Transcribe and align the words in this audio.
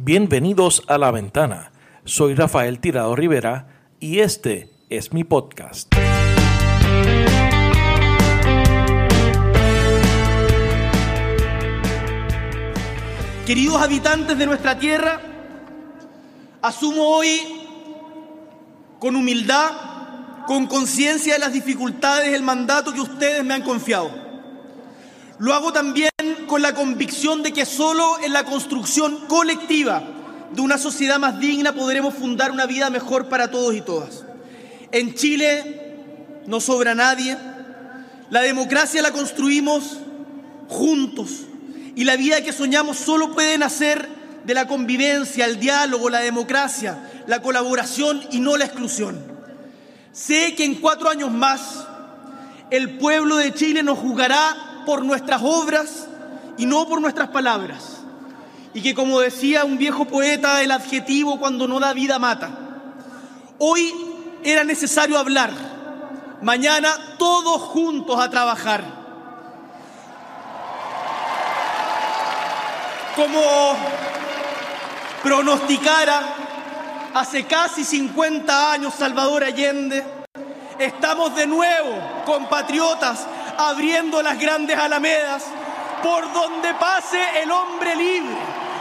Bienvenidos 0.00 0.84
a 0.86 0.96
La 0.96 1.10
Ventana. 1.10 1.72
Soy 2.04 2.36
Rafael 2.36 2.78
Tirado 2.78 3.16
Rivera 3.16 3.66
y 3.98 4.20
este 4.20 4.70
es 4.88 5.12
mi 5.12 5.24
podcast. 5.24 5.92
Queridos 13.44 13.82
habitantes 13.82 14.38
de 14.38 14.46
nuestra 14.46 14.78
tierra, 14.78 15.20
asumo 16.62 17.02
hoy 17.02 17.40
con 19.00 19.16
humildad, 19.16 20.44
con 20.46 20.68
conciencia 20.68 21.32
de 21.32 21.40
las 21.40 21.52
dificultades, 21.52 22.32
el 22.34 22.44
mandato 22.44 22.94
que 22.94 23.00
ustedes 23.00 23.44
me 23.44 23.54
han 23.54 23.62
confiado. 23.62 24.27
Lo 25.38 25.54
hago 25.54 25.72
también 25.72 26.10
con 26.46 26.62
la 26.62 26.74
convicción 26.74 27.42
de 27.42 27.52
que 27.52 27.64
solo 27.64 28.18
en 28.22 28.32
la 28.32 28.44
construcción 28.44 29.26
colectiva 29.28 30.02
de 30.52 30.60
una 30.60 30.78
sociedad 30.78 31.18
más 31.18 31.38
digna 31.38 31.72
podremos 31.74 32.14
fundar 32.14 32.50
una 32.50 32.66
vida 32.66 32.90
mejor 32.90 33.28
para 33.28 33.50
todos 33.50 33.74
y 33.74 33.80
todas. 33.80 34.24
En 34.90 35.14
Chile 35.14 35.96
no 36.46 36.60
sobra 36.60 36.94
nadie, 36.94 37.36
la 38.30 38.40
democracia 38.40 39.00
la 39.00 39.12
construimos 39.12 39.98
juntos 40.68 41.42
y 41.94 42.04
la 42.04 42.16
vida 42.16 42.42
que 42.42 42.52
soñamos 42.52 42.96
solo 42.96 43.32
puede 43.32 43.58
nacer 43.58 44.08
de 44.44 44.54
la 44.54 44.66
convivencia, 44.66 45.44
el 45.44 45.60
diálogo, 45.60 46.10
la 46.10 46.20
democracia, 46.20 46.98
la 47.26 47.42
colaboración 47.42 48.22
y 48.32 48.40
no 48.40 48.56
la 48.56 48.64
exclusión. 48.64 49.20
Sé 50.12 50.54
que 50.56 50.64
en 50.64 50.76
cuatro 50.76 51.10
años 51.10 51.30
más 51.30 51.86
el 52.70 52.98
pueblo 52.98 53.36
de 53.36 53.54
Chile 53.54 53.82
nos 53.82 53.98
juzgará 53.98 54.67
por 54.88 55.04
nuestras 55.04 55.42
obras 55.44 56.06
y 56.56 56.64
no 56.64 56.88
por 56.88 57.02
nuestras 57.02 57.28
palabras. 57.28 57.98
Y 58.72 58.80
que 58.80 58.94
como 58.94 59.20
decía 59.20 59.66
un 59.66 59.76
viejo 59.76 60.06
poeta, 60.06 60.62
el 60.62 60.70
adjetivo 60.70 61.38
cuando 61.38 61.68
no 61.68 61.78
da 61.78 61.92
vida 61.92 62.18
mata. 62.18 62.48
Hoy 63.58 63.92
era 64.42 64.64
necesario 64.64 65.18
hablar, 65.18 65.50
mañana 66.40 66.88
todos 67.18 67.60
juntos 67.60 68.18
a 68.18 68.30
trabajar. 68.30 68.82
Como 73.14 73.42
pronosticara 75.22 76.22
hace 77.12 77.44
casi 77.44 77.84
50 77.84 78.72
años 78.72 78.94
Salvador 78.94 79.44
Allende, 79.44 80.02
estamos 80.78 81.36
de 81.36 81.46
nuevo, 81.46 82.22
compatriotas, 82.24 83.26
abriendo 83.58 84.22
las 84.22 84.38
grandes 84.38 84.78
alamedas 84.78 85.44
por 86.02 86.32
donde 86.32 86.72
pase 86.74 87.18
el 87.42 87.50
hombre 87.50 87.96
libre, 87.96 88.36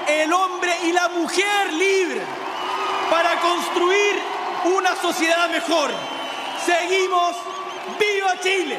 el 0.08 0.31
hombre 0.31 0.72
y 0.86 0.92
la 0.92 1.09
mujer 1.09 1.73
libre, 1.73 2.22
para 3.09 3.39
construir 3.39 4.16
una 4.78 4.95
sociedad 4.95 5.50
mejor. 5.50 5.89
Seguimos, 6.64 7.36
viva 8.00 8.39
Chile. 8.42 8.78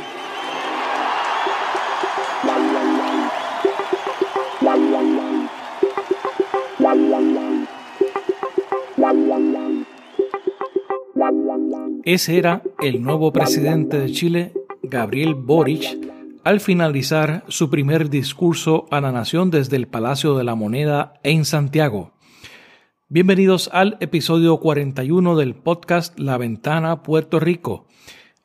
Ese 12.04 12.38
era 12.38 12.62
el 12.80 13.02
nuevo 13.02 13.32
presidente 13.32 13.98
de 13.98 14.12
Chile, 14.12 14.52
Gabriel 14.90 15.34
Boric, 15.34 15.84
al 16.44 16.60
finalizar 16.60 17.44
su 17.48 17.68
primer 17.68 18.08
discurso 18.08 18.86
a 18.90 19.00
la 19.00 19.12
nación 19.12 19.50
desde 19.50 19.76
el 19.76 19.86
Palacio 19.86 20.36
de 20.36 20.44
la 20.44 20.54
Moneda 20.54 21.14
en 21.22 21.44
Santiago. 21.44 22.12
Bienvenidos 23.08 23.68
al 23.72 23.98
episodio 24.00 24.58
41 24.58 25.36
del 25.36 25.54
podcast 25.54 26.18
La 26.18 26.38
Ventana 26.38 27.02
Puerto 27.02 27.38
Rico. 27.38 27.86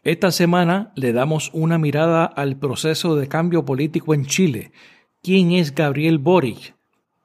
Esta 0.03 0.31
semana 0.31 0.91
le 0.95 1.13
damos 1.13 1.49
una 1.53 1.77
mirada 1.77 2.25
al 2.25 2.57
proceso 2.57 3.15
de 3.15 3.29
cambio 3.29 3.63
político 3.63 4.13
en 4.13 4.25
Chile. 4.25 4.73
¿Quién 5.21 5.53
es 5.53 5.73
Gabriel 5.73 6.17
Boric? 6.17 6.75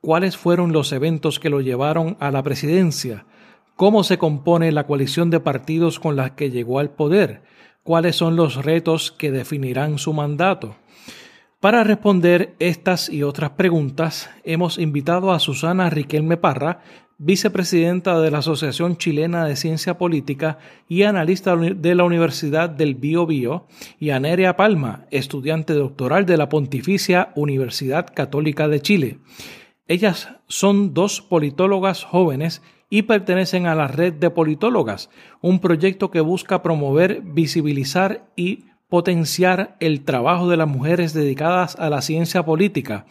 ¿Cuáles 0.01 0.37
fueron 0.37 0.73
los 0.73 0.93
eventos 0.93 1.41
que 1.41 1.51
lo 1.51 1.61
llevaron 1.61 2.17
a 2.21 2.31
la 2.31 2.45
presidencia? 2.45 3.27
¿Cómo 3.75 4.05
se 4.05 4.19
compone 4.19 4.71
la 4.71 4.87
coalición 4.87 5.31
de 5.31 5.41
partidos 5.41 5.99
con 5.99 6.15
la 6.15 6.37
que 6.37 6.51
llegó 6.51 6.79
al 6.79 6.91
poder? 6.91 7.43
Cuáles 7.89 8.17
son 8.17 8.37
los 8.37 8.57
retos 8.67 9.13
que 9.13 9.31
definirán 9.31 9.97
su 9.97 10.13
mandato. 10.13 10.77
Para 11.59 11.85
responder 11.85 12.55
estas 12.59 13.09
y 13.09 13.23
otras 13.23 13.53
preguntas, 13.53 14.29
hemos 14.45 14.77
invitado 14.77 15.33
a 15.33 15.39
Susana 15.39 15.89
Riquelme 15.89 16.37
Parra, 16.37 16.83
vicepresidenta 17.17 18.21
de 18.21 18.31
la 18.31 18.41
Asociación 18.41 18.99
Chilena 18.99 19.47
de 19.47 19.57
Ciencia 19.57 19.97
Política 19.97 20.59
y 20.87 21.05
analista 21.05 21.57
de 21.57 21.95
la 21.95 22.05
Universidad 22.05 22.69
del 22.69 22.95
Bio 22.95 23.25
Bio, 23.25 23.67
y 23.99 24.11
a 24.11 24.21
Nerea 24.21 24.55
Palma, 24.55 25.07
estudiante 25.11 25.73
doctoral 25.73 26.27
de 26.27 26.37
la 26.37 26.51
Pontificia 26.51 27.33
Universidad 27.37 28.13
Católica 28.15 28.69
de 28.69 28.83
Chile. 28.83 29.19
Ellas 29.87 30.29
son 30.47 30.93
dos 30.93 31.23
politólogas 31.23 32.05
jóvenes 32.05 32.61
y 32.91 33.03
pertenecen 33.03 33.67
a 33.67 33.75
la 33.75 33.89
Red 33.89 34.15
de 34.15 34.31
Politólogas, 34.31 35.11
un 35.41 35.61
proyecto 35.61 36.11
que 36.11 36.21
busca 36.21 36.63
promover, 36.63 37.23
visibilizar 37.23 38.31
y 38.37 38.65
potenciar 38.89 39.77
el 39.81 40.05
trabajo 40.05 40.49
de 40.49 40.57
las 40.57 40.69
mujeres 40.69 41.13
dedicadas 41.13 41.77
a 41.77 41.91
la 41.91 42.01
ciencia 42.01 42.45
política. 42.45 43.05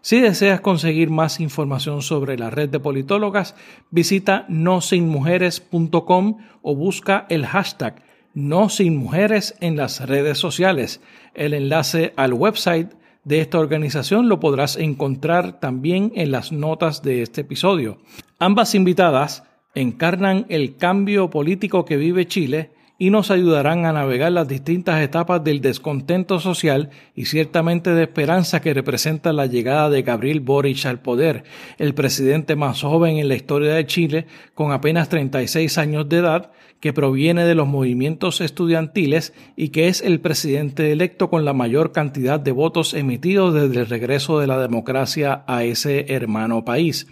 Si 0.00 0.20
deseas 0.20 0.60
conseguir 0.60 1.10
más 1.10 1.40
información 1.40 2.02
sobre 2.02 2.38
la 2.38 2.50
red 2.50 2.68
de 2.68 2.78
politólogas, 2.78 3.56
visita 3.90 4.44
nosinmujeres.com 4.48 6.38
o 6.62 6.76
busca 6.76 7.26
el 7.30 7.46
hashtag 7.46 8.02
no 8.34 8.68
sin 8.68 8.96
mujeres 8.96 9.54
en 9.60 9.76
las 9.76 10.06
redes 10.06 10.38
sociales. 10.38 11.00
El 11.34 11.54
enlace 11.54 12.12
al 12.16 12.34
website 12.34 12.92
de 13.24 13.40
esta 13.40 13.58
organización 13.58 14.28
lo 14.28 14.40
podrás 14.40 14.76
encontrar 14.76 15.60
también 15.60 16.12
en 16.14 16.30
las 16.30 16.52
notas 16.52 17.02
de 17.02 17.22
este 17.22 17.42
episodio. 17.42 17.98
Ambas 18.38 18.74
invitadas 18.74 19.44
encarnan 19.74 20.46
el 20.48 20.76
cambio 20.76 21.30
político 21.30 21.84
que 21.84 21.96
vive 21.96 22.26
Chile 22.26 22.70
y 22.96 23.10
nos 23.10 23.30
ayudarán 23.30 23.86
a 23.86 23.92
navegar 23.92 24.30
las 24.30 24.46
distintas 24.46 25.02
etapas 25.02 25.42
del 25.42 25.60
descontento 25.60 26.38
social 26.38 26.90
y 27.14 27.24
ciertamente 27.24 27.90
de 27.90 28.04
esperanza 28.04 28.60
que 28.60 28.72
representa 28.72 29.32
la 29.32 29.46
llegada 29.46 29.90
de 29.90 30.02
Gabriel 30.02 30.40
Boric 30.40 30.86
al 30.86 31.00
poder, 31.00 31.42
el 31.78 31.94
presidente 31.94 32.54
más 32.54 32.82
joven 32.82 33.18
en 33.18 33.28
la 33.28 33.34
historia 33.34 33.74
de 33.74 33.86
Chile, 33.86 34.26
con 34.54 34.70
apenas 34.70 35.08
36 35.08 35.76
años 35.78 36.08
de 36.08 36.18
edad, 36.18 36.52
que 36.84 36.92
proviene 36.92 37.46
de 37.46 37.54
los 37.54 37.66
movimientos 37.66 38.42
estudiantiles 38.42 39.32
y 39.56 39.70
que 39.70 39.88
es 39.88 40.02
el 40.02 40.20
presidente 40.20 40.92
electo 40.92 41.30
con 41.30 41.46
la 41.46 41.54
mayor 41.54 41.92
cantidad 41.92 42.38
de 42.38 42.52
votos 42.52 42.92
emitidos 42.92 43.54
desde 43.54 43.80
el 43.80 43.86
regreso 43.86 44.38
de 44.38 44.46
la 44.46 44.58
democracia 44.58 45.44
a 45.46 45.64
ese 45.64 46.12
hermano 46.12 46.62
país. 46.66 47.06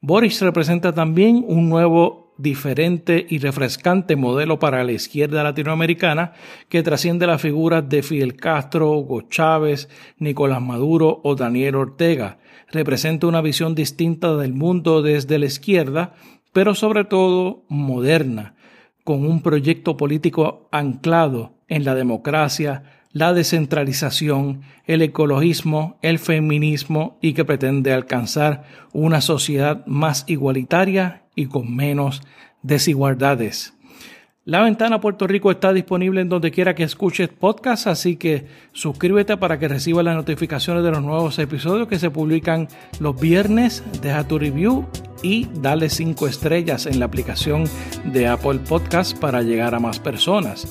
Boric 0.00 0.36
representa 0.40 0.92
también 0.92 1.44
un 1.46 1.68
nuevo 1.68 2.34
diferente 2.38 3.24
y 3.30 3.38
refrescante 3.38 4.16
modelo 4.16 4.58
para 4.58 4.82
la 4.82 4.90
izquierda 4.90 5.44
latinoamericana 5.44 6.32
que 6.68 6.82
trasciende 6.82 7.28
las 7.28 7.40
figuras 7.40 7.88
de 7.88 8.02
Fidel 8.02 8.34
Castro, 8.34 8.98
Hugo 8.98 9.28
Chávez, 9.28 9.88
Nicolás 10.18 10.60
Maduro 10.60 11.20
o 11.22 11.36
Daniel 11.36 11.76
Ortega. 11.76 12.38
Representa 12.72 13.28
una 13.28 13.42
visión 13.42 13.76
distinta 13.76 14.36
del 14.36 14.54
mundo 14.54 15.02
desde 15.02 15.38
la 15.38 15.46
izquierda, 15.46 16.14
pero 16.52 16.74
sobre 16.74 17.04
todo 17.04 17.62
moderna, 17.68 18.56
con 19.04 19.26
un 19.26 19.42
proyecto 19.42 19.96
político 19.96 20.68
anclado 20.72 21.52
en 21.68 21.84
la 21.84 21.94
democracia, 21.94 22.82
la 23.12 23.32
descentralización, 23.32 24.62
el 24.86 25.02
ecologismo, 25.02 25.98
el 26.02 26.18
feminismo 26.18 27.16
y 27.20 27.34
que 27.34 27.44
pretende 27.44 27.92
alcanzar 27.92 28.64
una 28.92 29.20
sociedad 29.20 29.86
más 29.86 30.24
igualitaria 30.26 31.22
y 31.36 31.46
con 31.46 31.74
menos 31.76 32.22
desigualdades. 32.62 33.74
La 34.46 34.60
ventana 34.60 35.00
Puerto 35.00 35.26
Rico 35.26 35.50
está 35.50 35.72
disponible 35.72 36.20
en 36.20 36.28
donde 36.28 36.50
quiera 36.50 36.74
que 36.74 36.82
escuches 36.82 37.30
podcast, 37.30 37.86
así 37.86 38.16
que 38.16 38.44
suscríbete 38.72 39.38
para 39.38 39.58
que 39.58 39.68
reciba 39.68 40.02
las 40.02 40.16
notificaciones 40.16 40.84
de 40.84 40.90
los 40.90 41.02
nuevos 41.02 41.38
episodios 41.38 41.88
que 41.88 41.98
se 41.98 42.10
publican 42.10 42.68
los 43.00 43.18
viernes. 43.18 43.82
Deja 44.02 44.28
tu 44.28 44.38
review 44.38 44.84
y 45.22 45.48
dale 45.62 45.88
cinco 45.88 46.26
estrellas 46.26 46.84
en 46.84 46.98
la 46.98 47.06
aplicación 47.06 47.64
de 48.04 48.26
Apple 48.26 48.58
Podcast 48.68 49.18
para 49.18 49.40
llegar 49.40 49.74
a 49.74 49.80
más 49.80 49.98
personas. 49.98 50.68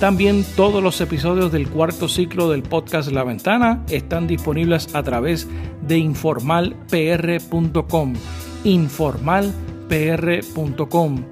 También 0.00 0.44
todos 0.56 0.82
los 0.82 1.00
episodios 1.00 1.52
del 1.52 1.68
cuarto 1.68 2.08
ciclo 2.08 2.50
del 2.50 2.64
podcast 2.64 3.08
La 3.12 3.22
Ventana 3.22 3.84
están 3.88 4.26
disponibles 4.26 4.92
a 4.96 5.04
través 5.04 5.46
de 5.86 5.96
informalpr.com. 5.96 8.14
Informalpr.com. 8.64 11.24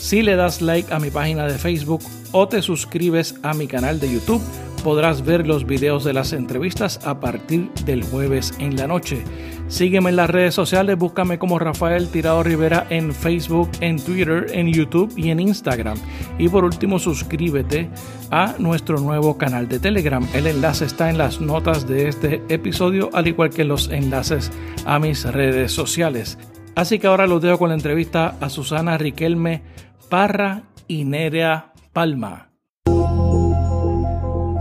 Si 0.00 0.22
le 0.22 0.34
das 0.34 0.62
like 0.62 0.92
a 0.94 0.98
mi 0.98 1.10
página 1.10 1.46
de 1.46 1.58
Facebook 1.58 2.00
o 2.32 2.48
te 2.48 2.62
suscribes 2.62 3.34
a 3.42 3.52
mi 3.52 3.66
canal 3.66 4.00
de 4.00 4.10
YouTube, 4.10 4.40
podrás 4.82 5.26
ver 5.26 5.46
los 5.46 5.66
videos 5.66 6.04
de 6.04 6.14
las 6.14 6.32
entrevistas 6.32 7.06
a 7.06 7.20
partir 7.20 7.70
del 7.84 8.02
jueves 8.02 8.54
en 8.58 8.76
la 8.76 8.86
noche. 8.86 9.22
Sígueme 9.68 10.08
en 10.08 10.16
las 10.16 10.30
redes 10.30 10.54
sociales, 10.54 10.96
búscame 10.96 11.38
como 11.38 11.58
Rafael 11.58 12.08
Tirado 12.08 12.42
Rivera 12.42 12.86
en 12.88 13.12
Facebook, 13.12 13.68
en 13.82 14.02
Twitter, 14.02 14.46
en 14.52 14.72
YouTube 14.72 15.12
y 15.18 15.30
en 15.30 15.38
Instagram. 15.38 15.98
Y 16.38 16.48
por 16.48 16.64
último, 16.64 16.98
suscríbete 16.98 17.90
a 18.30 18.54
nuestro 18.58 18.98
nuevo 19.00 19.36
canal 19.36 19.68
de 19.68 19.80
Telegram. 19.80 20.26
El 20.32 20.46
enlace 20.46 20.86
está 20.86 21.10
en 21.10 21.18
las 21.18 21.42
notas 21.42 21.86
de 21.86 22.08
este 22.08 22.42
episodio, 22.48 23.10
al 23.12 23.28
igual 23.28 23.50
que 23.50 23.64
los 23.64 23.90
enlaces 23.90 24.50
a 24.86 24.98
mis 24.98 25.24
redes 25.24 25.72
sociales. 25.72 26.38
Así 26.80 26.98
que 26.98 27.08
ahora 27.08 27.26
los 27.26 27.42
dejo 27.42 27.58
con 27.58 27.68
la 27.68 27.74
entrevista 27.74 28.38
a 28.40 28.48
Susana 28.48 28.96
Riquelme 28.96 29.60
Parra 30.08 30.62
y 30.88 31.04
Nerea 31.04 31.74
Palma. 31.92 32.52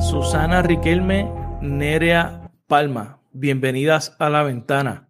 Susana 0.01 0.61
Riquelme, 0.61 1.31
Nerea 1.61 2.51
Palma, 2.67 3.21
bienvenidas 3.31 4.17
a 4.19 4.29
la 4.29 4.43
ventana. 4.43 5.07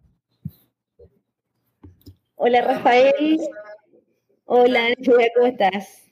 Hola 2.36 2.60
Rafael, 2.60 3.40
hola 4.44 4.80
Julia, 5.04 5.32
¿cómo 5.34 5.48
estás? 5.48 6.04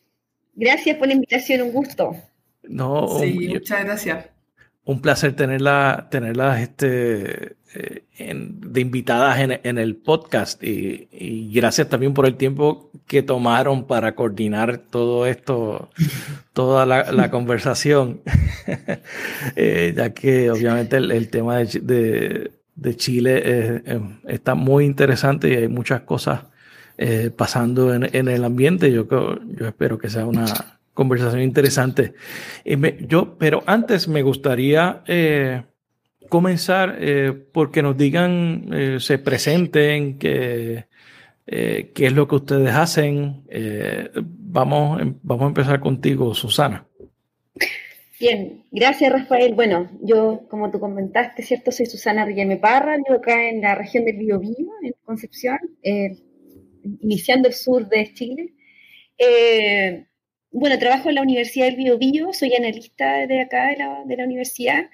Gracias 0.55 0.97
por 0.97 1.07
la 1.07 1.15
invitación, 1.15 1.63
un 1.63 1.73
gusto. 1.75 2.17
No, 2.65 3.07
sí, 3.21 3.51
muchas 3.51 3.85
gracias. 3.85 4.31
Un 4.83 5.01
placer 5.01 5.37
tenerla, 5.37 6.09
tenerla 6.11 6.61
este, 6.61 7.58
eh, 7.75 8.05
de 8.17 8.81
invitadas 8.81 9.39
en, 9.41 9.79
el 9.79 9.97
podcast 9.97 10.65
y, 10.65 11.51
gracias 11.53 11.87
también 11.91 12.15
por 12.15 12.25
el 12.25 12.37
tiempo 12.37 12.91
que 13.07 13.23
tomaron 13.23 13.87
para 13.87 14.15
coordinar 14.15 14.79
todo 14.79 15.27
esto, 15.27 15.91
toda 16.55 16.87
la, 16.87 17.31
conversación, 17.31 18.23
eh, 19.57 19.93
ya 19.95 20.15
que 20.15 20.51
obviamente 20.51 20.97
el, 20.97 21.29
tema 21.29 21.59
de, 21.59 22.51
Chile 22.97 23.85
está 24.27 24.55
muy 24.55 24.87
interesante 24.87 25.51
y 25.51 25.57
hay 25.57 25.69
muchas 25.69 26.01
cosas 26.03 26.45
eh, 26.97 27.31
pasando 27.37 27.95
en, 27.95 28.29
el 28.29 28.45
ambiente. 28.45 28.91
Yo, 28.91 29.07
yo 29.07 29.67
espero 29.67 29.99
que 29.99 30.09
sea 30.09 30.25
una 30.25 30.47
conversación 30.95 31.43
interesante. 31.43 32.15
yo, 33.07 33.37
pero 33.37 33.63
antes 33.67 34.09
me 34.09 34.23
gustaría 34.23 35.03
comenzar 36.29 36.97
eh, 37.01 37.33
porque 37.53 37.83
nos 37.83 37.97
digan, 37.97 38.69
eh, 38.73 39.01
se 39.01 39.19
presenten, 39.19 40.19
que, 40.19 40.87
eh, 41.47 41.91
qué 41.95 42.07
es 42.07 42.13
lo 42.13 42.29
que 42.29 42.37
ustedes 42.37 42.75
hacen. 42.75 43.43
vamos, 44.23 45.01
em, 45.01 45.15
vamos 45.23 45.45
a 45.45 45.49
empezar 45.49 45.81
contigo, 45.81 46.35
Susana. 46.35 46.87
Bien, 48.21 48.65
gracias 48.73 49.13
Rafael. 49.13 49.55
Bueno, 49.55 49.89
yo, 50.03 50.47
como 50.49 50.71
tú 50.71 50.81
comentaste, 50.81 51.43
¿cierto? 51.43 51.71
Soy 51.71 51.87
Susana 51.87 52.25
Riquelme 52.25 52.57
Parra, 52.57 52.97
vivo 52.97 53.19
acá 53.19 53.49
en 53.49 53.61
la 53.61 53.75
región 53.75 54.05
del 54.05 54.17
Biobío, 54.17 54.73
en 54.83 54.93
Concepción, 55.05 55.59
iniciando 57.01 57.49
el 57.49 57.55
sur 57.55 57.89
de 57.89 58.13
Chile. 58.15 58.55
bueno, 60.51 60.79
trabajo 60.79 61.09
en 61.09 61.15
la 61.17 61.23
Universidad 61.23 61.67
del 61.67 61.77
Biobío, 61.77 62.33
soy 62.33 62.55
analista 62.55 63.27
de 63.27 63.41
acá 63.41 63.69
de 63.69 63.77
la, 63.77 64.03
de 64.05 64.17
la 64.17 64.25
universidad 64.25 64.87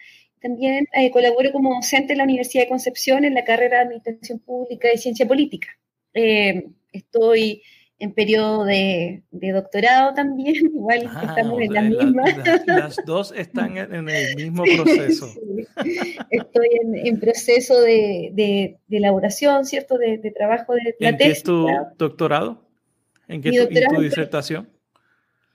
también 0.44 0.86
eh, 0.92 1.10
colaboro 1.10 1.50
como 1.52 1.74
docente 1.74 2.12
en 2.12 2.18
la 2.18 2.24
Universidad 2.24 2.64
de 2.64 2.68
Concepción 2.68 3.24
en 3.24 3.32
la 3.32 3.44
carrera 3.44 3.78
de 3.78 3.84
Administración 3.84 4.40
Pública 4.40 4.88
y 4.92 4.98
Ciencia 4.98 5.26
Política. 5.26 5.68
Eh, 6.12 6.66
estoy 6.92 7.62
en 7.98 8.12
periodo 8.12 8.66
de, 8.66 9.22
doctorado 9.30 10.12
también, 10.12 10.54
igual 10.74 11.08
ah, 11.08 11.24
estamos 11.28 11.62
en 11.62 11.72
la, 11.72 11.80
misma. 11.80 12.24
las 12.66 12.96
dos 13.06 13.32
están 13.34 13.78
en, 13.78 14.06
el 14.06 14.36
mismo 14.36 14.64
proceso. 14.76 15.32
Estoy 16.28 16.68
en, 16.92 17.18
proceso 17.20 17.80
de, 17.80 18.76
elaboración, 18.90 19.64
¿cierto? 19.64 19.96
De, 19.96 20.18
trabajo 20.36 20.74
de 20.74 20.94
la 21.00 21.08
¿En 21.08 21.16
qué 21.16 21.30
es 21.30 21.42
tu 21.42 21.66
doctorado? 21.96 22.68
¿En 23.28 23.40
qué 23.40 23.50
tu 23.50 24.02
disertación? 24.02 24.68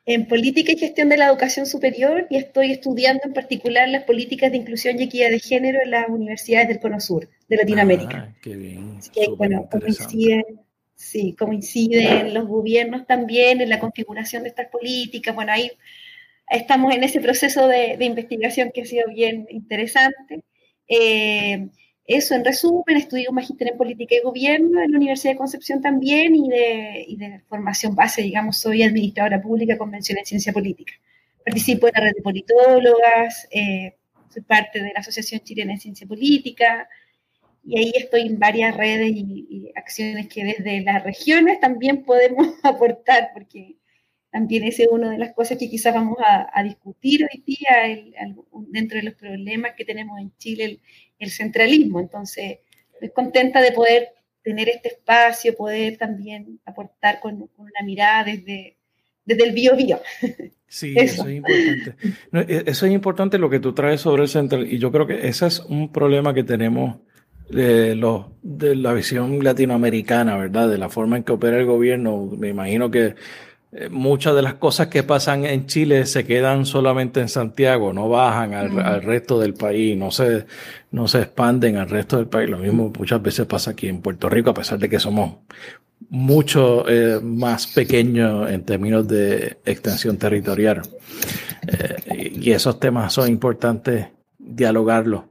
En 0.06 0.28
política 0.28 0.72
y 0.72 0.78
gestión 0.78 1.10
de 1.10 1.18
la 1.18 1.28
educación 1.28 1.66
superior 1.66 2.26
y 2.30 2.38
estoy 2.38 2.72
estudiando 2.72 3.22
en 3.26 3.34
particular 3.34 3.88
las 3.90 4.04
políticas 4.04 4.52
de 4.52 4.58
inclusión 4.58 5.00
y 5.00 5.04
equidad 5.04 5.30
de 5.30 5.40
género 5.40 5.80
en 5.84 5.92
las 5.92 6.10
universidades 6.10 6.68
del 6.68 6.80
Cono 6.80 7.00
Sur 7.00 7.30
de 7.48 7.58
Latinoamérica. 7.58 8.30
Ah, 8.30 8.36
qué 8.42 8.56
bien. 8.56 9.00
bueno, 9.38 9.68
coinciden, 9.70 10.44
sí, 10.96 11.36
coinciden 11.38 12.34
los 12.34 12.48
gobiernos 12.48 13.06
también 13.06 13.62
en 13.62 13.70
la 13.70 13.80
configuración 13.80 14.44
de 14.44 14.50
estas 14.50 14.68
políticas. 14.68 15.36
Bueno, 15.36 15.52
ahí 15.52 15.72
estamos 16.50 16.94
en 16.94 17.04
ese 17.04 17.22
proceso 17.22 17.68
de, 17.68 17.96
de 17.98 18.06
investigación 18.06 18.72
que 18.74 18.82
ha 18.82 18.86
sido 18.86 19.08
bien 19.10 19.46
interesante. 19.50 20.44
Eh, 20.88 21.70
eso, 22.10 22.34
en 22.34 22.44
resumen, 22.44 22.98
estudié 22.98 23.30
un 23.30 23.36
magíster 23.36 23.68
en 23.72 23.78
política 23.78 24.16
y 24.16 24.22
gobierno 24.22 24.82
en 24.82 24.92
la 24.92 24.98
Universidad 24.98 25.34
de 25.34 25.38
Concepción 25.38 25.80
también 25.80 26.36
y 26.36 26.50
de, 26.50 27.42
formación 27.48 27.94
base, 27.94 28.24
digamos, 28.24 28.58
soy 28.58 28.82
administradora 28.82 29.40
pública 29.40 29.78
convención 29.78 30.18
en 30.18 30.26
ciencia 30.26 30.52
política. 30.52 30.94
Participo 31.46 31.88
en 31.88 31.94
la 31.96 32.02
red 32.02 32.16
de 32.16 32.22
politólogas, 32.24 33.48
eh, 33.52 33.96
soy 34.28 34.42
parte 34.42 34.82
de 34.82 34.92
la 34.92 35.02
Asociación 35.02 35.42
Chilena 35.42 35.74
de 35.74 35.80
Ciencia 35.80 36.08
Política 36.08 36.90
y 37.64 37.78
ahí 37.78 37.92
estoy 37.96 38.22
en 38.22 38.40
varias 38.40 38.76
redes 38.76 39.12
y, 39.14 39.72
acciones 39.76 40.28
que 40.30 40.44
desde 40.46 40.82
las 40.82 41.04
regiones 41.04 41.60
también 41.60 42.04
podemos 42.06 42.48
aportar, 42.64 43.30
porque 43.36 43.76
también 44.32 44.64
esa 44.64 44.84
es 44.84 44.90
una 44.92 45.12
de 45.12 45.18
las 45.18 45.34
cosas 45.34 45.58
que 45.58 45.70
quizás 45.70 45.94
vamos 45.94 46.18
a, 46.24 46.64
discutir 46.64 47.24
hoy 47.24 47.44
día 47.46 48.04
dentro 48.68 48.98
de 48.98 49.04
los 49.04 49.16
problemas 49.16 49.74
que 49.76 49.86
tenemos 49.86 50.20
en 50.20 50.32
Chile, 50.38 50.80
el 51.18 51.32
centralismo. 51.32 52.00
Entonces, 52.00 52.60
estoy 52.94 53.10
contenta 53.10 53.62
de 53.62 53.72
poder 53.72 54.10
tener 54.44 54.70
este 54.70 54.90
espacio, 54.90 55.56
poder 55.56 55.98
también 55.98 56.60
aportar 56.66 57.20
con, 57.20 57.50
una 57.58 57.82
mirada 57.84 58.26
desde, 58.26 58.78
desde 59.26 59.44
el 59.44 59.54
bio 59.54 59.76
bio. 59.76 60.00
Sí, 60.72 60.94
eso. 60.96 61.28
es 61.28 61.36
importante. 61.36 61.96
E, 62.32 62.64
eso 62.68 62.86
es 62.86 62.92
importante 62.92 63.40
lo 63.40 63.50
que 63.50 63.60
tú 63.60 63.74
traes 63.74 64.02
sobre 64.02 64.22
el 64.22 64.30
central. 64.30 64.72
Y 64.72 64.78
yo 64.78 64.92
creo 64.92 65.08
que 65.08 65.28
ese 65.28 65.48
es 65.48 65.62
un 65.62 65.92
problema 65.92 66.36
que 66.36 66.44
tenemos 66.44 66.98
de, 67.50 67.96
los, 67.96 68.28
de 68.44 68.76
la 68.76 68.94
visión 68.94 69.44
latinoamericana, 69.44 70.38
¿verdad? 70.38 70.70
De 70.70 70.78
la 70.78 70.90
forma 70.90 71.18
en 71.18 71.24
que 71.24 71.32
opera 71.32 71.58
el 71.58 71.66
gobierno. 71.66 72.30
Me 72.38 72.50
imagino 72.50 72.92
que 72.92 73.16
eh, 73.72 73.88
muchas 73.88 74.36
de 74.36 74.42
las 74.42 74.56
cosas 74.56 74.88
que 74.88 75.04
pasan 75.04 75.46
en 75.46 75.68
Chile 75.68 76.08
se 76.08 76.26
quedan 76.26 76.66
solamente 76.66 77.22
en 77.22 77.30
Santiago, 77.30 77.94
no 77.94 78.10
bajan 78.10 78.56
al, 78.56 79.04
resto 79.04 79.40
del 79.40 79.54
país, 79.54 79.96
no 79.96 80.10
se, 80.10 80.48
no 80.90 81.08
se 81.08 81.22
expanden 81.22 81.78
al 81.78 81.88
resto 81.88 82.18
del 82.18 82.28
país. 82.28 82.50
Lo 82.50 82.58
mismo 82.58 82.92
muchas 82.98 83.22
veces 83.22 83.46
pasa 83.46 83.72
aquí 83.72 83.88
en 83.88 84.02
Puerto 84.02 84.28
Rico, 84.28 84.50
a 84.50 84.54
pesar 84.56 84.80
de 84.80 84.90
que 84.90 85.00
somos 85.00 85.36
mucho 86.10 86.90
eh, 86.90 87.20
más 87.22 87.68
pequeños 87.68 88.50
en 88.50 88.64
términos 88.64 89.08
de 89.08 89.60
extensión 89.66 90.18
territorial. 90.18 90.82
Eh, 91.68 92.32
y 92.42 92.52
esos 92.52 92.80
temas 92.80 93.14
son 93.14 93.30
importantes 93.30 94.08
dialogarlos. 94.40 95.26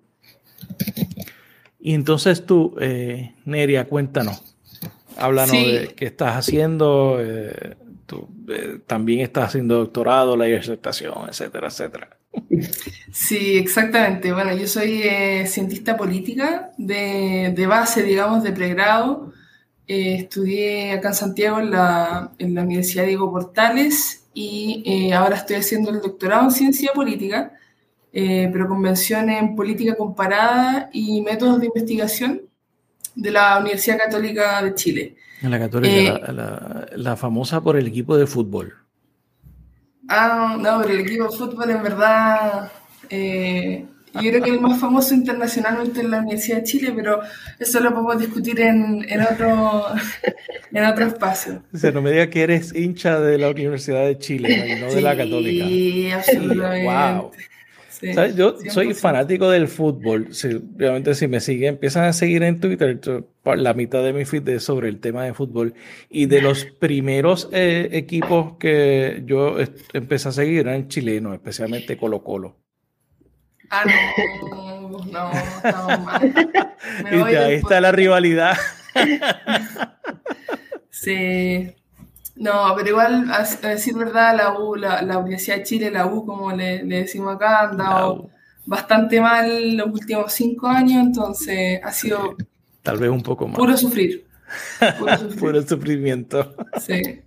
Y 1.81 1.95
entonces 1.95 2.47
tú, 2.47 2.77
Neria, 3.45 3.87
cuéntanos, 3.87 4.55
háblanos 5.17 5.53
de 5.53 5.95
qué 5.97 6.07
estás 6.07 6.37
haciendo 6.37 7.19
eh, 8.59 8.81
también 8.87 9.21
estás 9.21 9.49
haciendo 9.49 9.77
doctorado, 9.77 10.37
la 10.37 10.47
disertación, 10.47 11.15
etcétera, 11.29 11.69
etcétera. 11.69 12.09
Sí, 13.13 13.57
exactamente. 13.57 14.33
Bueno, 14.33 14.55
yo 14.55 14.67
soy 14.67 15.03
eh, 15.03 15.47
cientista 15.47 15.97
política 15.97 16.73
de, 16.77 17.53
de, 17.55 17.67
base, 17.67 18.03
digamos, 18.03 18.43
de 18.43 18.53
pregrado. 18.53 19.33
Eh, 19.87 20.17
estudié 20.17 20.93
acá 20.93 21.09
en 21.09 21.15
Santiago 21.15 21.61
en 21.61 21.71
la, 21.71 22.33
en 22.39 22.55
la 22.55 22.63
Universidad 22.63 23.07
Diego 23.07 23.31
Portales 23.31 24.27
y 24.35 25.11
ahora 25.13 25.37
estoy 25.37 25.57
haciendo 25.57 25.91
el 25.91 26.01
doctorado 26.01 26.45
en 26.45 26.51
ciencia 26.53 26.93
política, 26.93 27.55
pero 28.13 28.69
convención 28.69 29.31
en 29.31 29.57
política 29.57 29.97
comparada 29.97 30.91
y 30.93 31.23
métodos 31.23 31.59
de 31.59 31.67
investigación 31.67 32.48
de 33.19 33.31
la 33.33 33.59
Universidad 33.59 33.99
Católica 33.99 34.63
de 34.63 34.75
Chile. 34.75 35.17
En 35.43 35.51
la 35.51 35.59
Católica, 35.59 36.21
eh, 36.29 36.97
la, 36.97 37.17
famosa 37.17 37.61
por 37.61 37.77
el 37.77 37.87
equipo 37.87 38.17
de 38.17 38.27
fútbol. 38.27 38.75
Ah, 40.09 40.57
no, 40.59 40.81
pero 40.81 40.95
el 40.95 41.01
equipo 41.01 41.25
de 41.25 41.37
fútbol 41.37 41.71
en 41.71 41.83
verdad, 41.83 42.71
eh, 43.11 43.85
yo 44.15 44.31
creo 44.31 44.43
que 44.43 44.51
el 44.51 44.61
más 44.61 44.81
famoso 44.81 45.15
internacionalmente 45.15 46.01
en 46.01 46.11
la 46.13 46.19
Universidad 46.19 46.59
de 46.59 46.63
Chile, 46.65 46.93
pero 46.95 47.21
eso 47.59 47.81
lo 47.81 47.91
podemos 47.91 48.19
discutir 48.21 48.61
en, 48.61 49.05
en 49.09 49.21
otro, 49.21 49.87
en 50.73 50.85
otro 50.85 51.07
espacio. 51.07 51.63
O 51.73 51.77
sea, 51.77 51.91
no 51.91 52.01
me 52.01 52.13
digas 52.13 52.29
que 52.29 52.43
eres 52.43 52.75
hincha 52.75 53.21
de 53.21 53.37
la 53.39 53.51
Universidad 53.51 54.07
de 54.07 54.19
Chile, 54.19 54.79
no 54.81 54.93
de 54.93 55.01
la 55.01 55.17
Católica. 55.17 55.67
Sí, 55.67 56.11
absolutamente. 56.11 56.85
wow. 56.85 57.31
Yo 58.01 58.57
soy 58.71 58.95
fanático 58.95 59.51
del 59.51 59.69
fútbol. 59.69 60.29
obviamente, 60.31 61.15
si 61.15 61.27
me 61.27 61.41
siguen, 61.41 61.75
empiezan 61.75 62.05
a 62.05 62.13
seguir 62.13 62.43
en 62.43 62.61
Twitter, 62.61 63.01
la 63.45 63.75
mitad 63.75 64.03
de 64.03 64.13
mi 64.13 64.25
feed 64.25 64.49
es 64.49 64.65
sobre 64.65 64.89
el 64.89 65.01
tema 65.01 65.25
de 65.25 65.35
fútbol. 65.35 65.75
Y 66.09 66.27
de 66.27 66.43
los 66.43 66.65
primeros 66.79 67.49
eh, 67.53 67.89
equipos 67.93 68.57
que 68.59 69.23
yo 69.27 69.57
empecé 69.93 70.29
a 70.29 70.33
seguir 70.33 70.61
eran 70.61 70.89
chilenos, 70.89 71.35
especialmente 71.35 71.97
Colo 71.97 72.23
Colo. 72.23 72.57
Ah, 73.71 73.85
no, 73.85 75.05
no, 75.13 75.31
estamos 75.33 76.01
mal. 76.05 77.25
ahí 77.37 77.55
está 77.55 77.81
la 77.81 77.93
rivalidad. 77.93 78.57
sí. 80.91 81.75
No, 82.39 82.73
pero 82.77 82.89
igual, 82.89 83.31
a, 83.33 83.43
decir 83.69 83.95
verdad, 83.95 84.37
la 84.37 84.59
U, 84.59 84.77
la, 84.77 85.19
Universidad 85.19 85.57
de 85.57 85.63
Chile, 85.65 85.91
la 85.91 86.07
U, 86.07 86.25
como 86.25 86.53
le, 86.53 86.85
decimos 86.85 87.35
acá, 87.35 87.69
han 87.69 87.77
dado 87.77 88.31
bastante 88.65 89.21
mal 89.21 89.77
los 89.77 89.89
últimos 89.89 90.33
cinco 90.33 90.69
años, 90.69 91.05
entonces 91.05 91.81
ha 91.83 91.91
sido... 91.91 92.37
Tal 92.83 92.99
vez 92.99 93.11
un 93.11 93.23
poco 93.23 93.49
más. 93.49 93.59
Puro 93.59 93.77
sufrir. 93.77 94.25
Puro, 95.39 95.63
sufrimiento. 95.67 96.55
Sí. 96.81 97.23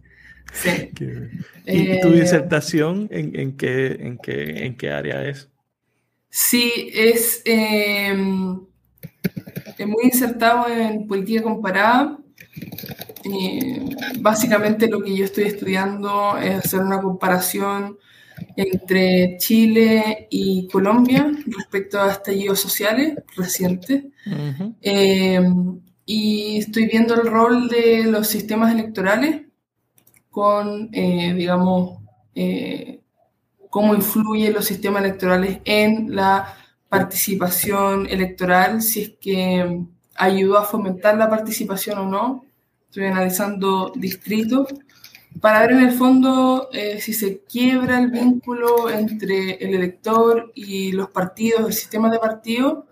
Sí. 0.54 0.92
¿Y 1.66 2.00
tu 2.00 2.08
eh, 2.08 2.22
disertación 2.22 3.10
en, 3.12 3.38
en, 3.38 3.58
qué, 3.58 3.88
en, 4.00 4.18
qué, 4.18 4.66
en 4.66 4.78
qué 4.78 4.92
área 4.92 5.28
es? 5.28 5.50
Sí, 6.30 6.90
es, 6.94 7.42
em, 7.44 8.62
es 9.78 9.88
muy 9.88 10.06
insertado 10.06 10.68
en 10.70 11.06
política 11.06 11.44
comparada. 11.44 12.18
Básicamente 14.20 14.88
lo 14.88 15.02
que 15.02 15.16
yo 15.16 15.26
estoy 15.26 15.46
estudiando 15.46 16.38
es 16.38 16.66
hacer 16.66 16.82
una 16.82 17.02
comparación 17.02 17.98
entre 18.56 19.38
Chile 19.38 20.28
y 20.30 20.68
Colombia 20.68 21.32
respecto 21.46 22.02
a 22.02 22.12
estallidos 22.12 22.60
sociales 22.60 23.16
recientes. 23.36 24.06
Em, 24.82 25.80
y 26.06 26.58
estoy 26.58 26.88
viendo 26.88 27.14
el 27.14 27.28
rol 27.28 27.70
de 27.70 28.06
los 28.06 28.28
sistemas 28.28 28.74
electorales 28.74 29.44
con, 30.30 30.90
eh, 30.94 31.34
digamos, 31.36 32.00
eh, 32.34 33.02
cómo 33.70 33.94
influyen 33.96 34.54
los 34.54 34.66
sistemas 34.66 35.04
electorales 35.04 35.60
en 35.66 36.16
la 36.16 36.56
participación 36.90 38.08
electoral, 38.08 38.82
si 38.82 39.02
es 39.02 39.14
que 39.22 39.86
ayudó 40.16 40.58
a 40.58 40.66
fomentar 40.66 41.18
la 41.18 41.30
participación 41.30 42.00
o 42.00 42.06
no. 42.06 42.46
Estoy 42.92 43.06
analizando 43.06 43.94
distritos 43.96 44.68
para 45.40 45.62
ver 45.62 45.72
en 45.72 45.80
el 45.80 45.92
fondo 45.92 46.68
eh, 46.74 47.00
si 47.00 47.14
se 47.14 47.42
quiebra 47.46 48.00
el 48.00 48.12
vínculo 48.12 48.90
entre 48.90 49.54
el 49.54 49.76
elector 49.76 50.52
y 50.54 50.92
los 50.92 51.10
partidos, 51.10 51.68
el 51.68 51.74
sistema 51.74 52.10
de 52.12 52.20
partidos, 52.20 52.84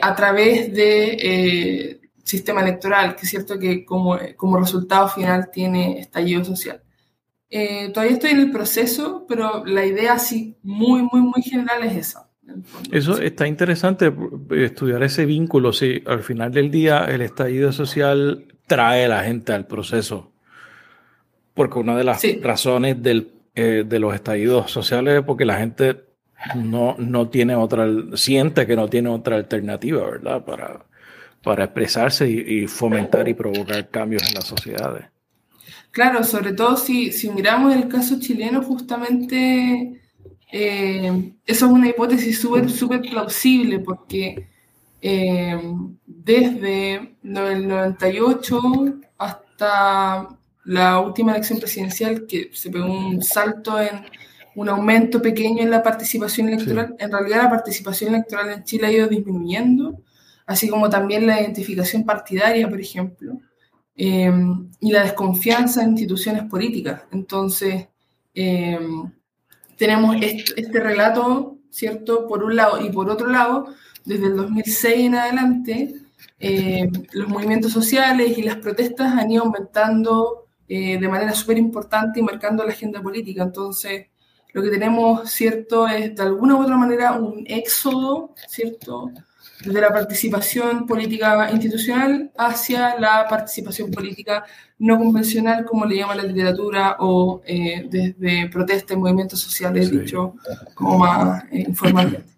a 0.00 0.14
través 0.14 0.72
de 0.72 2.00
sistema 2.26 2.62
electoral, 2.62 3.14
que 3.14 3.22
es 3.22 3.30
cierto 3.30 3.58
que 3.58 3.84
como, 3.84 4.18
como 4.36 4.58
resultado 4.58 5.08
final 5.08 5.50
tiene 5.52 6.00
estallido 6.00 6.44
social. 6.44 6.82
Eh, 7.48 7.90
todavía 7.92 8.14
estoy 8.14 8.32
en 8.32 8.40
el 8.40 8.50
proceso, 8.50 9.24
pero 9.28 9.64
la 9.64 9.86
idea 9.86 10.14
así 10.14 10.56
muy, 10.62 11.02
muy, 11.02 11.20
muy 11.20 11.42
general 11.42 11.84
es 11.84 11.96
esa. 11.96 12.30
Eso 12.90 13.20
está 13.20 13.46
interesante, 13.46 14.12
estudiar 14.50 15.02
ese 15.02 15.24
vínculo, 15.24 15.72
si 15.72 16.02
al 16.06 16.22
final 16.22 16.52
del 16.52 16.70
día 16.70 17.04
el 17.04 17.22
estallido 17.22 17.72
social 17.72 18.55
trae 18.66 19.08
la 19.08 19.22
gente 19.22 19.52
al 19.52 19.66
proceso. 19.66 20.32
Porque 21.54 21.78
una 21.78 21.96
de 21.96 22.04
las 22.04 22.22
razones 22.42 23.02
del, 23.02 23.32
eh, 23.54 23.84
de 23.86 23.98
los 23.98 24.14
estallidos 24.14 24.70
sociales 24.70 25.18
es 25.18 25.24
porque 25.24 25.44
la 25.44 25.56
gente 25.56 26.04
no, 26.54 26.96
no 26.98 27.28
tiene 27.28 27.54
otra, 27.54 27.86
siente 28.14 28.66
que 28.66 28.76
no 28.76 28.88
tiene 28.88 29.08
otra 29.08 29.36
alternativa, 29.36 30.04
¿verdad? 30.04 30.44
Para, 30.44 30.84
para 31.42 31.64
expresarse 31.64 32.28
y, 32.28 32.66
fomentar 32.66 33.28
y 33.28 33.34
provocar 33.34 33.88
cambios 33.88 34.22
en 34.28 34.34
las 34.34 34.44
sociedades. 34.44 35.06
Claro, 35.90 36.22
sobre 36.24 36.52
todo 36.52 36.76
si, 36.76 37.12
si 37.12 37.30
miramos 37.30 37.74
el 37.74 37.88
caso 37.88 38.20
chileno, 38.20 38.62
justamente 38.62 40.02
eh, 40.52 41.32
eso 41.46 41.66
es 41.66 41.72
una 41.72 41.88
hipótesis 41.88 42.38
súper 42.38 42.70
súper 42.70 43.00
plausible 43.00 43.78
porque 43.78 44.48
eh, 45.00 45.60
desde 46.06 47.16
el 47.22 47.68
98 47.68 48.62
hasta 49.18 50.28
la 50.64 51.00
última 51.00 51.32
elección 51.32 51.58
presidencial, 51.58 52.26
que 52.26 52.50
se 52.52 52.70
pegó 52.70 52.86
un 52.86 53.22
salto 53.22 53.80
en 53.80 54.04
un 54.56 54.68
aumento 54.68 55.20
pequeño 55.20 55.62
en 55.62 55.70
la 55.70 55.82
participación 55.82 56.48
electoral, 56.48 56.96
en 56.98 57.12
realidad 57.12 57.42
la 57.44 57.50
participación 57.50 58.14
electoral 58.14 58.50
en 58.50 58.64
Chile 58.64 58.86
ha 58.86 58.92
ido 58.92 59.06
disminuyendo 59.06 60.02
así 60.46 60.68
como 60.68 60.88
también 60.88 61.26
la 61.26 61.40
identificación 61.40 62.04
partidaria, 62.04 62.68
por 62.68 62.80
ejemplo, 62.80 63.40
eh, 63.96 64.32
y 64.80 64.92
la 64.92 65.02
desconfianza 65.02 65.82
en 65.82 65.90
instituciones 65.90 66.44
políticas. 66.44 67.02
Entonces, 67.10 67.88
eh, 68.34 68.78
tenemos 69.76 70.16
este, 70.22 70.80
relato, 70.80 71.58
¿cierto? 71.70 72.26
Por 72.26 72.44
un 72.44 72.56
lado, 72.56 72.80
y 72.80 72.90
por 72.90 73.10
otro 73.10 73.28
lado, 73.28 73.74
desde 74.06 74.26
el 74.26 74.36
2006 74.36 75.06
en 75.06 75.14
adelante, 75.14 75.94
eh, 76.40 76.90
los 77.12 77.28
movimientos 77.28 77.72
sociales 77.72 78.38
y 78.38 78.42
las 78.42 78.56
protestas 78.56 79.12
han 79.12 79.30
ido 79.30 79.44
aumentando 79.44 80.44
de 80.68 81.08
manera 81.08 81.32
súper 81.32 81.58
importante 81.58 82.18
y 82.18 82.24
marcando 82.24 82.64
la 82.64 82.72
agenda 82.72 83.00
política. 83.00 83.44
Entonces, 83.44 84.06
lo 84.52 84.62
que 84.62 84.70
tenemos, 84.70 85.30
¿cierto?, 85.30 85.86
es 85.86 86.16
de 86.16 86.22
alguna 86.22 86.56
u 86.56 86.62
otra 86.62 86.78
manera 86.78 87.12
un 87.12 87.44
éxodo, 87.46 88.34
¿cierto?, 88.48 89.12
desde 89.62 89.80
la 89.80 89.90
participación 89.90 90.86
política 90.86 91.50
institucional 91.50 92.30
hacia 92.36 92.98
la 92.98 93.26
participación 93.28 93.90
política 93.90 94.44
no 94.78 94.98
convencional, 94.98 95.64
como 95.64 95.84
le 95.84 95.96
llama 95.96 96.14
la 96.14 96.22
literatura, 96.22 96.96
o 97.00 97.42
eh, 97.44 97.86
desde 97.90 98.48
protesta 98.48 98.94
y 98.94 98.96
movimientos 98.96 99.40
sociales, 99.40 99.90
dicho 99.90 100.34
como 100.74 100.98
más 100.98 101.44
eh, 101.52 101.64
informalmente. 101.68 102.35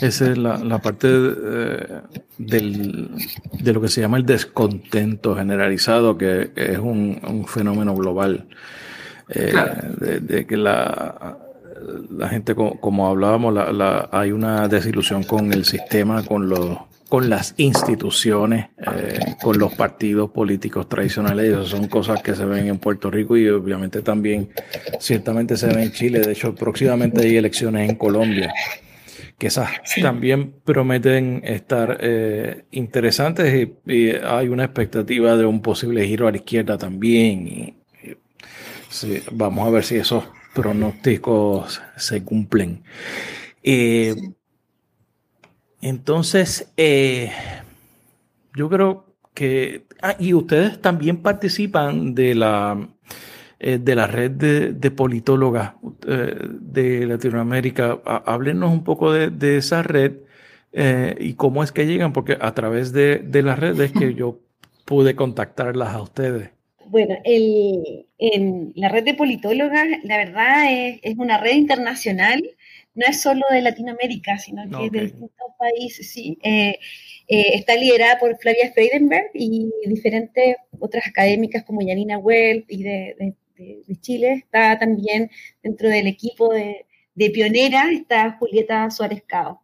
Esa 0.00 0.30
es 0.30 0.38
la, 0.38 0.78
parte 0.80 1.08
de, 1.08 2.00
del, 2.38 3.10
de 3.60 3.72
lo 3.72 3.80
que 3.80 3.88
se 3.88 4.00
llama 4.00 4.16
el 4.16 4.26
descontento 4.26 5.34
generalizado, 5.36 6.16
que 6.16 6.50
es 6.54 6.78
un, 6.78 7.44
fenómeno 7.46 7.94
global. 7.94 8.46
Eh, 9.28 9.52
de, 10.20 10.46
que 10.46 10.56
la, 10.56 11.38
la 12.10 12.28
gente, 12.28 12.54
como, 12.54 13.08
hablábamos, 13.08 13.54
la, 13.54 14.08
hay 14.10 14.32
una 14.32 14.66
desilusión 14.68 15.22
con 15.22 15.52
el 15.52 15.64
sistema, 15.64 16.24
con 16.24 16.48
los 16.48 16.78
con 17.10 17.28
las 17.28 17.54
instituciones, 17.56 18.68
eh, 18.78 19.18
con 19.42 19.58
los 19.58 19.74
partidos 19.74 20.30
políticos 20.30 20.88
tradicionales. 20.88 21.52
Esas 21.52 21.66
son 21.66 21.88
cosas 21.88 22.22
que 22.22 22.36
se 22.36 22.44
ven 22.44 22.68
en 22.68 22.78
Puerto 22.78 23.10
Rico 23.10 23.36
y 23.36 23.48
obviamente 23.48 24.00
también, 24.00 24.50
ciertamente 25.00 25.56
se 25.56 25.66
ven 25.66 25.80
en 25.80 25.92
Chile. 25.92 26.20
De 26.20 26.30
hecho, 26.30 26.54
próximamente 26.54 27.22
hay 27.22 27.36
elecciones 27.36 27.90
en 27.90 27.96
Colombia, 27.96 28.52
que 29.40 29.46
esas 29.46 29.70
también 30.02 30.52
prometen 30.64 31.40
estar 31.44 31.96
eh, 32.02 32.66
interesantes 32.72 33.70
y, 33.86 34.10
hay 34.10 34.48
una 34.48 34.64
expectativa 34.64 35.34
de 35.34 35.46
un 35.46 35.62
posible 35.62 36.06
giro 36.06 36.28
a 36.28 36.30
la 36.30 36.36
izquierda 36.36 36.76
también. 36.76 37.48
Y, 37.48 37.74
vamos 39.32 39.66
a 39.66 39.70
ver 39.70 39.84
si 39.84 39.96
eso 39.96 40.30
pronósticos 40.54 41.80
se 41.96 42.22
cumplen. 42.22 42.82
Eh, 43.62 44.14
entonces, 45.80 46.70
eh, 46.76 47.32
yo 48.54 48.68
creo 48.68 49.06
que... 49.32 49.86
Ah, 50.02 50.16
y 50.18 50.34
ustedes 50.34 50.82
también 50.82 51.22
participan 51.22 52.14
de 52.14 52.34
la, 52.34 52.90
eh, 53.60 53.78
de 53.78 53.94
la 53.94 54.06
red 54.06 54.30
de, 54.30 54.90
politólogas 54.90 55.74
de 56.02 57.06
Latinoamérica. 57.06 58.00
Háblenos 58.04 58.72
un 58.72 58.82
poco 58.82 59.12
de, 59.12 59.56
esa 59.56 59.82
red 59.82 60.14
y 61.18 61.34
cómo 61.34 61.62
es 61.62 61.70
que 61.70 61.86
llegan, 61.86 62.12
porque 62.12 62.36
a 62.40 62.54
través 62.54 62.92
de, 62.92 63.18
de 63.18 63.42
las 63.42 63.58
redes 63.58 63.92
que 63.92 64.14
yo 64.16 64.38
pude 64.84 65.14
contactarlas 65.14 65.94
a 65.94 66.02
ustedes. 66.02 66.50
Bueno, 66.90 67.16
el, 67.22 68.06
en 68.18 68.72
la 68.74 68.88
red 68.88 69.04
de 69.04 69.14
politólogas, 69.14 69.86
la 70.02 70.16
verdad 70.16 70.64
es, 71.00 71.16
una 71.16 71.38
red 71.38 71.52
internacional, 71.52 72.42
no 72.96 73.06
es 73.06 73.20
solo 73.20 73.42
de 73.48 73.62
Latinoamérica, 73.62 74.38
sino 74.38 74.68
que 74.68 74.86
es 74.86 74.92
de 74.92 75.00
distintos 75.02 75.52
países, 75.56 76.10
sí. 76.10 76.36
Eh, 76.42 76.76
eh, 77.28 77.50
está 77.54 77.76
liderada 77.76 78.18
por 78.18 78.36
Flavia 78.38 78.72
Freidenberg 78.72 79.30
y 79.32 79.70
diferentes 79.86 80.56
otras 80.80 81.06
académicas 81.06 81.62
como 81.62 81.80
Janina 81.86 82.18
Well 82.18 82.64
y 82.66 82.82
de, 82.82 83.34
Chile. 84.00 84.32
Está 84.32 84.78
también 84.78 85.30
dentro 85.62 85.88
del 85.88 86.06
equipo 86.06 86.52
de, 86.52 86.86
Pionera, 87.34 87.90
está 87.92 88.32
Julieta 88.38 88.90
Suárez 88.90 89.22
Cao. 89.26 89.62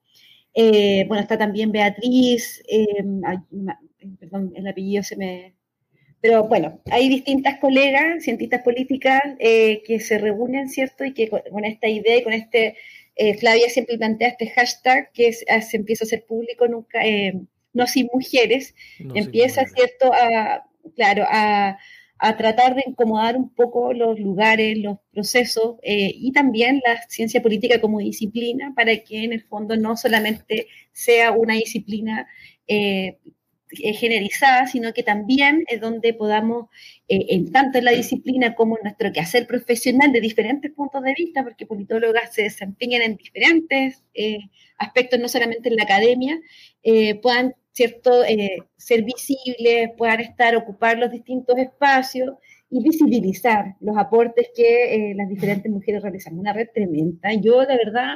Eh, 0.55 1.05
bueno, 1.09 1.23
está 1.23 1.39
también 1.39 1.73
Beatriz, 1.73 2.63
perdón, 4.19 4.53
el 4.55 4.67
apellido 4.67 5.03
se 5.03 5.17
me, 5.17 5.57
pero 6.21 6.45
bueno, 6.45 6.81
hay 6.91 7.09
distintas 7.09 7.59
colegas, 7.59 8.25
cientistas 8.25 8.63
políticas, 8.63 9.23
eh, 9.39 9.83
que 9.85 10.01
se 10.01 10.19
reúnen, 10.19 10.69
¿cierto? 10.69 11.05
Y 11.05 11.13
que 11.13 11.29
con, 11.29 11.65
esta 11.65 11.89
idea 11.89 12.17
y 12.17 12.23
con 12.25 12.33
este, 12.33 12.77
eh, 13.15 13.37
Flavia 13.37 13.69
siempre 13.69 13.97
plantea 13.97 14.29
este 14.29 14.49
hashtag 14.51 15.13
que 15.13 15.33
ah, 15.49 15.61
se 15.61 15.77
empieza 15.77 16.05
a 16.05 16.07
hacer 16.07 16.25
público, 16.25 16.67
nunca, 16.67 17.07
eh, 17.07 17.41
no 17.73 17.87
sin 17.87 18.09
mujeres, 18.13 18.75
empieza, 19.15 19.67
¿cierto? 19.67 20.13
A, 20.13 20.67
claro, 20.97 21.25
a, 21.29 21.79
a 22.19 22.37
tratar 22.37 22.75
de 22.75 22.85
incomodar 22.87 23.37
un 23.37 23.51
poco 23.51 23.93
los 23.93 24.19
lugares, 24.19 24.79
los 24.79 24.99
procesos 25.13 25.77
eh, 25.83 26.13
y 26.15 26.33
también 26.33 26.81
la 26.87 27.03
ciencia 27.09 27.43
política 27.43 27.81
como 27.81 27.99
disciplina 27.99 28.73
para 28.75 28.97
que 28.99 29.25
en 29.25 29.33
el 29.33 29.43
fondo 29.43 29.77
no 29.77 29.97
solamente 29.97 30.69
sea 30.93 31.33
una 31.33 31.55
disciplina 31.55 32.27
eh, 32.67 33.19
eh, 33.83 34.29
sino 34.71 34.93
que 34.95 35.03
también 35.03 35.65
es 35.69 35.81
donde 35.81 36.15
podamos, 36.15 36.69
en 37.09 37.51
tanto 37.51 37.79
en 37.79 37.85
la 37.85 37.91
disciplina 37.91 38.55
como 38.55 38.79
en 38.79 38.85
nuestro 38.85 39.13
quehacer 39.13 39.47
profesional 39.47 40.13
de 40.13 40.21
diferentes 40.21 40.71
puntos 40.73 41.03
de 41.03 41.15
vista, 41.15 41.43
porque 41.43 41.67
politólogas 41.67 42.33
se 42.33 42.43
desempeñan 42.43 43.03
en 43.03 43.17
diferentes 43.17 44.05
aspectos, 44.79 45.19
no 45.19 45.29
solamente 45.29 45.69
en 45.69 45.77
la 45.77 45.83
academia, 45.83 46.41
puedan 47.21 47.57
¿cierto? 47.77 48.25
Eh, 48.25 48.57
ser 48.79 49.05
visibles, 49.05 49.91
puedan 49.99 50.21
estar, 50.21 50.57
ocupar 50.57 50.97
los 50.97 51.11
distintos 51.11 51.59
espacios 51.59 52.35
y 52.71 52.83
visibilizar 52.83 53.77
los 53.81 53.99
aportes 53.99 54.49
que 54.57 55.11
eh, 55.11 55.15
las 55.15 55.29
diferentes 55.29 55.71
mujeres 55.71 56.03
realizan. 56.03 56.39
Una 56.39 56.55
red 56.55 56.69
tremenda. 56.73 57.35
Yo, 57.35 57.67
de 57.67 57.77
verdad, 57.77 58.15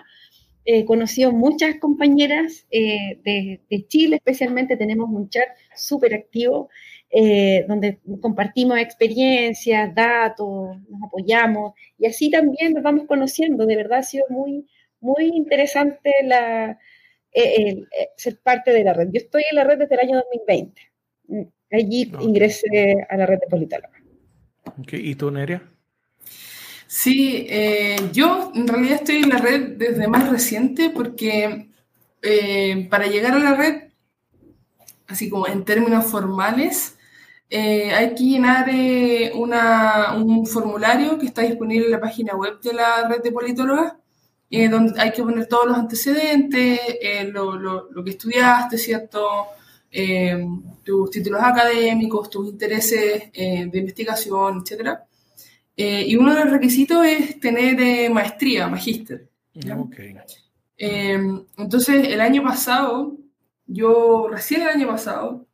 he 0.65 0.87
conocido 0.87 1.33
muchas 1.33 1.77
compañeras 1.77 2.67
eh, 2.71 3.21
de, 3.23 3.61
de, 3.69 3.87
Chile, 3.87 4.17
especialmente 4.17 4.79
tenemos 4.79 5.11
un 5.11 5.29
chat 5.29 5.49
súper 5.77 6.15
activo 6.15 6.71
donde 7.67 7.99
compartimos 8.21 8.79
experiencias, 8.79 9.93
datos, 9.97 10.77
nos 10.89 11.03
apoyamos 11.03 11.73
y 11.99 12.07
así 12.07 12.31
también 12.31 12.73
nos 12.73 12.85
vamos 12.85 13.09
conociendo. 13.09 13.67
De 13.67 13.75
verdad 13.75 13.99
ha 13.99 14.03
sido 14.05 14.27
muy, 14.29 14.69
muy 15.01 15.27
interesante 15.35 16.13
la, 16.23 16.79
eh, 17.33 17.87
eh, 17.97 18.09
ser 18.17 18.41
parte 18.41 18.73
de 18.73 18.83
la 18.83 18.93
red. 18.93 19.09
Yo 19.13 19.21
estoy 19.21 19.45
en 19.49 19.57
la 19.57 19.65
red 19.65 19.79
desde 19.79 19.95
el 19.95 20.01
año 20.01 20.17
2020. 20.17 20.83
Mm, 21.29 21.43
allí 21.71 22.13
ingresé 22.21 23.07
a 23.09 23.17
la 23.17 23.27
red 23.27 23.39
de 23.39 23.47
politóloga. 23.47 24.01
¿Y 24.93 25.15
tú, 25.15 25.31
Neria? 25.31 25.63
Sí, 26.87 27.47
eh, 27.49 27.97
yo 28.13 28.51
en 28.55 28.67
realidad 28.67 28.97
estoy 28.97 29.17
en 29.19 29.29
la 29.29 29.39
red 29.39 29.77
desde 29.77 30.09
más 30.09 30.29
reciente 30.29 30.91
porque 30.91 31.69
para 32.91 33.07
llegar 33.07 33.33
a 33.33 33.39
la 33.39 33.55
red, 33.55 33.91
así 35.07 35.31
como 35.31 35.47
en 35.47 35.65
términos 35.65 36.05
formales, 36.07 36.99
hay 37.51 38.15
que 38.15 38.25
llenar 38.25 38.69
un 40.17 40.47
formulario 40.47 41.19
que 41.19 41.27
está 41.27 41.43
disponible 41.43 41.87
en 41.87 41.93
la 41.93 42.01
página 42.01 42.35
web 42.35 42.61
de 42.61 42.75
la 42.75 43.09
red 43.09 43.23
de 43.23 43.33
politólogas 43.33 43.95
eh, 44.53 44.69
donde 44.69 45.01
hay 45.01 45.13
que 45.13 45.23
poner 45.23 45.47
todos 45.47 45.69
los 45.69 45.79
antecedentes, 45.79 46.81
eh, 47.01 47.25
lo, 47.33 47.57
lo, 47.57 48.05
que 48.05 48.11
estudiaste, 48.11 48.79
¿cierto? 48.79 49.47
Eh, 49.93 50.45
tus 50.85 51.09
títulos 51.09 51.41
académicos, 51.41 52.29
tus 52.29 52.49
intereses 52.49 53.31
de 53.33 53.71
investigación, 53.79 54.65
etc. 54.67 54.99
y 55.77 56.17
uno 56.17 56.35
de 56.35 56.45
los 56.45 56.51
requisitos 56.51 57.07
es 57.07 57.39
tener 57.39 58.11
maestría, 58.11 58.67
magíster. 58.67 59.29
Okay. 59.55 60.17
entonces, 60.77 62.09
el 62.09 62.21
año 62.21 62.43
pasado, 62.43 63.17
yo 63.67 64.29
recién 64.29 64.63
el 64.63 64.69
año 64.69 64.89
pasado, 64.89 65.47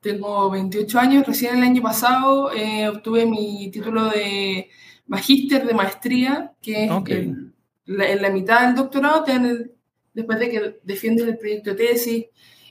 tengo 0.00 0.50
28 0.50 0.98
años, 0.98 1.26
recién 1.26 1.56
el 1.56 1.62
año 1.62 1.82
pasado 1.82 2.50
obtuve 2.90 3.26
mi 3.26 3.70
título 3.70 4.06
de 4.06 4.70
magíster 5.06 5.66
de 5.66 5.74
maestría, 5.74 6.52
que 6.60 6.84
es 6.84 6.90
en, 6.90 7.52
la, 7.86 8.30
mitad 8.30 8.66
del 8.66 8.74
doctorado, 8.74 9.24
después 10.12 10.38
de 10.38 10.50
que 10.50 10.80
defiendes 10.82 11.26
el 11.26 11.38
proyecto 11.38 11.70
de 11.70 11.76
tesis 11.76 12.26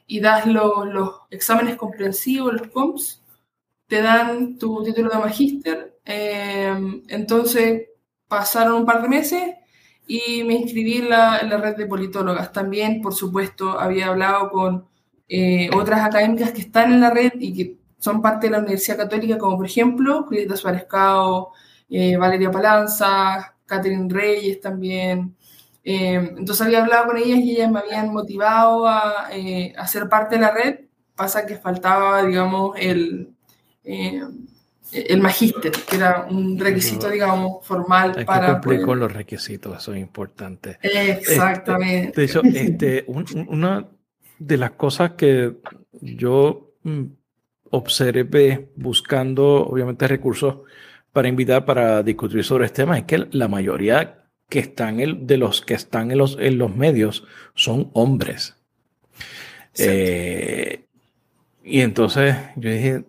y 0.07 0.19
das 0.19 0.45
los 0.45 1.21
exámenes 1.29 1.75
comprensivos, 1.75 2.53
los 2.53 2.67
COMS, 2.67 3.21
te 3.87 4.01
dan 4.01 4.57
tu 4.57 4.83
título 4.83 5.09
de 5.09 5.19
magíster. 5.19 5.99
Eh, 6.05 7.01
entonces 7.07 7.89
pasaron 8.27 8.77
un 8.77 8.85
par 8.85 9.01
de 9.01 9.09
meses 9.09 9.43
y 10.07 10.43
me 10.43 10.55
inscribí 10.55 10.97
en 10.97 11.09
la, 11.09 11.39
red 11.39 11.75
de 11.75 11.85
politólogas. 11.85 12.51
También, 12.51 13.01
por 13.01 13.13
supuesto, 13.13 13.79
había 13.79 14.07
hablado 14.07 14.49
con 14.49 14.87
eh, 15.29 15.69
otras 15.75 16.01
académicas 16.01 16.51
que 16.51 16.61
están 16.61 16.91
en 16.91 17.01
la 17.01 17.09
red 17.09 17.33
y 17.39 17.53
que 17.53 17.77
son 17.97 18.21
parte 18.21 18.47
de 18.47 18.51
la 18.51 18.59
Universidad 18.59 18.97
Católica, 18.97 19.37
como 19.37 19.57
por 19.57 19.65
ejemplo 19.65 20.23
Julieta 20.23 20.57
Suárez 20.57 20.85
Cao, 20.89 21.53
eh, 21.95 22.17
Valeria 22.17 22.49
Palanza, 22.49 23.55
Catherine 23.67 24.11
Reyes 24.11 24.59
también. 24.59 25.35
Eh, 25.83 26.15
entonces 26.15 26.65
había 26.65 26.81
hablado 26.81 27.05
con 27.05 27.17
ellas 27.17 27.37
y 27.37 27.51
ellas 27.51 27.69
me 27.69 27.81
habían 27.81 28.11
motivado 28.11 28.87
a, 28.87 29.27
eh, 29.31 29.75
ser 29.85 30.09
parte 30.09 30.35
de 30.35 30.41
la 30.41 30.51
red. 30.51 30.79
Pasa 31.15 31.45
que 31.45 31.55
faltaba, 31.55 32.23
digamos, 32.25 32.75
el, 32.79 33.29
el 33.83 35.21
magíster, 35.21 35.71
que 35.71 35.97
era 35.97 36.25
un 36.27 36.57
requisito, 36.57 37.07
digamos, 37.11 37.63
formal 37.63 38.13
Hay 38.17 38.25
para. 38.25 38.47
Que 38.47 38.51
cumplir 38.53 38.81
con 38.81 38.99
los 38.99 39.13
requisitos, 39.13 39.77
eso 39.77 39.93
es 39.93 40.01
importante. 40.01 40.79
Exactamente. 40.81 42.07
Este, 42.07 42.21
de 42.21 42.25
hecho, 42.25 42.41
este, 42.43 43.05
una 43.47 43.85
de 44.39 44.57
las 44.57 44.71
cosas 44.71 45.11
que 45.11 45.57
yo 46.01 46.73
mm, 46.81 47.03
observé 47.69 48.71
buscando, 48.77 49.67
obviamente, 49.67 50.07
recursos 50.07 50.61
para 51.13 51.27
invitar 51.27 51.63
para 51.63 52.03
discutir 52.03 52.43
sobre 52.43 52.65
este 52.65 52.81
tema 52.81 52.97
es 52.97 53.05
que 53.05 53.27
la 53.31 53.47
mayoría 53.47 54.25
que 54.49 54.59
están 54.59 54.97
de 55.25 55.37
los 55.37 55.61
que 55.61 55.75
están 55.75 56.11
en 56.11 56.17
los, 56.17 56.37
en 56.39 56.57
los 56.57 56.75
medios 56.75 57.25
son 57.53 57.89
hombres. 57.93 58.55
Eh, 59.77 60.83
y 61.63 61.81
entonces 61.81 62.35
yo 62.55 62.69
dije, 62.69 63.03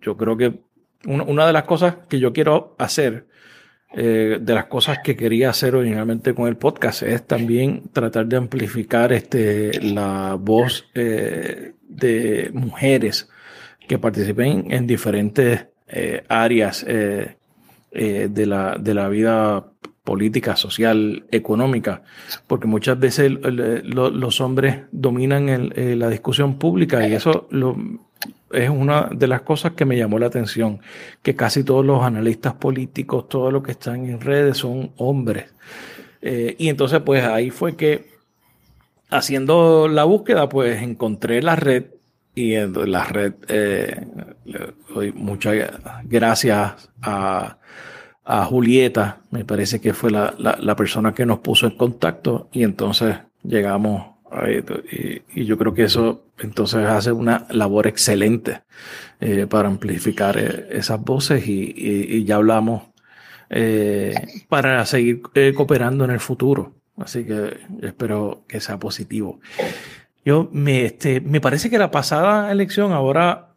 yo 0.00 0.16
creo 0.16 0.36
que 0.36 0.60
una, 1.06 1.46
de 1.46 1.52
las 1.52 1.64
cosas 1.64 1.96
que 2.08 2.18
yo 2.18 2.32
quiero 2.32 2.74
hacer, 2.78 3.26
eh, 3.94 4.38
de 4.40 4.54
las 4.54 4.66
cosas 4.66 4.98
que 5.02 5.16
quería 5.16 5.50
hacer 5.50 5.74
originalmente 5.74 6.34
con 6.34 6.46
el 6.46 6.56
podcast, 6.56 7.02
es 7.02 7.26
también 7.26 7.84
tratar 7.92 8.26
de 8.26 8.36
amplificar 8.36 9.12
este, 9.12 9.80
la 9.82 10.36
voz 10.38 10.86
eh, 10.94 11.72
de 11.82 12.50
mujeres 12.52 13.28
que 13.88 13.98
participen 13.98 14.70
en 14.70 14.86
diferentes 14.86 15.66
eh, 15.92 16.22
áreas 16.28 16.84
eh, 16.86 17.36
eh, 17.90 18.28
de, 18.30 18.46
la, 18.46 18.76
de 18.78 18.94
la 18.94 19.08
vida 19.08 19.66
política, 20.04 20.54
social, 20.54 21.24
económica, 21.32 22.02
porque 22.46 22.68
muchas 22.68 22.98
veces 22.98 23.32
los 23.32 24.40
hombres 24.40 24.82
dominan 24.92 25.72
la 25.76 26.08
discusión 26.08 26.58
pública 26.58 27.06
y 27.06 27.12
eso 27.12 27.48
es 28.52 28.70
una 28.70 29.08
de 29.12 29.26
las 29.28 29.42
cosas 29.42 29.72
que 29.72 29.84
me 29.84 29.96
llamó 29.96 30.18
la 30.18 30.26
atención, 30.26 30.80
que 31.22 31.36
casi 31.36 31.62
todos 31.62 31.84
los 31.84 32.02
analistas 32.02 32.54
políticos, 32.54 33.28
todos 33.28 33.52
los 33.52 33.62
que 33.62 33.72
están 33.72 34.06
en 34.06 34.20
redes 34.20 34.58
son 34.58 34.92
hombres. 34.96 35.52
y 36.22 36.68
entonces 36.68 37.00
pues 37.04 37.22
ahí 37.24 37.50
fue 37.50 37.76
que 37.76 38.06
haciendo 39.10 39.86
la 39.86 40.04
búsqueda 40.04 40.48
pues 40.48 40.82
encontré 40.82 41.42
la 41.42 41.56
red 41.56 41.84
y 42.40 42.54
en 42.54 42.90
la 42.90 43.04
red, 43.04 43.34
eh, 43.48 44.06
doy 44.94 45.12
muchas 45.12 45.54
gracias 46.04 46.90
a, 47.02 47.56
Julieta, 48.48 49.22
me 49.32 49.44
parece 49.44 49.80
que 49.80 49.92
fue 49.92 50.10
la, 50.12 50.34
la, 50.38 50.76
persona 50.76 51.12
que 51.12 51.26
nos 51.26 51.40
puso 51.40 51.66
en 51.66 51.76
contacto 51.76 52.48
y 52.52 52.62
entonces 52.62 53.16
llegamos 53.42 54.06
a 54.30 54.48
y, 54.48 55.22
y, 55.34 55.44
yo 55.44 55.58
creo 55.58 55.74
que 55.74 55.82
eso 55.82 56.22
entonces 56.38 56.86
hace 56.86 57.10
una 57.10 57.46
labor 57.50 57.88
excelente 57.88 58.62
eh, 59.20 59.46
para 59.46 59.68
amplificar 59.68 60.38
eh, 60.38 60.68
esas 60.70 61.00
voces 61.00 61.46
y, 61.46 61.74
y, 61.76 62.24
ya 62.24 62.36
hablamos 62.36 62.84
eh, 63.50 64.14
para 64.48 64.86
seguir 64.86 65.20
cooperando 65.54 66.04
en 66.04 66.10
el 66.10 66.20
futuro. 66.20 66.74
Así 66.96 67.24
que 67.24 67.58
espero 67.82 68.44
que 68.48 68.60
sea 68.60 68.78
positivo. 68.78 69.40
Yo 70.24 70.48
me, 70.52 70.84
este, 70.84 71.20
me 71.20 71.40
parece 71.40 71.70
que 71.70 71.78
la 71.78 71.90
pasada 71.90 72.52
elección, 72.52 72.92
ahora 72.92 73.50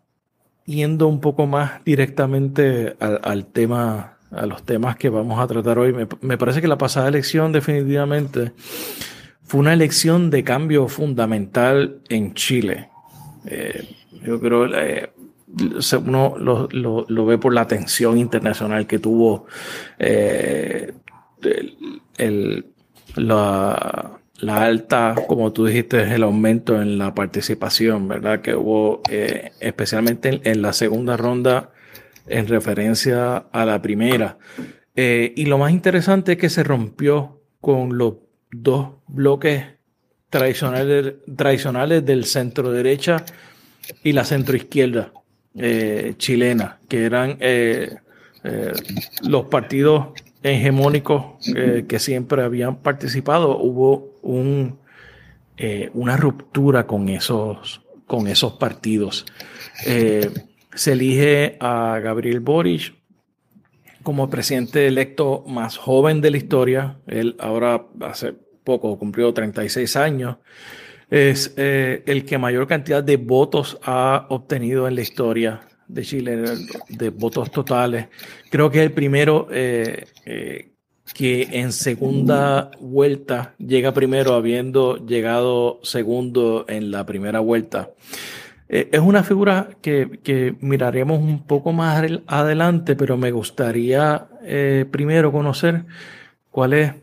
yendo 0.66 1.08
un 1.08 1.20
poco 1.20 1.46
más 1.46 1.84
directamente 1.84 2.96
al, 3.00 3.46
tema, 3.48 4.18
a 4.32 4.46
los 4.46 4.64
temas 4.64 4.96
que 4.96 5.10
vamos 5.10 5.40
a 5.40 5.48
tratar 5.48 5.78
hoy, 5.78 5.94
me, 6.22 6.38
parece 6.38 6.62
que 6.62 6.68
la 6.68 6.78
pasada 6.78 7.08
elección 7.10 7.52
definitivamente 7.52 8.54
fue 9.44 9.60
una 9.60 9.74
elección 9.74 10.30
de 10.30 10.44
cambio 10.44 10.88
fundamental 10.88 12.00
en 12.10 12.34
Chile. 12.34 12.90
Eh, 13.46 13.90
yo 14.24 14.40
creo 14.40 14.74
eh, 14.74 15.12
uno 16.06 16.36
lo, 16.38 16.68
lo, 16.72 17.26
ve 17.26 17.38
por 17.38 17.54
la 17.54 17.62
atención 17.62 18.18
internacional 18.18 18.88
que 18.88 19.00
tuvo 19.00 19.46
eh, 20.00 20.94
el, 22.18 22.66
la, 23.16 24.20
la 24.44 24.66
alta, 24.66 25.16
como 25.28 25.54
tú 25.54 25.66
dijiste, 25.66 26.04
es 26.04 26.12
el 26.12 26.24
aumento 26.24 26.82
en 26.82 26.98
la 26.98 27.16
participación, 27.16 28.08
¿verdad? 28.08 28.42
Que 28.42 28.56
hubo 28.56 29.02
eh, 29.10 29.52
especialmente 29.60 30.42
en, 30.44 30.62
la 30.62 30.74
segunda 30.74 31.16
ronda 31.16 31.72
en 32.28 32.48
referencia 32.48 33.38
a 33.38 33.66
la 33.66 33.82
primera. 33.82 34.38
Eh, 34.96 35.34
y 35.36 35.46
lo 35.46 35.58
más 35.58 35.72
interesante 35.72 36.34
es 36.34 36.38
que 36.38 36.50
se 36.50 36.64
rompió 36.64 37.42
con 37.62 37.98
los 37.98 38.16
dos 38.52 38.96
bloques 39.08 39.66
tradicionales, 40.30 41.16
tradicionales 41.36 42.06
del 42.06 42.26
centro 42.26 42.72
derecha 42.72 43.24
y 44.04 44.12
la 44.12 44.26
centro 44.26 44.56
izquierda. 44.58 45.12
chilena, 46.18 46.80
que 46.90 47.06
eran 47.06 47.38
los 49.22 49.46
partidos 49.46 50.08
hegemónicos 50.42 51.46
que 51.88 52.00
siempre 52.00 52.42
habían 52.42 52.78
participado. 52.78 53.58
Hubo 53.58 54.13
un, 54.24 54.80
una 55.94 56.18
ruptura 56.18 56.88
con 56.88 57.08
esos, 57.10 57.82
con 58.08 58.28
esos 58.28 58.54
partidos. 58.54 59.26
se 59.76 60.92
elige 60.92 61.58
a 61.60 62.00
Gabriel 62.00 62.40
Boric 62.40 62.96
como 64.04 64.30
presidente 64.30 64.86
electo 64.86 65.44
más 65.48 65.78
joven 65.78 66.22
de 66.22 66.32
la 66.32 66.38
historia. 66.38 67.00
Él 67.08 67.36
ahora 67.40 67.88
hace 68.02 68.34
poco 68.64 68.98
cumplió 69.00 69.34
36 69.34 69.96
años. 69.96 70.38
Es 71.10 71.54
eh, 71.58 72.04
el 72.06 72.26
que 72.26 72.38
mayor 72.38 72.68
cantidad 72.68 73.04
de 73.04 73.18
votos 73.18 73.80
ha 73.84 74.28
obtenido 74.30 74.88
en 74.88 74.96
la 74.96 75.02
historia 75.02 75.62
de 75.88 76.04
Chile, 76.04 76.44
de 76.90 77.10
votos 77.10 77.52
totales. 77.52 78.08
Creo 78.50 78.70
que 78.70 78.80
es 78.80 78.86
el 78.86 78.92
primero 78.92 79.48
eh, 79.52 80.06
eh, 80.26 80.73
que 81.14 81.48
en 81.52 81.72
segunda 81.72 82.72
vuelta 82.80 83.54
llega 83.58 83.94
primero 83.94 84.34
habiendo 84.34 84.98
llegado 85.06 85.80
segundo 85.84 86.66
en 86.68 86.92
la 86.92 87.06
primera 87.06 87.40
vuelta. 87.40 87.90
Eh, 88.70 88.90
es 88.92 89.00
una 89.00 89.24
figura 89.24 89.70
que, 89.82 90.56
miraremos 90.62 91.20
un 91.20 91.44
poco 91.46 91.74
más 91.74 92.04
adelante, 92.28 92.96
pero 92.96 93.18
me 93.18 93.32
gustaría 93.32 94.28
eh, 94.44 94.86
primero 94.90 95.32
conocer 95.32 95.86
cuál 96.50 96.74
es 96.74 96.94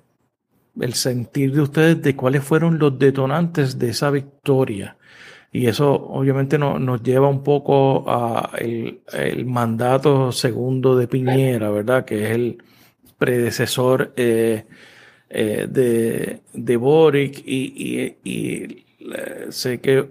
el 0.81 0.95
sentir 0.95 1.53
de 1.53 1.61
ustedes 1.61 2.03
de 2.03 2.17
cuáles 2.17 2.43
fueron 2.43 2.79
los 2.79 2.99
detonantes 2.99 3.79
de 3.79 3.91
esa 3.91 4.11
victoria. 4.11 4.97
Y 5.53 5.67
eso 5.67 5.93
obviamente 5.93 6.59
nos 6.59 7.03
lleva 7.03 7.29
un 7.29 7.43
poco 7.43 8.05
a 8.09 8.53
el, 8.59 9.01
mandato 9.47 10.31
segundo 10.31 10.97
de 10.97 11.09
Piñera, 11.09 11.71
¿verdad? 11.71 12.05
Que 12.05 12.25
es 12.25 12.31
el 12.31 12.59
predecesor 13.21 14.13
eh, 14.17 14.65
de, 15.29 16.41
de, 16.53 16.77
Boric 16.77 17.41
y, 17.47 18.17
y 18.25 18.87
sé 19.51 19.81
que 19.81 20.09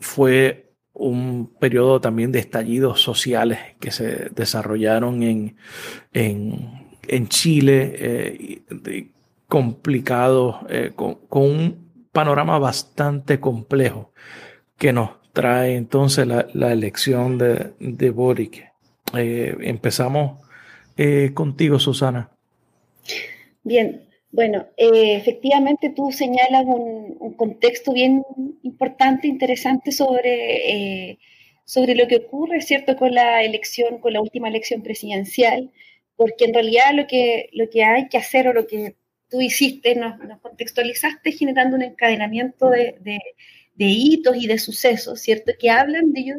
fue 0.00 0.72
un 0.94 1.50
periodo 1.58 2.00
también 2.00 2.32
de 2.32 2.38
estallidos 2.38 3.00
sociales 3.00 3.58
que 3.80 3.90
se 3.90 4.30
desarrollaron 4.30 5.22
en, 5.22 5.56
en, 6.12 7.28
Chile, 7.28 7.92
eh, 7.96 9.10
complicados, 9.48 10.56
eh, 10.68 10.92
con, 10.94 11.18
un 11.30 11.90
panorama 12.12 12.58
bastante 12.58 13.40
complejo 13.40 14.12
que 14.76 14.92
nos 14.92 15.10
trae 15.32 15.76
entonces 15.76 16.26
la, 16.26 16.72
elección 16.72 17.38
de, 17.38 17.72
de 17.80 18.10
Boric. 18.10 18.70
Eh, 19.14 19.56
empezamos 19.60 20.42
contigo, 21.34 21.78
Susana. 21.78 22.30
Bien, 23.64 24.08
bueno, 24.30 24.66
eh, 24.76 25.14
efectivamente 25.16 25.92
tú 25.94 26.10
señalas 26.10 26.64
un, 26.66 27.34
contexto 27.36 27.92
bien 27.92 28.24
importante, 28.62 29.28
interesante 29.28 29.92
sobre, 29.92 31.10
eh, 31.10 31.18
sobre 31.64 31.94
lo 31.94 32.06
que 32.08 32.16
ocurre, 32.16 32.60
¿cierto?, 32.60 32.96
con 32.96 33.14
la 33.14 33.42
elección, 33.44 33.98
con 33.98 34.12
la 34.12 34.20
última 34.20 34.48
elección 34.48 34.82
presidencial, 34.82 35.70
porque 36.16 36.44
en 36.46 36.54
realidad 36.54 36.92
lo 36.94 37.06
que, 37.06 37.50
lo 37.52 37.68
que 37.70 37.84
hay 37.84 38.08
que 38.08 38.18
hacer 38.18 38.48
o 38.48 38.52
lo 38.52 38.66
que 38.66 38.96
tú 39.28 39.40
hiciste, 39.40 39.94
nos, 39.96 40.14
contextualizaste 40.40 41.32
generando 41.32 41.76
un 41.76 41.82
encadenamiento 41.82 42.70
de, 42.70 42.96
de, 43.00 43.18
de, 43.74 43.84
hitos 43.86 44.36
y 44.36 44.46
de 44.46 44.58
sucesos, 44.58 45.20
¿cierto?, 45.20 45.52
que 45.58 45.70
hablan 45.70 46.12
de, 46.12 46.24
yo 46.24 46.34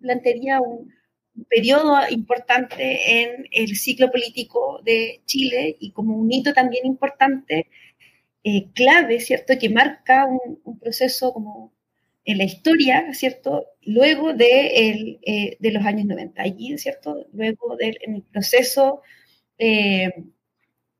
plantearía 0.00 0.60
un, 0.60 0.92
periodo 1.44 1.96
importante 2.10 3.22
en 3.22 3.46
el 3.50 3.76
ciclo 3.76 4.10
político 4.10 4.80
de 4.84 5.22
Chile 5.26 5.76
y 5.80 5.92
como 5.92 6.16
un 6.16 6.32
hito 6.32 6.52
también 6.52 6.86
importante, 6.86 7.68
eh, 8.44 8.70
clave, 8.74 9.20
¿cierto?, 9.20 9.54
que 9.58 9.68
marca 9.68 10.26
un, 10.26 10.78
proceso 10.78 11.32
como 11.32 11.72
en 12.24 12.38
la 12.38 12.44
historia, 12.44 13.12
¿cierto?, 13.14 13.66
luego 13.82 14.32
de, 14.34 14.90
el, 14.90 15.20
eh, 15.22 15.56
de 15.60 15.72
los 15.72 15.84
años 15.84 16.06
90, 16.06 16.42
allí, 16.42 16.78
¿cierto?, 16.78 17.26
luego 17.32 17.76
del 17.76 17.98
proceso 18.32 19.02
eh, 19.58 20.12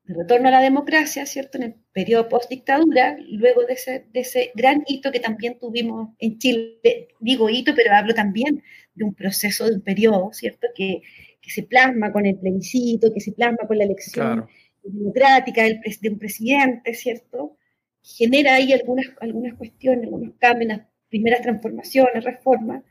de 0.08 0.14
retorno 0.14 0.48
a 0.48 0.52
la 0.52 0.62
democracia, 0.62 1.26
¿cierto?, 1.26 1.58
en 1.58 1.64
el 1.64 1.74
periodo 1.92 2.30
post-dictadura, 2.30 3.18
luego 3.28 3.64
de 3.64 3.74
ese, 3.74 4.06
de 4.10 4.20
ese 4.20 4.52
gran 4.54 4.82
hito 4.86 5.12
que 5.12 5.20
también 5.20 5.58
tuvimos 5.58 6.14
en 6.18 6.38
Chile, 6.38 7.08
digo 7.20 7.50
hito, 7.50 7.74
pero 7.76 7.94
hablo 7.94 8.14
también 8.14 8.62
de 8.94 9.04
un 9.04 9.14
proceso, 9.14 9.66
de 9.66 9.74
un 9.74 9.82
periodo, 9.82 10.30
¿cierto? 10.32 10.66
Que, 10.74 11.02
se 11.50 11.62
plasma 11.62 12.12
con 12.12 12.26
el 12.26 12.36
plebiscito, 12.36 13.10
que 13.14 13.20
se 13.20 13.32
plasma 13.32 13.66
con 13.66 13.78
la 13.78 13.84
elección 13.84 14.46
democrática 14.82 15.62
del, 15.62 15.80
de 15.80 16.10
un 16.10 16.18
presidente, 16.18 16.92
¿cierto? 16.92 17.56
Genera 18.02 18.56
ahí 18.56 18.70
algunas, 18.74 19.06
algunas 19.18 19.54
cuestiones, 19.54 20.04
algunos 20.04 20.34
cambios, 20.38 20.68
las 20.68 20.86
primeras 21.08 21.40
transformaciones, 21.40 22.22
reformas. 22.22 22.82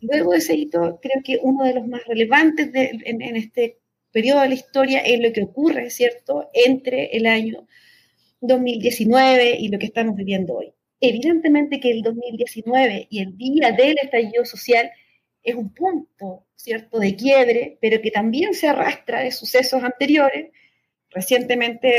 Luego 0.00 0.32
de 0.32 0.38
ese 0.38 0.56
hito, 0.56 0.98
creo 1.00 1.22
que 1.22 1.38
uno 1.40 1.64
de 1.64 1.74
los 1.74 1.86
más 1.86 2.04
relevantes 2.04 2.70
en, 2.74 3.22
en, 3.22 3.36
este 3.36 3.78
periodo 4.12 4.40
de 4.40 4.48
la 4.48 4.54
historia 4.54 5.00
es 5.00 5.20
lo 5.20 5.32
que 5.32 5.42
ocurre, 5.42 5.90
¿cierto?, 5.90 6.50
entre 6.52 7.16
el 7.16 7.26
año 7.26 7.66
2019 8.40 9.56
y 9.58 9.68
lo 9.68 9.78
que 9.78 9.86
estamos 9.86 10.16
viviendo 10.16 10.56
hoy. 10.56 10.72
Evidentemente 11.00 11.80
que 11.80 11.90
el 11.90 12.02
2019 12.02 13.06
y 13.10 13.20
el 13.20 13.36
día 13.36 13.72
del 13.72 13.96
estallido 14.02 14.44
social 14.44 14.90
es 15.42 15.54
un 15.54 15.72
punto, 15.72 16.44
¿cierto?, 16.54 16.98
de 16.98 17.16
quiebre, 17.16 17.78
pero 17.80 18.00
que 18.02 18.10
también 18.10 18.54
se 18.54 18.68
arrastra 18.68 19.20
de 19.20 19.30
sucesos 19.30 19.82
anteriores. 19.82 20.50
Recientemente 21.12 21.94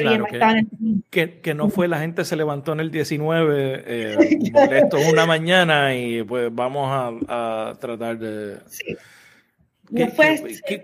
que, 1.10 1.42
que, 1.42 1.54
no 1.54 1.70
fue 1.70 1.90
la 1.90 2.00
gente 2.00 2.24
se 2.24 2.38
levantó 2.38 2.72
en 2.72 2.80
el 2.80 2.92
19 2.92 3.84
eh, 3.86 4.18
molesto 4.54 5.00
una 5.12 5.26
mañana 5.26 5.94
y 5.94 6.24
pues 6.24 6.48
vamos 6.50 6.88
a, 7.28 7.78
tratar 7.82 8.18
de... 8.18 8.60
Sí. 8.68 8.96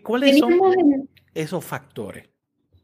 ¿Cuáles 0.04 0.40
son 0.40 0.60
esos 1.38 1.64
factores? 1.64 2.26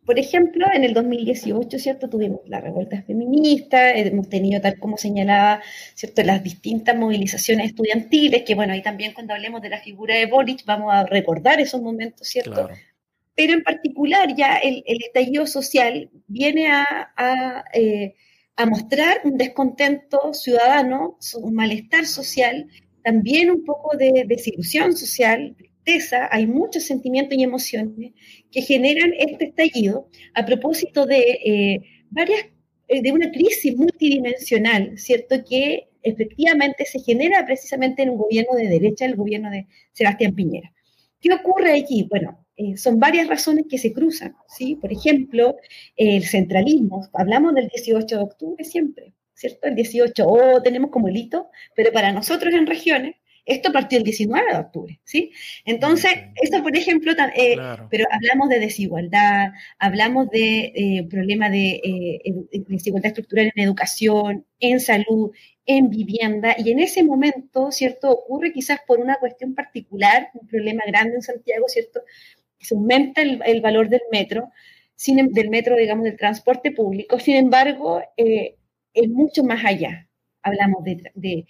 Por 0.05 0.19
ejemplo, 0.19 0.65
en 0.73 0.83
el 0.83 0.93
2018, 0.93 1.79
¿cierto? 1.79 2.09
Tuvimos 2.09 2.41
la 2.47 2.59
revuelta 2.59 3.01
feminista, 3.03 3.91
hemos 3.91 4.27
tenido, 4.27 4.59
tal 4.59 4.77
como 4.77 4.97
señalaba, 4.97 5.61
¿cierto? 5.95 6.23
Las 6.23 6.43
distintas 6.43 6.95
movilizaciones 6.97 7.67
estudiantiles, 7.67 8.43
que 8.43 8.53
bueno, 8.53 8.73
ahí 8.73 8.81
también 8.81 9.13
cuando 9.13 9.33
hablemos 9.33 9.61
de 9.61 9.69
la 9.69 9.79
figura 9.79 10.15
de 10.15 10.25
Boric 10.25 10.65
vamos 10.65 10.93
a 10.93 11.05
recordar 11.05 11.61
esos 11.61 11.81
momentos, 11.81 12.27
¿cierto? 12.27 12.69
Pero 13.35 13.53
en 13.53 13.63
particular 13.63 14.35
ya 14.35 14.57
el, 14.57 14.83
estallido 14.85 15.47
social 15.47 16.09
viene 16.27 16.67
a, 16.67 17.63
eh, 17.73 18.15
a 18.57 18.65
mostrar 18.65 19.21
un 19.23 19.37
descontento 19.37 20.33
ciudadano, 20.33 21.17
un 21.35 21.55
malestar 21.55 22.05
social, 22.05 22.67
también 23.03 23.51
un 23.51 23.63
poco 23.63 23.95
de 23.97 24.25
desilusión 24.27 24.95
social, 24.95 25.55
hay 26.31 26.47
muchos 26.47 26.83
sentimientos 26.83 27.37
y 27.37 27.43
emociones 27.43 28.13
que 28.51 28.61
generan 28.61 29.13
este 29.17 29.45
estallido 29.45 30.09
a 30.33 30.45
propósito 30.45 31.05
de 31.05 31.19
eh, 31.19 31.81
varias, 32.09 32.45
eh, 32.87 33.01
de 33.01 33.11
una 33.11 33.31
crisis 33.31 33.75
multidimensional, 33.75 34.97
¿cierto? 34.97 35.43
Que 35.43 35.89
efectivamente 36.01 36.85
se 36.85 36.99
genera 36.99 37.45
precisamente 37.45 38.03
en 38.03 38.11
un 38.11 38.17
gobierno 38.17 38.55
de 38.55 38.67
derecha, 38.67 39.05
el 39.05 39.15
gobierno 39.15 39.49
de 39.49 39.67
Sebastián 39.93 40.35
Piñera. 40.35 40.71
¿Qué 41.19 41.33
ocurre 41.33 41.71
allí? 41.71 42.07
Bueno, 42.09 42.45
eh, 42.55 42.77
son 42.77 42.99
varias 42.99 43.27
razones 43.27 43.65
que 43.69 43.77
se 43.77 43.93
cruzan, 43.93 44.35
¿sí? 44.47 44.75
Por 44.75 44.91
ejemplo, 44.91 45.55
el 45.95 46.23
centralismo. 46.25 47.07
Hablamos 47.13 47.55
del 47.55 47.67
18 47.67 48.17
de 48.17 48.23
octubre 48.23 48.63
siempre, 48.63 49.13
¿cierto? 49.33 49.67
El 49.67 49.75
18, 49.75 50.25
oh, 50.27 50.61
tenemos 50.61 50.91
como 50.91 51.07
el 51.07 51.17
hito, 51.17 51.49
pero 51.75 51.91
para 51.91 52.11
nosotros 52.11 52.53
en 52.53 52.67
regiones 52.67 53.15
esto 53.45 53.73
partió 53.73 53.97
el 53.97 54.03
19 54.05 54.53
de 54.53 54.57
octubre, 54.57 54.99
¿sí? 55.03 55.31
Entonces, 55.65 56.11
esto, 56.41 56.63
por 56.63 56.75
ejemplo, 56.77 57.11
eh, 57.35 57.55
pero 57.89 58.05
hablamos 58.09 58.49
de 58.49 58.59
desigualdad, 58.59 59.51
hablamos 59.79 60.29
de 60.29 60.71
eh, 60.75 61.07
problema 61.09 61.49
de 61.49 61.81
eh, 61.83 62.21
desigualdad 62.67 63.07
estructural 63.07 63.51
en 63.53 63.63
educación, 63.63 64.45
en 64.59 64.79
salud, 64.79 65.31
en 65.65 65.89
vivienda, 65.89 66.55
y 66.57 66.71
en 66.71 66.79
ese 66.79 67.03
momento, 67.03 67.71
¿cierto? 67.71 68.11
Ocurre 68.11 68.53
quizás 68.53 68.79
por 68.87 68.99
una 68.99 69.17
cuestión 69.17 69.55
particular, 69.55 70.29
un 70.33 70.47
problema 70.47 70.83
grande 70.87 71.15
en 71.15 71.21
Santiago, 71.21 71.67
¿cierto? 71.67 72.01
Se 72.59 72.75
aumenta 72.75 73.21
el, 73.21 73.61
valor 73.61 73.89
del 73.89 74.01
metro, 74.11 74.51
sin, 74.95 75.19
em, 75.19 75.27
del 75.31 75.49
metro, 75.49 75.75
digamos, 75.75 76.05
del 76.05 76.17
transporte 76.17 76.71
público, 76.71 77.19
sin 77.19 77.35
embargo, 77.35 78.01
es 78.15 79.09
mucho 79.09 79.43
más 79.43 79.65
allá. 79.65 80.07
Hablamos 80.41 80.83
de 80.83 81.45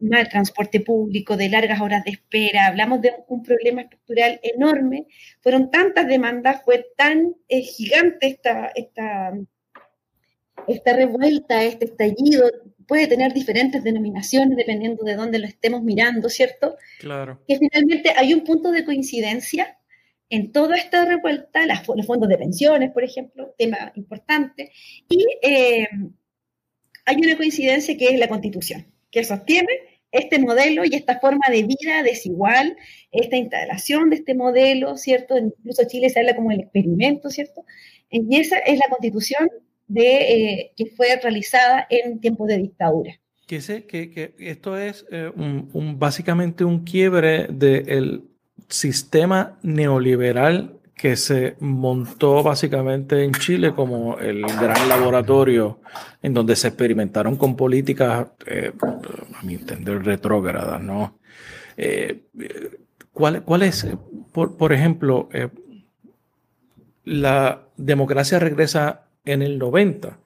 mal 0.00 0.28
transporte 0.28 0.80
público, 0.80 1.36
de 1.36 1.48
largas 1.48 1.80
horas 1.80 2.04
de 2.04 2.12
espera, 2.12 2.66
hablamos 2.66 3.00
de 3.00 3.12
un 3.28 3.42
problema 3.42 3.82
estructural 3.82 4.40
enorme, 4.42 5.06
fueron 5.40 5.70
tantas 5.70 6.06
demandas, 6.06 6.62
fue 6.64 6.86
tan 6.96 7.34
eh, 7.48 7.62
gigante 7.62 8.28
esta, 8.28 8.70
esta, 8.74 9.32
esta 10.66 10.92
revuelta, 10.92 11.64
este 11.64 11.86
estallido, 11.86 12.50
puede 12.86 13.06
tener 13.06 13.34
diferentes 13.34 13.84
denominaciones 13.84 14.56
dependiendo 14.56 15.04
de 15.04 15.14
dónde 15.14 15.38
lo 15.38 15.46
estemos 15.46 15.82
mirando, 15.82 16.28
¿cierto? 16.28 16.76
Claro. 17.00 17.42
Que 17.46 17.58
finalmente 17.58 18.12
hay 18.16 18.32
un 18.32 18.44
punto 18.44 18.70
de 18.70 18.84
coincidencia 18.84 19.78
en 20.30 20.52
toda 20.52 20.76
esta 20.76 21.04
revuelta, 21.04 21.60
los 21.66 22.06
fondos 22.06 22.28
de 22.28 22.38
pensiones, 22.38 22.90
por 22.92 23.02
ejemplo, 23.02 23.54
tema 23.58 23.92
importante, 23.94 24.72
y 25.08 25.24
eh, 25.42 25.88
hay 27.06 27.16
una 27.16 27.36
coincidencia 27.36 27.96
que 27.96 28.08
es 28.08 28.18
la 28.18 28.28
constitución, 28.28 28.86
que 29.10 29.24
sostiene 29.24 29.87
este 30.10 30.38
modelo 30.38 30.84
y 30.84 30.94
esta 30.94 31.18
forma 31.20 31.46
de 31.50 31.64
vida 31.64 32.02
desigual, 32.02 32.76
esta 33.12 33.36
instalación 33.36 34.10
de 34.10 34.16
este 34.16 34.34
modelo, 34.34 34.96
¿cierto? 34.96 35.36
Incluso 35.36 35.82
Chile 35.86 36.10
se 36.10 36.20
habla 36.20 36.36
como 36.36 36.50
el 36.50 36.60
experimento, 36.60 37.30
¿cierto? 37.30 37.64
Y 38.10 38.36
esa 38.36 38.58
es 38.58 38.78
la 38.78 38.86
constitución 38.88 39.48
de, 39.86 40.16
eh, 40.16 40.72
que 40.76 40.86
fue 40.86 41.18
realizada 41.20 41.86
en 41.90 42.20
tiempos 42.20 42.48
de 42.48 42.58
dictadura. 42.58 43.20
Que, 43.46 43.60
sé, 43.60 43.84
que, 43.84 44.34
esto 44.38 44.76
es 44.76 45.06
eh, 45.10 45.30
un, 45.34 45.98
básicamente 45.98 46.64
un 46.64 46.84
quiebre 46.84 47.46
del 47.48 48.24
sistema 48.68 49.58
neoliberal 49.62 50.77
que 50.98 51.16
se 51.16 51.56
montó 51.60 52.42
básicamente 52.42 53.22
en 53.22 53.32
Chile 53.32 53.72
como 53.72 54.18
el 54.18 54.42
gran 54.42 54.88
laboratorio 54.88 55.80
en 56.20 56.34
donde 56.34 56.56
se 56.56 56.68
experimentaron 56.68 57.36
con 57.36 57.56
políticas, 57.56 58.26
eh, 58.46 58.72
a 59.34 59.42
mi 59.44 59.54
entender, 59.54 60.04
retrógradas, 60.04 60.82
¿no? 60.82 61.20
Eh, 61.76 62.24
¿cuál, 63.12 63.44
¿cuál, 63.44 63.62
es, 63.62 63.86
por, 64.32 64.56
por 64.56 64.72
ejemplo, 64.72 65.28
eh, 65.32 65.48
la 67.04 67.68
democracia 67.76 68.40
regresa 68.40 69.06
en 69.24 69.42
el 69.42 69.58
90? 69.58 70.18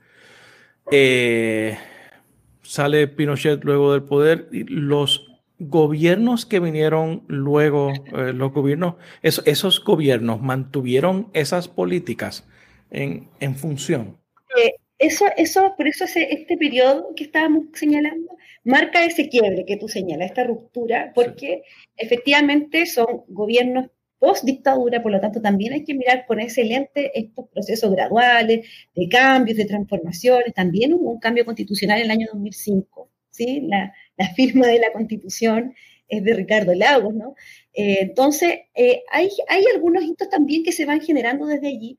sale 2.62 3.08
Pinochet 3.08 3.64
luego 3.64 3.92
del 3.92 4.02
poder 4.02 4.48
y 4.52 4.64
los 4.64 5.32
gobiernos 5.68 6.46
que 6.46 6.61
vinieron 6.61 7.25
luego, 7.29 7.92
eh, 8.16 8.33
los 8.33 8.53
gobiernos, 8.53 8.94
esos 9.22 9.83
gobiernos 9.85 10.40
mantuvieron 10.40 11.29
esas 11.33 11.68
políticas 11.68 12.46
en, 12.90 13.29
en 13.40 13.57
función. 13.57 14.18
Eh, 14.57 14.75
eso, 14.98 15.25
eso, 15.37 15.75
por 15.77 15.88
eso 15.88 16.05
este 16.05 16.57
periodo 16.57 17.12
que 17.16 17.25
estábamos 17.25 17.64
señalando 17.75 18.37
marca 18.64 19.05
ese 19.05 19.29
quiebre 19.29 19.64
que 19.66 19.77
tú 19.77 19.88
señalas, 19.88 20.31
esta 20.31 20.44
ruptura, 20.44 21.12
porque 21.14 21.62
efectivamente 21.96 22.87
son 22.87 23.25
gobiernos 23.29 23.87
post 24.18 24.44
dictadura, 24.44 25.03
por 25.03 25.11
lo 25.11 25.20
tanto 25.20 25.42
también 25.42 25.72
hay 25.72 25.85
que 25.85 25.94
mirar 25.94 26.27
con 26.27 26.38
ese 26.38 26.64
lente 26.64 27.11
estos 27.18 27.48
procesos 27.48 27.90
graduales 27.90 28.68
de 28.94 29.09
cambios, 29.09 29.59
de 29.59 29.64
transformaciones. 29.64 30.55
También 30.55 30.94
hubo 30.94 31.11
un 31.11 31.18
cambio 31.18 31.44
constitucional 31.44 31.98
en 31.98 32.05
el 32.05 32.11
año 32.12 32.29
2005, 32.33 33.11
¿sí? 33.31 33.62
La, 33.62 33.92
la 34.16 34.29
firma 34.35 34.66
de 34.66 34.79
la 34.79 34.92
Constitución 34.92 35.75
es 36.09 36.22
de 36.25 36.35
Ricardo 36.35 36.75
Lagos, 36.75 37.14
¿no? 37.14 37.35
Eh, 37.72 37.98
entonces, 38.03 38.61
eh, 38.75 39.03
hay, 39.11 39.31
hay 39.48 39.64
algunos 39.75 40.05
hitos 40.05 40.29
también 40.29 40.62
que 40.62 40.72
se 40.72 40.85
van 40.85 41.01
generando 41.01 41.46
desde 41.46 41.68
allí, 41.68 41.98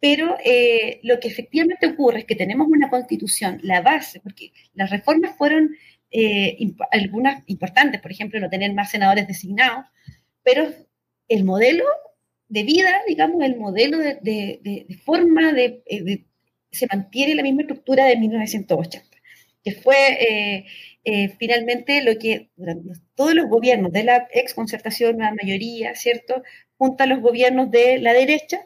pero 0.00 0.36
eh, 0.44 1.00
lo 1.02 1.18
que 1.18 1.28
efectivamente 1.28 1.86
ocurre 1.86 2.20
es 2.20 2.24
que 2.26 2.36
tenemos 2.36 2.68
una 2.68 2.90
constitución, 2.90 3.58
la 3.62 3.80
base, 3.80 4.20
porque 4.20 4.52
las 4.74 4.90
reformas 4.90 5.36
fueron 5.36 5.70
algunas 6.92 7.42
importantes, 7.46 8.00
por 8.00 8.12
ejemplo, 8.12 8.38
no 8.38 8.48
tener 8.48 8.72
más 8.72 8.92
senadores 8.92 9.26
designados, 9.26 9.86
pero 10.44 10.72
el 11.28 11.42
modelo 11.42 11.84
de 12.48 12.62
vida, 12.62 13.00
digamos, 13.08 13.42
el 13.42 13.56
modelo 13.56 13.98
de, 13.98 14.86
forma 15.04 15.52
de, 15.52 15.82
se 16.70 16.86
mantiene 16.86 17.34
la 17.34 17.42
misma 17.42 17.62
estructura 17.62 18.04
de 18.04 18.16
1980, 18.16 19.13
que 19.64 19.72
fue 19.72 20.64
eh, 21.04 21.28
finalmente 21.38 22.02
lo 22.02 22.18
que 22.18 22.50
todos 23.14 23.34
los 23.34 23.48
gobiernos 23.48 23.92
de 23.92 24.04
la 24.04 24.28
ex 24.32 24.54
concertación, 24.54 25.18
la 25.18 25.34
mayoría, 25.34 25.94
¿cierto?, 25.94 26.42
junto 26.76 27.04
a 27.04 27.06
los 27.06 27.20
gobiernos 27.20 27.70
de 27.70 27.98
la 27.98 28.12
derecha, 28.12 28.60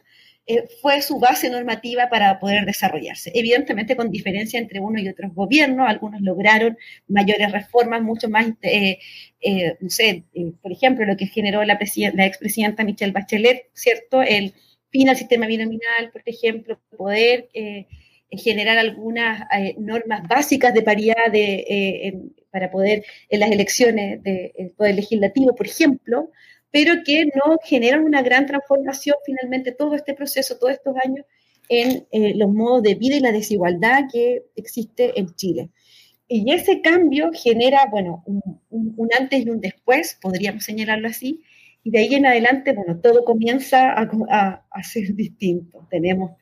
eh, 0.46 0.64
fue 0.80 1.02
su 1.02 1.18
base 1.18 1.50
normativa 1.50 2.08
para 2.08 2.40
poder 2.40 2.64
desarrollarse. 2.64 3.30
Evidentemente 3.34 3.96
con 3.96 4.10
diferencia 4.10 4.58
entre 4.58 4.80
uno 4.80 4.98
y 4.98 5.08
otros 5.08 5.34
gobiernos, 5.34 5.86
algunos 5.88 6.20
lograron 6.22 6.78
mayores 7.06 7.52
reformas, 7.52 8.02
mucho 8.02 8.28
más, 8.28 8.46
eh, 8.62 8.98
no 9.80 9.90
sé, 9.90 10.24
por 10.62 10.72
ejemplo, 10.72 11.04
lo 11.04 11.16
que 11.16 11.26
generó 11.26 11.62
la, 11.64 11.78
la 12.14 12.26
expresidenta 12.26 12.84
Michelle 12.84 13.12
Bachelet, 13.12 13.68
¿cierto?, 13.74 14.22
el 14.22 14.54
fin 14.90 15.08
al 15.10 15.16
sistema 15.16 15.46
binominal, 15.46 16.10
por 16.12 16.22
ejemplo, 16.24 16.80
poder 16.96 17.48
generar 18.30 18.78
algunas 18.78 19.42
eh, 19.56 19.74
normas 19.78 20.26
básicas 20.28 20.74
de 20.74 20.82
paridad 20.82 21.32
eh, 21.32 22.12
para 22.50 22.70
poder 22.70 23.04
en 23.28 23.40
las 23.40 23.50
elecciones 23.50 24.22
del 24.22 24.70
poder 24.76 24.94
legislativo, 24.94 25.54
por 25.54 25.66
ejemplo, 25.66 26.30
pero 26.70 27.02
que 27.04 27.26
no 27.26 27.58
generan 27.64 28.04
una 28.04 28.22
gran 28.22 28.46
transformación 28.46 29.16
finalmente 29.24 29.72
todo 29.72 29.94
este 29.94 30.14
proceso, 30.14 30.58
todos 30.58 30.74
estos 30.74 30.94
años 31.02 31.24
en 31.68 32.06
eh, 32.10 32.34
los 32.34 32.50
modos 32.50 32.82
de 32.82 32.94
vida 32.94 33.16
y 33.16 33.20
la 33.20 33.32
desigualdad 33.32 34.04
que 34.12 34.44
existe 34.56 35.18
en 35.18 35.34
Chile. 35.34 35.70
Y 36.26 36.52
ese 36.52 36.80
cambio 36.82 37.30
genera, 37.32 37.86
bueno, 37.90 38.22
un, 38.26 39.08
antes 39.18 39.46
y 39.46 39.48
un 39.48 39.60
después, 39.60 40.18
podríamos 40.20 40.64
señalarlo 40.64 41.08
así, 41.08 41.42
y 41.82 41.90
de 41.90 42.00
ahí 42.00 42.14
en 42.14 42.26
adelante, 42.26 42.72
bueno, 42.72 43.00
todo 43.00 43.24
comienza 43.24 43.92
a, 43.92 44.64
a, 44.70 44.82
ser 44.82 45.14
distinto. 45.14 45.86
Tenemos 45.90 46.32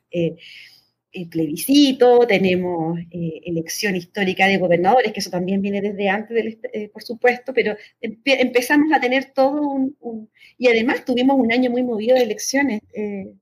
plebiscito, 1.29 2.27
tenemos 2.27 2.99
eh, 3.11 3.41
elección 3.45 3.95
histórica 3.95 4.47
de 4.47 4.57
gobernadores, 4.57 5.11
que 5.13 5.19
eso 5.19 5.29
también 5.29 5.61
viene 5.61 5.81
desde 5.81 6.09
antes, 6.09 6.57
eh, 6.73 6.89
por 6.89 7.03
supuesto, 7.03 7.53
pero 7.53 7.75
empezamos 8.01 8.91
a 8.93 8.99
tener 8.99 9.31
todo 9.33 9.61
un, 9.61 10.29
Y 10.57 10.67
además 10.67 11.05
tuvimos 11.05 11.37
un 11.39 11.51
año 11.51 11.71
muy 11.71 11.83
movido 11.83 12.15
de 12.15 12.23
elecciones. 12.23 12.81
Eh, 12.93 13.33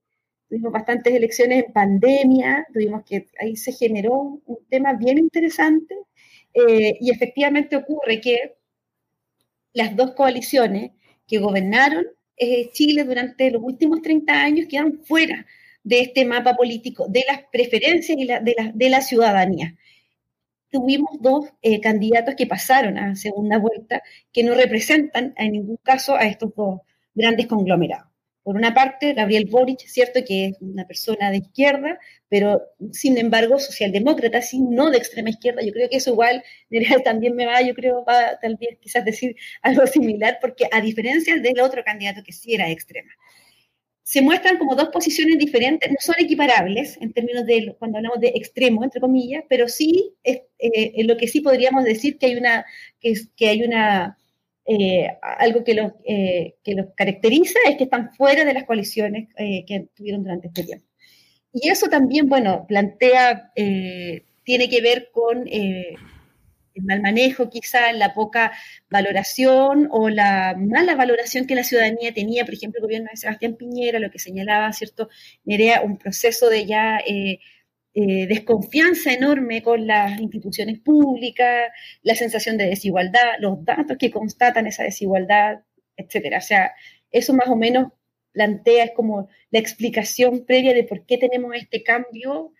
tuvimos 0.50 0.72
bastantes 0.72 1.14
elecciones 1.14 1.66
en 1.66 1.74
pandemia, 1.74 2.68
tuvimos 2.74 3.04
que 3.04 3.28
ahí 3.40 3.56
se 3.56 3.72
generó 3.74 4.42
un 4.46 4.60
tema 4.70 4.94
bien 4.94 5.18
interesante 5.18 5.96
y 7.02 7.12
efectivamente 7.12 7.76
ocurre 7.76 8.22
que 8.22 8.54
las 9.74 9.94
dos 9.96 10.12
coaliciones 10.12 10.92
que 11.28 11.40
gobernaron 11.40 12.06
Chile 12.72 13.04
durante 13.04 13.52
los 13.52 13.62
últimos 13.62 14.02
30 14.02 14.34
años 14.34 14.68
quedaron 14.70 15.02
fuera 15.04 15.46
de 15.86 16.02
este 16.02 16.26
mapa 16.26 16.56
político, 16.56 17.06
de 17.08 17.24
las 17.28 17.42
preferencias 17.52 18.18
y 18.18 18.26
de, 18.26 18.56
la, 18.58 18.72
de 18.74 18.90
la 18.90 19.02
ciudadanía. 19.02 19.76
Tuvimos 20.72 21.22
dos 21.22 21.46
eh, 21.62 21.80
candidatos 21.80 22.36
que 22.36 22.48
pasaron 22.48 22.98
a 22.98 23.16
segunda 23.16 23.60
vuelta 23.60 24.02
que 24.34 24.44
no 24.44 24.56
representan 24.56 25.34
en 25.38 25.52
ningún 25.54 25.78
caso 25.78 26.16
a 26.16 26.26
estos 26.26 26.54
dos 26.56 26.82
grandes 27.14 27.46
conglomerados. 27.46 28.12
Por 28.42 28.56
una 28.56 28.74
parte, 28.74 29.14
Gabriel 29.14 29.48
Boric, 29.50 29.80
cierto 29.80 30.22
que 30.28 30.48
es 30.48 30.58
una 30.60 30.86
persona 30.86 31.30
de 31.30 31.38
izquierda, 31.38 32.00
pero 32.30 32.62
sin 32.92 33.18
embargo 33.20 33.60
socialdemócrata, 33.60 34.42
sí, 34.42 34.60
no 34.60 34.90
de 34.90 34.98
extrema 34.98 35.30
izquierda. 35.30 35.62
Yo 35.64 35.72
creo 35.72 35.88
que 35.88 35.98
eso 35.98 36.12
igual, 36.12 36.44
también 37.06 37.36
me 37.36 37.46
va, 37.46 37.62
yo 37.62 37.76
creo, 37.76 38.04
va 38.04 38.40
tal 38.42 38.58
vez 38.60 38.80
quizás 38.82 39.06
decir 39.06 39.36
algo 39.62 39.86
similar, 39.86 40.40
porque 40.42 40.68
a 40.72 40.82
diferencia 40.82 41.38
del 41.38 41.60
otro 41.60 41.84
candidato 41.84 42.24
que 42.24 42.34
sí 42.34 42.56
era 42.56 42.72
extrema 42.72 43.12
se 44.06 44.22
muestran 44.22 44.60
como 44.60 44.76
dos 44.76 44.90
posiciones 44.90 45.40
diferentes, 45.40 45.90
no 45.90 45.98
son 46.00 46.14
equiparables 46.20 46.96
en 47.02 47.12
términos 47.12 47.44
de 47.48 47.76
cuando 47.80 47.98
hablamos 47.98 48.20
de 48.20 48.34
extremo, 48.36 48.84
entre 48.84 49.02
comillas, 49.02 49.44
pero 49.50 49.68
sí 49.68 50.14
es, 50.24 50.42
eh, 50.60 50.92
en 50.98 51.08
lo 51.08 51.18
que 51.18 51.28
sí 51.28 51.42
podríamos 51.42 51.84
decir 51.84 52.20
que 52.20 52.28
hay 52.28 52.36
una, 52.36 52.66
que, 53.00 53.16
que 53.36 53.50
hay 53.50 53.64
una 53.64 54.16
eh, 54.68 55.08
algo 55.40 55.64
que 55.64 55.74
los, 55.74 55.94
eh, 56.04 56.54
que 56.64 56.76
los 56.76 56.86
caracteriza 56.96 57.58
es 57.68 57.78
que 57.78 57.86
están 57.86 58.14
fuera 58.14 58.46
de 58.46 58.54
las 58.54 58.66
coaliciones 58.66 59.28
que 59.36 59.88
tuvieron 59.96 60.22
durante 60.22 60.48
este 60.50 60.64
tiempo. 60.64 60.86
Y 61.52 61.70
eso 61.70 61.88
también, 61.88 62.30
bueno, 62.30 62.66
plantea, 62.68 63.54
tiene 63.56 64.70
que 64.70 64.82
ver 64.82 65.10
con 65.12 65.48
el 66.76 66.84
mal 66.84 67.02
manejo, 67.02 67.50
quizá 67.50 67.92
la 67.94 68.14
poca 68.14 68.52
valoración 68.90 69.88
o 69.92 70.10
la 70.10 70.56
mala 70.58 70.96
valoración 70.96 71.48
que 71.48 71.56
la 71.56 71.64
ciudadanía 71.64 72.14
tenía, 72.14 72.46
por 72.46 72.54
ejemplo, 72.54 72.80
el 72.80 72.84
gobierno 72.84 73.10
de 73.12 73.18
Sebastián 73.18 73.56
Piñera, 73.56 74.00
lo 74.00 74.12
que 74.12 74.20
señalaba, 74.20 74.72
¿cierto? 74.74 75.10
Nerea, 75.46 75.82
un 75.82 75.98
proceso 75.98 76.50
de 76.50 76.66
ya 76.66 76.98
eh, 77.00 77.40
eh, 77.94 78.28
desconfianza 78.28 79.14
enorme 79.14 79.64
con 79.64 79.88
las 79.88 80.20
instituciones 80.20 80.80
públicas, 80.80 81.72
la 82.04 82.16
sensación 82.16 82.58
de 82.58 82.66
desigualdad, 82.66 83.36
los 83.40 83.64
datos 83.64 83.98
que 83.98 84.12
constatan 84.12 84.68
esa 84.68 84.84
desigualdad, 84.84 85.62
etcétera. 85.96 86.40
O 86.40 86.42
sea, 86.42 86.74
eso 87.12 87.34
más 87.34 87.48
o 87.48 87.56
menos 87.56 87.94
plantea, 88.34 88.86
es 88.86 88.92
como 88.96 89.30
la 89.50 89.60
explicación 89.60 90.46
previa 90.46 90.74
de 90.74 90.84
por 90.84 91.06
qué 91.06 91.18
tenemos 91.18 91.56
este 91.56 91.84
cambio 91.84 92.52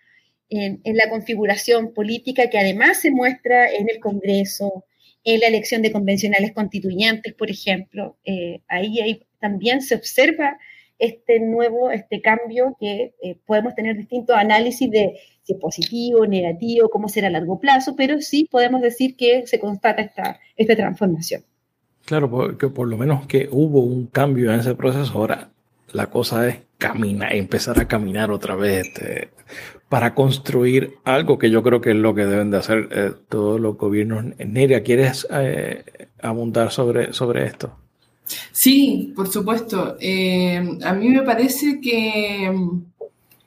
en, 0.50 0.80
la 0.84 1.08
configuración 1.10 1.92
política 1.92 2.48
que 2.50 2.58
además 2.58 3.00
se 3.00 3.10
muestra 3.10 3.70
en 3.70 3.88
el 3.88 4.00
Congreso, 4.00 4.84
en 5.24 5.40
la 5.40 5.48
elección 5.48 5.82
de 5.82 5.92
convencionales 5.92 6.52
constituyentes, 6.52 7.34
por 7.34 7.50
ejemplo. 7.50 8.16
Eh, 8.24 8.62
ahí, 8.68 9.22
también 9.40 9.82
se 9.82 9.94
observa 9.94 10.58
este 10.98 11.40
nuevo, 11.40 11.90
este 11.90 12.20
cambio 12.22 12.76
que 12.80 13.14
eh, 13.22 13.36
podemos 13.44 13.74
tener 13.74 13.96
distintos 13.96 14.36
análisis 14.36 14.90
de 14.90 15.18
si 15.42 15.52
es 15.52 15.58
positivo, 15.58 16.26
negativo, 16.26 16.88
cómo 16.88 17.08
será 17.08 17.28
a 17.28 17.30
largo 17.30 17.60
plazo, 17.60 17.94
pero 17.96 18.20
sí 18.20 18.48
podemos 18.50 18.80
decir 18.80 19.16
que 19.16 19.46
se 19.46 19.60
constata 19.60 20.02
esta, 20.02 20.40
esta 20.56 20.74
transformación. 20.74 21.42
Claro, 22.04 22.30
porque 22.30 22.68
por 22.68 22.88
lo 22.88 22.96
menos 22.96 23.26
que 23.26 23.48
hubo 23.50 23.80
un 23.80 24.06
cambio 24.06 24.52
en 24.52 24.60
ese 24.60 24.74
proceso, 24.74 25.12
ahora 25.18 25.50
la 25.92 26.10
cosa 26.10 26.48
es 26.48 26.58
caminar, 26.78 27.34
empezar 27.34 27.80
a 27.80 27.88
caminar 27.88 28.30
otra 28.30 28.54
vez 28.54 28.86
este, 28.86 29.30
para 29.88 30.14
construir 30.14 30.98
algo 31.04 31.38
que 31.38 31.50
yo 31.50 31.62
creo 31.62 31.80
que 31.80 31.90
es 31.90 31.96
lo 31.96 32.14
que 32.14 32.26
deben 32.26 32.50
de 32.50 32.58
hacer 32.58 32.88
eh, 32.90 33.12
todos 33.28 33.60
los 33.60 33.76
gobiernos. 33.76 34.24
Neria, 34.38 34.82
¿quieres 34.82 35.26
eh, 35.30 35.84
abundar 36.20 36.70
sobre, 36.70 37.12
sobre 37.12 37.46
esto? 37.46 37.76
Sí, 38.52 39.12
por 39.14 39.28
supuesto. 39.28 39.96
Eh, 40.00 40.78
a 40.82 40.92
mí 40.92 41.08
me 41.08 41.22
parece 41.22 41.80
que, 41.80 42.52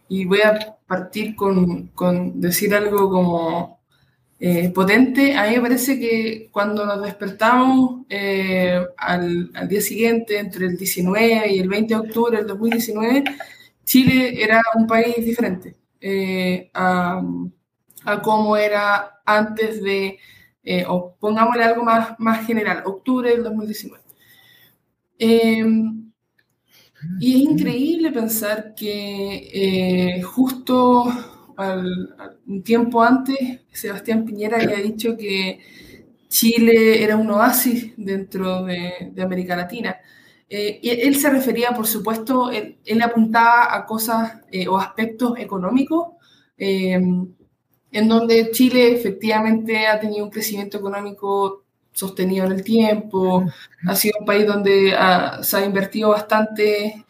y 0.08 0.25
voy 0.25 0.41
a 0.41 0.78
partir 0.88 1.36
con, 1.36 1.88
con 1.88 2.39
decir 2.39 2.73
algo 2.73 3.10
como 3.10 3.79
eh, 4.39 4.69
potente, 4.69 5.36
a 5.36 5.47
mí 5.47 5.56
me 5.56 5.62
parece 5.62 5.99
que 5.99 6.49
cuando 6.52 6.86
nos 6.86 7.02
despertamos 7.04 8.06
eh, 8.10 8.82
al, 8.97 9.52
día 9.67 9.82
siguiente, 9.82 10.39
entre 10.39 10.67
el 10.67 10.78
19 10.78 11.52
y 11.54 11.60
el 11.60 11.67
20 11.67 11.93
de 11.93 11.99
octubre 11.99 12.38
del 12.38 12.47
2019, 12.47 13.23
Chile 13.84 14.41
era 14.41 14.62
un 14.75 14.88
país 14.88 15.17
diferente 15.17 15.75
a, 16.73 17.21
a 18.06 18.21
cómo 18.21 18.56
era 18.56 19.21
antes 19.25 19.84
de, 19.84 20.19
o 20.88 21.15
pongámosle 21.19 21.63
algo 21.63 21.84
más, 21.84 22.17
más 22.19 22.45
general, 22.45 22.84
octubre 22.86 23.30
del 23.32 23.43
2019. 23.43 24.02
Em, 25.19 26.12
y 27.19 27.36
es 27.36 27.41
increíble 27.52 28.12
pensar 28.12 28.73
que 28.75 30.21
eh, 31.60 31.84
un 32.48 32.63
tiempo 32.63 33.04
antes, 33.04 33.38
Sebastián 33.72 34.26
Piñera 34.26 34.58
había 34.58 34.78
dicho 34.78 35.17
que 35.17 35.60
Chile 36.28 37.04
era 37.04 37.17
un 37.17 37.30
oasis 37.32 37.93
dentro 37.98 38.63
de, 38.65 39.13
América 39.22 39.56
Latina. 39.56 39.98
Eh, 40.50 40.80
y 40.82 40.89
él 40.89 41.15
se 41.15 41.30
refería, 41.30 41.72
por 41.72 41.86
supuesto, 41.86 42.50
él, 42.52 43.02
apuntaba 43.02 43.76
a 43.76 43.86
cosas 43.86 44.41
eh, 44.52 44.67
o 44.67 44.78
aspectos 44.78 45.38
económicos, 45.38 46.13
em, 46.58 47.28
en 47.91 48.08
donde 48.08 48.52
Chile 48.52 48.93
efectivamente 48.93 49.88
ha 49.88 50.00
tenido 50.00 50.26
un 50.26 50.32
crecimiento 50.32 50.78
económico 50.78 51.63
sostenido 51.91 52.45
en 52.45 52.54
el 52.54 52.63
tiempo, 52.63 53.45
ha 53.88 53.95
sido 53.95 54.19
un 54.19 54.26
país 54.26 54.45
donde 54.48 54.93
se 55.41 55.58
ha 55.58 55.65
invertido 55.65 56.10
bastante 56.10 57.06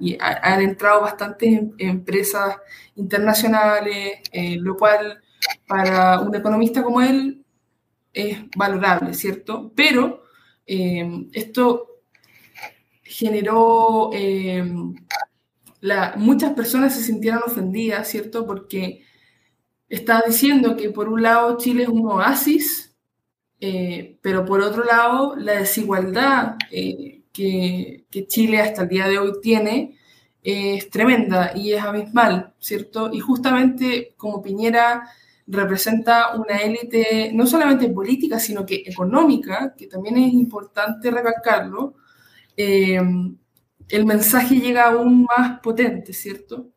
eh, 0.00 0.12
eh, 0.12 0.16
y 0.16 0.18
han 0.20 0.60
entrado 0.62 1.02
bastantes 1.02 1.48
em, 1.48 1.72
empresas 1.78 2.56
internacionales, 2.96 4.20
eh, 4.32 4.56
lo 4.58 4.76
cual 4.76 5.20
para 5.66 6.20
un 6.20 6.34
economista 6.34 6.82
como 6.82 7.00
él 7.00 7.44
es 8.12 8.38
valorable, 8.56 9.14
¿cierto? 9.14 9.72
Pero 9.74 10.24
esto 10.66 12.02
generó, 13.02 14.10
la, 15.80 16.14
muchas 16.16 16.52
personas 16.52 16.94
se 16.94 17.02
sintieron 17.02 17.42
ofendidas, 17.44 18.08
¿cierto? 18.08 18.46
Porque 18.46 19.04
está 19.90 20.22
diciendo 20.26 20.76
que 20.76 20.90
por 20.90 21.08
un 21.08 21.22
lado 21.22 21.58
Chile 21.58 21.82
es 21.82 21.88
un 21.88 22.06
oasis, 22.06 22.90
eh, 23.60 24.18
pero 24.22 24.46
por 24.46 24.62
otro 24.62 24.84
lado, 24.84 25.36
la 25.36 25.54
desigualdad 25.54 26.56
eh, 26.70 27.19
que, 28.10 28.26
Chile 28.26 28.60
hasta 28.60 28.82
el 28.82 28.88
día 28.88 29.08
de 29.08 29.18
hoy 29.18 29.32
tiene 29.42 29.96
es 30.42 30.88
tremenda 30.90 31.52
y 31.54 31.72
es 31.72 31.82
abismal, 31.82 32.54
¿cierto? 32.58 33.10
Y 33.12 33.20
justamente 33.20 34.14
como 34.16 34.42
Piñera 34.42 35.08
representa 35.46 36.36
una 36.36 36.58
élite 36.58 37.30
no 37.34 37.46
solamente 37.46 37.88
política, 37.88 38.38
sino 38.38 38.64
que 38.64 38.82
económica, 38.86 39.74
que 39.76 39.86
también 39.86 40.16
es 40.16 40.32
importante 40.32 41.10
recalcarlo, 41.10 41.94
eh, 42.56 43.00
el 43.88 44.06
mensaje 44.06 44.56
llega 44.56 44.84
aún 44.88 45.24
más 45.24 45.60
potente, 45.60 46.12
¿cierto? 46.12 46.68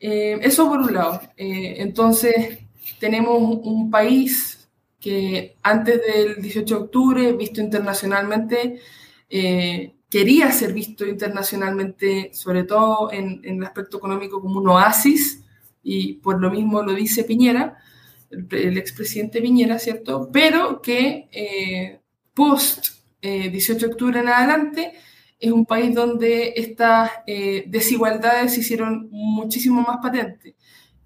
eso 0.00 0.68
por 0.68 0.78
un 0.78 0.94
lado. 0.94 1.20
entonces, 1.36 2.58
tenemos 3.00 3.36
un 3.64 3.90
país 3.90 4.68
que 5.00 5.56
antes 5.62 6.00
del 6.06 6.40
18 6.40 6.72
de 6.72 6.80
octubre, 6.80 7.32
visto 7.32 7.60
internacionalmente, 7.60 8.78
eh, 9.28 9.94
quería 10.10 10.50
ser 10.52 10.72
visto 10.72 11.06
internacionalmente, 11.06 12.30
sobre 12.32 12.64
todo 12.64 13.12
en, 13.12 13.40
el 13.44 13.62
aspecto 13.64 13.98
económico, 13.98 14.40
como 14.40 14.60
un 14.60 14.68
oasis, 14.68 15.44
y 15.82 16.14
por 16.14 16.40
lo 16.40 16.50
mismo 16.50 16.82
lo 16.82 16.92
dice 16.92 17.24
Piñera, 17.24 17.78
el, 18.30 18.78
expresidente 18.78 19.40
Piñera, 19.40 19.78
¿cierto? 19.78 20.30
Pero 20.32 20.82
que 20.82 21.28
eh, 21.32 22.00
post 22.34 22.88
18 23.22 23.72
eh, 23.72 23.78
de 23.78 23.86
octubre 23.86 24.20
en 24.20 24.28
adelante 24.28 24.92
es 25.38 25.52
un 25.52 25.66
país 25.66 25.94
donde 25.94 26.54
estas 26.56 27.10
desigualdades 27.26 28.54
se 28.54 28.60
hicieron 28.60 29.08
muchísimo 29.10 29.82
más 29.82 29.98
patentes. 30.02 30.54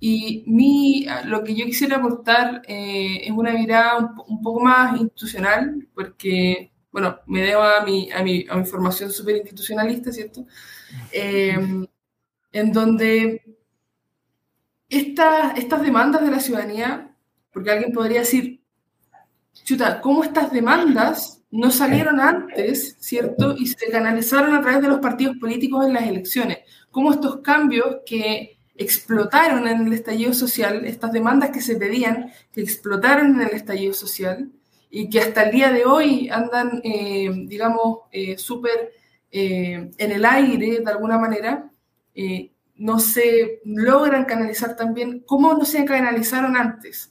Y 0.05 0.43
mi, 0.49 1.07
lo 1.27 1.45
que 1.45 1.55
yo 1.55 1.65
quisiera 1.65 1.99
aportar 1.99 2.63
eh, 2.67 3.21
es 3.23 3.31
una 3.31 3.53
mirada 3.53 3.99
un, 4.27 4.43
poco 4.43 4.59
más 4.59 5.01
institucional, 5.01 5.87
porque, 5.95 6.72
bueno, 6.93 7.21
me 7.27 7.41
debo 7.41 7.63
a 7.63 7.83
mi, 7.85 8.13
a 8.13 8.23
mi, 8.23 8.47
a 8.49 8.57
mi 8.57 8.65
formación 8.65 9.11
súper 9.11 9.37
institucionalista, 9.37 10.13
¿cierto? 10.13 10.47
Em, 11.11 11.87
en 12.53 12.73
donde 12.73 13.43
estas 14.89 15.83
demandas 15.83 16.23
de 16.23 16.31
la 16.31 16.39
ciudadanía, 16.39 17.17
porque 17.51 17.71
alguien 17.71 17.93
podría 17.93 18.21
decir, 18.21 18.61
chuta, 19.65 20.03
¿cómo 20.03 20.23
estas 20.23 20.53
demandas 20.53 21.43
no 21.51 21.71
salieron 21.71 22.21
antes, 22.21 22.97
¿cierto? 23.01 23.57
Y 23.57 23.67
se 23.67 23.91
canalizaron 23.91 24.55
a 24.55 24.61
través 24.61 24.83
de 24.83 24.89
los 24.89 25.01
partidos 25.01 25.37
políticos 25.39 25.87
en 25.87 25.95
las 25.95 26.05
elecciones. 26.05 26.59
¿Cómo 26.91 27.13
estos 27.13 27.41
cambios 27.41 27.99
que 28.05 28.59
explotaron 28.75 29.67
en 29.67 29.87
el 29.87 29.93
estallido 29.95 30.35
social, 30.35 30.85
estas 30.85 31.13
demandas 31.13 31.51
que 31.51 31.61
se 31.61 31.77
pedían, 31.77 32.33
que 32.53 32.61
explotaron 32.61 33.35
en 33.35 33.49
el 33.49 33.55
estallido 33.55 33.95
social 33.95 34.51
y 34.95 35.09
que 35.09 35.21
hasta 35.21 35.45
el 35.45 35.53
día 35.53 35.73
de 35.73 35.87
hoy 35.87 36.29
andan, 36.29 36.83
eh, 36.85 37.31
digamos, 37.47 38.01
eh, 38.13 38.37
súper 38.37 38.93
eh, 39.31 39.91
en 39.97 40.13
el 40.13 40.25
aire 40.27 40.81
de 40.81 40.91
alguna 40.91 41.19
manera, 41.19 41.71
no 42.77 42.99
se 42.99 43.63
logran 43.65 44.27
canalizar 44.27 44.77
también 44.77 45.21
como 45.21 45.55
no 45.55 45.65
se 45.65 45.87
canalizaron 45.87 46.59
antes. 46.59 47.11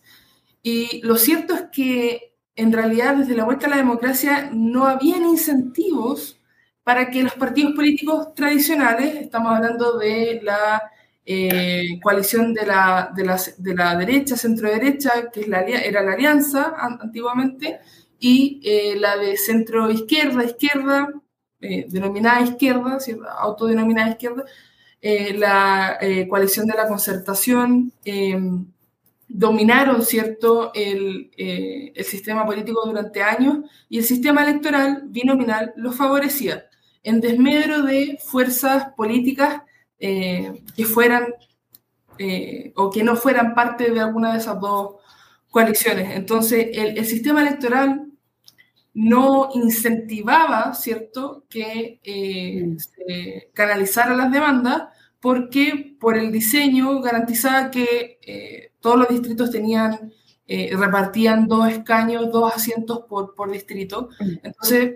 Y 0.62 1.02
lo 1.02 1.16
cierto 1.16 1.56
es 1.56 1.64
que 1.72 2.36
en 2.56 2.72
realidad 2.72 3.16
desde 3.16 3.36
la 3.36 3.46
vuelta 3.46 3.66
a 3.66 3.72
la 3.72 3.78
democracia 3.78 4.52
no 4.54 4.86
habían 4.86 5.26
incentivos 5.26 6.40
para 6.84 7.10
que 7.10 7.24
los 7.24 7.34
partidos 7.34 7.74
políticos 7.74 8.36
tradicionales, 8.36 9.16
estamos 9.16 9.56
hablando 9.56 9.98
de 9.98 10.40
la 10.44 10.84
eh, 11.26 12.00
coalición 12.02 12.54
de 12.54 12.66
la, 12.66 13.12
de, 13.16 13.24
la, 13.24 13.40
de 13.58 13.76
la, 13.76 13.96
derecha, 13.96 14.36
centro-derecha, 14.36 15.30
que 15.32 15.42
es 15.42 15.48
la, 15.48 15.62
era 15.62 16.02
la 16.02 16.14
alianza 16.14 16.74
antiguamente, 16.78 17.80
y 18.20 18.60
eh, 18.64 18.96
la 19.00 19.18
de 19.18 19.38
centro-izquierda, 19.38 20.44
izquierda, 20.44 21.10
eh, 21.62 21.86
denominada 21.90 22.42
izquierda, 22.42 22.98
autodenominada 23.38 24.12
izquierda, 24.12 24.46
la 25.04 25.98
coalición 26.30 26.68
de 26.68 26.76
la 26.76 26.88
concertación, 26.88 27.92
dominaron 29.28 30.04
¿cierto? 30.04 30.72
El, 30.76 31.32
el, 31.38 32.06
sistema 32.06 32.46
político 32.46 32.86
durante 32.86 33.24
años 33.24 33.60
y 33.90 33.98
el 33.98 34.04
sistema 34.04 34.44
electoral 34.44 35.04
binominal 35.06 35.74
lo 35.76 35.92
favorecía 35.92 36.66
en 37.04 37.20
desmedro 37.20 37.82
de 37.82 38.20
fuerzas 38.22 38.94
políticas 38.96 39.64
eh, 40.04 40.64
que 40.76 40.84
fueran 40.86 41.28
eh, 42.18 42.74
o 42.76 42.90
que 42.90 43.04
no 43.04 43.16
fueran 43.16 43.54
parte 43.54 43.92
de 43.92 44.00
alguna 44.00 44.32
de 44.32 44.40
esas 44.40 44.60
dos 44.60 44.96
coaliciones. 45.52 46.16
Entonces, 46.16 46.70
el, 46.74 47.06
sistema 47.06 47.42
electoral 47.42 48.08
no 48.96 49.50
incentivaba, 49.54 50.74
¿cierto?, 50.74 51.46
que 51.48 52.00
eh, 52.04 52.66
mm. 52.66 52.78
se 52.80 53.52
canalizaran 53.54 54.18
las 54.18 54.32
demandas 54.32 54.86
porque 55.20 55.96
por 56.00 56.18
el 56.18 56.32
diseño 56.32 57.00
garantizaba 57.00 57.70
que 57.70 58.72
todos 58.80 58.98
los 58.98 59.10
distritos 59.10 59.52
tenían, 59.52 60.12
repartían 60.48 61.48
dos 61.48 61.70
escaños, 61.70 62.32
dos 62.32 62.52
asientos 62.56 63.02
por, 63.08 63.36
por 63.36 63.52
distrito. 63.52 64.10
Mm. 64.20 64.34
Entonces, 64.42 64.96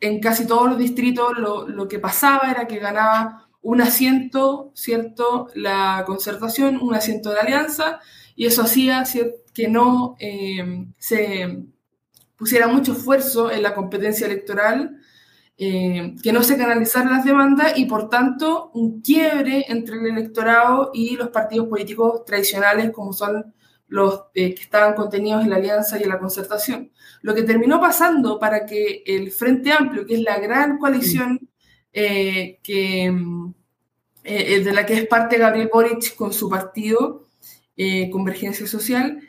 en 0.00 0.20
casi 0.20 0.46
todos 0.46 0.68
los 0.68 0.78
distritos 0.78 1.38
lo, 1.38 1.66
lo, 1.66 1.88
que 1.88 1.98
pasaba 1.98 2.50
era 2.50 2.66
que 2.66 2.78
ganaba 2.78 3.43
un 3.64 3.80
asiento, 3.80 4.70
¿cierto? 4.74 5.48
La 5.54 6.04
concertación, 6.06 6.78
un 6.80 6.94
asiento 6.94 7.30
de 7.30 7.40
alianza, 7.40 7.98
y 8.36 8.46
eso 8.46 8.62
hacía 8.62 9.04
que 9.54 9.68
no 9.68 10.16
eh, 10.20 10.86
se 10.98 11.64
pusiera 12.36 12.68
mucho 12.68 12.92
esfuerzo 12.92 13.50
en 13.50 13.62
la 13.62 13.74
competencia 13.74 14.26
electoral 14.26 15.00
eh, 15.56 16.14
que 16.22 16.32
no 16.32 16.42
se 16.42 16.58
canalizaran 16.58 17.12
las 17.12 17.24
demandas 17.24 17.78
y 17.78 17.86
por 17.86 18.10
tanto 18.10 18.70
un 18.74 19.00
quiebre 19.00 19.64
entre 19.68 19.96
el 19.96 20.06
electorado 20.08 20.90
y 20.92 21.16
los 21.16 21.28
partidos 21.28 21.68
políticos 21.68 22.24
tradicionales 22.26 22.90
como 22.90 23.12
son 23.12 23.54
los 23.86 24.24
eh, 24.34 24.54
que 24.54 24.62
estaban 24.62 24.94
contenidos 24.94 25.44
en 25.44 25.50
la 25.50 25.56
alianza 25.56 25.98
y 25.98 26.02
en 26.02 26.08
la 26.08 26.18
concertación. 26.18 26.90
Lo 27.22 27.34
que 27.34 27.44
terminó 27.44 27.80
pasando 27.80 28.38
para 28.38 28.66
que 28.66 29.04
el 29.06 29.30
Frente 29.30 29.72
Amplio, 29.72 30.04
que 30.04 30.14
es 30.14 30.20
la 30.20 30.38
gran 30.38 30.76
coalición 30.76 31.48
eh, 31.94 32.58
que, 32.62 33.10
de 34.22 34.72
la 34.72 34.84
que 34.84 34.94
es 34.94 35.06
parte 35.06 35.38
Gabriel 35.38 35.70
Boric 35.72 36.14
con 36.14 36.32
su 36.32 36.50
partido, 36.50 37.26
Convergencia 38.12 38.66
Social, 38.66 39.20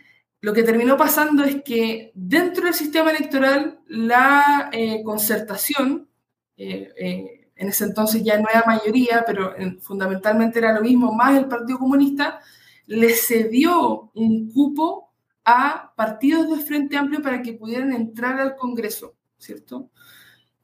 lo 0.41 0.53
que 0.53 0.63
terminó 0.63 0.97
pasando 0.97 1.43
es 1.43 1.63
que 1.63 2.11
dentro 2.13 2.65
del 2.65 2.73
sistema 2.73 3.11
electoral 3.11 3.79
la 3.87 4.69
concertación 5.03 6.09
eh, 6.57 6.93
eh, 6.97 7.49
en 7.55 7.69
ese 7.69 7.85
entonces 7.85 8.23
ya 8.23 8.39
no 8.39 8.47
era 8.49 8.63
mayoría, 8.65 9.23
pero 9.25 9.53
fundamentalmente 9.81 10.59
era 10.59 10.73
lo 10.73 10.81
mismo, 10.81 11.13
más 11.13 11.37
el 11.37 11.47
Partido 11.47 11.79
Comunista, 11.79 12.41
le 12.85 13.09
cedió 13.13 14.11
un 14.13 14.51
cupo 14.51 15.13
a 15.45 15.93
partidos 15.95 16.49
de 16.49 16.63
Frente 16.63 16.97
Amplio 16.97 17.21
para 17.21 17.41
que 17.41 17.53
pudieran 17.53 17.93
entrar 17.93 18.39
al 18.39 18.55
Congreso, 18.57 19.15
¿cierto? 19.37 19.89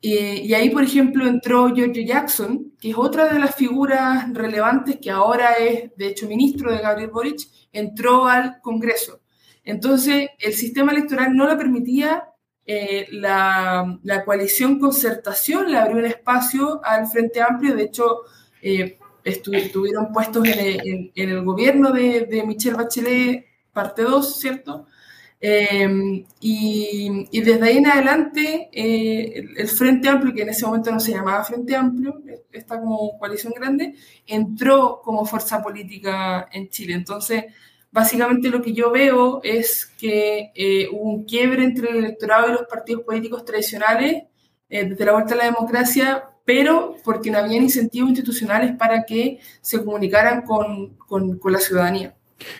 Eh, 0.01 0.41
y 0.43 0.53
ahí, 0.53 0.69
por 0.71 0.83
ejemplo, 0.83 1.27
entró 1.27 1.73
George 1.75 2.05
Jackson, 2.05 2.73
que 2.79 2.89
es 2.89 2.97
otra 2.97 3.31
de 3.31 3.39
las 3.39 3.55
figuras 3.55 4.33
relevantes 4.33 4.97
que 4.99 5.11
ahora 5.11 5.53
es, 5.53 5.95
de 5.95 6.07
hecho, 6.07 6.27
ministro 6.27 6.71
de 6.71 6.79
Gabriel 6.81 7.11
Boric, 7.11 7.41
entró 7.71 8.25
al 8.25 8.59
Congreso. 8.61 9.21
Entonces, 9.63 10.29
el 10.39 10.53
sistema 10.53 10.91
electoral 10.91 11.35
no 11.35 11.47
le 11.47 11.55
permitía 11.55 12.31
eh, 12.65 13.07
la, 13.11 13.99
coalición 14.23 14.79
concertación 14.79 15.71
le 15.71 15.77
abrió 15.77 15.97
un 15.97 16.05
espacio 16.05 16.79
al 16.83 17.07
Frente 17.07 17.41
Amplio, 17.41 17.75
de 17.75 17.83
hecho, 17.83 18.21
eh, 18.61 18.97
estuvieron 19.23 20.11
puestos 20.13 20.47
en 20.47 21.11
el, 21.13 21.43
gobierno 21.43 21.91
de, 21.91 22.43
Michelle 22.45 22.75
Bachelet, 22.75 23.45
parte 23.73 24.03
2, 24.03 24.39
¿cierto? 24.39 24.85
Eh, 25.43 26.23
y, 26.39 27.41
desde 27.41 27.63
ahí 27.63 27.77
en 27.77 27.87
adelante, 27.87 28.69
el, 28.71 29.67
Frente 29.67 30.07
Amplio, 30.07 30.33
que 30.33 30.43
en 30.43 30.49
ese 30.49 30.65
momento 30.65 30.91
no 30.91 30.99
se 30.99 31.11
llamaba 31.11 31.43
Frente 31.43 31.75
Amplio, 31.75 32.21
está 32.51 32.79
como 32.79 33.17
coalición 33.17 33.53
grande, 33.53 33.95
entró 34.27 35.01
como 35.03 35.25
fuerza 35.25 35.61
política 35.61 36.47
en 36.51 36.69
Chile. 36.69 36.93
Entonces, 36.93 37.45
Básicamente 37.91 38.49
lo 38.49 38.61
que 38.61 38.71
yo 38.71 38.89
veo 38.89 39.41
es 39.43 39.85
que 39.85 40.51
eh, 40.55 40.87
hubo 40.93 41.11
un 41.11 41.25
quiebre 41.25 41.65
entre 41.65 41.89
el 41.89 41.97
electorado 41.97 42.47
y 42.47 42.53
los 42.53 42.67
partidos 42.67 43.03
políticos 43.03 43.43
tradicionales 43.43 44.23
eh, 44.69 44.85
desde 44.85 45.03
la 45.03 45.11
vuelta 45.11 45.33
a 45.33 45.37
la 45.37 45.45
democracia, 45.45 46.23
pero 46.45 46.95
porque 47.03 47.29
no 47.29 47.39
habían 47.39 47.63
incentivos 47.63 48.09
institucionales 48.09 48.77
para 48.77 49.03
que 49.03 49.39
se 49.59 49.83
comunicaran 49.83 50.43
con, 50.43 50.95
con, 50.95 51.37
la 51.51 51.59
ciudadanía. 51.59 52.15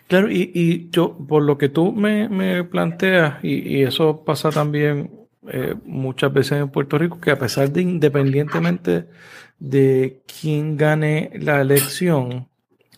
Claro, 0.08 0.32
y, 0.32 0.52
y, 0.54 0.90
yo, 0.92 1.18
por 1.28 1.44
lo 1.44 1.58
que 1.58 1.70
tú 1.70 1.92
me, 1.92 2.30
me 2.30 2.64
planteas, 2.64 3.44
y, 3.44 3.78
y, 3.78 3.84
eso 3.84 4.24
pasa 4.24 4.50
también 4.50 5.22
eh, 5.50 5.76
muchas 5.86 6.32
veces 6.32 6.60
en 6.60 6.70
Puerto 6.70 6.98
Rico, 6.98 7.20
que 7.20 7.32
a 7.32 7.40
pesar 7.40 7.72
de 7.72 7.82
independientemente 7.82 9.06
de 9.58 10.22
quién 10.40 10.78
gane 10.78 11.32
la 11.34 11.62
elección, 11.62 12.48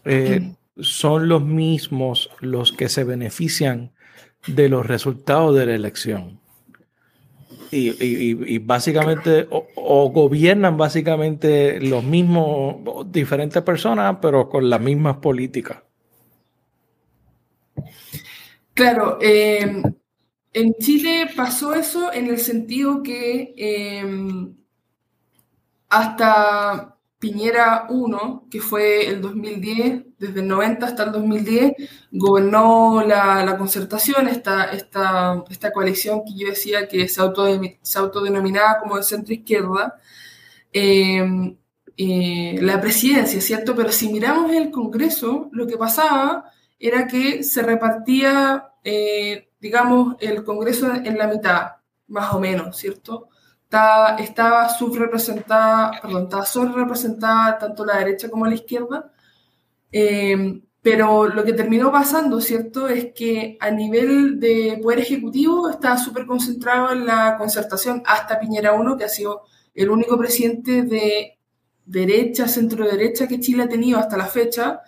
eh, 0.04 0.54
son 0.80 1.30
los 1.30 1.44
mismos 1.44 2.30
los 2.42 2.72
que 2.72 2.90
se 2.90 3.04
benefician 3.04 3.92
de 4.48 4.70
los 4.70 4.86
resultados 4.86 5.56
de 5.56 5.66
la 5.66 5.76
elección. 5.76 6.40
Y, 7.72 8.60
básicamente, 8.60 9.48
o, 9.50 10.12
gobiernan 10.12 10.78
básicamente 10.78 11.82
los 11.82 12.04
mismos, 12.04 13.12
diferentes 13.12 13.64
personas, 13.64 14.18
pero 14.22 14.48
con 14.48 14.70
las 14.70 14.80
mismas 14.80 15.18
políticas. 15.18 15.80
Claro, 18.74 19.20
eh, 19.22 19.84
en 20.54 20.74
Chile 20.76 21.30
pasó 21.36 21.74
eso 21.74 22.12
en 22.12 22.28
el 22.28 22.40
sentido 22.40 23.04
que 23.04 23.54
eh, 23.58 24.04
hasta 25.90 26.98
Piñera 27.20 27.86
1, 27.90 28.48
que 28.50 28.60
fue 28.60 29.08
el 29.08 29.22
2010, 29.22 30.04
desde 30.18 30.40
el 30.42 30.48
90 30.48 30.86
hasta 30.86 31.04
el 31.04 31.12
2010, 31.12 31.74
gobernó 32.12 33.04
la, 33.06 33.56
concertación, 33.58 34.28
esta, 34.28 34.66
esta, 34.66 35.44
esta, 35.50 35.72
coalición 35.72 36.24
que 36.26 36.36
yo 36.36 36.50
decía 36.50 36.88
que 36.88 37.08
se, 37.08 37.22
se 37.82 38.00
autodenominaba 38.00 38.80
como 38.80 38.98
de 38.98 39.04
centro 39.04 39.34
izquierda, 39.34 39.96
em, 40.74 41.56
eh, 41.98 42.58
la 42.62 42.82
presidencia, 42.82 43.40
¿cierto? 43.40 43.76
Pero 43.76 43.92
si 43.92 44.12
miramos 44.12 44.52
el 44.52 44.72
Congreso, 44.72 45.50
lo 45.54 45.68
que 45.68 45.78
pasaba 45.78 46.52
era 46.88 47.08
que 47.08 47.44
se 47.44 47.62
repartía, 47.62 48.72
eh, 48.84 49.50
digamos, 49.62 50.18
el 50.20 50.44
Congreso 50.44 50.94
en 50.94 51.18
la 51.18 51.28
mitad, 51.28 51.72
más 52.08 52.34
o 52.34 52.40
menos, 52.42 52.78
¿cierto? 52.78 53.30
estaba 54.20 54.70
subrepresentada, 54.70 56.00
perdón, 56.00 56.24
estaba 56.24 56.46
subrepresentada 56.46 57.58
tanto 57.58 57.84
la 57.84 57.98
derecha 57.98 58.30
como 58.30 58.46
la 58.46 58.54
izquierda, 58.54 59.12
eh, 59.92 60.62
pero 60.80 61.28
lo 61.28 61.44
que 61.44 61.54
terminó 61.54 61.92
pasando, 61.92 62.40
¿cierto?, 62.40 62.88
es 62.88 63.14
que 63.16 63.58
a 63.60 63.72
nivel 63.72 64.40
de 64.40 64.80
poder 64.84 65.00
ejecutivo 65.00 65.70
estaba 65.70 65.98
súper 65.98 66.28
concentrado 66.28 66.92
en 66.92 67.08
la 67.08 67.36
concertación 67.38 68.04
hasta 68.06 68.40
Piñera 68.40 68.74
1, 68.74 68.98
que 68.98 69.06
ha 69.06 69.10
sido 69.10 69.44
el 69.74 69.90
único 69.90 70.18
presidente 70.20 70.84
de 70.84 71.40
derecha, 71.86 72.48
centro 72.48 72.86
derecha 72.86 73.28
que 73.28 73.40
Chile 73.40 73.64
ha 73.64 73.70
tenido 73.70 73.98
hasta 73.98 74.18
la 74.18 74.28
fecha. 74.28 74.82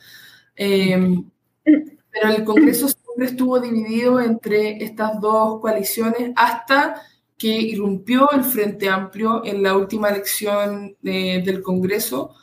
Eh, 0.56 1.24
pero 1.66 2.30
el 2.30 2.44
Congreso 2.44 2.88
siempre 2.88 3.26
estuvo 3.26 3.60
dividido 3.60 4.22
entre 4.22 4.84
estas 4.84 5.20
dos 5.20 5.60
coaliciones 5.60 6.32
hasta 6.36 7.02
que 7.38 7.50
irrumpió 7.50 8.32
el 8.32 8.44
Frente 8.44 8.88
Amplio 8.88 9.44
en 9.44 9.62
la 9.62 9.76
última 9.76 10.10
elección 10.10 10.96
del 11.02 11.62
Congreso. 11.62 12.34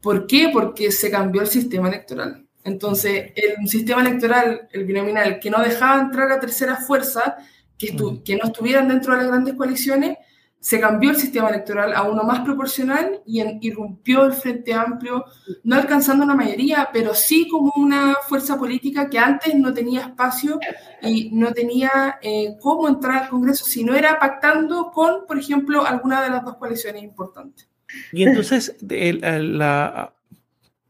¿Por 0.00 0.26
qué? 0.26 0.50
Porque 0.52 0.90
se 0.90 1.10
cambió 1.10 1.42
el 1.42 1.46
sistema 1.46 1.88
electoral. 1.88 2.46
Entonces, 2.64 3.32
el 3.36 3.68
sistema 3.68 4.02
electoral, 4.02 4.68
el 4.72 4.84
binominal, 4.84 5.38
que 5.38 5.50
no 5.50 5.60
dejaba 5.60 6.00
entrar 6.00 6.30
a 6.32 6.40
terceras 6.40 6.86
fuerzas, 6.86 7.34
que, 7.78 7.96
que 8.24 8.36
no 8.36 8.44
estuvieran 8.44 8.88
dentro 8.88 9.12
de 9.12 9.18
las 9.18 9.28
grandes 9.28 9.54
coaliciones, 9.54 10.16
se 10.62 10.78
cambió 10.78 11.10
el 11.10 11.16
sistema 11.16 11.48
electoral 11.48 11.92
a 11.92 12.04
uno 12.04 12.22
más 12.22 12.38
proporcional 12.40 13.20
y 13.26 13.42
irrumpió 13.66 14.24
el 14.24 14.32
Frente 14.32 14.72
Amplio, 14.72 15.24
no 15.64 15.74
alcanzando 15.74 16.24
una 16.24 16.36
mayoría, 16.36 16.88
pero 16.92 17.14
sí 17.14 17.48
como 17.48 17.72
una 17.74 18.14
fuerza 18.28 18.56
política 18.56 19.10
que 19.10 19.18
antes 19.18 19.56
no 19.56 19.74
tenía 19.74 20.02
espacio 20.02 20.60
y 21.02 21.30
no 21.32 21.52
tenía 21.52 22.20
eh, 22.22 22.56
cómo 22.60 22.88
entrar 22.88 23.24
al 23.24 23.28
Congreso, 23.28 23.64
si 23.64 23.82
no 23.82 23.96
era 23.96 24.20
pactando 24.20 24.92
con, 24.92 25.26
por 25.26 25.36
ejemplo, 25.36 25.84
alguna 25.84 26.22
de 26.22 26.30
las 26.30 26.44
dos 26.44 26.56
coaliciones 26.58 27.02
importantes. 27.02 27.68
Y 28.12 28.22
entonces, 28.22 28.76
la, 28.80 30.14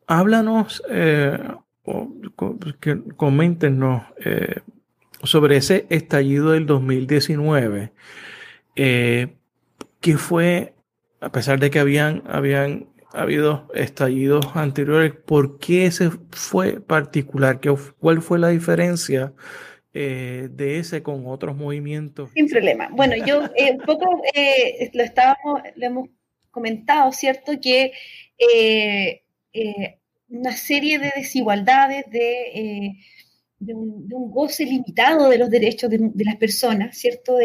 háblanos, 0.06 0.82
eh, 0.90 1.38
que 2.78 3.02
coméntenos 3.16 4.02
eh, 4.22 4.56
sobre 5.22 5.56
ese 5.56 5.86
estallido 5.88 6.50
del 6.50 6.66
2019. 6.66 7.90
Eh, 8.76 9.34
¿Qué 10.02 10.16
fue, 10.16 10.74
a 11.20 11.30
pesar 11.30 11.60
de 11.60 11.70
que 11.70 11.78
habían, 11.78 12.24
habían 12.26 12.88
habido 13.12 13.68
estallidos 13.72 14.44
anteriores, 14.54 15.12
por 15.12 15.60
qué 15.60 15.86
ese 15.86 16.10
fue 16.32 16.80
particular? 16.80 17.60
¿Qué, 17.60 17.72
¿Cuál 18.00 18.20
fue 18.20 18.40
la 18.40 18.48
diferencia 18.48 19.32
eh, 19.94 20.48
de 20.50 20.80
ese 20.80 21.04
con 21.04 21.28
otros 21.28 21.56
movimientos? 21.56 22.30
Sin 22.34 22.48
problema. 22.48 22.88
Bueno, 22.90 23.14
yo 23.24 23.44
eh, 23.54 23.76
un 23.78 23.86
poco 23.86 24.22
eh, 24.34 24.90
lo 24.92 25.04
estábamos, 25.04 25.62
lo 25.76 25.86
hemos 25.86 26.08
comentado, 26.50 27.12
¿cierto? 27.12 27.52
Que 27.62 27.92
una 30.28 30.56
serie 30.56 30.98
de 30.98 31.12
desigualdades, 31.14 32.06
de, 32.10 32.96
de, 33.60 33.72
un, 33.72 34.32
goce 34.32 34.64
limitado 34.64 35.28
de 35.28 35.38
los 35.38 35.48
derechos 35.48 35.88
de, 35.88 36.10
las 36.24 36.36
personas, 36.38 36.98
¿cierto? 36.98 37.36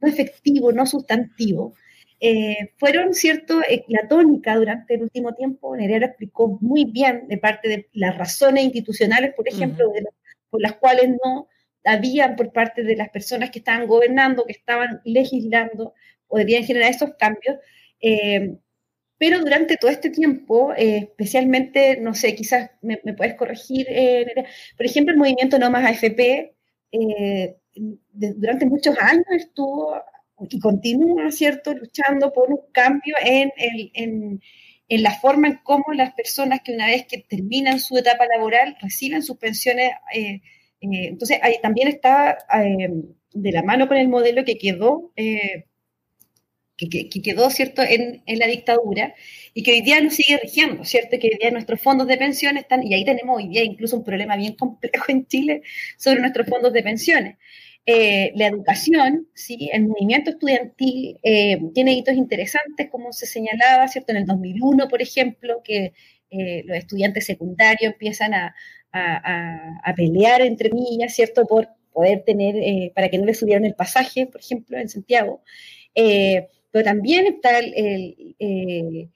No 0.00 0.08
efectivo, 0.08 0.72
no 0.72 0.86
sustantivo, 0.86 1.74
eh, 2.20 2.72
fueron, 2.78 3.12
¿cierto?, 3.14 3.60
eh, 3.68 3.84
la 3.88 4.08
tónica 4.08 4.56
durante 4.56 4.94
el 4.94 5.02
último 5.02 5.34
tiempo. 5.34 5.76
Nerea 5.76 5.98
explicó 6.08 6.58
muy 6.60 6.84
bien 6.86 7.28
de 7.28 7.38
parte 7.38 7.68
de 7.68 7.88
las 7.92 8.16
razones 8.16 8.64
institucionales, 8.64 9.34
por 9.34 9.48
ejemplo, 9.48 9.92
por 10.50 10.60
las 10.62 10.74
cuales 10.76 11.10
no 11.22 11.48
habían 11.84 12.36
por 12.36 12.52
parte 12.52 12.82
de 12.82 12.96
las 12.96 13.10
personas 13.10 13.50
que 13.50 13.58
estaban 13.58 13.86
gobernando, 13.86 14.44
que 14.44 14.52
estaban 14.52 15.00
legislando, 15.04 15.94
podrían 16.26 16.64
generar 16.64 16.90
esos 16.90 17.14
cambios. 17.18 17.56
Eh, 18.00 18.56
pero 19.18 19.40
durante 19.40 19.76
todo 19.76 19.90
este 19.90 20.10
tiempo, 20.10 20.74
especialmente, 20.76 21.98
no 22.00 22.14
sé, 22.14 22.34
quizás 22.34 22.70
me, 22.82 22.98
puedes 22.98 23.34
corregir, 23.34 23.86
por 24.76 24.84
ejemplo, 24.84 25.12
el 25.12 25.18
movimiento 25.18 25.58
No 25.58 25.70
Más 25.70 25.86
AFP, 25.86 26.54
durante 28.12 28.66
muchos 28.66 28.94
años 28.98 29.24
estuvo 29.30 29.94
y 30.48 30.58
continúa, 30.60 31.30
¿cierto?, 31.30 31.74
luchando 31.74 32.32
por 32.32 32.50
un 32.50 32.60
cambio 32.72 33.14
en, 33.24 33.52
en, 33.56 34.40
en, 34.88 35.02
la 35.02 35.12
forma 35.12 35.48
en 35.48 35.60
cómo 35.62 35.92
las 35.94 36.12
personas 36.14 36.60
que 36.62 36.72
una 36.72 36.86
vez 36.86 37.06
que 37.06 37.18
terminan 37.18 37.80
su 37.80 37.96
etapa 37.96 38.26
laboral 38.26 38.76
reciben 38.80 39.22
sus 39.22 39.38
pensiones. 39.38 39.92
Eh, 40.14 40.42
eh, 40.80 41.08
entonces, 41.08 41.38
ahí 41.42 41.56
también 41.62 41.88
está 41.88 42.38
de 43.32 43.52
la 43.52 43.62
mano 43.62 43.88
con 43.88 43.96
el 43.96 44.08
modelo 44.08 44.44
que 44.44 44.58
quedó 44.58 45.12
que, 46.76 47.08
quedó, 47.22 47.50
¿cierto?, 47.50 47.82
en, 47.82 48.22
en, 48.26 48.38
la 48.38 48.46
dictadura 48.46 49.14
y 49.54 49.62
que 49.62 49.72
hoy 49.72 49.80
día 49.80 50.00
nos 50.00 50.14
sigue 50.14 50.38
rigiendo, 50.38 50.84
¿cierto?, 50.84 51.18
que 51.18 51.28
hoy 51.28 51.38
día 51.40 51.50
nuestros 51.50 51.80
fondos 51.80 52.06
de 52.06 52.18
pensiones 52.18 52.62
están, 52.64 52.86
y 52.86 52.94
ahí 52.94 53.04
tenemos 53.04 53.38
hoy 53.38 53.48
día 53.48 53.64
incluso 53.64 53.96
un 53.96 54.04
problema 54.04 54.36
bien 54.36 54.54
complejo 54.54 55.04
en 55.08 55.26
Chile 55.26 55.62
sobre 55.96 56.20
nuestros 56.20 56.46
fondos 56.46 56.72
de 56.72 56.82
pensiones. 56.82 57.36
Eh, 57.88 58.32
la 58.34 58.48
educación, 58.48 59.28
¿sí? 59.32 59.70
el 59.72 59.86
movimiento 59.86 60.30
estudiantil 60.30 61.20
eh, 61.22 61.60
tiene 61.72 61.92
hitos 61.92 62.16
interesantes, 62.16 62.90
como 62.90 63.12
se 63.12 63.26
señalaba, 63.26 63.86
¿cierto? 63.86 64.10
En 64.10 64.18
el 64.18 64.26
2001, 64.26 64.88
por 64.88 65.00
ejemplo, 65.00 65.62
que 65.62 65.92
eh, 66.30 66.64
los 66.66 66.76
estudiantes 66.76 67.26
secundarios 67.26 67.92
empiezan 67.92 68.34
a, 68.34 68.54
a, 68.92 69.78
a, 69.84 69.94
pelear 69.94 70.42
entre 70.42 70.70
millas, 70.70 71.14
¿cierto? 71.14 71.46
Por 71.46 71.68
poder 71.92 72.24
tener, 72.24 72.92
para 72.92 73.08
que 73.08 73.18
no 73.18 73.24
les 73.24 73.38
subieran 73.38 73.64
el 73.64 73.74
pasaje, 73.74 74.26
por 74.26 74.40
ejemplo, 74.40 74.76
en 74.78 74.88
Santiago. 74.88 75.42
Pero 75.94 76.84
también 76.84 77.26
está 77.26 77.60
eh, 77.60 79.08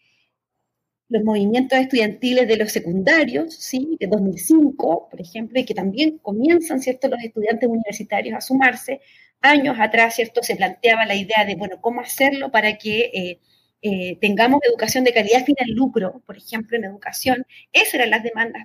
los 1.10 1.24
movimientos 1.24 1.78
estudiantiles 1.78 2.46
de 2.46 2.56
los 2.56 2.70
secundarios, 2.72 3.54
¿sí? 3.54 3.96
de 3.98 4.06
2005, 4.06 5.08
por 5.10 5.20
ejemplo, 5.20 5.58
y 5.58 5.64
que 5.64 5.74
también 5.74 6.18
comienzan 6.18 6.80
¿cierto? 6.80 7.08
los 7.08 7.22
estudiantes 7.22 7.68
universitarios 7.68 8.36
a 8.36 8.40
sumarse. 8.40 9.00
Años 9.42 9.76
atrás 9.80 10.14
¿cierto? 10.14 10.42
se 10.42 10.54
planteaba 10.54 11.06
la 11.06 11.16
idea 11.16 11.44
de, 11.44 11.56
bueno, 11.56 11.80
cómo 11.80 12.00
hacerlo 12.00 12.52
para 12.52 12.78
que 12.78 13.10
eh, 13.12 13.40
eh, 13.82 14.18
tengamos 14.20 14.60
educación 14.62 15.02
de 15.02 15.12
calidad 15.12 15.44
sin 15.44 15.56
el 15.58 15.72
lucro, 15.72 16.22
por 16.26 16.36
ejemplo, 16.36 16.76
en 16.76 16.84
educación. 16.84 17.44
Esas 17.72 17.94
eran 17.94 18.10
las 18.10 18.22
demandas 18.22 18.62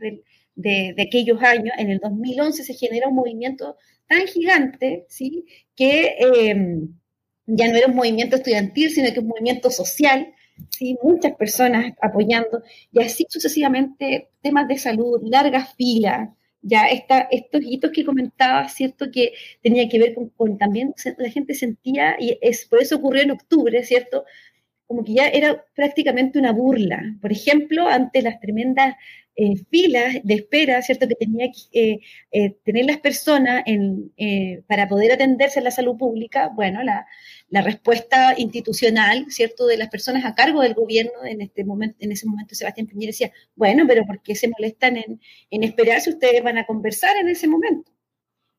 de, 0.56 0.96
aquellos 1.02 1.42
años. 1.42 1.74
En 1.80 1.90
el 1.90 1.98
2011 2.00 2.64
se 2.64 2.74
genera 2.76 3.08
un 3.08 3.16
movimiento 3.16 3.76
tan 4.08 4.28
gigante, 4.28 5.06
¿sí? 5.10 5.46
Que 5.76 6.16
ya 7.48 7.68
no 7.68 7.78
era 7.78 7.88
un 7.88 7.96
movimiento 7.96 8.36
estudiantil, 8.36 8.90
sino 8.92 9.12
que 9.14 9.20
un 9.20 9.28
movimiento 9.28 9.70
social, 9.70 10.35
¿sí? 10.70 10.98
muchas 11.02 11.36
personas 11.36 11.94
apoyando, 12.02 12.64
y 12.92 13.02
así 13.02 13.26
sucesivamente, 13.30 14.30
temas 14.42 14.68
de 14.68 14.78
salud, 14.78 15.22
largas 15.24 15.76
filas, 15.76 16.30
ya 16.62 16.88
está, 16.88 17.28
estos 17.32 17.62
hitos 17.64 17.92
que 17.92 18.04
comentaba, 18.04 18.68
¿cierto? 18.70 19.12
Que 19.12 19.34
tenía 19.62 19.88
que 19.88 20.00
ver 20.00 20.16
con, 20.36 20.58
también, 20.58 20.96
la 21.18 21.30
gente 21.30 21.54
sentía, 21.54 22.16
y 22.20 22.38
es, 22.42 22.66
por 22.66 22.82
eso 22.82 22.96
ocurrió 22.96 23.22
en 23.22 23.32
octubre, 23.32 23.84
¿cierto? 23.84 24.26
Como 24.88 25.04
que 25.04 25.14
ya 25.14 25.28
era 25.28 25.64
prácticamente 25.76 26.40
una 26.40 26.52
burla. 26.52 27.02
Por 27.22 27.32
ejemplo, 27.32 27.88
ante 27.88 28.24
las 28.24 28.40
tremendas 28.40 28.96
eh, 29.38 29.56
filas 29.70 30.16
de 30.24 30.34
espera, 30.34 30.82
¿cierto? 30.82 31.10
Que 31.10 31.16
tenía 31.16 31.48
que 31.52 31.92
eh, 31.94 32.00
eh, 32.32 32.56
tener 32.64 32.86
las 32.86 33.00
personas 33.00 33.64
en, 33.66 34.14
para 34.66 34.88
poder 34.88 35.12
atenderse 35.12 35.60
en 35.60 35.66
la 35.66 35.72
salud 35.72 35.98
pública. 35.98 36.50
Bueno, 36.56 36.82
la, 36.84 37.06
la, 37.50 37.62
respuesta 37.62 38.34
institucional, 38.38 39.26
¿cierto? 39.28 39.68
De 39.68 39.76
las 39.76 39.90
personas 39.90 40.24
a 40.24 40.36
cargo 40.36 40.62
del 40.62 40.74
gobierno 40.74 41.26
en, 41.26 41.42
este 41.42 41.66
momento, 41.66 41.98
en 42.00 42.14
ese 42.14 42.26
momento 42.26 42.56
Sebastián 42.56 42.88
Piñera 42.88 43.10
decía, 43.10 43.34
bueno, 43.56 43.84
pero 43.86 44.06
¿por 44.06 44.22
qué 44.22 44.36
se 44.36 44.48
molestan 44.48 44.96
en, 44.96 45.20
en 45.50 45.64
esperar 45.64 46.00
si 46.00 46.12
ustedes 46.12 46.42
van 46.42 46.58
a 46.58 46.66
conversar 46.66 47.18
en 47.18 47.28
ese 47.28 47.48
momento? 47.48 47.92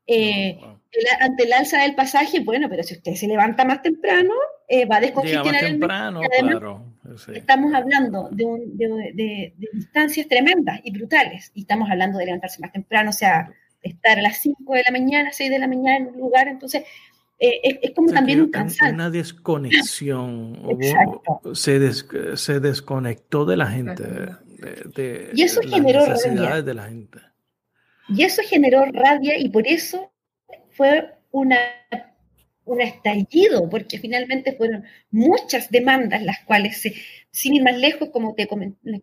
ante 0.08 1.42
el 1.42 1.52
alza 1.52 1.82
del 1.82 1.96
pasaje, 1.96 2.38
bueno, 2.40 2.68
pero 2.68 2.84
si 2.84 2.94
usted 2.94 3.14
se 3.14 3.26
levanta 3.26 3.64
más 3.64 3.82
temprano, 3.82 4.34
va 4.88 4.96
a 4.98 5.00
descongestionar 5.00 5.64
el 5.64 5.70
temprano, 5.72 6.20
claro 6.20 6.95
Estamos 7.32 7.74
hablando 7.74 8.28
de, 8.30 9.54
distancias 9.72 10.28
tremendas 10.28 10.80
y 10.84 10.90
brutales, 10.90 11.50
y 11.54 11.62
estamos 11.62 11.90
hablando 11.90 12.18
de 12.18 12.26
levantarse 12.26 12.60
más 12.60 12.72
temprano, 12.72 13.10
o 13.10 13.12
sea, 13.12 13.52
estar 13.82 14.18
a 14.18 14.22
las 14.22 14.38
5 14.42 14.74
de 14.74 14.82
la 14.82 14.90
mañana, 14.90 15.30
6 15.32 15.50
de 15.50 15.58
la 15.58 15.68
mañana 15.68 15.96
en 15.96 16.06
un 16.08 16.18
lugar, 16.18 16.48
entonces 16.48 16.84
eh, 17.38 17.78
es, 17.82 17.90
como 17.94 18.12
también 18.12 18.40
un 18.40 18.50
cansancio. 18.50 18.94
Una 18.94 19.10
desconexión, 19.10 20.58
se, 21.54 21.92
se, 22.36 22.60
desconectó 22.60 23.44
de 23.44 23.56
la 23.56 23.66
gente, 23.66 24.04
de, 24.94 25.30
y 25.34 25.42
eso 25.42 25.60
las 25.62 25.70
generó 25.70 26.06
necesidades 26.06 26.64
de 26.64 26.74
la 26.74 26.88
gente. 26.88 27.18
Y 28.08 28.22
eso 28.22 28.42
generó 28.44 28.84
rabia 28.86 29.38
y 29.38 29.48
por 29.48 29.66
eso 29.66 30.12
fue 30.70 31.12
una 31.32 31.58
un 32.66 32.80
estallido, 32.80 33.70
porque 33.70 33.98
finalmente 33.98 34.52
fueron 34.52 34.84
muchas 35.10 35.70
demandas 35.70 36.22
las 36.22 36.40
cuales, 36.40 36.82
se, 36.82 36.94
sin 37.30 37.54
ir 37.54 37.62
más 37.62 37.78
lejos, 37.78 38.10
como 38.10 38.34
te 38.34 38.48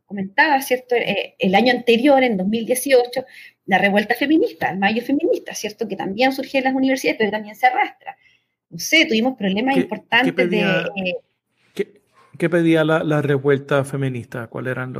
comentaba, 0.06 0.62
¿cierto? 0.62 0.96
Eh, 0.96 1.36
el 1.40 1.56
año 1.56 1.72
anterior, 1.72 2.24
en 2.24 2.38
2018, 2.38 3.26
la 3.66 3.78
revuelta 3.78 4.16
feminista, 4.16 4.70
el 4.70 4.80
mayo 4.80 5.02
feminista, 5.02 5.56
¿cierto? 5.56 5.88
Que 5.88 5.96
también 5.96 6.34
surgió 6.34 6.60
en 6.60 6.66
las 6.66 6.76
universidades, 6.76 7.18
pero 7.18 7.32
también 7.32 7.56
se 7.56 7.66
arrastra. 7.68 8.18
No 8.70 8.80
sé, 8.80 9.06
tuvimos 9.06 9.38
problemas 9.38 9.78
importantes 9.78 10.50
de... 10.50 10.60
Eh, 10.60 11.16
¿qué, 12.38 12.50
pedía 12.50 12.84
la, 12.84 13.04
la, 13.04 13.22
revuelta 13.22 13.86
feminista? 13.86 14.48
¿Cuáles 14.48 14.72
eran 14.72 14.94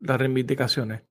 las 0.00 0.18
reivindicaciones? 0.18 1.02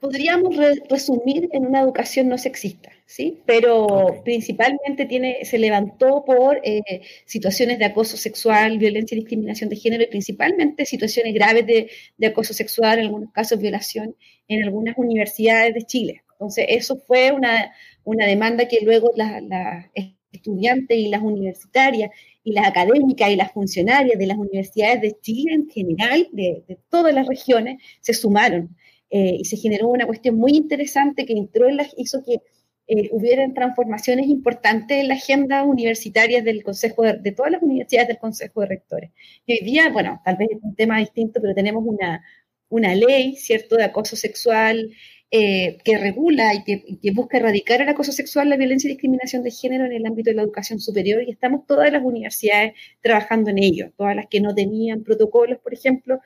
Podríamos 0.00 0.56
resumir 0.88 1.48
en 1.52 1.66
una 1.66 1.80
educación 1.82 2.28
no 2.28 2.38
sexista, 2.38 2.90
¿sí? 3.06 3.38
Pero 3.44 4.22
principalmente 4.24 5.04
tiene, 5.04 5.44
se 5.44 5.58
levantó 5.58 6.24
por 6.24 6.60
eh, 6.64 7.02
situaciones 7.26 7.78
de 7.78 7.84
acoso 7.84 8.16
sexual, 8.16 8.78
violencia 8.78 9.14
y 9.14 9.20
discriminación 9.20 9.68
de 9.68 9.76
género, 9.76 10.02
y 10.02 10.06
principalmente 10.06 10.86
situaciones 10.86 11.34
graves 11.34 11.66
de, 11.66 11.90
de, 12.16 12.26
acoso 12.26 12.54
sexual, 12.54 12.98
en 12.98 13.06
algunos 13.06 13.30
casos 13.32 13.60
violación, 13.60 14.16
en 14.48 14.64
algunas 14.64 14.96
universidades 14.96 15.74
de 15.74 15.82
Chile. 15.82 16.22
Entonces, 16.32 16.64
eso 16.70 16.96
fue 17.06 17.32
una, 17.32 17.72
una 18.04 18.26
demanda 18.26 18.66
que 18.66 18.80
luego 18.82 19.12
las 19.14 19.42
la 19.42 19.90
estudiantes 20.32 20.96
y 20.96 21.08
las 21.08 21.22
universitarias 21.22 22.10
y 22.44 22.52
las 22.52 22.66
académicas 22.66 23.30
y 23.30 23.36
las 23.36 23.52
funcionarias 23.52 24.18
de 24.18 24.26
las 24.26 24.38
universidades 24.38 25.00
de 25.02 25.16
Chile 25.20 25.54
en 25.54 25.68
general, 25.68 26.28
de, 26.32 26.64
de 26.66 26.78
todas 26.88 27.12
las 27.12 27.26
regiones, 27.26 27.82
se 28.00 28.14
sumaron 28.14 28.76
eh, 29.10 29.36
y 29.40 29.44
se 29.44 29.56
generó 29.56 29.88
una 29.88 30.06
cuestión 30.06 30.36
muy 30.36 30.52
interesante 30.52 31.26
que 31.26 31.32
entró 31.32 31.68
en 31.68 31.78
la, 31.78 31.86
hizo 31.96 32.22
que 32.24 32.40
eh, 32.86 33.08
hubieran 33.12 33.54
transformaciones 33.54 34.26
importantes 34.26 34.98
en 34.98 35.08
la 35.08 35.14
agenda 35.14 35.62
universitaria 35.62 36.42
del 36.42 36.64
Consejo 36.64 37.02
de, 37.04 37.32
todas 37.32 37.52
las 37.52 37.62
universidades 37.62 38.08
del 38.08 38.18
Consejo 38.18 38.62
de 38.62 38.66
Rectores. 38.66 39.10
Y 39.46 39.52
hoy 39.52 39.64
día, 39.64 39.90
bueno, 39.90 40.20
tal 40.24 40.36
vez 40.36 40.48
es 40.50 40.58
un 40.62 40.74
tema 40.74 40.98
distinto, 40.98 41.40
pero 41.40 41.54
tenemos 41.54 41.84
una, 41.86 42.24
una 42.68 42.94
ley, 42.94 43.36
¿cierto?, 43.36 43.76
de 43.76 43.84
acoso 43.84 44.16
sexual 44.16 44.90
eh, 45.30 45.78
que 45.84 45.98
regula 45.98 46.52
y 46.54 46.64
que, 46.64 46.82
y 46.84 46.96
que, 46.98 47.12
busca 47.12 47.38
erradicar 47.38 47.80
el 47.80 47.88
acoso 47.88 48.10
sexual, 48.10 48.48
la 48.48 48.56
violencia 48.56 48.88
y 48.88 48.94
discriminación 48.94 49.44
de 49.44 49.52
género 49.52 49.84
en 49.84 49.92
el 49.92 50.04
ámbito 50.04 50.30
de 50.30 50.34
la 50.34 50.42
educación 50.42 50.80
superior 50.80 51.22
y 51.22 51.30
estamos 51.30 51.66
todas 51.68 51.92
las 51.92 52.02
universidades 52.02 52.72
trabajando 53.00 53.50
en 53.50 53.58
ello, 53.58 53.92
todas 53.96 54.16
las 54.16 54.26
que 54.26 54.40
no 54.40 54.52
tenían 54.52 55.04
protocolos, 55.04 55.60
por 55.60 55.72
ejemplo, 55.72 56.18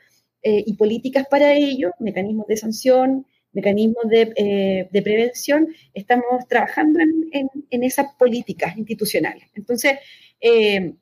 eh, 0.47 0.62
y 0.66 0.74
políticas 0.74 1.26
para 1.30 1.55
ello, 1.55 1.92
mecanismos 1.99 2.47
de 2.47 2.59
sanción, 2.59 3.26
mecanismos 3.55 4.07
de, 4.11 4.32
eh, 4.36 4.88
de 4.92 5.03
prevención, 5.03 5.68
estamos 5.95 6.47
trabajando 6.49 7.01
en, 7.01 7.49
en, 7.70 7.82
esas 7.82 8.14
políticas 8.18 8.76
institucionales. 8.76 9.45
Entonces, 9.55 9.95
eh, 10.42 10.92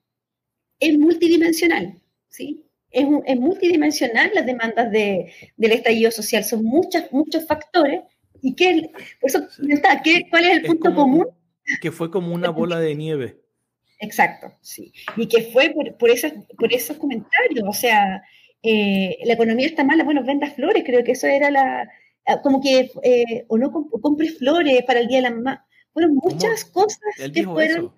es 0.78 0.96
multidimensional, 0.96 2.00
¿sí? 2.28 2.64
Es, 2.88 3.04
es, 3.26 3.36
multidimensional 3.36 4.30
las 4.32 4.46
demandas 4.46 4.92
de, 4.92 5.32
del 5.56 5.72
estallido 5.72 6.12
social, 6.12 6.44
son 6.44 6.62
muchas, 6.62 7.10
muchos 7.10 7.44
factores. 7.44 8.02
¿Y 8.42 8.54
qué, 8.54 8.92
por 9.20 9.28
eso, 9.28 9.48
¿qué, 10.04 10.22
cuál 10.30 10.44
es 10.44 10.58
el 10.58 10.62
punto 10.66 10.94
común? 10.94 11.26
Que 11.80 11.90
fue 11.90 12.12
como 12.12 12.32
una 12.32 12.50
bola 12.50 12.78
de 12.78 12.94
nieve. 12.94 13.40
Exacto, 13.98 14.52
sí. 14.60 14.92
Y 15.16 15.26
que 15.26 15.50
fue 15.52 15.70
por, 15.70 15.96
por, 15.96 16.10
esas, 16.10 16.32
por 16.56 16.72
esos 16.72 16.96
comentarios, 16.96 17.64
o 17.66 17.72
sea, 17.72 18.22
eh, 18.62 19.18
la 19.24 19.34
economía 19.34 19.66
está 19.66 19.84
mala, 19.84 20.04
bueno, 20.04 20.24
venda 20.24 20.50
flores, 20.50 20.84
creo 20.84 21.02
que 21.04 21.12
eso 21.12 21.26
era 21.26 21.50
la, 21.50 21.88
ah, 22.26 22.40
como 22.42 22.60
que, 22.60 22.90
eh, 23.02 23.44
o 23.48 23.58
no 23.58 23.72
compre 23.72 24.28
flores 24.28 24.84
para 24.84 25.00
el 25.00 25.08
Día 25.08 25.18
de 25.18 25.22
la 25.22 25.30
Mamá. 25.30 25.66
Fueron 25.92 26.14
muchas 26.14 26.64
cosas 26.64 27.00
que 27.32 27.44
fueron... 27.44 27.92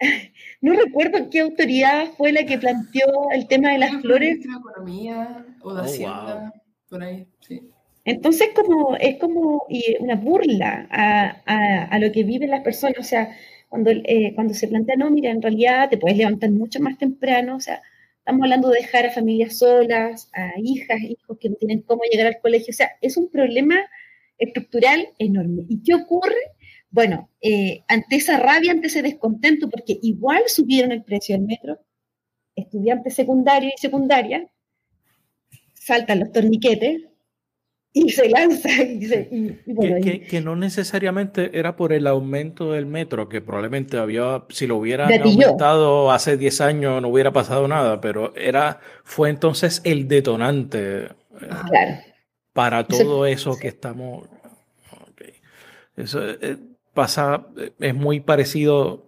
no 0.60 0.74
recuerdo 0.74 1.28
qué 1.30 1.40
autoridad 1.40 2.12
fue 2.16 2.32
la 2.32 2.46
que 2.46 2.58
planteó 2.58 3.30
el 3.32 3.48
tema 3.48 3.72
de 3.72 3.78
las 3.78 4.00
flores. 4.00 4.38
De 4.40 4.52
economía 4.52 5.46
o 5.62 5.74
de 5.74 5.80
oh, 5.80 5.84
Hacienda, 5.84 6.54
por 6.88 7.02
ahí, 7.02 7.26
sí. 7.40 7.68
Entonces 8.04 8.50
como, 8.54 8.96
es 8.96 9.18
como 9.18 9.66
una 10.00 10.14
burla 10.14 10.86
a, 10.90 11.42
a, 11.44 11.84
a, 11.84 11.98
lo 11.98 12.10
que 12.10 12.22
viven 12.22 12.50
las 12.50 12.62
personas, 12.62 12.98
o 12.98 13.02
sea, 13.02 13.36
cuando, 13.68 13.90
eh, 13.90 14.32
cuando 14.34 14.54
se 14.54 14.68
plantea, 14.68 14.96
no, 14.96 15.10
mira, 15.10 15.30
en 15.30 15.42
realidad 15.42 15.90
te 15.90 15.98
puedes 15.98 16.16
levantar 16.16 16.50
mucho 16.50 16.80
más 16.80 16.96
temprano, 16.96 17.56
o 17.56 17.60
sea, 17.60 17.82
Estamos 18.28 18.44
hablando 18.44 18.68
de 18.68 18.80
dejar 18.80 19.06
a 19.06 19.10
familias 19.10 19.56
solas, 19.56 20.28
a 20.34 20.50
hijas, 20.62 21.00
hijos 21.00 21.38
que 21.40 21.48
no 21.48 21.56
tienen 21.56 21.80
cómo 21.80 22.02
llegar 22.12 22.26
al 22.26 22.38
colegio. 22.42 22.72
O 22.72 22.74
sea, 22.74 22.90
es 23.00 23.16
un 23.16 23.30
problema 23.30 23.76
estructural 24.36 25.08
enorme. 25.18 25.62
¿Y 25.66 25.82
qué 25.82 25.94
ocurre? 25.94 26.36
Bueno, 26.90 27.30
eh, 27.40 27.84
ante 27.88 28.16
esa 28.16 28.38
rabia, 28.38 28.72
ante 28.72 28.88
ese 28.88 29.00
descontento, 29.00 29.70
porque 29.70 29.98
igual 30.02 30.42
subieron 30.46 30.92
el 30.92 31.04
precio 31.04 31.36
del 31.36 31.46
metro, 31.46 31.78
estudiantes 32.54 33.14
secundarios 33.14 33.72
y 33.78 33.80
secundaria, 33.80 34.46
saltan 35.72 36.20
los 36.20 36.30
torniquetes 36.30 37.07
y 38.04 38.10
se 38.10 38.28
lanza. 38.28 38.68
que, 38.68 40.40
no 40.42 40.56
necesariamente 40.56 41.58
era 41.58 41.76
por 41.76 41.92
el 41.92 42.06
aumento 42.06 42.72
del 42.72 42.86
metro, 42.86 43.28
que 43.28 43.40
probablemente 43.40 43.98
había, 43.98 44.44
si 44.48 44.66
lo 44.66 44.76
hubieran 44.76 45.12
aumentado 45.20 46.10
hace 46.10 46.36
10 46.36 46.60
años 46.60 47.02
no 47.02 47.08
hubiera 47.08 47.32
pasado 47.32 47.66
nada, 47.68 48.00
pero 48.00 48.34
era, 48.36 48.80
fue 49.04 49.30
entonces 49.30 49.80
el 49.84 50.08
detonante 50.08 51.04
eh, 51.04 52.00
para 52.52 52.84
todo 52.86 53.26
eso, 53.26 53.56
que 53.58 53.68
estamos... 53.68 54.28
Eso 55.96 56.20
eh, 56.24 56.56
pasa, 56.94 57.46
es 57.80 57.94
muy 57.94 58.20
parecido 58.20 59.04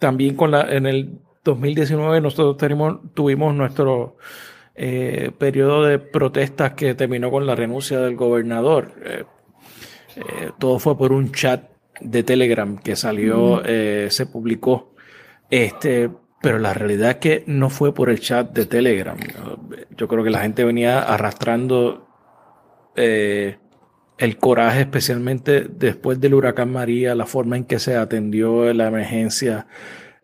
también 0.00 0.34
con 0.34 0.50
la, 0.50 0.62
en 0.74 0.86
el 0.86 1.18
2019 1.44 2.20
nosotros 2.20 2.56
tenemos, 2.56 3.00
tuvimos 3.14 3.54
nuestro 3.54 4.16
eh, 4.76 5.30
periodo 5.38 5.84
de 5.84 6.00
protestas 6.00 6.72
que 6.72 6.94
terminó 6.94 7.30
con 7.30 7.46
la 7.46 7.54
renuncia 7.54 8.00
del 8.00 8.16
gobernador. 8.16 8.92
Eh, 9.04 9.24
eh, 10.16 10.50
todo 10.58 10.80
fue 10.80 10.98
por 10.98 11.12
un 11.12 11.30
chat 11.30 11.70
de 12.00 12.24
Telegram 12.24 12.76
que 12.78 12.96
salió, 12.96 13.62
se 13.64 14.26
publicó. 14.26 14.94
Este, 15.48 16.10
pero 16.42 16.58
la 16.58 16.74
realidad 16.74 17.10
es 17.10 17.16
que 17.16 17.44
no 17.46 17.70
fue 17.70 17.94
por 17.94 18.10
el 18.10 18.18
chat 18.18 18.50
de 18.50 18.66
Telegram. 18.66 19.16
Yo 19.96 20.08
creo 20.08 20.24
que 20.24 20.30
la 20.30 20.40
gente 20.40 20.64
venía 20.64 21.02
arrastrando 21.02 22.08
el 22.96 24.38
coraje, 24.38 24.80
especialmente 24.80 25.66
después 25.68 26.20
del 26.20 26.34
huracán 26.34 26.72
María, 26.72 27.14
la 27.14 27.26
forma 27.26 27.56
en 27.56 27.64
que 27.64 27.78
se 27.78 27.96
atendió 27.96 28.72
la 28.72 28.88
emergencia, 28.88 29.68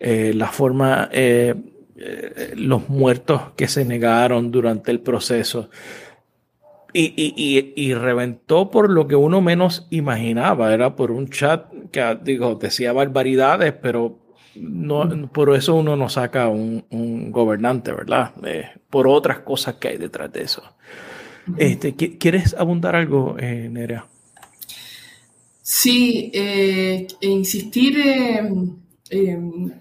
la 0.01 0.49
forma 0.49 1.09
eh, 1.13 1.55
los 2.57 2.89
muertos 2.89 3.43
que 3.57 3.69
se 3.69 3.85
negaron 3.85 4.51
durante 4.51 4.91
el 4.91 5.01
proceso. 5.01 5.69
Y, 6.93 7.95
reventó 7.95 8.71
por 8.71 8.91
lo 8.91 9.07
que 9.07 9.17
uno 9.17 9.41
menos 9.41 9.87
imaginaba. 9.91 10.73
Era 10.75 10.97
por 10.97 11.11
un 11.11 11.29
chat 11.29 11.67
que 11.93 12.19
digo, 12.23 12.57
decía 12.57 12.93
barbaridades, 12.93 13.73
pero 13.75 14.19
no, 14.57 15.29
por 15.29 15.55
eso 15.55 15.75
uno 15.75 15.95
no 15.97 16.09
saca 16.09 16.49
un, 16.49 17.31
gobernante, 17.31 17.93
¿verdad? 17.93 18.33
Eh, 18.45 18.71
por 18.89 19.07
otras 19.07 19.41
cosas 19.41 19.77
que 19.77 19.89
hay 19.89 19.99
detrás 19.99 20.33
de 20.33 20.43
eso. 20.43 20.63
Este, 21.57 21.95
¿Quieres 21.95 22.55
abundar 22.55 22.97
algo, 22.97 23.37
eh, 23.39 23.69
Nerea? 23.71 24.07
Sí, 25.63 26.31
e 26.35 27.07
insistir 27.21 27.99
en 29.11 29.81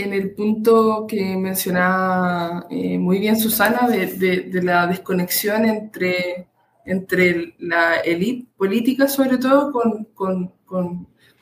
en 0.00 0.12
el 0.12 0.32
punto 0.32 1.06
que 1.08 1.36
mencionaba 1.36 2.66
eh, 2.70 2.98
muy 2.98 3.18
bien 3.18 3.38
Susana 3.38 3.88
de, 3.88 4.50
la 4.62 4.86
desconexión 4.86 5.64
entre, 5.64 6.48
entre 6.84 7.54
la 7.58 7.96
élite 7.98 8.48
política, 8.56 9.08
sobre 9.08 9.38
todo, 9.38 9.72
con, 10.14 10.56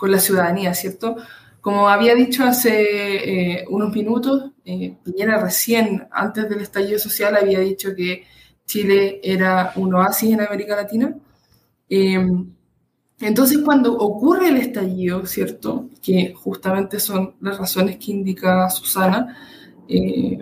la 0.01 0.19
ciudadanía, 0.19 0.75
¿cierto? 0.75 1.17
Como 1.61 1.89
había 1.89 2.15
dicho 2.15 2.45
hace 2.45 3.59
eh, 3.61 3.65
unos 3.69 3.93
minutos, 3.93 4.53
eh, 4.65 4.97
Piñera 5.03 5.43
recién, 5.43 6.07
antes 6.11 6.49
del 6.49 6.61
estallido 6.61 6.99
social, 6.99 7.37
había 7.37 7.61
dicho 7.61 7.95
que 7.95 8.25
Chile 8.65 9.21
era 9.23 9.73
un 9.77 9.95
oasis 9.95 10.33
en 10.33 10.41
América 10.41 10.77
Latina. 10.77 11.17
Entonces, 13.21 13.59
cuando 13.65 13.97
ocurre 13.97 14.49
el 14.49 14.59
estallido, 14.59 15.27
¿cierto? 15.27 15.89
Que 16.01 16.35
justamente 16.35 17.01
son 17.01 17.35
las 17.41 17.59
razones 17.59 17.97
que 17.97 18.13
indica 18.13 18.71
Susana, 18.71 19.37
eh, 19.89 20.39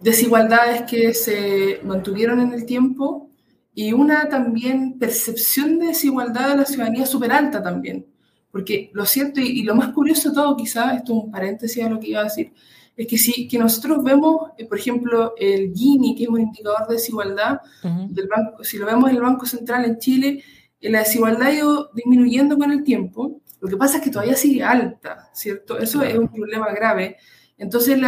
desigualdades 0.00 0.82
que 0.82 1.14
se 1.14 1.80
mantuvieron 1.82 2.40
en 2.40 2.52
el 2.52 2.64
tiempo 2.64 3.30
y 3.74 3.92
una 3.92 4.28
también 4.28 4.98
percepción 4.98 5.80
de 5.80 5.88
desigualdad 5.88 6.50
de 6.50 6.56
la 6.58 6.64
ciudadanía 6.64 7.06
súper 7.06 7.32
alta 7.32 7.60
también. 7.60 8.06
Porque 8.52 8.90
lo 8.92 9.04
cierto 9.04 9.40
y, 9.40 9.64
lo 9.64 9.74
más 9.74 9.88
curioso 9.88 10.28
de 10.28 10.36
todo, 10.36 10.56
quizás, 10.56 10.98
esto 10.98 11.12
es 11.12 11.24
un 11.24 11.30
paréntesis 11.32 11.82
a 11.82 11.88
lo 11.88 11.98
que 11.98 12.10
iba 12.10 12.20
a 12.20 12.24
decir, 12.24 12.52
es 12.96 13.08
que 13.08 13.18
si 13.18 13.48
que 13.48 13.58
nosotros 13.58 14.04
vemos, 14.04 14.50
eh, 14.56 14.66
por 14.66 14.78
ejemplo, 14.78 15.34
el 15.36 15.72
Gini, 15.74 16.14
que 16.14 16.22
es 16.22 16.28
un 16.28 16.40
indicador 16.40 16.86
de 16.86 16.94
desigualdad, 16.94 17.58
del 17.82 18.28
banco, 18.28 18.62
si 18.62 18.78
lo 18.78 18.86
vemos 18.86 19.10
en 19.10 19.16
el 19.16 19.22
Banco 19.22 19.44
Central 19.44 19.84
en 19.86 19.98
Chile, 19.98 20.44
la 20.90 21.00
desigualdad 21.00 21.48
ha 21.48 21.52
ido 21.52 21.90
disminuyendo 21.94 22.58
con 22.58 22.70
el 22.70 22.82
tiempo, 22.82 23.40
lo 23.60 23.68
que 23.68 23.76
pasa 23.76 23.96
es 23.96 24.04
que 24.04 24.10
todavía 24.10 24.36
sigue 24.36 24.62
alta, 24.62 25.30
¿cierto? 25.32 25.78
Eso 25.78 26.02
es 26.02 26.16
un 26.18 26.28
problema 26.28 26.70
grave. 26.72 27.16
Entonces 27.56 27.98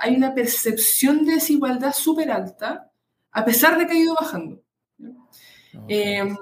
hay 0.00 0.16
una 0.16 0.34
percepción 0.34 1.26
de 1.26 1.34
desigualdad 1.34 1.92
súper 1.92 2.30
alta, 2.30 2.90
a 3.30 3.44
pesar 3.44 3.78
de 3.78 3.86
que 3.86 3.92
ha 3.92 3.98
ido 3.98 4.14
bajando. 4.14 4.62
Em, 5.88 6.36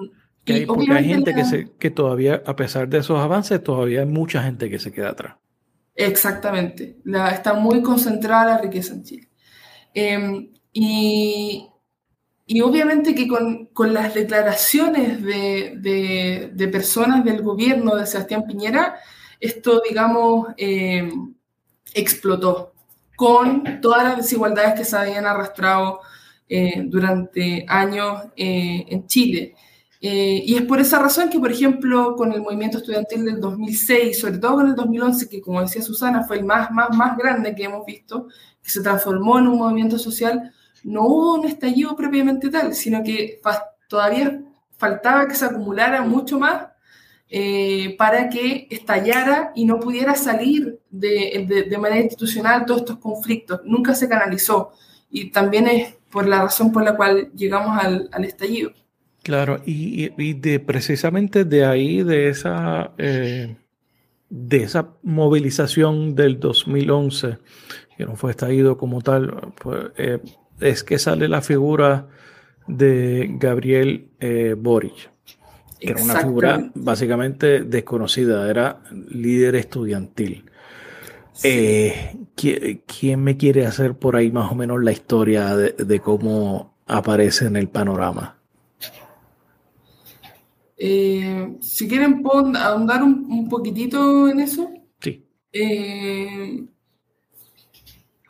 porque 0.67 0.93
hay 0.93 1.05
gente 1.05 1.35
que, 1.35 1.45
se, 1.45 1.71
que 1.79 1.91
todavía, 1.91 2.43
a 2.47 2.57
pesar 2.57 2.89
de 2.89 2.99
esos 2.99 3.19
avances, 3.19 3.63
todavía 3.63 4.01
hay 4.01 4.07
mucha 4.07 4.43
gente 4.43 4.71
que 4.71 4.79
se 4.79 4.93
queda 4.93 5.11
atrás. 5.11 5.37
Exactamente. 5.95 6.99
La, 7.05 7.31
está 7.31 7.55
muy 7.55 7.83
concentrada 7.83 8.55
la 8.55 8.59
riqueza 8.59 8.95
en 8.95 9.03
Chile. 9.03 9.29
Em, 9.95 10.53
y, 10.73 11.70
y 12.53 12.63
obviamente 12.63 13.15
que 13.15 13.29
con, 13.29 13.67
con 13.67 13.95
las 13.95 14.13
declaraciones 14.13 15.23
de, 15.23 16.51
de, 16.53 16.69
personas 16.69 17.25
del 17.25 17.43
gobierno 17.43 17.95
de 17.95 18.07
Sebastián 18.07 18.45
Piñera, 18.45 18.97
esto, 19.39 19.81
digamos, 19.89 20.49
eh, 20.57 21.09
explotó 21.95 22.73
con 23.15 23.81
todas 23.81 24.03
las 24.03 24.17
desigualdades 24.17 24.75
que 24.75 24.85
se 24.85 24.97
habían 24.97 25.27
arrastrado 25.27 26.01
eh, 26.49 26.83
durante 26.87 27.65
años 27.69 28.25
eh, 28.35 28.85
en 28.89 29.07
Chile. 29.07 29.55
y 30.01 30.57
es 30.57 30.63
por 30.63 30.81
esa 30.81 30.99
razón 30.99 31.31
que, 31.31 31.39
por 31.39 31.53
ejemplo, 31.53 32.17
con 32.17 32.33
el 32.33 32.43
movimiento 32.43 32.79
estudiantil 32.79 33.27
del 33.27 33.41
2006, 33.41 34.19
sobre 34.19 34.39
todo 34.39 34.57
con 34.57 34.67
el 34.67 34.75
2011, 34.75 35.29
que 35.29 35.41
como 35.41 35.61
decía 35.61 35.83
Susana, 35.83 36.25
fue 36.25 36.39
el 36.39 36.45
más, 36.45 36.73
más, 36.73 36.91
más 36.97 37.17
grande 37.17 37.55
que 37.55 37.63
hemos 37.63 37.87
visto, 37.87 38.27
que 38.61 38.71
se 38.71 38.83
transformó 38.83 39.39
en 39.39 39.47
un 39.47 39.59
movimiento 39.59 40.01
social, 40.01 40.53
no 40.85 41.07
hubo 41.07 41.35
un 41.35 41.47
estallido 41.47 41.95
propiamente 41.97 42.49
tal, 42.51 42.75
sino 42.75 43.03
que 43.03 43.41
todavía 43.89 44.41
faltaba 44.77 45.29
que 45.29 45.35
se 45.35 45.45
acumulara 45.45 46.03
mucho 46.03 46.39
más 46.39 46.69
eh, 47.29 47.95
para 47.97 48.29
que 48.29 48.67
estallara 48.71 49.53
y 49.55 49.65
no 49.65 49.79
pudiera 49.79 50.15
salir 50.15 50.81
de, 50.91 51.77
manera 51.81 52.03
institucional 52.03 52.67
todos 52.67 52.81
estos 52.81 52.99
conflictos. 52.99 53.61
Nunca 53.65 53.95
se 53.95 54.09
canalizó 54.09 54.73
y 55.11 55.31
también 55.31 55.69
es 55.69 55.95
por 56.11 56.27
la 56.27 56.43
razón 56.43 56.73
por 56.73 56.83
la 56.83 56.97
cual 56.97 57.31
llegamos 57.35 57.79
al, 57.79 58.09
al 58.13 58.25
estallido. 58.25 58.73
Claro, 59.23 59.61
y, 59.67 60.09
de 60.35 60.61
precisamente 60.61 61.45
de 61.45 61.65
ahí, 61.65 62.03
de 62.03 62.31
esa, 62.31 62.93
eh, 62.97 63.55
de 64.31 64.57
esa 64.63 64.89
movilización 65.03 66.15
del 66.15 66.41
2011, 66.41 67.39
que 67.99 68.07
no 68.07 68.17
fue 68.17 68.31
estallido 68.31 68.79
como 68.79 69.03
tal, 69.03 69.53
pues, 69.61 69.91
es 70.61 70.85
que 70.85 70.99
sale 70.99 71.29
la 71.29 71.41
figura 71.41 72.09
de 72.67 73.29
Gabriel 73.39 74.09
eh, 74.21 74.55
Boric, 74.57 75.11
que 75.79 75.91
era 75.91 76.03
una 76.03 76.17
figura 76.17 76.71
básicamente 76.75 77.65
desconocida, 77.65 78.49
era 78.49 78.81
líder 79.09 79.57
estudiantil. 79.57 80.45
Eh, 81.43 82.17
¿quién, 82.35 83.25
me 83.25 83.37
quiere 83.37 83.67
hacer 83.67 83.95
por 83.95 84.17
ahí 84.17 84.31
más 84.31 84.53
o 84.53 84.55
menos 84.55 84.83
la 84.83 84.93
historia 84.93 85.57
de, 85.57 86.01
cómo 86.01 86.75
aparece 86.87 87.47
en 87.47 87.57
el 87.57 87.69
panorama? 87.69 88.37
Eh, 90.77 91.57
si 91.61 91.89
quieren, 91.89 92.23
puedo 92.23 92.57
ahondar 92.57 93.03
un, 93.03 93.49
poquitito 93.49 94.29
en 94.29 94.41
eso. 94.41 94.71
Sí. 95.01 95.25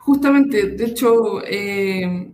Justamente, 0.01 0.69
de 0.69 0.85
hecho, 0.85 1.43
eh, 1.45 2.31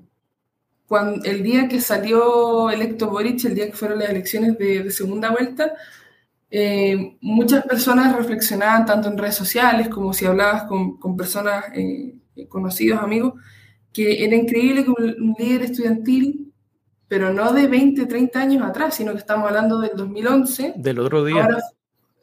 cuando, 0.88 1.26
el 1.26 1.44
día 1.44 1.68
que 1.68 1.82
salió 1.82 2.70
electo 2.70 3.10
Boric, 3.10 3.44
el 3.44 3.56
día 3.56 3.66
que 3.66 3.76
fueron 3.76 4.00
las 4.00 4.10
elecciones 4.10 4.58
de, 4.58 4.90
segunda 4.90 5.32
vuelta, 5.32 5.74
eh, 6.50 7.18
muchas 7.20 7.66
personas 7.66 8.16
reflexionaban 8.16 8.86
tanto 8.86 9.10
en 9.10 9.18
redes 9.18 9.36
sociales 9.36 9.90
como 9.90 10.14
si 10.14 10.26
hablabas 10.26 10.64
con, 10.64 10.98
con 10.98 11.18
personas 11.18 11.66
eh, 11.76 12.14
conocidos, 12.48 13.02
amigos, 13.04 13.34
que 13.92 14.24
era 14.24 14.38
increíble 14.38 14.86
que 14.86 14.92
un, 14.92 15.36
líder 15.38 15.64
estudiantil, 15.64 16.54
pero 17.10 17.34
no 17.34 17.52
de 17.52 17.68
20, 17.68 18.06
30 18.06 18.40
años 18.40 18.64
atrás, 18.64 18.96
sino 18.96 19.12
que 19.12 19.20
estamos 19.20 19.46
hablando 19.46 19.82
del 19.82 19.92
2011. 19.94 20.76
Del 20.78 21.00
otro 21.00 21.26
día. 21.26 21.50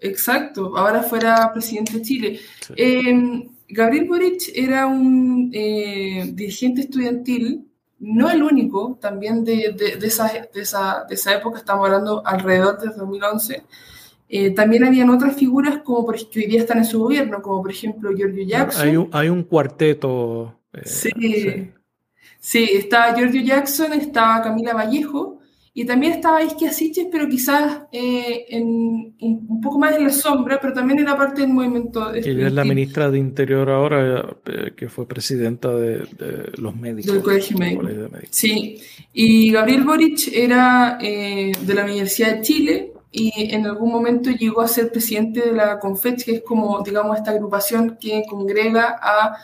exacto, 0.01 0.75
ahora 0.75 1.03
fuera 1.03 1.53
presidente 1.53 1.99
de 1.99 2.03
Chile. 2.03 2.41
Sí. 2.67 3.51
Gabriel 3.69 4.07
Boric 4.07 4.51
era 4.55 4.87
un 4.87 5.51
eh, 5.53 6.31
dirigente 6.33 6.83
estudiantil, 6.83 7.67
no 7.99 8.31
el 8.31 8.43
único, 8.43 8.99
también 9.01 9.45
de, 9.45 9.75
esa, 10.03 10.31
de, 10.53 10.61
esa, 10.61 11.35
época, 11.35 11.59
estamos 11.59 11.87
hablando 11.87 12.23
alrededor 12.27 12.79
del 12.79 12.95
2011, 12.97 13.65
Eh, 14.27 14.51
también 14.51 14.85
habían 14.85 15.11
otras 15.11 15.37
figuras 15.37 15.79
como 15.85 16.07
por, 16.07 16.17
que 16.17 16.41
hoy 16.41 16.47
día 16.47 16.61
están 16.61 16.79
en 16.79 16.87
su 16.87 16.99
gobierno, 16.99 17.41
como 17.43 17.63
por 17.63 17.71
ejemplo 17.71 18.11
Giorgio 18.17 18.45
Jackson. 18.47 18.89
Hay 18.89 18.97
un, 18.97 19.09
hay 19.13 19.29
un 19.29 19.43
cuarteto. 19.45 20.59
Eh, 20.73 20.81
sí, 20.85 21.11
sí. 21.15 21.71
sí, 22.41 22.71
estaba 22.73 23.15
Giorgio 23.15 23.43
Jackson, 23.43 23.93
estaba 23.93 24.43
Camila 24.43 24.73
Vallejo, 24.75 25.34
y 25.77 25.85
también 25.85 26.13
estaba 26.13 26.41
Isquia 26.41 26.73
Siches, 26.73 27.09
pero 27.11 27.29
quizás 27.29 27.83
eh, 27.91 28.47
en, 28.49 29.13
un 29.21 29.61
poco 29.61 29.77
más 29.77 29.97
en 29.97 30.05
la 30.05 30.11
sombra, 30.11 30.61
pero 30.61 30.73
también 30.73 31.01
en 31.01 31.07
la 31.07 31.17
parte 31.17 31.41
del 31.41 31.51
movimiento. 31.51 32.15
Ella 32.15 32.47
es 32.47 32.53
la 32.53 32.63
ministra 32.63 33.11
de 33.11 33.19
Interior 33.19 33.69
ahora, 33.69 34.37
eh, 34.47 34.73
que 34.77 34.89
fue 34.89 35.09
presidenta 35.09 35.75
de, 35.75 36.07
los 36.59 36.77
médicos. 36.77 37.15
Del 37.15 37.23
Colegio 37.25 37.59
Médico. 37.59 37.89
Sí, 38.31 38.79
y 39.13 39.51
Gabriel 39.51 39.83
Boric 39.83 40.29
era 40.33 40.97
eh, 41.03 41.51
de 41.61 41.75
la 41.75 41.83
Universidad 41.83 42.37
de 42.37 42.43
Chile 42.43 42.93
y 43.11 43.33
en 43.53 43.67
algún 43.67 43.91
momento 43.91 44.31
llegó 44.31 44.61
a 44.61 44.69
ser 44.69 44.93
presidente 44.93 45.41
de 45.41 45.53
la 45.55 45.81
CONFECH, 45.81 46.25
que 46.25 46.33
es 46.37 46.43
como, 46.43 46.85
digamos, 46.85 47.17
esta 47.17 47.33
agrupación 47.33 47.99
que 48.01 48.23
congrega 48.29 48.97
a 49.03 49.39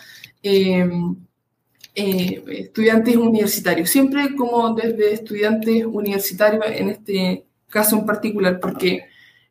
eh, 1.95 2.43
estudiantes 2.49 3.16
universitarios, 3.16 3.91
siempre 3.91 4.34
como 4.36 4.74
desde 4.74 5.12
estudiantes 5.12 5.84
universitarios 5.84 6.64
en 6.68 6.91
este 6.91 7.47
caso 7.68 7.99
en 7.99 8.07
particular, 8.07 8.61
porque 8.61 9.07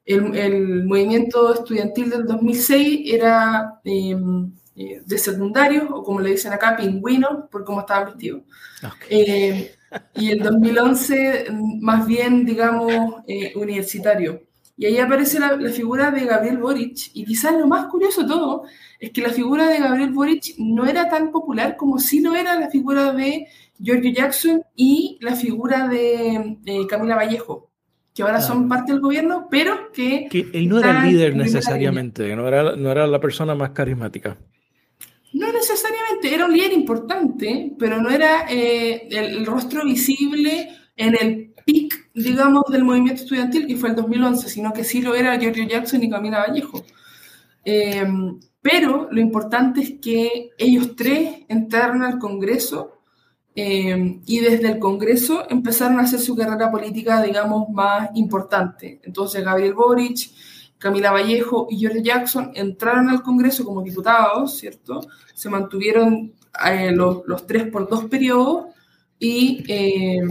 el, 0.05 0.85
movimiento 0.85 1.53
estudiantil 1.53 2.09
del 2.09 2.25
2006 2.25 3.01
era 3.13 3.79
em, 3.83 4.51
eh, 4.75 5.01
de 5.05 5.17
secundario, 5.17 5.89
o 5.93 6.03
como 6.03 6.19
le 6.21 6.31
dicen 6.31 6.53
acá, 6.53 6.75
pingüino, 6.75 7.47
por 7.49 7.63
cómo 7.63 7.81
estaban 7.81 8.07
vestidos. 8.07 8.41
Eh, 9.09 9.75
y 10.15 10.31
el 10.31 10.39
2011 10.39 11.47
más 11.81 12.07
bien, 12.07 12.45
digamos, 12.45 12.91
universitario. 13.55 14.48
Y 14.79 14.85
ahí 14.85 14.97
aparece 14.97 15.41
la, 15.41 15.57
la, 15.57 15.71
figura 15.71 16.09
de 16.09 16.23
Gabriel 16.23 16.57
Boric, 16.57 17.11
y 17.13 17.25
quizás 17.25 17.51
lo 17.51 17.67
más 17.67 17.87
curioso 17.87 18.21
de 18.21 18.29
todo 18.29 18.63
es 18.97 19.11
que 19.11 19.21
la 19.21 19.29
figura 19.29 19.67
de 19.67 19.79
Gabriel 19.79 20.13
Boric 20.13 20.55
no 20.57 20.85
era 20.85 21.09
tan 21.09 21.31
popular 21.31 21.75
como 21.75 21.99
sí 21.99 22.21
lo 22.21 22.33
era 22.33 22.57
la 22.57 22.69
figura 22.69 23.11
de 23.11 23.47
Giorgio 23.77 24.13
Jackson 24.13 24.63
y 24.77 25.17
la 25.19 25.35
figura 25.35 25.89
de, 25.89 26.57
Camila 26.87 27.17
Vallejo, 27.17 27.69
que 28.13 28.23
ahora 28.23 28.39
son 28.39 28.69
parte 28.69 28.93
del 28.93 29.01
gobierno, 29.01 29.49
pero 29.51 29.91
que... 29.91 30.29
y 30.31 30.65
no 30.65 30.79
era 30.79 31.03
el 31.03 31.11
líder 31.11 31.35
necesariamente, 31.35 32.33
no 32.37 32.47
era, 32.47 32.77
no 32.77 32.89
era 32.89 33.05
la 33.05 33.19
persona 33.19 33.55
más 33.55 33.71
carismática. 33.71 34.37
No 35.33 35.51
necesariamente, 35.51 36.33
era 36.33 36.45
un 36.45 36.53
líder 36.53 36.71
importante, 36.71 37.73
pero 37.77 38.01
no 38.01 38.09
era 38.09 38.45
eh, 38.49 39.09
el, 39.11 39.45
rostro 39.45 39.83
visible 39.83 40.69
en 40.95 41.15
el 41.19 41.48
pic, 41.69 42.09
digamos, 42.15 42.63
del 42.71 42.83
movimiento 42.83 43.21
estudiantil, 43.21 43.67
que 43.67 43.77
fue 43.77 43.89
el 43.89 43.95
2011, 43.95 44.49
sino 44.49 44.73
que 44.73 44.83
sí 44.83 45.01
lo 45.01 45.13
era 45.13 45.37
Giorgio 45.37 45.67
Jackson 45.67 46.03
y 46.03 46.09
Camila 46.09 46.45
Vallejo. 46.47 46.83
Eh, 47.63 48.07
pero 48.61 49.07
lo 49.11 49.21
importante 49.21 49.81
es 49.81 49.93
que 50.01 50.49
ellos 50.57 50.95
tres 50.95 51.45
entraron 51.47 52.03
al 52.03 52.17
Congreso 52.17 53.01
eh, 53.55 54.19
y 54.25 54.39
desde 54.39 54.71
el 54.71 54.79
Congreso 54.79 55.45
empezaron 55.49 55.99
a 55.99 56.03
hacer 56.03 56.19
su 56.19 56.35
carrera 56.35 56.71
política, 56.71 57.21
digamos, 57.21 57.69
más 57.69 58.09
importante. 58.15 58.99
Entonces 59.03 59.43
Gabriel 59.43 59.75
Boric, 59.75 60.31
Camila 60.77 61.11
Vallejo 61.11 61.67
y 61.69 61.77
George 61.77 62.01
Jackson 62.01 62.51
entraron 62.55 63.09
al 63.09 63.21
Congreso 63.21 63.63
como 63.63 63.83
diputados, 63.83 64.57
¿cierto? 64.57 65.01
Se 65.33 65.49
mantuvieron 65.49 66.33
eh, 66.65 66.91
los, 66.91 67.21
los, 67.27 67.45
tres 67.45 67.69
por 67.71 67.87
dos 67.87 68.05
periodos 68.05 68.67
y 69.19 69.63
eh, 69.67 70.21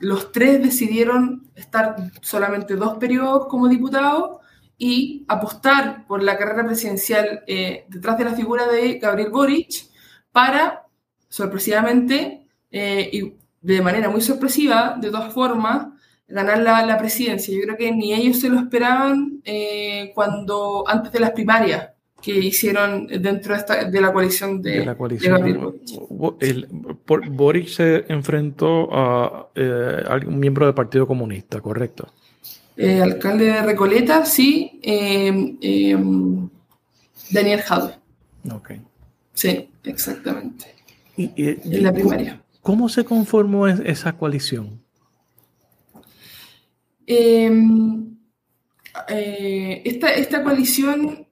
los 0.00 0.32
tres 0.32 0.62
decidieron 0.62 1.50
estar 1.54 1.96
solamente 2.22 2.74
dos 2.74 2.96
periodos 2.96 3.46
como 3.48 3.68
diputados 3.68 4.38
y 4.78 5.24
apostar 5.28 6.06
por 6.06 6.22
la 6.22 6.36
carrera 6.36 6.64
presidencial 6.66 7.42
eh, 7.46 7.86
detrás 7.88 8.18
de 8.18 8.24
la 8.24 8.34
figura 8.34 8.66
de 8.66 8.98
Gabriel 8.98 9.30
Boric 9.30 9.86
para, 10.32 10.86
sorpresivamente, 11.28 12.46
eh, 12.70 13.10
y 13.12 13.34
de 13.60 13.80
manera 13.80 14.08
muy 14.08 14.20
sorpresiva, 14.20 14.96
de 15.00 15.10
todas 15.10 15.32
formas, 15.32 15.88
ganar 16.28 16.58
la, 16.58 16.98
presidencia. 16.98 17.54
Yo 17.54 17.62
creo 17.62 17.76
que 17.76 17.92
ni 17.92 18.12
ellos 18.12 18.40
se 18.40 18.48
lo 18.48 18.58
esperaban 18.58 19.40
eh, 19.44 20.12
cuando 20.14 20.84
antes 20.86 21.12
de 21.12 21.20
las 21.20 21.30
primarias 21.30 21.90
que 22.26 22.40
hicieron 22.40 23.06
dentro 23.06 23.54
de, 23.54 23.60
esta, 23.60 23.84
de 23.84 24.00
la 24.00 24.12
coalición 24.12 24.60
de, 24.60 24.84
Gabriel 24.84 25.74
Boric. 26.10 27.30
Boric 27.30 27.68
se 27.68 28.04
enfrentó 28.08 28.92
a, 28.92 29.48
a 29.54 30.16
un 30.26 30.40
miembro 30.40 30.66
del 30.66 30.74
Partido 30.74 31.06
Comunista, 31.06 31.60
¿correcto? 31.60 32.12
Eh, 32.76 33.00
alcalde 33.00 33.44
de 33.44 33.62
Recoleta, 33.62 34.26
sí, 34.26 34.80
eh, 34.82 35.56
eh, 35.60 35.96
Daniel 37.30 37.60
Jadwe. 37.60 37.94
Ok. 38.52 38.72
Sí, 39.32 39.70
exactamente. 39.84 40.74
Y, 41.16 41.30
en 41.36 41.82
la 41.84 41.92
primaria. 41.92 42.42
¿Cómo 42.60 42.88
se 42.88 43.04
conformó 43.04 43.68
esa 43.68 44.14
coalición? 44.14 44.82
esta, 49.86 50.10
esta 50.10 50.42
coalición 50.42 51.25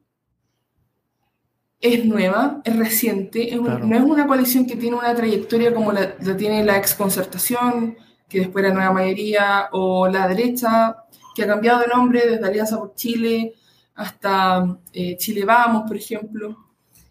es 1.84 2.06
nueva, 2.06 2.62
es 2.64 2.74
reciente, 2.76 3.54
no 3.54 3.94
es 3.94 4.02
una 4.02 4.26
coalición 4.26 4.64
que 4.64 4.74
tiene 4.74 4.96
una 4.96 5.14
trayectoria 5.14 5.74
como 5.74 5.92
la, 5.92 6.14
la 6.18 6.34
tiene 6.34 6.64
la 6.64 6.78
exconcertación, 6.78 7.98
que 8.26 8.40
después 8.40 8.64
era 8.64 8.72
Nueva 8.72 8.94
Mayoría, 8.94 9.68
o 9.70 10.08
la 10.08 10.26
derecha, 10.26 10.96
que 11.34 11.42
ha 11.42 11.46
cambiado 11.46 11.80
de 11.80 11.88
nombre 11.88 12.26
desde 12.26 12.46
Alianza 12.46 12.78
por 12.78 12.94
Chile 12.94 13.52
hasta 13.96 14.78
eh, 14.94 15.18
Chile 15.18 15.44
Vamos, 15.44 15.82
por 15.86 15.98
ejemplo. 15.98 16.56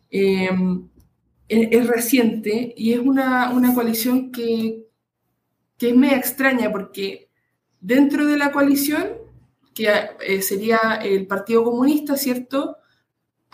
Em, 0.09 0.89
es, 1.47 1.85
reciente 1.85 2.73
y 2.75 2.93
es 2.93 2.99
una, 2.99 3.51
una 3.51 3.75
coalición 3.75 4.31
que, 4.31 4.87
que, 5.77 5.89
es 5.89 5.95
media 5.95 6.17
extraña 6.17 6.71
porque 6.71 7.29
dentro 7.79 8.25
de 8.25 8.37
la 8.37 8.51
coalición, 8.51 9.09
que 9.75 9.87
eh, 10.25 10.41
sería 10.41 10.99
el 11.03 11.27
Partido 11.27 11.63
Comunista, 11.63 12.17
¿cierto? 12.17 12.77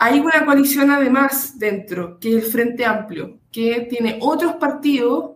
Hay 0.02 0.18
una 0.18 0.46
coalición 0.46 0.90
además 0.90 1.58
dentro, 1.58 2.18
que 2.18 2.38
es 2.38 2.44
el 2.44 2.50
Frente 2.50 2.86
Amplio, 2.86 3.38
que 3.52 3.86
tiene 3.90 4.18
otros 4.22 4.54
partidos 4.54 5.32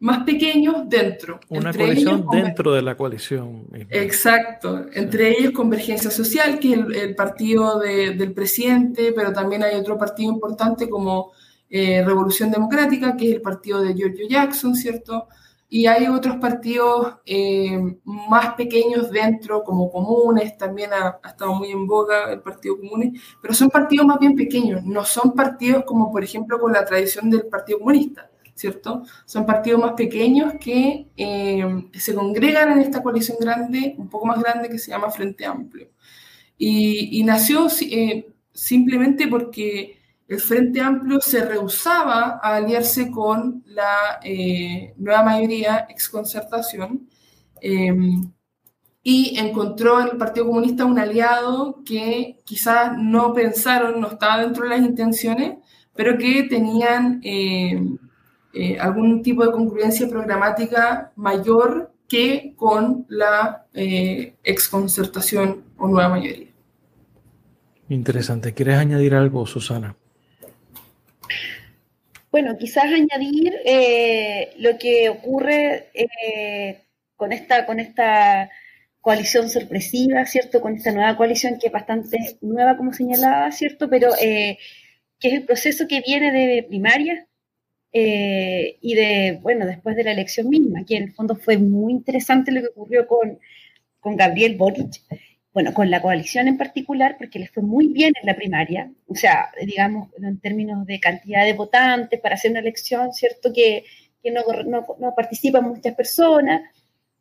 más 0.00 0.24
pequeños 0.24 0.86
dentro. 0.86 1.40
Una 1.48 1.72
coalición 1.72 2.26
dentro 2.30 2.74
de 2.74 2.82
la 2.82 2.94
coalición. 2.94 3.64
Exacto. 3.88 4.84
Entre 4.92 5.30
ellos 5.30 5.52
Convergencia 5.52 6.10
Social, 6.10 6.58
que 6.58 6.74
es 6.74 6.78
el, 6.94 7.14
partido 7.14 7.80
del 7.80 8.32
presidente, 8.34 9.14
pero 9.16 9.32
también 9.32 9.62
hay 9.62 9.76
otro 9.76 9.96
partido 9.96 10.30
importante 10.30 10.90
como 10.90 11.32
eh, 11.70 12.04
Revolución 12.04 12.50
Democrática, 12.50 13.16
que 13.16 13.30
es 13.30 13.34
el 13.36 13.40
partido 13.40 13.80
de 13.80 13.94
Giorgio 13.94 14.28
Jackson, 14.28 14.74
¿cierto? 14.74 15.26
Y 15.74 15.86
hay 15.86 16.06
otros 16.06 16.36
partidos 16.36 17.14
eh, 17.24 17.80
más 18.04 18.54
pequeños 18.56 19.10
dentro, 19.10 19.64
como 19.64 19.90
comunes, 19.90 20.58
también 20.58 20.92
ha, 20.92 21.18
ha, 21.22 21.28
estado 21.30 21.54
muy 21.54 21.70
en 21.70 21.86
boga 21.86 22.30
el 22.30 22.42
Partido 22.42 22.76
Comunes, 22.76 23.18
pero 23.40 23.54
son 23.54 23.70
partidos 23.70 24.04
más 24.04 24.18
bien 24.18 24.36
pequeños, 24.36 24.84
no 24.84 25.02
son 25.02 25.32
partidos 25.32 25.84
como, 25.86 26.12
por 26.12 26.22
ejemplo, 26.22 26.60
con 26.60 26.74
la 26.74 26.84
tradición 26.84 27.30
del 27.30 27.46
Partido 27.46 27.78
Comunista 27.78 28.28
¿cierto? 28.54 29.02
Son 29.24 29.46
partidos 29.46 29.80
más 29.80 29.92
pequeños 29.94 30.52
que 30.60 31.08
eh, 31.16 31.88
se 31.94 32.14
congregan 32.14 32.72
en 32.72 32.78
esta 32.78 33.02
coalición 33.02 33.38
grande, 33.40 33.94
un 33.96 34.10
poco 34.10 34.26
más 34.26 34.42
grande, 34.42 34.68
que 34.68 34.78
se 34.78 34.90
llama 34.90 35.10
Frente 35.10 35.46
Amplio. 35.46 35.88
Y, 36.58 37.22
nació 37.24 37.66
eh, 37.80 38.28
simplemente 38.52 39.26
porque 39.26 40.01
el 40.32 40.40
Frente 40.40 40.80
Amplio 40.80 41.20
se 41.20 41.44
rehusaba 41.44 42.40
a 42.42 42.56
aliarse 42.56 43.10
con 43.10 43.62
la 43.66 44.18
eh, 44.22 44.94
nueva 44.96 45.22
mayoría, 45.22 45.86
exconcertación, 45.88 47.08
y 49.04 49.38
encontró 49.38 50.00
en 50.00 50.08
el 50.08 50.16
Partido 50.16 50.46
Comunista 50.46 50.84
un 50.84 50.98
aliado 50.98 51.82
que 51.84 52.40
quizás 52.44 52.96
no 52.98 53.32
pensaron, 53.32 54.00
no 54.00 54.08
estaba 54.08 54.42
dentro 54.42 54.64
de 54.64 54.70
las 54.70 54.80
intenciones, 54.80 55.58
pero 55.94 56.18
que 56.18 56.44
tenían 56.44 57.20
eh, 57.22 57.78
algún 58.80 59.22
tipo 59.22 59.44
de 59.44 59.52
congruencia 59.52 60.08
programática 60.08 61.12
mayor 61.14 61.92
que 62.08 62.54
con 62.56 63.06
la 63.08 63.66
eh, 63.72 64.36
exconcertación 64.44 65.64
o 65.78 65.88
nueva 65.88 66.10
mayoría. 66.10 66.48
Interesante. 67.88 68.54
¿Quieres 68.54 68.78
añadir 68.78 69.14
algo, 69.14 69.46
Susana? 69.46 69.96
Bueno, 72.32 72.56
quizás 72.58 72.86
añadir 72.86 73.54
eh, 73.64 74.54
lo 74.58 74.76
que 74.78 75.08
ocurre 75.08 75.90
con, 77.16 77.32
esta, 77.32 77.66
con 77.66 77.78
esta 77.78 78.50
coalición 79.00 79.48
sorpresiva, 79.48 80.26
¿cierto? 80.26 80.60
Con 80.60 80.74
esta 80.76 80.90
nueva 80.90 81.16
coalición 81.16 81.58
que 81.60 81.68
es 81.68 81.72
bastante 81.72 82.38
nueva, 82.40 82.76
como 82.76 82.92
señalaba, 82.92 83.52
¿cierto? 83.52 83.88
Pero 83.88 84.10
que 84.18 84.58
es 85.20 85.34
el 85.34 85.44
proceso 85.44 85.86
que 85.86 86.00
viene 86.00 86.32
de 86.32 86.64
primaria, 86.64 87.28
eh, 87.94 88.78
y 88.80 88.94
de, 88.94 89.38
bueno, 89.42 89.66
después 89.66 89.96
de 89.96 90.04
la 90.04 90.12
elección 90.12 90.48
misma, 90.48 90.84
que 90.86 90.96
en 90.96 91.04
el 91.04 91.12
fondo 91.12 91.36
fue 91.36 91.58
muy 91.58 91.92
interesante 91.92 92.50
lo 92.50 92.62
que 92.62 92.68
ocurrió 92.68 93.06
con, 93.06 93.38
con 94.00 94.16
Gabriel 94.16 94.56
Boric, 94.56 95.02
bueno, 95.52 95.74
con 95.74 95.90
la 95.90 96.00
coalición 96.00 96.48
en 96.48 96.56
particular, 96.56 97.16
porque 97.18 97.38
les 97.38 97.50
fue 97.50 97.62
muy 97.62 97.88
bien 97.88 98.12
en 98.20 98.26
la 98.26 98.34
primaria, 98.34 98.90
o 99.06 99.14
sea, 99.14 99.50
digamos, 99.66 100.08
en 100.16 100.38
términos 100.40 100.86
de 100.86 100.98
cantidad 100.98 101.44
de 101.44 101.52
votantes 101.52 102.18
para 102.20 102.36
hacer 102.36 102.52
una 102.52 102.60
elección, 102.60 103.12
¿cierto? 103.12 103.52
Que, 103.52 103.84
que 104.22 104.30
no, 104.30 104.42
no, 104.66 104.86
no, 104.98 105.14
participan 105.14 105.64
muchas 105.64 105.94
personas, 105.94 106.62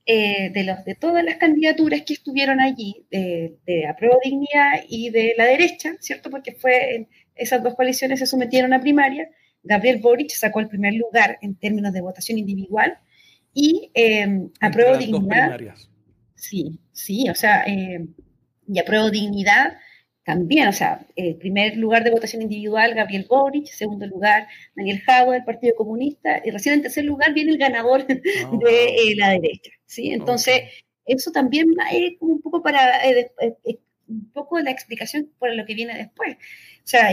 eh, 0.06 0.50
de, 0.50 0.64
los, 0.64 0.84
de 0.86 0.96
todas 0.96 1.24
las 1.24 1.36
candidaturas 1.36 2.02
que 2.04 2.14
estuvieron 2.14 2.60
allí, 2.62 3.06
de, 3.12 3.58
de 3.66 3.86
Apruebo 3.86 4.20
Dignidad 4.24 4.84
y 4.88 5.10
de 5.10 5.36
la 5.38 5.46
derecha, 5.46 5.94
¿cierto? 6.00 6.30
Porque 6.30 6.54
fue, 6.54 7.08
esas 7.36 7.62
dos 7.62 7.76
coaliciones 7.76 8.20
se 8.20 8.26
sometieron 8.26 8.74
a 8.74 8.80
primaria, 8.80 9.30
Gabriel 9.64 10.00
Boric 10.00 10.32
sacó 10.32 10.60
el 10.60 10.70
primer 10.70 10.94
lugar 10.94 11.38
en 11.42 11.56
términos 11.56 11.94
de 11.94 12.02
votación 12.02 12.40
individual 12.40 12.98
y 13.54 13.92
eh, 13.94 14.48
Apruebo 14.60 14.98
Dignidad... 14.98 15.60
Sí, 16.42 16.80
sí, 16.92 17.30
o 17.30 17.36
sea, 17.36 17.64
eh, 17.68 18.04
y 18.68 18.80
apruebo 18.80 19.12
dignidad 19.12 19.78
también, 20.24 20.68
o 20.70 20.74
sea, 20.74 21.06
el 21.16 21.36
primer 21.36 21.78
lugar 21.78 22.04
de 22.04 22.10
votación 22.10 22.42
individual, 22.42 22.96
Gabriel 22.96 23.28
Boric, 23.30 23.68
segundo 23.68 24.08
lugar, 24.08 24.48
Daniel 24.76 25.02
Jago 25.02 25.34
del 25.34 25.44
Partido 25.44 25.76
Comunista, 25.76 26.42
y 26.44 26.50
recién 26.50 26.76
en 26.76 26.82
tercer 26.82 27.06
lugar 27.06 27.36
viene 27.36 27.52
el 27.52 27.60
ganador 27.60 28.08
de 28.08 28.22
ah, 28.44 28.50
eh, 28.60 29.16
la 29.18 29.30
derecha, 29.30 29.72
¿sí? 29.86 30.12
Entonces, 30.12 30.64
eso 31.06 31.32
también 31.32 31.68
es 31.92 32.14
un 32.22 32.42
poco 32.42 32.64
para, 32.64 33.08
eh, 33.08 33.32
un 34.08 34.32
poco 34.34 34.60
la 34.60 34.72
explicación 34.72 35.32
por 35.38 35.54
lo 35.54 35.64
que 35.64 35.76
viene 35.76 35.96
después. 35.96 36.38
O 36.38 36.88
sea, 36.88 37.12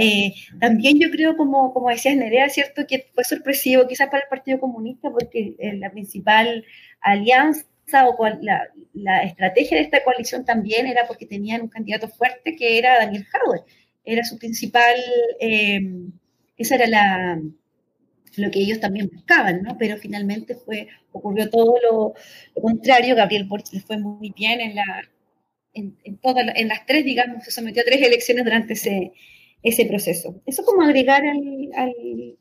también 0.59 0.99
yo 0.99 1.11
creo, 1.11 1.37
como, 1.37 1.75
como 1.75 1.91
decías 1.91 2.17
Nerea, 2.17 2.49
¿cierto? 2.49 2.87
Que 2.87 3.11
fue 3.15 3.25
sorpresivo 3.25 3.87
quizás 3.87 4.09
para 4.09 4.23
el 4.23 4.29
Partido 4.31 4.59
Comunista 4.59 5.11
porque 5.11 5.55
la 5.79 5.91
principal 5.91 6.65
alianza 7.03 7.67
o 7.93 8.29
la, 8.43 8.69
la, 8.95 9.23
estrategia 9.23 9.79
de 9.79 9.85
esta 9.85 10.03
coalición 10.05 10.45
también 10.45 10.87
era 10.87 11.07
porque 11.07 11.27
tenían 11.27 11.63
un 11.63 11.69
candidato 11.69 12.09
fuerte 12.09 12.57
que 12.57 12.79
era 12.79 12.99
Daniel 12.99 13.27
Howard. 13.35 13.65
Era 14.05 14.25
su 14.25 14.39
principal, 14.39 14.97
eh, 15.41 15.81
esa 16.57 16.75
era 16.77 16.87
la, 16.87 17.41
lo 18.37 18.51
que 18.51 18.61
ellos 18.61 18.81
también 18.81 19.11
buscaban, 19.13 19.63
¿no? 19.63 19.77
Pero 19.79 19.97
finalmente 19.99 20.55
fue, 20.55 20.89
ocurrió 21.13 21.51
todo 21.51 21.75
lo, 21.83 22.15
contrario. 22.61 23.15
Gabriel 23.17 23.45
Boric 23.45 23.73
le 23.73 23.81
fue 23.81 23.99
muy 23.99 24.33
bien 24.37 24.61
en, 24.61 24.75
la, 24.75 25.03
en, 25.75 25.99
en, 26.05 26.19
todas, 26.19 26.47
en 26.55 26.69
las 26.69 26.87
tres, 26.87 27.05
digamos, 27.05 27.45
se 27.45 27.51
sometió 27.51 27.83
a 27.83 27.85
tres 27.85 28.03
elecciones 28.03 28.45
durante 28.45 28.75
ese, 28.75 29.13
ese 29.63 29.87
proceso. 29.87 30.41
Eso 30.47 30.65
como 30.65 30.83
agregar 30.83 31.25
al, 31.25 31.71
al, 31.77 32.39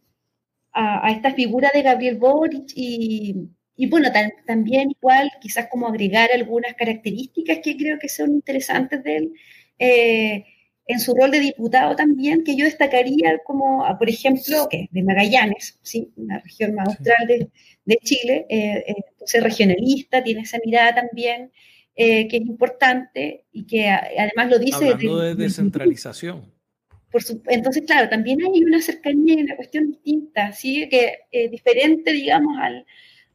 a, 0.73 1.07
a, 1.07 1.11
esta 1.11 1.33
figura 1.33 1.69
de 1.73 1.81
Gabriel 1.81 2.17
Boric 2.17 2.71
y, 2.75 3.49
y 3.79 3.87
bueno, 3.87 4.09
también 4.47 4.89
igual 4.89 5.31
quizás 5.39 5.67
como 5.69 5.87
agregar 5.87 6.31
algunas 6.33 6.73
características 6.73 7.59
que 7.63 7.77
creo 7.77 7.99
que 7.99 8.09
son 8.09 8.31
interesantes 8.31 9.03
de 9.03 9.17
él. 9.17 9.33
Eh, 9.77 10.45
en 10.87 10.99
su 10.99 11.13
rol 11.13 11.29
de 11.29 11.41
diputado 11.41 11.95
también, 11.95 12.43
que 12.43 12.55
yo 12.55 12.65
destacaría 12.65 13.37
como, 13.45 13.85
ah, 13.85 13.99
por 13.99 14.09
ejemplo, 14.09 14.67
que 14.71 14.87
de 14.89 15.03
Magallanes, 15.03 15.77
¿sí? 15.83 16.11
una 16.15 16.39
región 16.39 16.73
más 16.73 16.87
austral 16.87 17.27
de, 17.27 17.49
de 17.85 17.97
Chile, 18.03 18.47
eh, 18.49 18.83
eh, 18.87 18.95
entonces 19.11 19.43
regionalista, 19.43 20.23
tiene 20.23 20.41
esa 20.41 20.57
mirada 20.65 20.95
también 20.95 21.51
que 21.95 22.27
es 22.31 22.41
importante 22.41 23.45
y 23.51 23.65
que 23.65 23.89
además 23.89 24.51
lo 24.51 24.59
dice... 24.59 24.85
Hablando 24.91 25.19
de, 25.19 25.33
descentralización. 25.33 26.53
Por 27.11 27.23
su, 27.23 27.41
entonces, 27.47 27.85
claro, 27.87 28.07
también 28.07 28.39
hay 28.43 28.63
una 28.63 28.79
cercanía 28.83 29.33
y 29.33 29.41
una 29.41 29.55
cuestión 29.55 29.89
distinta, 29.89 30.51
¿sí? 30.53 30.87
que 30.89 31.21
diferente, 31.49 32.11
digamos, 32.11 32.55
al, 32.59 32.85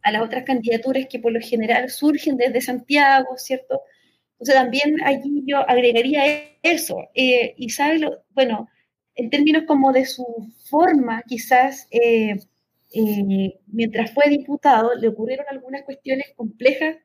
a 0.02 0.12
las 0.12 0.22
otras 0.22 0.44
candidaturas 0.44 1.06
que 1.08 1.18
por 1.18 1.32
lo 1.32 1.40
general 1.40 1.90
surgen 1.90 2.36
desde 2.36 2.60
Santiago, 2.60 3.36
¿cierto? 3.36 3.82
Entonces 4.32 4.54
también 4.54 4.96
allí 5.04 5.44
yo 5.46 5.58
agregaría 5.58 6.24
eso. 6.62 6.96
Eh, 7.14 7.54
y 7.56 7.70
sabe, 7.70 8.00
lo, 8.00 8.24
bueno, 8.30 8.68
en 9.14 9.30
términos 9.30 9.64
como 9.66 9.92
de 9.92 10.04
su 10.04 10.24
forma, 10.68 11.22
quizás 11.26 11.86
eh, 11.92 12.36
eh, 12.94 13.60
mientras 13.68 14.12
fue 14.12 14.28
diputado 14.28 14.94
le 14.96 15.08
ocurrieron 15.08 15.46
algunas 15.48 15.82
cuestiones 15.82 16.32
complejas. 16.36 16.96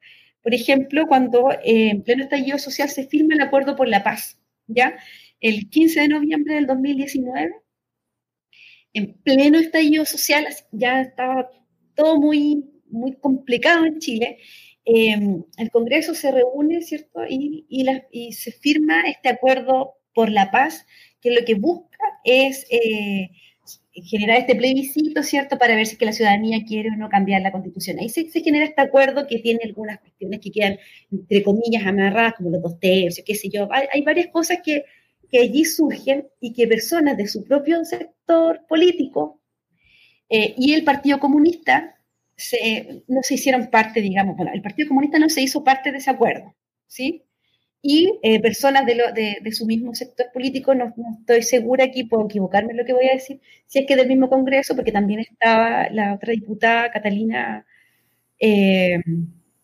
Por 0.41 0.53
ejemplo, 0.53 1.07
cuando 1.07 1.49
en 1.63 2.03
pleno 2.03 2.23
estallido 2.23 2.57
social 2.57 2.89
se 2.89 3.07
firma 3.07 3.35
el 3.35 3.41
acuerdo 3.41 3.75
por 3.75 3.87
la 3.87 4.03
paz, 4.03 4.39
¿ya? 4.67 4.97
El 5.39 5.69
15 5.69 6.01
de 6.01 6.07
noviembre 6.07 6.55
del 6.55 6.65
2019, 6.67 7.53
en 8.93 9.13
pleno 9.21 9.59
estallido 9.59 10.05
social, 10.05 10.47
ya 10.71 11.01
estaba 11.01 11.49
todo 11.95 12.19
muy 12.19 12.63
muy 12.89 13.15
complicado 13.15 13.85
en 13.85 13.99
Chile, 13.99 14.37
em, 14.85 15.43
el 15.57 15.71
Congreso 15.71 16.13
se 16.13 16.31
reúne, 16.31 16.81
¿cierto? 16.81 17.21
Y, 17.27 17.65
y, 17.69 18.33
se 18.33 18.51
firma 18.51 19.01
este 19.07 19.29
acuerdo 19.29 19.95
por 20.13 20.31
la 20.31 20.51
paz, 20.51 20.85
que 21.21 21.31
lo 21.31 21.45
que 21.45 21.55
busca 21.55 21.97
es 22.23 22.65
eh, 22.69 23.29
generar 24.03 24.37
este 24.37 24.55
plebiscito, 24.55 25.23
¿cierto? 25.23 25.57
Para 25.57 25.75
ver 25.75 25.85
si 25.85 25.97
que 25.97 26.05
la 26.05 26.11
ciudadanía 26.11 26.63
quiere 26.65 26.89
o 26.89 26.95
no 26.95 27.09
cambiar 27.09 27.41
la 27.41 27.51
constitución. 27.51 27.97
Ahí 27.99 28.09
se, 28.09 28.29
se, 28.29 28.41
genera 28.41 28.65
este 28.65 28.81
acuerdo 28.81 29.27
que 29.27 29.39
tiene 29.39 29.61
algunas 29.63 29.99
cuestiones 29.99 30.39
que 30.39 30.51
quedan, 30.51 30.77
entre 31.11 31.43
comillas, 31.43 31.85
amarradas, 31.85 32.33
como 32.35 32.51
los 32.51 32.61
dos 32.61 32.79
tercios, 32.79 33.25
qué 33.25 33.35
sé 33.35 33.49
yo. 33.49 33.67
Hay, 33.71 33.87
hay 33.91 34.01
varias 34.01 34.27
cosas 34.27 34.59
que, 34.63 34.85
que, 35.29 35.39
allí 35.39 35.65
surgen 35.65 36.27
y 36.39 36.53
que 36.53 36.67
personas 36.67 37.17
de 37.17 37.27
su 37.27 37.43
propio 37.43 37.83
sector 37.85 38.65
político 38.67 39.41
eh, 40.29 40.53
y 40.57 40.73
el 40.73 40.83
Partido 40.83 41.19
Comunista 41.19 41.96
no 43.07 43.23
se 43.23 43.33
hicieron 43.33 43.67
parte, 43.67 44.01
digamos, 44.01 44.35
bueno, 44.35 44.51
el 44.53 44.61
Partido 44.61 44.89
Comunista 44.89 45.17
no 45.19 45.29
se 45.29 45.41
hizo 45.41 45.63
parte 45.63 45.91
de 45.91 45.97
ese 45.97 46.11
acuerdo, 46.11 46.55
¿sí? 46.85 47.23
Y 47.81 48.19
eh, 48.21 48.39
personas 48.41 48.85
de, 48.85 48.95
lo, 48.95 49.11
de, 49.11 49.37
de, 49.41 49.51
su 49.51 49.65
mismo 49.65 49.93
sector 49.95 50.27
político, 50.33 50.75
no, 50.75 50.93
estoy 51.19 51.41
segura 51.43 51.85
aquí, 51.85 52.03
puedo 52.03 52.25
equivocarme 52.25 52.71
en 52.71 52.77
lo 52.77 52.85
que 52.85 52.93
voy 52.93 53.07
a 53.07 53.13
decir, 53.13 53.39
si 53.65 53.79
es 53.79 53.85
que 53.85 53.95
del 53.95 54.07
mismo 54.07 54.29
Congreso, 54.29 54.75
porque 54.75 54.91
también 54.91 55.21
estaba 55.21 55.89
la 55.89 56.13
otra 56.13 56.33
diputada, 56.33 56.91
Catalina, 56.91 57.65
eh, 58.39 59.01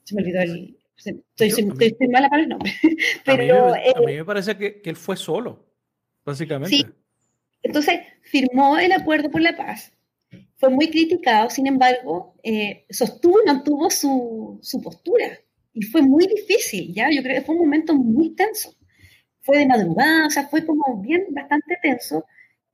se 0.03 0.15
me 0.15 0.21
olvidó 0.21 0.41
el... 0.41 0.77
Estoy, 0.95 1.49
estoy, 1.49 2.07
mala 2.07 2.29
para 2.29 2.43
el 2.43 2.49
nombre. 2.49 2.71
Pero, 3.25 3.73
a, 3.73 3.77
mí 3.77 3.83
a 3.93 3.99
mí 3.99 4.15
me 4.15 4.25
parece 4.25 4.55
que, 4.55 4.81
que, 4.81 4.89
él 4.89 4.95
fue 4.95 5.17
solo, 5.17 5.65
básicamente. 6.23 6.75
Sí. 6.77 6.85
Entonces, 7.61 7.99
firmó 8.21 8.77
el 8.77 8.91
acuerdo 8.91 9.29
por 9.29 9.41
la 9.41 9.57
paz, 9.57 9.92
fue 10.63 10.69
muy 10.69 10.89
criticado, 10.89 11.49
sin 11.49 11.67
embargo, 11.67 12.35
eh, 12.41 12.85
sostuvo 12.89 13.41
y 13.41 13.45
mantuvo 13.45 13.89
su, 13.89 14.59
su, 14.61 14.81
postura. 14.81 15.37
Y 15.73 15.81
fue 15.81 16.01
muy 16.01 16.25
difícil, 16.25 16.93
¿ya? 16.93 17.09
Yo 17.11 17.21
creo 17.21 17.35
que 17.35 17.45
fue 17.45 17.55
un 17.55 17.63
momento 17.63 17.93
muy 17.93 18.33
tenso. 18.33 18.73
Fue 19.41 19.57
de 19.57 19.65
madrugada, 19.65 20.27
o 20.27 20.29
sea, 20.29 20.47
fue 20.47 20.65
como 20.65 21.01
bien, 21.01 21.25
bastante 21.31 21.77
tenso. 21.81 22.23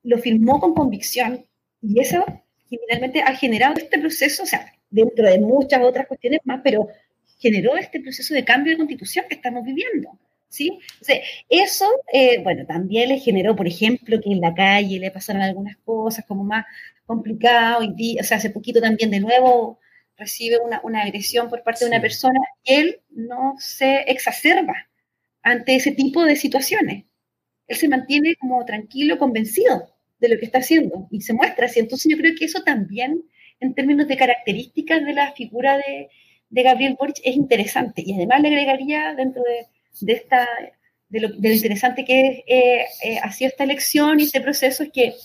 Lo 0.04 0.20
firmó 0.20 0.60
con 0.60 0.76
convicción. 0.76 1.44
Y 1.82 2.00
eso 2.00 2.24
finalmente 2.70 3.24
ha 3.24 3.34
generado 3.34 3.74
este 3.78 3.98
proceso, 3.98 4.44
o 4.44 4.46
sea, 4.46 4.72
dentro 4.92 5.28
de 5.28 5.40
muchas 5.40 5.82
otras 5.82 6.06
cuestiones 6.06 6.42
más, 6.44 6.62
pero 6.64 6.90
generó 7.40 7.76
este 7.76 8.02
proceso 8.02 8.36
de 8.36 8.46
cambio 8.46 8.74
de 8.74 8.78
constitución 8.78 9.26
que 9.28 9.34
estamos 9.34 9.64
viviendo. 9.66 10.12
¿sí? 10.48 10.80
O 11.02 11.06
sea, 11.06 11.20
eso, 11.50 11.88
eh, 12.14 12.40
bueno, 12.44 12.68
también 12.68 13.10
le 13.10 13.18
generó, 13.18 13.56
por 13.56 13.68
ejemplo, 13.68 14.20
que 14.22 14.32
en 14.32 14.42
la 14.42 14.54
calle 14.54 15.00
le 15.00 15.10
pasaron 15.10 15.42
algunas 15.42 15.76
cosas 15.78 16.24
como 16.28 16.44
más 16.44 16.66
complicado, 17.10 17.80
y, 17.98 18.20
o 18.20 18.24
sea, 18.24 18.38
hace 18.38 18.52
poquito 18.52 18.80
también 18.80 19.10
de 19.10 19.20
nuevo 19.20 19.80
recibe 20.16 20.60
una, 20.60 20.80
una 20.84 21.02
agresión 21.02 21.50
por 21.50 21.64
parte 21.64 21.84
de 21.84 21.90
una 21.90 22.00
persona, 22.00 22.40
y 22.64 22.74
él 22.76 23.02
no 23.10 23.56
se 23.58 24.02
exacerba 24.02 24.76
ante 25.42 25.76
ese 25.76 25.92
tipo 25.92 26.24
de 26.24 26.36
situaciones. 26.36 27.06
Él 27.68 27.78
se 27.78 27.88
mantiene 27.88 28.36
como 28.36 28.64
tranquilo, 28.64 29.18
convencido 29.18 29.90
de 30.20 30.30
lo 30.30 30.38
que 30.38 30.46
está 30.46 30.60
haciendo 30.60 31.08
y 31.10 31.22
se 31.22 31.34
muestra 31.34 31.66
así. 31.66 31.80
Entonces 31.80 32.12
yo 32.12 32.18
creo 32.18 32.36
que 32.38 32.46
eso 32.46 32.62
también, 32.64 33.24
en 33.60 33.74
términos 33.74 34.08
de 34.08 34.16
características 34.16 35.04
de 35.04 35.14
la 35.14 35.32
figura 35.32 35.78
de, 35.78 36.10
de 36.52 36.64
Gabriel 36.64 36.96
Boric, 37.00 37.22
es 37.24 37.36
interesante. 37.36 38.04
Y 38.06 38.14
además 38.14 38.42
le 38.42 38.50
agregaría 38.50 39.16
dentro 39.16 39.42
de, 39.42 39.66
de 40.06 40.14
esta, 40.14 40.48
de 41.10 41.22
lo, 41.22 41.30
de 41.30 41.50
lo, 41.50 41.56
interesante 41.56 42.06
que 42.06 42.44
eh, 42.46 42.86
eh, 43.04 43.20
ha 43.24 43.32
sido 43.32 43.50
esta 43.50 43.64
elección 43.64 44.20
y 44.20 44.26
este 44.26 44.42
proceso, 44.42 44.84
es 44.84 44.92
que 44.92 45.16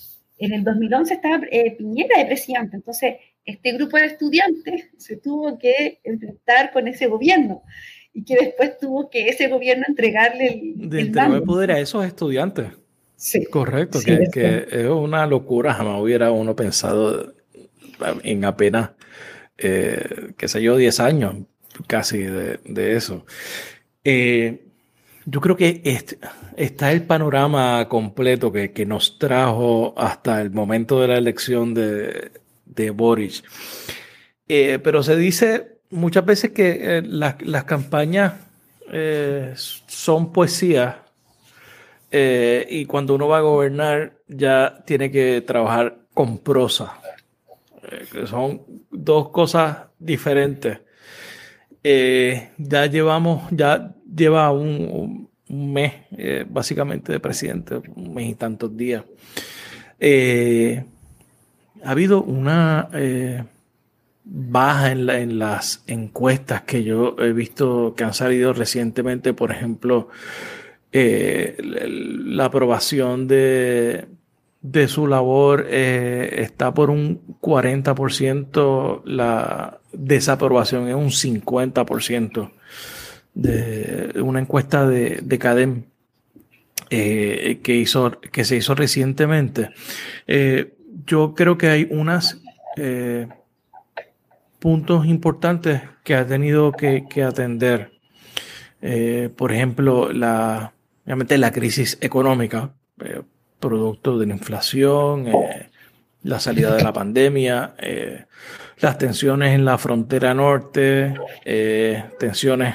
en 0.44 0.52
el 0.52 0.64
2011 0.64 1.14
estaba 1.14 1.40
eh, 1.50 1.74
Piñera 1.76 2.18
de 2.18 2.26
presidente, 2.26 2.76
entonces 2.76 3.16
este 3.44 3.72
grupo 3.72 3.96
de 3.96 4.06
estudiantes 4.06 4.88
se 4.96 5.16
tuvo 5.16 5.58
que 5.58 6.00
enfrentar 6.04 6.72
con 6.72 6.88
ese 6.88 7.06
gobierno 7.06 7.62
y 8.12 8.24
que 8.24 8.36
después 8.36 8.78
tuvo 8.78 9.10
que 9.10 9.28
ese 9.28 9.48
gobierno 9.48 9.84
entregarle 9.88 10.46
el, 10.48 10.88
de 10.88 11.00
el 11.00 11.42
poder 11.42 11.72
a 11.72 11.80
esos 11.80 12.04
estudiantes. 12.06 12.68
Sí. 13.16 13.44
Correcto, 13.46 14.00
sí, 14.00 14.06
que, 14.06 14.28
que, 14.32 14.66
es 14.70 14.86
una 14.86 15.26
locura, 15.26 15.74
jamás 15.74 16.00
hubiera 16.00 16.30
uno 16.30 16.54
pensado 16.54 17.34
en 18.22 18.44
apenas, 18.44 18.90
eh, 19.58 20.32
qué 20.36 20.48
sé 20.48 20.62
yo, 20.62 20.76
10 20.76 21.00
años 21.00 21.36
casi 21.86 22.18
de, 22.18 22.58
de 22.64 22.96
eso. 22.96 23.24
Eh, 24.04 24.63
yo 25.26 25.40
creo 25.40 25.56
que 25.56 25.82
está 26.56 26.92
el 26.92 27.02
panorama 27.02 27.88
completo 27.88 28.52
que, 28.52 28.86
nos 28.86 29.18
trajo 29.18 29.94
hasta 29.96 30.40
el 30.42 30.50
momento 30.50 31.00
de 31.00 31.08
la 31.08 31.16
elección 31.16 31.72
de, 31.72 32.32
de 32.66 32.90
Boris. 32.90 33.42
Eh, 34.48 34.78
pero 34.82 35.02
se 35.02 35.16
dice 35.16 35.78
muchas 35.90 36.24
veces 36.26 36.50
que 36.50 36.98
eh, 36.98 37.02
las, 37.02 37.64
campañas 37.64 38.34
son 39.86 40.32
poesía 40.32 41.02
y 42.12 42.84
cuando 42.84 43.14
uno 43.14 43.26
va 43.26 43.38
a 43.38 43.40
gobernar 43.40 44.18
ya 44.28 44.84
tiene 44.86 45.10
que 45.10 45.40
trabajar 45.40 45.98
con 46.12 46.38
prosa, 46.38 47.00
que 48.12 48.26
son 48.26 48.62
dos 48.92 49.30
cosas 49.30 49.78
diferentes. 49.98 50.80
ya 51.82 52.86
llevamos, 52.86 53.42
ya 53.50 53.93
lleva 54.04 54.50
un, 54.50 55.28
mes 55.48 55.92
básicamente 56.48 57.12
de 57.12 57.20
presidente, 57.20 57.80
un 57.96 58.14
mes 58.14 58.30
y 58.30 58.34
tantos 58.34 58.76
días. 58.76 59.04
Eh, 60.00 60.84
ha 61.82 61.90
habido 61.90 62.22
una 62.22 62.88
eh, 62.92 63.44
baja 64.24 64.92
en, 64.92 65.38
las 65.38 65.82
encuestas 65.86 66.62
que 66.62 66.82
yo 66.82 67.16
he 67.18 67.32
visto 67.32 67.94
que 67.96 68.04
han 68.04 68.14
salido 68.14 68.52
recientemente, 68.52 69.32
por 69.34 69.50
ejemplo, 69.50 70.08
eh, 70.92 71.56
la 71.60 72.46
aprobación 72.46 73.28
de 73.28 74.06
su 74.88 75.06
labor 75.06 75.66
está 75.70 76.72
por 76.72 76.90
un 76.90 77.38
40%, 77.40 79.02
la 79.04 79.80
desaprobación 79.92 80.88
es 80.88 80.94
un 80.94 81.10
50% 81.10 82.50
de 83.34 84.12
una 84.22 84.40
encuesta 84.40 84.86
de, 84.86 85.20
de 85.22 85.38
CADEM. 85.38 85.84
que, 86.88 87.60
hizo, 87.66 88.20
que 88.20 88.44
se 88.44 88.56
hizo 88.56 88.74
recientemente 88.74 89.70
yo 91.06 91.34
creo 91.34 91.58
que 91.58 91.68
hay 91.68 91.86
unos 91.90 92.40
eh, 92.76 93.28
puntos 94.58 95.06
importantes 95.06 95.82
que 96.02 96.14
ha 96.14 96.26
tenido 96.26 96.72
que, 96.72 97.04
atender. 97.22 97.92
Eh, 98.80 99.30
por 99.34 99.52
ejemplo, 99.52 100.12
la, 100.12 100.72
obviamente 101.04 101.38
la 101.38 101.52
crisis 101.52 101.98
económica, 102.00 102.70
eh, 103.02 103.22
producto 103.60 104.18
de 104.18 104.26
la 104.26 104.34
inflación, 104.34 105.26
la 106.22 106.40
salida 106.40 106.74
de 106.74 106.82
la 106.82 106.92
pandemia, 106.92 107.74
las 108.78 108.98
tensiones 108.98 109.54
en 109.54 109.64
la 109.64 109.78
frontera 109.78 110.34
norte, 110.34 111.14
tensiones 112.18 112.74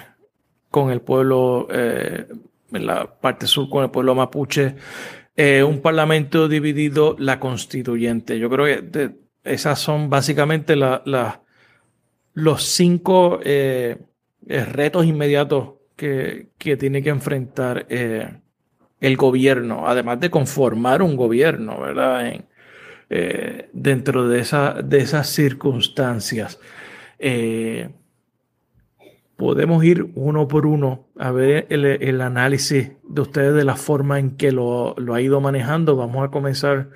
con 0.69 0.91
el 0.91 1.01
pueblo, 1.01 1.67
en 1.71 2.85
la 2.85 3.05
parte 3.19 3.47
sur 3.47 3.69
con 3.69 3.83
el 3.83 3.89
pueblo 3.89 4.15
mapuche, 4.15 4.75
eh, 5.41 5.63
un 5.63 5.79
parlamento 5.79 6.49
dividido, 6.49 7.15
la 7.17 7.39
constituyente. 7.39 8.37
Yo 8.39 8.49
creo 8.49 8.65
que 8.91 9.11
esas 9.45 9.79
son 9.79 10.09
básicamente 10.09 10.75
los 12.33 12.63
cinco 12.63 13.39
eh, 13.41 13.99
eh, 14.47 14.65
retos 14.65 15.05
inmediatos 15.05 15.75
que, 15.95 16.49
tiene 16.57 17.01
que 17.01 17.09
enfrentar 17.09 17.85
el 17.89 19.15
gobierno, 19.15 19.87
además 19.87 20.19
de 20.19 20.29
conformar 20.29 21.01
un 21.01 21.15
gobierno, 21.15 21.79
¿verdad? 21.79 22.45
dentro 23.71 24.27
de, 24.27 24.39
esa, 24.41 24.73
de 24.81 24.97
esas 24.97 25.29
circunstancias 25.29 26.59
podemos 29.39 29.81
ir 29.85 30.11
uno 30.15 30.49
por 30.49 30.65
uno 30.65 31.07
a 31.17 31.31
ver 31.31 31.65
el, 31.69 32.19
análisis 32.19 32.91
de 33.07 33.21
ustedes 33.21 33.55
de 33.55 33.63
la 33.63 33.77
forma 33.77 34.19
en 34.19 34.35
que 34.35 34.51
lo, 34.51 34.95
ha 35.13 35.21
ido 35.21 35.39
manejando. 35.39 35.95
Vamos 35.95 36.27
a 36.27 36.29
comenzar 36.29 36.89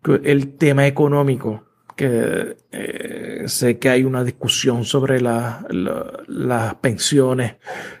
con 0.00 0.22
el 0.24 0.56
tema 0.56 0.86
económico, 0.86 1.64
que 1.94 2.56
eh, 2.72 3.42
sé 3.46 3.78
que 3.78 3.90
hay 3.90 4.04
una 4.04 4.24
discusión 4.24 4.86
sobre 4.86 5.20
las 5.20 6.74
pensiones, 6.80 7.56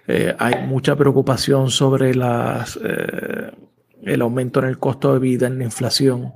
eh, 0.08 0.34
hay 0.38 0.66
mucha 0.66 0.96
preocupación 0.96 1.70
sobre 1.70 2.14
las, 2.14 2.80
eh, 2.82 3.50
el 4.04 4.22
aumento 4.22 4.60
en 4.60 4.68
el 4.68 4.78
costo 4.78 5.12
de 5.12 5.20
vida, 5.20 5.46
en 5.48 5.58
la 5.58 5.64
inflación. 5.64 6.32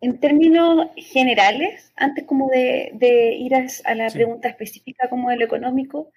En 0.00 0.20
términos 0.20 0.86
generales, 0.96 1.92
antes 1.96 2.24
como 2.26 2.48
de, 2.48 3.36
ir 3.40 3.54
a, 3.56 3.94
la 3.96 4.08
pregunta 4.08 4.48
específica 4.48 5.08
como 5.08 5.30
de 5.30 5.36
lo 5.36 5.44
económico, 5.44 6.12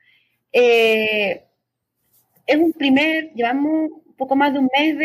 eh, 0.57 1.43
es 2.47 2.55
un 2.57 2.71
primer, 2.71 3.33
llevamos 3.33 3.91
un 4.07 4.15
poco 4.15 4.37
más 4.37 4.53
de 4.53 4.59
un 4.59 4.69
mes 4.77 4.97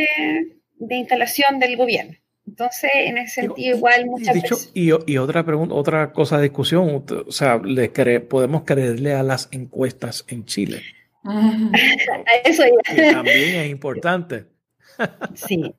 de, 0.78 0.96
instalación 0.96 1.58
del 1.58 1.76
gobierno. 1.76 2.14
Entonces, 2.46 2.90
en 2.94 3.18
ese 3.18 3.42
sentido, 3.42 3.76
igual 3.76 4.06
muchas 4.06 4.34
dicho, 4.34 4.56
Y, 4.74 4.90
y, 5.06 5.18
otra 5.18 5.44
pregunta, 5.44 5.74
otra 5.74 6.12
cosa 6.12 6.36
de 6.36 6.44
discusión, 6.44 7.04
o 7.26 7.32
sea, 7.32 7.58
le 7.58 7.88
podemos 8.20 8.62
creerle 8.62 9.14
a 9.14 9.24
las 9.24 9.48
encuestas 9.50 10.24
en 10.28 10.44
Chile. 10.44 10.82
Eso 12.44 12.62
también 13.12 13.56
es 13.56 13.70
importante. 13.70 14.46
sí. 15.34 15.74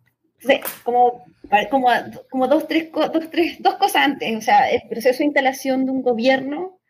como, 0.83 1.25
como, 1.69 1.87
como 2.29 2.47
dos, 2.47 2.67
tres, 2.67 2.89
dos, 2.91 3.29
tres, 3.31 3.57
dos 3.61 3.75
cosas 3.75 4.03
antes, 4.03 4.37
o 4.37 4.41
sea, 4.41 4.69
el 4.69 4.81
proceso 4.89 5.19
de 5.19 5.25
instalación 5.25 5.85
de 5.85 5.91
un 5.91 6.01
gobierno 6.01 6.80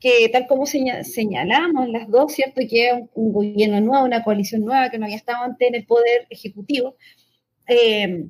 que 0.00 0.30
tal 0.30 0.46
como 0.46 0.64
señalamos 0.66 1.88
las 1.90 2.08
dos, 2.08 2.32
¿cierto? 2.32 2.62
Que 2.68 2.88
es 2.88 2.94
un, 3.14 3.32
gobierno 3.32 3.80
nuevo, 3.80 4.04
una 4.06 4.24
coalición 4.24 4.64
nueva 4.64 4.90
que 4.90 4.98
no 4.98 5.04
había 5.04 5.16
estado 5.16 5.44
antes 5.44 5.68
en 5.68 5.74
el 5.74 5.84
poder 5.84 6.26
ejecutivo. 6.30 6.96
Eh, 7.68 8.26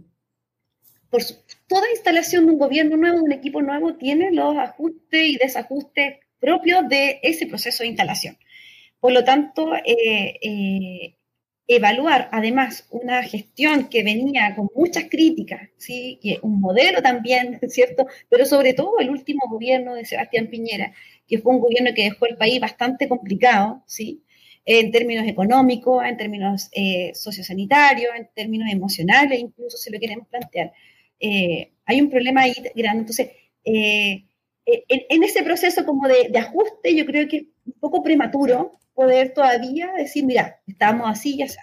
por 1.09 1.23
toda 1.69 1.91
instalación 1.91 2.47
de 2.47 2.53
un 2.53 2.59
gobierno 2.59 2.97
nuevo, 2.97 3.19
de 3.19 3.23
un 3.23 3.33
equipo 3.33 3.63
nuevo, 3.63 3.95
tiene 3.95 4.33
los 4.33 4.57
ajustes 4.57 5.25
y 5.25 5.37
desajustes 5.37 6.19
propios 6.41 6.89
de 6.89 7.21
ese 7.23 7.47
proceso 7.47 7.85
de 7.85 7.91
instalación. 7.91 8.37
Por 8.99 9.13
lo 9.13 9.25
tanto, 9.25 9.75
eh, 9.77 10.39
eh, 10.43 11.17
evaluar 11.67 12.29
además 12.33 12.87
una 12.91 13.23
gestión 13.23 13.89
que 13.89 14.03
venía 14.03 14.55
con 14.57 14.69
muchas 14.75 15.05
críticas, 15.05 15.69
¿sí? 15.77 16.19
un 16.43 16.61
modelo 16.61 17.01
también, 17.01 17.61
¿cierto? 17.69 18.07
Pero 18.29 18.45
sobre 18.45 18.75
todo 18.75 18.99
el 18.99 19.11
último 19.11 19.43
gobierno 19.49 19.95
de 19.95 20.05
Sebastián 20.05 20.49
Piñera, 20.49 20.93
que 21.31 21.39
fue 21.39 21.55
un 21.55 21.61
gobierno 21.61 21.93
que 21.95 22.03
dejó 22.03 22.27
el 22.27 22.37
país 22.37 22.61
bastante 22.61 23.09
complicado, 23.09 23.85
¿sí? 23.87 24.25
En 24.65 24.91
términos 24.91 25.27
económicos, 25.29 26.05
en 26.05 26.17
términos 26.17 26.69
eh, 26.73 27.13
sociosanitarios, 27.15 28.13
en 28.17 28.29
términos 28.35 28.69
emocionales, 28.71 29.39
incluso 29.39 29.79
si 29.79 29.91
lo 29.93 30.01
queremos 30.01 30.27
plantear. 30.27 30.73
Eh, 31.21 31.73
hay 31.87 32.01
un 32.01 32.11
problema 32.11 32.43
ahí 32.43 32.55
grande. 32.75 33.01
Entonces, 33.03 33.31
eh, 33.65 34.25
en, 34.67 35.23
ese 35.23 35.45
proceso 35.45 35.85
como 35.87 36.09
de, 36.09 36.37
ajuste, 36.37 36.97
yo 36.97 37.07
creo 37.07 37.29
que 37.29 37.37
es 37.37 37.45
un 37.65 37.75
poco 37.75 38.03
prematuro 38.03 38.73
poder 38.93 39.33
todavía 39.33 39.93
decir, 39.97 40.25
mira, 40.25 40.61
estamos 40.67 41.09
así 41.09 41.37
y 41.37 41.43
así. 41.43 41.59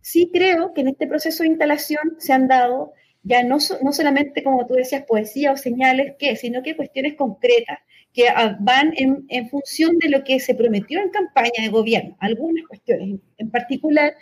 Sí 0.00 0.30
creo 0.32 0.74
que 0.74 0.80
en 0.80 0.88
este 0.88 1.06
proceso 1.06 1.44
de 1.44 1.50
instalación 1.50 2.16
se 2.18 2.32
han 2.32 2.48
dado 2.48 2.94
ya 3.22 3.42
no, 3.42 3.58
no 3.82 3.92
solamente, 3.92 4.42
como 4.42 4.66
tú 4.66 4.74
decías, 4.74 5.04
poesía 5.04 5.52
o 5.52 5.56
señales, 5.56 6.14
¿qué? 6.18 6.34
sino 6.36 6.62
que 6.62 6.76
cuestiones 6.76 7.14
concretas 7.14 7.78
que 8.12 8.26
van 8.60 8.92
en, 8.96 9.48
función 9.48 9.98
de 9.98 10.08
lo 10.08 10.24
que 10.24 10.40
se 10.40 10.54
prometió 10.54 11.00
en 11.00 11.10
campaña 11.10 11.62
de 11.62 11.68
gobierno, 11.68 12.16
algunas 12.20 12.66
cuestiones 12.66 13.20
en 13.36 13.50
particular, 13.50 14.14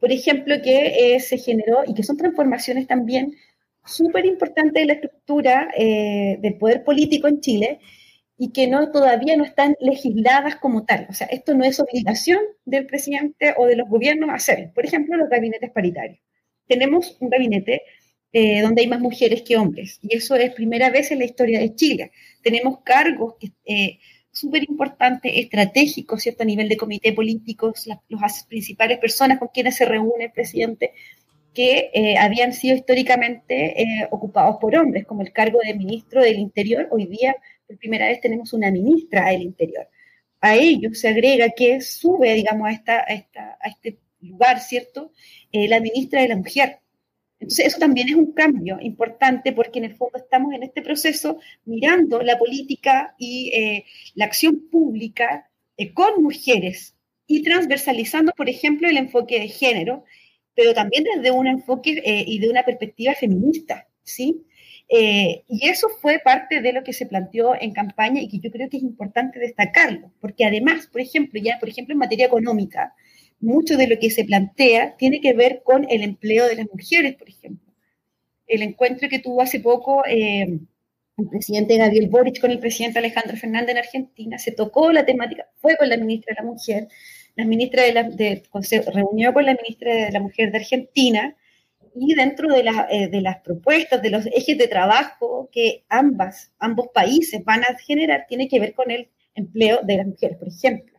por 0.00 0.10
ejemplo, 0.12 0.56
que 0.62 1.14
eh, 1.14 1.20
se 1.20 1.38
generó 1.38 1.82
y 1.86 1.94
que 1.94 2.02
son 2.02 2.16
transformaciones 2.16 2.86
también 2.86 3.34
súper 3.84 4.26
importantes 4.26 4.82
de 4.82 4.86
la 4.86 4.92
estructura 4.94 5.68
eh, 5.76 6.38
del 6.40 6.56
poder 6.56 6.84
político 6.84 7.28
en 7.28 7.40
Chile 7.40 7.80
y 8.38 8.52
que 8.52 8.68
todavía 8.92 9.36
no 9.36 9.44
están 9.44 9.76
legisladas 9.80 10.56
como 10.56 10.84
tal. 10.84 11.06
O 11.08 11.14
sea, 11.14 11.26
esto 11.28 11.54
no 11.54 11.64
es 11.64 11.80
obligación 11.80 12.40
del 12.64 12.86
presidente 12.86 13.54
o 13.56 13.66
de 13.66 13.76
los 13.76 13.88
gobiernos 13.88 14.30
hacer. 14.30 14.72
Por 14.74 14.84
ejemplo, 14.84 15.16
los 15.16 15.30
gabinetes 15.30 15.70
paritarios. 15.70 16.18
Tenemos 16.66 17.16
un 17.20 17.30
gabinete 17.30 17.82
eh, 18.32 18.60
donde 18.60 18.82
hay 18.82 18.88
más 18.88 19.00
mujeres 19.00 19.42
que 19.42 19.56
hombres. 19.56 19.98
Y 20.02 20.14
eso 20.14 20.36
es 20.36 20.52
primera 20.52 20.90
vez 20.90 21.10
en 21.10 21.20
la 21.20 21.24
historia 21.24 21.60
de 21.60 21.74
Chile. 21.74 22.10
Tenemos 22.46 22.78
cargos 22.84 23.34
eh, 23.64 23.98
súper 24.30 24.62
importantes, 24.62 25.32
estratégicos, 25.34 26.22
¿cierto? 26.22 26.44
A 26.44 26.46
nivel 26.46 26.68
de 26.68 26.76
comité 26.76 27.12
políticos, 27.12 27.88
las, 27.88 28.44
principales 28.44 28.98
personas 29.00 29.40
con 29.40 29.48
quienes 29.48 29.74
se 29.74 29.84
reúne 29.84 30.26
el 30.26 30.30
presidente, 30.30 30.92
que 31.52 31.90
eh, 31.92 32.16
habían 32.16 32.52
sido 32.52 32.76
históricamente 32.76 33.82
eh, 33.82 34.08
ocupados 34.12 34.58
por 34.60 34.76
hombres, 34.76 35.04
como 35.06 35.22
el 35.22 35.32
cargo 35.32 35.58
de 35.66 35.74
ministro 35.74 36.22
del 36.22 36.38
Interior. 36.38 36.86
Hoy 36.92 37.06
día, 37.06 37.34
por 37.66 37.78
primera 37.78 38.06
vez, 38.06 38.20
tenemos 38.20 38.52
una 38.52 38.70
ministra 38.70 39.30
del 39.30 39.42
Interior. 39.42 39.88
A 40.40 40.54
ello 40.54 40.94
se 40.94 41.08
agrega 41.08 41.48
que 41.50 41.80
sube, 41.80 42.32
digamos, 42.34 42.68
a, 42.68 43.00
este 43.64 43.98
lugar, 44.20 44.60
¿cierto? 44.60 45.10
la 45.50 45.80
ministra 45.80 46.22
de 46.22 46.28
la 46.28 46.36
Mujer, 46.36 46.78
entonces, 47.38 47.66
eso 47.66 47.78
también 47.78 48.08
es 48.08 48.14
un 48.14 48.32
cambio 48.32 48.78
importante 48.80 49.52
porque 49.52 49.78
en 49.78 49.86
el 49.86 49.94
fondo 49.94 50.18
estamos 50.18 50.54
en 50.54 50.62
este 50.62 50.80
proceso 50.80 51.38
mirando 51.64 52.22
la 52.22 52.38
política 52.38 53.14
y 53.18 53.50
eh, 53.54 53.84
la 54.14 54.24
acción 54.24 54.68
pública 54.70 55.50
eh, 55.76 55.92
con 55.92 56.22
mujeres 56.22 56.96
y 57.26 57.42
transversalizando, 57.42 58.32
por 58.36 58.48
ejemplo, 58.48 58.88
el 58.88 58.96
enfoque 58.96 59.38
de 59.38 59.48
género, 59.48 60.04
pero 60.54 60.72
también 60.72 61.04
desde 61.04 61.30
un 61.30 61.46
enfoque 61.46 62.02
eh, 62.04 62.24
y 62.26 62.38
de 62.38 62.48
una 62.48 62.62
perspectiva 62.62 63.14
feminista, 63.14 63.86
¿sí? 64.02 64.42
y 64.88 65.68
eso 65.68 65.88
fue 66.00 66.20
parte 66.20 66.62
de 66.62 66.72
lo 66.72 66.84
que 66.84 66.92
se 66.92 67.06
planteó 67.06 67.60
en 67.60 67.72
campaña 67.72 68.20
y 68.20 68.28
que 68.28 68.38
yo 68.38 68.52
creo 68.52 68.68
que 68.68 68.76
es 68.76 68.84
importante 68.84 69.40
destacarlo, 69.40 70.12
porque 70.20 70.44
además, 70.44 70.86
por 70.86 71.00
ejemplo, 71.00 71.40
ya 71.42 71.58
por 71.58 71.68
ejemplo 71.68 71.92
en 71.92 71.98
materia 71.98 72.26
económica, 72.26 72.94
mucho 73.40 73.76
de 73.76 73.86
lo 73.86 73.98
que 73.98 74.10
se 74.10 74.24
plantea 74.24 74.96
tiene 74.96 75.20
que 75.20 75.34
ver 75.34 75.62
con 75.64 75.86
el 75.90 76.02
empleo 76.02 76.46
de 76.46 76.56
las 76.56 76.66
mujeres, 76.72 77.16
por 77.16 77.28
ejemplo. 77.28 77.72
El 78.46 78.62
encuentro 78.62 79.08
que 79.08 79.18
tuvo 79.18 79.42
hace 79.42 79.60
poco 79.60 80.04
eh, 80.06 80.60
el 81.18 81.28
presidente 81.28 81.78
Gabriel 81.78 82.08
Boric 82.08 82.40
con 82.40 82.50
el 82.50 82.58
presidente 82.58 82.98
Alejandro 82.98 83.36
Fernández 83.36 83.70
en 83.70 83.78
Argentina, 83.78 84.38
se 84.38 84.52
tocó 84.52 84.92
la 84.92 85.06
temática, 85.06 85.48
fue 85.56 85.76
con 85.76 85.88
la 85.88 85.96
ministra 85.96 86.34
de 86.34 86.44
la 86.44 86.50
Mujer, 86.50 86.88
la 87.36 87.44
ministra 87.44 87.82
de 87.82 87.92
la, 87.92 88.62
se 88.62 88.82
reunió 88.82 89.32
con 89.32 89.46
la 89.46 89.54
ministra 89.54 89.94
de 89.94 90.12
la 90.12 90.20
Mujer 90.20 90.52
de 90.52 90.58
Argentina, 90.58 91.36
y 91.98 92.14
dentro 92.14 92.52
de, 92.52 92.60
eh, 92.90 93.08
de, 93.08 93.20
las 93.22 93.38
propuestas, 93.38 94.02
de 94.02 94.10
los 94.10 94.26
ejes 94.26 94.58
de 94.58 94.68
trabajo 94.68 95.48
que 95.50 95.84
ambas, 95.88 96.52
ambos 96.58 96.88
países 96.92 97.42
van 97.42 97.64
a 97.64 97.74
generar, 97.78 98.26
tiene 98.28 98.48
que 98.48 98.60
ver 98.60 98.74
con 98.74 98.90
el 98.90 99.08
empleo 99.34 99.80
de 99.82 99.96
las 99.96 100.06
mujeres, 100.06 100.36
por 100.36 100.48
ejemplo. 100.48 100.95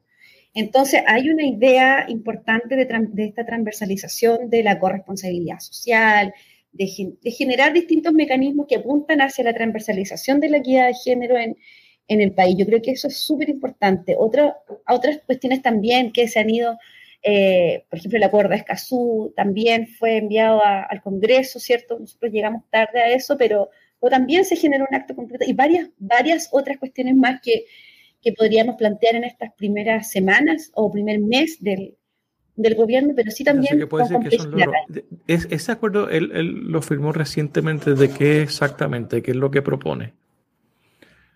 Entonces, 0.60 1.04
hay 1.06 1.30
una 1.30 1.46
idea 1.46 2.06
importante 2.10 2.76
de, 2.76 3.26
esta 3.26 3.46
transversalización 3.46 4.50
de 4.50 4.64
la 4.64 4.80
corresponsabilidad 4.80 5.60
social, 5.60 6.34
de, 6.72 6.88
generar 7.32 7.74
distintos 7.74 8.12
mecanismos 8.12 8.66
que 8.68 8.78
apuntan 8.78 9.22
hacia 9.22 9.44
la 9.44 9.54
transversalización 9.54 10.40
de 10.40 10.50
la 10.50 10.58
equidad 10.58 10.88
de 10.88 10.96
género 10.96 11.38
en, 11.38 11.56
el 12.08 12.32
país. 12.32 12.56
Yo 12.58 12.66
creo 12.66 12.82
que 12.82 12.92
eso 12.92 13.08
es 13.08 13.18
súper 13.18 13.50
importante. 13.50 14.16
Otra, 14.18 14.58
otras 14.88 15.20
cuestiones 15.28 15.62
también 15.62 16.12
que 16.12 16.28
se 16.28 16.40
han 16.40 16.50
ido, 16.50 16.76
eh, 17.22 17.86
por 17.90 18.00
ejemplo, 18.00 18.18
el 18.18 18.24
acuerdo 18.24 18.50
de 18.50 18.56
Escazú 18.56 19.34
también 19.36 19.88
fue 19.88 20.18
enviado 20.18 20.64
al 20.66 21.02
Congreso, 21.04 21.60
¿cierto? 21.60 22.00
Nosotros 22.00 22.32
llegamos 22.32 22.64
tarde 22.72 23.00
a 23.00 23.12
eso, 23.12 23.38
pero 23.38 23.70
también 24.10 24.44
se 24.44 24.56
generó 24.56 24.88
un 24.90 24.96
acto 24.96 25.16
completo 25.16 25.46
y 25.48 25.54
varias, 25.54 25.90
varias 26.00 26.50
otras 26.52 26.78
cuestiones 26.78 27.16
más 27.16 27.42
que, 27.42 27.66
que 28.28 28.34
podríamos 28.34 28.76
plantear 28.76 29.16
en 29.16 29.24
estas 29.24 29.54
primeras 29.54 30.12
semanas 30.12 30.70
o 30.74 30.92
primer 30.92 31.18
mes 31.20 31.60
del, 31.62 31.96
del 32.58 32.76
gobierno, 32.76 33.14
pero 33.16 33.32
sí 33.32 33.46
también 33.46 33.80
que 33.80 33.88
puede 33.88 34.04
que 34.04 34.38
son 34.38 34.52
es, 35.28 35.48
ese 35.50 35.72
acuerdo 35.72 36.10
él, 36.10 36.32
él, 36.34 36.48
lo 36.70 36.82
firmó 36.82 37.14
recientemente 37.14 37.94
de 37.94 38.10
qué 38.10 38.42
exactamente, 38.42 39.22
qué 39.22 39.32
es 39.32 39.38
lo 39.38 39.50
que 39.50 39.62
propone. 39.62 40.14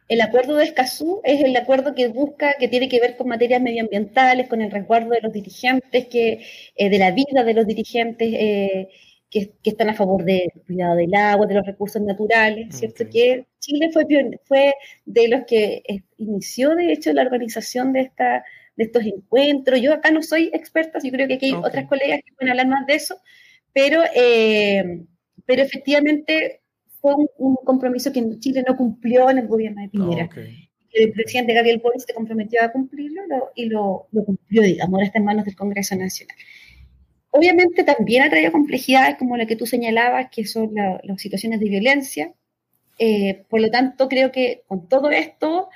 El 0.10 0.20
acuerdo 0.20 0.58
de 0.58 0.66
Escazú 0.66 1.22
es 1.24 1.42
el 1.42 1.56
acuerdo 1.56 1.96
que 1.96 2.10
busca, 2.10 2.56
que 2.60 2.68
tiene 2.68 2.90
que 2.90 3.00
ver 3.00 3.16
con 3.16 3.30
materias 3.30 3.62
medioambientales, 3.62 4.50
con 4.50 4.62
el 4.62 4.70
resguardo 4.70 5.12
de 5.12 5.22
los 5.22 5.32
dirigentes, 5.32 6.08
que, 6.08 6.44
eh, 6.76 6.90
de 6.90 7.00
la 7.00 7.12
vida 7.12 7.46
de 7.46 7.54
los 7.54 7.66
dirigentes, 7.66 8.28
eh, 8.34 8.90
que, 9.32 9.54
están 9.64 9.90
a 9.90 9.94
favor 9.94 10.26
del 10.26 10.52
cuidado 10.68 10.96
del 10.96 11.16
agua, 11.16 11.48
de 11.48 11.56
los 11.56 11.66
recursos 11.66 12.02
naturales, 12.02 12.76
¿cierto? 12.76 13.06
Que 13.10 13.46
Chile 13.60 13.90
fue, 13.94 14.06
fue 14.44 14.74
de 15.06 15.28
los 15.30 15.46
que 15.48 15.82
eh, 15.88 16.04
inició, 16.18 16.76
de 16.76 16.92
hecho, 16.92 17.14
la 17.14 17.22
organización 17.22 17.94
de, 17.94 18.02
esta, 18.02 18.44
de 18.76 18.84
estos 18.84 19.06
encuentros. 19.06 19.82
Yo 19.82 19.94
acá 19.94 20.12
no 20.12 20.22
soy 20.22 20.52
experta, 20.54 21.00
yo 21.02 21.12
creo 21.12 21.30
que 21.30 21.36
aquí 21.36 21.46
hay 21.48 21.54
otras 21.54 21.88
colegas 21.88 22.20
que 22.26 22.34
pueden 22.34 22.52
hablar 22.52 22.68
más 22.68 22.86
de 22.86 22.96
eso, 22.96 23.16
pero, 23.72 24.04
eh, 24.14 25.06
pero 25.46 25.64
efectivamente 25.64 26.62
fue 27.00 27.16
un, 27.38 27.56
compromiso 27.64 28.12
que 28.12 28.38
Chile 28.40 28.66
no 28.68 28.76
cumplió 28.76 29.30
en 29.30 29.38
el 29.38 29.48
gobierno 29.48 29.82
de 29.82 29.90
Piñera. 29.90 30.30
El 30.94 31.14
presidente 31.14 31.54
Gabriel 31.54 31.80
Boric 31.82 32.02
se 32.02 32.14
comprometió 32.14 32.62
a 32.62 32.70
cumplirlo 32.70 33.22
y 33.56 33.68
lo, 33.68 34.08
lo 34.12 34.26
cumplió, 34.26 34.62
digamos, 34.62 34.96
ahora 34.96 35.06
está 35.06 35.20
en 35.20 35.26
manos 35.26 35.46
del 35.46 35.56
Congreso 35.56 35.96
Nacional. 35.96 36.36
Obviamente 37.32 37.86
también 37.86 38.24
ha 38.24 38.30
traído 38.30 38.52
complejidades 38.52 39.16
como 39.18 39.38
la 39.38 39.46
que 39.46 39.56
tú 39.56 39.66
señalabas, 39.66 40.30
que 40.30 40.46
son 40.46 40.76
las 40.76 41.22
situaciones 41.22 41.62
de 41.62 41.70
violencia. 41.70 42.34
Eh, 43.00 43.46
por 43.50 43.62
lo 43.62 43.70
tanto, 43.70 44.10
creo 44.10 44.32
que 44.34 44.64
con 44.68 44.90
todo 44.90 45.10
esto 45.10 45.70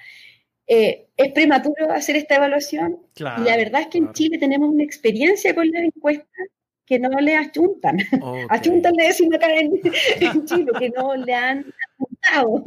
eh, 0.67 1.07
es 1.15 1.31
prematuro 1.31 1.91
hacer 1.91 2.17
esta 2.17 2.35
evaluación. 2.35 2.99
y 3.17 3.23
la 3.23 3.55
verdad 3.57 3.81
es 3.81 3.87
que 3.87 3.99
en 3.99 4.11
Chile 4.11 4.37
tenemos 4.37 4.69
una 4.69 4.83
experiencia 4.83 5.55
con 5.55 5.71
las 5.71 5.83
encuestas 5.83 6.47
que 6.85 6.99
no 6.99 7.09
le 7.21 7.35
achuntan. 7.35 7.99
achuntan 8.49 8.93
le 8.93 9.07
decimos 9.07 9.35
acá 9.35 9.47
en, 9.55 10.45
Chile, 10.45 10.71
que 10.77 10.89
no 10.89 11.15
le 11.15 11.33
han 11.33 11.65
apuntado. 11.93 12.63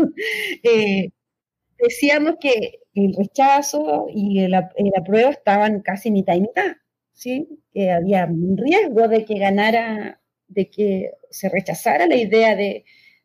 Eh, 0.62 1.10
decíamos 1.78 2.36
que 2.40 2.80
el 2.94 3.14
rechazo 3.14 4.06
y 4.08 4.48
la 4.48 4.70
prueba 5.04 5.30
estaban 5.30 5.82
casi 5.82 6.10
mitad 6.10 6.34
y 6.34 6.40
mitad. 6.40 6.72
¿Sí? 7.18 7.48
que 7.72 7.90
había 7.90 8.26
un 8.26 8.56
riesgo 8.56 9.08
de 9.08 9.24
que 9.24 9.38
ganara, 9.38 10.20
de 10.46 10.70
que 10.70 11.10
se 11.30 11.48
rechazara 11.48 12.06
la 12.06 12.14
idea 12.14 12.54
de, 12.54 12.84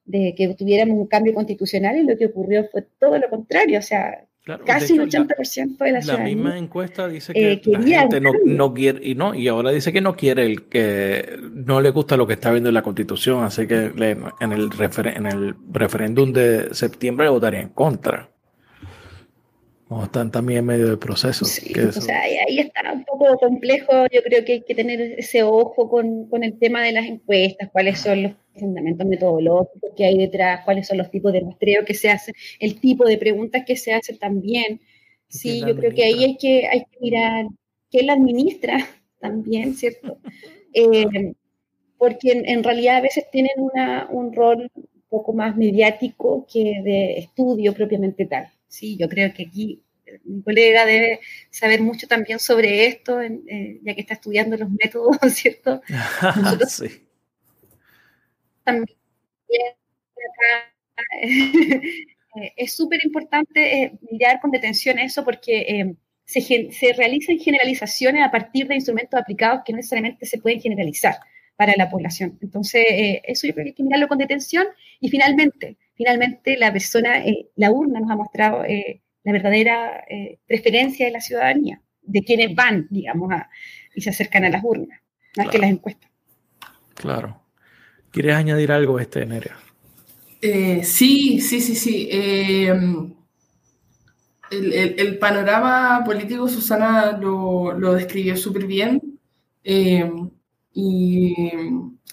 que 0.09 0.55
tuviéramos 0.57 0.97
un 0.97 1.07
cambio 1.07 1.33
constitucional 1.33 1.97
y 1.97 2.03
lo 2.03 2.17
que 2.17 2.25
ocurrió 2.25 2.67
fue 2.71 2.81
todo 2.99 3.19
lo 3.19 3.29
contrario, 3.29 3.77
o 3.77 3.83
sea, 3.83 4.25
casi 4.65 4.97
un 4.97 5.07
80% 5.07 5.77
de 5.77 5.91
la, 5.91 6.01
ciudadanía. 6.01 6.35
La 6.35 6.35
misma 6.35 6.57
encuesta 6.57 7.07
dice 7.07 7.33
eh, 7.35 7.61
que 7.61 7.71
la 7.71 8.01
gente 8.01 8.19
no, 8.19 8.73
quiere, 8.73 8.99
y 9.07 9.13
no, 9.13 9.35
y 9.35 9.47
ahora 9.47 9.69
dice 9.69 9.93
que 9.93 10.01
no 10.01 10.15
quiere, 10.15 10.47
el 10.47 10.67
que 10.67 11.37
no 11.53 11.79
le 11.79 11.91
gusta 11.91 12.17
lo 12.17 12.25
que 12.25 12.33
está 12.33 12.51
viendo 12.51 12.69
en 12.69 12.75
la 12.75 12.81
constitución, 12.81 13.43
así 13.43 13.67
que 13.67 13.91
en, 13.95 14.51
el 14.51 14.69
en 15.15 15.25
el 15.27 15.55
referéndum 15.71 16.33
de 16.33 16.73
septiembre 16.73 17.29
votaría 17.29 17.61
en 17.61 17.69
contra 17.69 18.32
están 20.03 20.31
también 20.31 20.59
en 20.59 20.65
medio 20.65 20.87
del 20.87 20.97
proceso. 20.97 21.45
Sí, 21.45 21.73
o 21.79 21.91
sea, 21.91 22.21
ahí, 22.21 22.57
está 22.57 22.91
un 22.91 23.03
poco 23.03 23.37
complejo. 23.37 24.07
Yo 24.11 24.23
creo 24.23 24.43
que 24.45 24.53
hay 24.53 24.61
que 24.61 24.73
tener 24.73 24.99
ese 25.19 25.43
ojo 25.43 25.89
con, 25.89 26.27
con, 26.29 26.43
el 26.43 26.57
tema 26.57 26.81
de 26.81 26.93
las 26.93 27.05
encuestas, 27.05 27.69
cuáles 27.71 27.99
son 27.99 28.23
los 28.23 28.31
fundamentos 28.55 29.05
metodológicos 29.05 29.91
que 29.95 30.05
hay 30.05 30.17
detrás, 30.17 30.61
cuáles 30.63 30.87
son 30.87 30.97
los 30.97 31.11
tipos 31.11 31.33
de 31.33 31.41
muestreo 31.41 31.85
que 31.85 31.93
se 31.93 32.09
hacen, 32.09 32.33
el 32.59 32.79
tipo 32.79 33.05
de 33.05 33.17
preguntas 33.17 33.63
que 33.65 33.75
se 33.75 33.93
hacen 33.93 34.17
también. 34.17 34.79
Sí, 35.27 35.61
yo 35.61 35.75
creo 35.75 35.93
que 35.93 36.03
ahí 36.03 36.23
hay 36.23 36.37
que, 36.37 36.67
hay 36.67 36.81
que 36.81 36.99
mirar 36.99 37.45
quién 37.89 38.07
la 38.07 38.13
administra 38.13 38.77
también, 39.19 39.73
¿cierto? 39.75 40.17
Eh, 40.73 41.33
porque 41.97 42.31
en, 42.31 42.47
en, 42.47 42.63
realidad 42.63 42.97
a 42.97 43.01
veces 43.01 43.25
tienen 43.31 43.53
una, 43.57 44.07
un 44.09 44.33
rol 44.33 44.71
un 44.75 44.87
poco 45.09 45.33
más 45.33 45.55
mediático 45.55 46.45
que 46.51 46.81
de 46.83 47.19
estudio 47.19 47.73
propiamente 47.73 48.25
tal. 48.25 48.51
Sí, 48.73 48.97
yo 48.97 49.07
creo 49.07 49.31
que 49.35 49.43
aquí 49.43 49.83
eh, 50.07 50.19
mi 50.23 50.41
colega 50.41 50.83
debe 50.83 51.19
saber 51.51 51.79
mucho 51.83 52.07
también 52.07 52.39
sobre 52.39 52.87
esto, 52.87 53.21
eh, 53.21 53.79
ya 53.83 53.93
que 53.93 54.01
está 54.01 54.15
estudiando 54.15 54.57
los 54.57 54.67
métodos, 54.71 55.15
¿cierto? 55.29 55.79
sí. 56.67 57.07
También 58.63 58.97
eh, 61.21 62.53
es 62.57 62.73
súper 62.75 62.99
importante 63.05 63.99
mirar 64.09 64.39
con 64.41 64.49
detención 64.49 64.97
eso 64.97 65.23
porque 65.23 65.95
se, 66.25 66.41
se, 66.71 66.93
realizan 66.93 67.37
generalizaciones 67.37 68.25
a 68.25 68.31
partir 68.31 68.67
de 68.67 68.73
instrumentos 68.73 69.19
aplicados 69.21 69.61
que 69.63 69.73
no 69.73 69.77
necesariamente 69.77 70.25
se 70.25 70.39
pueden 70.39 70.59
generalizar 70.59 71.17
para 71.55 71.73
la 71.77 71.91
población. 71.91 72.39
Entonces, 72.41 72.83
eso 73.23 73.45
yo 73.45 73.53
creo 73.53 73.65
que 73.65 73.69
hay 73.69 73.75
que 73.75 73.83
mirarlo 73.83 74.07
con 74.07 74.17
detención 74.17 74.65
y 74.99 75.09
finalmente, 75.09 75.77
finalmente 76.03 76.57
la 76.57 76.73
persona, 76.73 77.25
eh, 77.25 77.49
la 77.55 77.71
urna 77.71 78.01
nos 78.01 78.11
ha 78.11 78.15
mostrado 78.15 78.65
eh, 78.65 79.01
la 79.23 79.31
verdadera 79.31 80.03
eh, 80.09 80.39
preferencia 80.45 81.05
de 81.05 81.13
la 81.13 81.21
ciudadanía, 81.21 81.81
de 82.01 82.23
quienes 82.23 82.53
van, 82.53 82.87
digamos, 82.89 83.31
y 83.95 84.01
se 84.01 84.09
acercan 84.09 84.43
a 84.43 84.49
las 84.49 84.61
urnas, 84.63 84.99
más 85.37 85.47
que 85.47 85.59
las 85.59 85.69
encuestas. 85.69 86.09
Claro. 86.93 87.41
¿Quieres 88.11 88.35
añadir 88.35 88.71
algo 88.71 88.97
a 88.97 89.01
este, 89.01 89.25
Nerea? 89.25 89.55
sí, 90.83 91.39
sí, 91.39 91.61
sí, 91.61 91.75
sí. 91.75 92.09
El, 92.11 93.15
panorama 95.19 96.03
político, 96.05 96.49
Susana 96.49 97.13
lo, 97.13 97.71
lo 97.79 97.93
describió 97.93 98.35
súper 98.35 98.67
bien. 98.67 99.01
y 99.63 101.33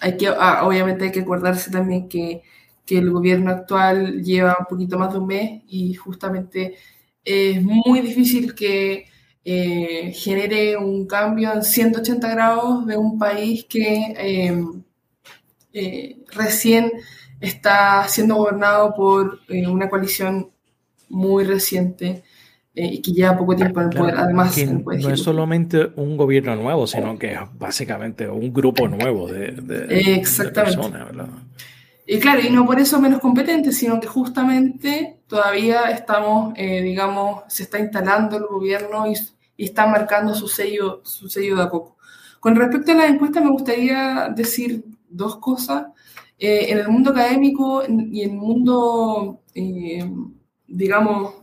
hay 0.01 0.17
que, 0.17 0.29
ah, 0.29 0.61
obviamente 0.65 1.07
hay 1.07 1.11
que 1.11 1.21
acordarse 1.21 1.73
también 1.73 2.09
que 2.09 2.43
que 2.85 2.99
el 2.99 3.11
gobierno 3.11 3.51
actual 3.51 4.23
lleva 4.23 4.57
un 4.59 4.67
poquito 4.67 4.99
más 4.99 5.13
de 5.13 5.19
un 5.19 5.27
mes 5.27 5.63
y 5.69 5.95
justamente 5.95 6.77
es 7.25 7.63
muy 7.63 8.01
difícil 8.01 8.55
que 8.55 9.07
eh, 9.45 10.13
genere 10.15 10.77
un 10.77 11.07
cambio 11.07 11.53
en 11.53 11.63
180 11.63 12.29
grados 12.29 12.87
de 12.87 12.97
un 12.97 13.19
país 13.19 13.65
que 13.65 14.15
em, 14.17 14.83
eh, 15.73 16.19
recién 16.35 16.93
está 17.41 18.07
siendo 18.09 18.37
gobernado 18.37 18.95
por 18.95 19.41
eh, 19.49 19.67
una 19.67 19.89
coalición 19.89 20.51
muy 21.09 21.45
reciente 21.45 22.23
y 22.73 23.03
que 23.03 23.13
lleva 23.13 23.37
poco 23.37 23.57
tiempo 23.57 23.81
en 23.81 23.91
el 23.91 23.99
poder. 23.99 24.15
Además, 24.17 24.57
no 24.57 25.11
es 25.11 25.21
solamente 25.21 25.91
un 25.97 26.17
gobierno 26.17 26.55
nuevo, 26.55 26.87
sino 26.87 27.19
que 27.19 27.33
es 27.33 27.41
básicamente 27.59 28.29
un 28.29 28.53
grupo 28.53 28.89
nuevo 28.89 29.27
de, 29.27 29.53
personas. 30.55 31.07
¿verdad? 31.07 31.29
Y 32.13 32.19
claro, 32.19 32.41
y 32.41 32.51
no 32.51 32.67
por 32.67 32.81
eso 32.81 33.01
menos 33.01 33.21
competentes, 33.21 33.79
sino 33.79 34.01
que 34.01 34.09
justamente 34.09 35.21
todavía 35.29 35.93
estamos, 35.93 36.53
eh, 36.57 36.83
digamos, 36.83 37.45
se 37.47 37.63
está 37.63 37.79
instalando 37.79 38.37
el 38.37 38.47
gobierno 38.47 39.07
y, 39.07 39.15
está 39.57 39.87
marcando 39.87 40.35
su 40.35 40.49
sello, 40.49 41.03
su 41.05 41.29
sello 41.29 41.55
de 41.55 41.63
a 41.63 41.71
poco. 41.71 41.99
Con 42.41 42.57
respecto 42.57 42.91
a 42.91 42.95
la 42.97 43.07
encuesta, 43.07 43.41
me 43.41 43.51
gustaría 43.51 44.29
decir 44.35 44.85
dos 45.09 45.37
cosas. 45.37 45.87
Eh, 46.37 46.73
en 46.73 46.79
el 46.79 46.89
mundo 46.89 47.13
académico 47.13 47.85
y 47.85 48.23
en 48.23 48.31
el 48.33 48.37
mundo, 48.37 49.43
eh, 49.55 50.11
digamos, 50.67 51.35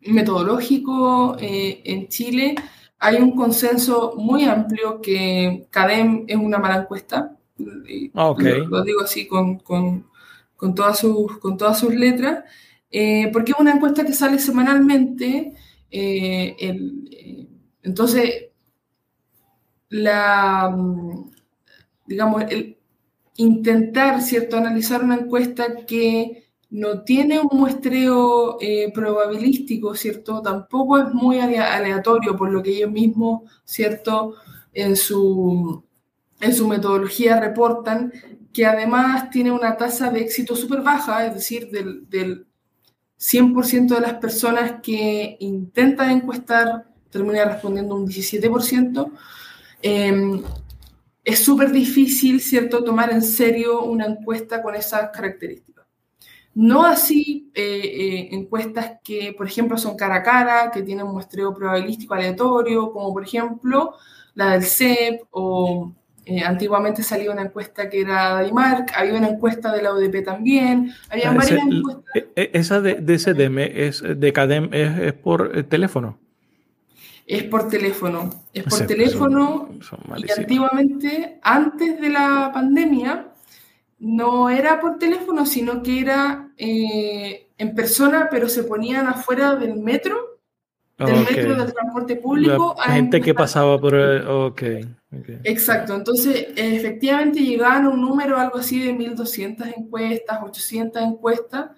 metodológico 0.00 1.36
en 1.38 2.08
Chile, 2.08 2.56
hay 2.98 3.16
un 3.18 3.36
consenso 3.36 4.14
muy 4.16 4.46
amplio 4.46 5.00
que 5.00 5.68
CADEM 5.70 6.24
es 6.26 6.36
una 6.36 6.58
mala 6.58 6.78
encuesta. 6.78 7.35
Lo, 7.58 8.82
digo 8.82 9.00
así 9.02 9.26
con, 9.26 9.58
con, 9.58 10.06
con, 10.56 10.74
todas, 10.74 10.98
sus, 10.98 11.38
con 11.38 11.56
todas 11.56 11.78
sus 11.78 11.94
letras, 11.94 12.44
eh, 12.90 13.30
porque 13.32 13.52
es 13.52 13.58
una 13.58 13.72
encuesta 13.72 14.04
que 14.04 14.12
sale 14.12 14.38
semanalmente. 14.38 15.54
Eh, 15.90 16.56
el, 16.58 17.48
entonces, 17.82 18.46
la, 19.88 20.76
digamos, 22.06 22.44
el 22.50 22.78
intentar, 23.36 24.20
¿cierto?, 24.22 24.56
analizar 24.56 25.04
una 25.04 25.16
encuesta 25.16 25.86
que 25.86 26.46
no 26.70 27.02
tiene 27.02 27.38
un 27.38 27.58
muestreo 27.58 28.58
eh, 28.60 28.90
probabilístico, 28.92 29.94
¿cierto? 29.94 30.42
Tampoco 30.42 30.98
es 30.98 31.12
muy 31.14 31.38
aleatorio, 31.38 32.36
por 32.36 32.50
lo 32.50 32.62
que 32.62 32.70
ellos 32.70 32.90
mismos, 32.90 33.42
¿cierto? 33.64 34.34
En 34.72 34.96
su, 34.96 35.84
en 36.40 36.54
su 36.54 36.68
metodología 36.68 37.40
reportan 37.40 38.12
que 38.52 38.66
además 38.66 39.30
tiene 39.30 39.52
una 39.52 39.76
tasa 39.76 40.10
de 40.10 40.20
éxito 40.20 40.56
súper 40.56 40.82
baja, 40.82 41.26
es 41.26 41.34
decir, 41.34 41.70
del, 41.70 42.08
del 42.08 42.46
100% 43.18 43.94
de 43.94 44.00
las 44.00 44.14
personas 44.14 44.80
que 44.82 45.36
intentan 45.40 46.10
encuestar 46.10 46.86
termina 47.10 47.44
respondiendo 47.44 47.94
un 47.94 48.06
17%. 48.06 49.10
Em, 49.82 50.42
es 51.24 51.38
súper 51.44 51.72
difícil, 51.72 52.40
¿cierto?, 52.40 52.84
tomar 52.84 53.10
en 53.12 53.22
serio 53.22 53.82
una 53.82 54.06
encuesta 54.06 54.62
con 54.62 54.74
esas 54.74 55.10
características. 55.10 55.86
No 56.54 56.84
así 56.84 57.50
eh, 57.54 57.62
eh, 57.62 58.28
encuestas 58.32 58.98
que, 59.04 59.34
por 59.36 59.46
ejemplo, 59.46 59.76
son 59.76 59.96
cara 59.96 60.16
a 60.16 60.22
cara, 60.22 60.70
que 60.70 60.82
tienen 60.82 61.06
muestreo 61.06 61.52
probabilístico 61.52 62.14
aleatorio, 62.14 62.92
como 62.92 63.12
por 63.12 63.24
ejemplo 63.24 63.94
la 64.34 64.52
del 64.52 64.64
CEP, 64.64 65.22
o 65.30 65.92
eh, 66.28 66.42
antiguamente 66.42 67.04
salía 67.04 67.30
una 67.30 67.42
encuesta 67.42 67.88
que 67.88 68.00
era 68.00 68.40
de 68.40 68.48
IMARC, 68.48 68.92
había 68.96 69.14
una 69.14 69.28
encuesta 69.28 69.72
de 69.72 69.80
la 69.80 69.94
UDP 69.94 70.24
también, 70.24 70.92
había 71.08 71.30
varias 71.30 71.62
encuestas. 71.62 72.04
E, 72.16 72.28
e, 72.34 72.50
esa 72.52 72.80
de, 72.80 72.96
de 72.96 73.16
CDM, 73.16 73.58
es, 73.60 74.02
de 74.04 74.32
CADEM, 74.32 74.70
es, 74.72 75.12
por 75.12 75.62
teléfono. 75.68 76.18
Es 77.28 77.44
por 77.44 77.68
teléfono, 77.68 78.30
es 78.52 78.64
por 78.64 78.86
teléfono. 78.86 79.68
y 80.16 80.30
antiguamente, 80.32 81.38
antes 81.42 82.00
de 82.00 82.08
la 82.08 82.50
pandemia, 82.52 83.28
no 84.00 84.50
era 84.50 84.80
por 84.80 84.98
teléfono, 84.98 85.46
sino 85.46 85.80
que 85.80 86.00
era 86.00 86.50
eh, 86.56 87.50
en 87.56 87.74
persona, 87.76 88.26
pero 88.30 88.48
se 88.48 88.64
ponían 88.64 89.06
afuera 89.06 89.54
del 89.54 89.76
metro, 89.76 90.35
del 90.98 91.20
metro 91.20 91.56
del 91.56 91.72
transporte 91.72 92.16
público. 92.16 92.74
La 92.78 92.94
gente 92.94 93.20
que 93.20 93.34
pasaba 93.34 93.80
por... 93.80 93.94
ok. 93.94 94.62
Exacto, 95.44 95.94
entonces 95.94 96.48
efectivamente 96.56 97.40
llegaban 97.40 97.84
a 97.84 97.88
un 97.90 98.00
número 98.00 98.38
algo 98.38 98.58
así 98.58 98.80
de 98.80 98.92
1.200 98.94 99.74
encuestas, 99.76 100.40
800 100.42 101.02
encuestas, 101.02 101.70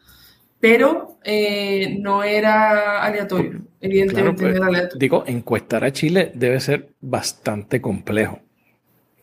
pero 0.61 1.19
eh, 1.23 1.99
no 2.01 2.25
era 2.25 3.03
aleatorio, 3.03 3.61
evidentemente 3.81 4.43
no 4.43 4.49
era 4.49 4.59
pues, 4.59 4.69
aleatorio. 4.69 4.99
Digo, 4.99 5.25
encuestar 5.27 5.85
a 5.85 5.93
Chile 5.93 6.33
debe 6.35 6.59
ser 6.59 6.91
bastante 7.01 7.81
complejo. 7.81 8.41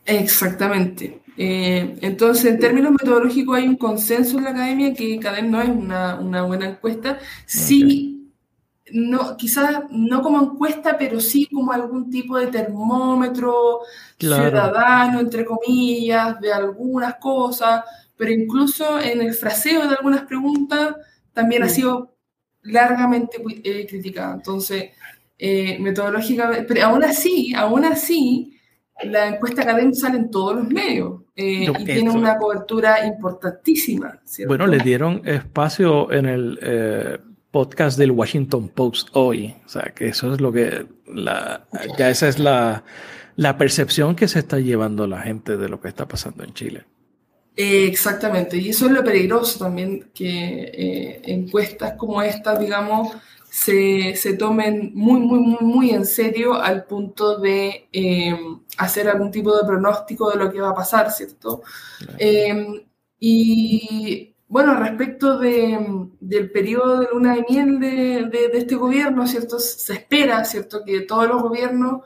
Exactamente. 0.06 1.20
Eh, 1.38 1.98
entonces, 2.02 2.46
en 2.46 2.60
términos 2.60 2.92
metodológicos 2.92 3.58
hay 3.58 3.68
un 3.68 3.76
consenso 3.76 4.38
en 4.38 4.46
la 4.46 4.52
academia 4.52 4.94
que 4.94 5.20
CADEM 5.20 5.52
no 5.52 5.62
es 5.62 5.70
una, 5.70 6.16
una 6.20 6.44
buena 6.44 6.70
encuesta. 6.70 7.20
Sí, 7.46 8.15
no, 8.92 9.36
quizás 9.36 9.84
no 9.90 10.22
como 10.22 10.42
encuesta, 10.42 10.98
pero 10.98 11.20
sí 11.20 11.48
como 11.48 11.72
algún 11.72 12.10
tipo 12.10 12.38
de 12.38 12.48
termómetro 12.48 13.80
ciudadano, 14.18 15.20
entre 15.20 15.46
comillas, 15.46 16.40
de 16.40 16.54
algunas 16.54 17.16
cosas, 17.16 17.84
pero 18.16 18.32
incluso 18.32 19.00
en 19.00 19.22
el 19.22 19.34
fraseo 19.34 19.88
de 19.88 19.96
algunas 19.96 20.22
preguntas 20.22 20.96
también 21.34 21.64
ha 21.64 21.70
sido 21.70 22.16
largamente 22.62 23.38
eh, 23.64 23.88
criticada. 23.88 24.36
Entonces, 24.36 24.92
eh, 25.38 25.78
metodológicamente, 25.80 26.64
pero 26.64 26.86
aún 26.86 27.04
así, 27.04 27.54
aún 27.56 27.86
así, 27.86 28.58
la 29.04 29.28
encuesta 29.28 29.64
académica 29.64 30.00
sale 30.00 30.18
en 30.18 30.32
todos 30.32 30.56
los 30.56 30.70
medios 30.70 31.22
eh, 31.36 31.68
y 31.80 31.86
tiene 31.86 32.12
una 32.12 32.38
cobertura 32.38 33.06
importantísima. 33.06 34.22
Bueno, 34.48 34.68
le 34.68 34.78
dieron 34.78 35.22
espacio 35.26 36.10
en 36.12 36.26
el 36.28 36.60
podcast 37.56 37.98
del 37.98 38.12
Washington 38.12 38.68
Post 38.68 39.08
hoy. 39.14 39.56
O 39.66 39.70
sea, 39.70 39.94
que 39.96 40.10
eso 40.10 40.34
es 40.34 40.42
lo 40.42 40.52
que. 40.52 40.86
La, 41.08 41.66
ya 41.98 42.10
esa 42.10 42.28
es 42.28 42.38
la, 42.38 42.84
la 43.38 43.58
percepción 43.58 44.14
que 44.14 44.28
se 44.28 44.40
está 44.40 44.60
llevando 44.60 45.08
la 45.08 45.22
gente 45.22 45.56
de 45.56 45.70
lo 45.70 45.80
que 45.80 45.88
está 45.88 46.06
pasando 46.06 46.44
en 46.44 46.54
Chile. 46.54 46.84
Eh, 47.56 47.88
exactamente, 47.88 48.58
y 48.58 48.72
eso 48.72 48.88
es 48.88 48.92
lo 48.92 49.06
peligroso 49.06 49.58
también, 49.58 50.10
que 50.14 51.22
encuestas 51.24 51.94
como 51.94 52.22
estas, 52.22 52.60
digamos, 52.60 53.14
se, 53.50 54.36
tomen 54.38 54.92
muy, 54.94 55.22
muy, 55.22 55.40
muy, 55.40 55.62
muy 55.62 55.90
en 55.92 56.06
serio 56.06 56.56
al 56.56 56.84
punto 56.84 57.40
de 57.40 57.88
eh, 57.94 58.38
hacer 58.76 59.08
algún 59.08 59.32
tipo 59.32 59.56
de 59.56 59.66
pronóstico 59.66 60.30
de 60.30 60.36
lo 60.36 60.52
que 60.52 60.60
va 60.60 60.72
a 60.72 60.76
pasar, 60.76 61.10
¿cierto? 61.10 61.64
Eh, 62.20 62.84
y 63.18 64.35
bueno, 64.48 64.76
respecto 64.76 65.40
del 65.40 66.52
periodo 66.52 67.00
de 67.00 67.08
luna 67.12 67.36
de 67.36 67.46
miel 67.50 67.80
de, 67.80 68.50
este 68.54 68.76
gobierno, 68.76 69.28
¿cierto? 69.28 69.60
Se 69.60 69.94
espera, 69.94 70.46
¿cierto?, 70.46 70.84
que 70.86 71.02
todos 71.02 71.28
los 71.28 71.42
gobiernos 71.42 72.02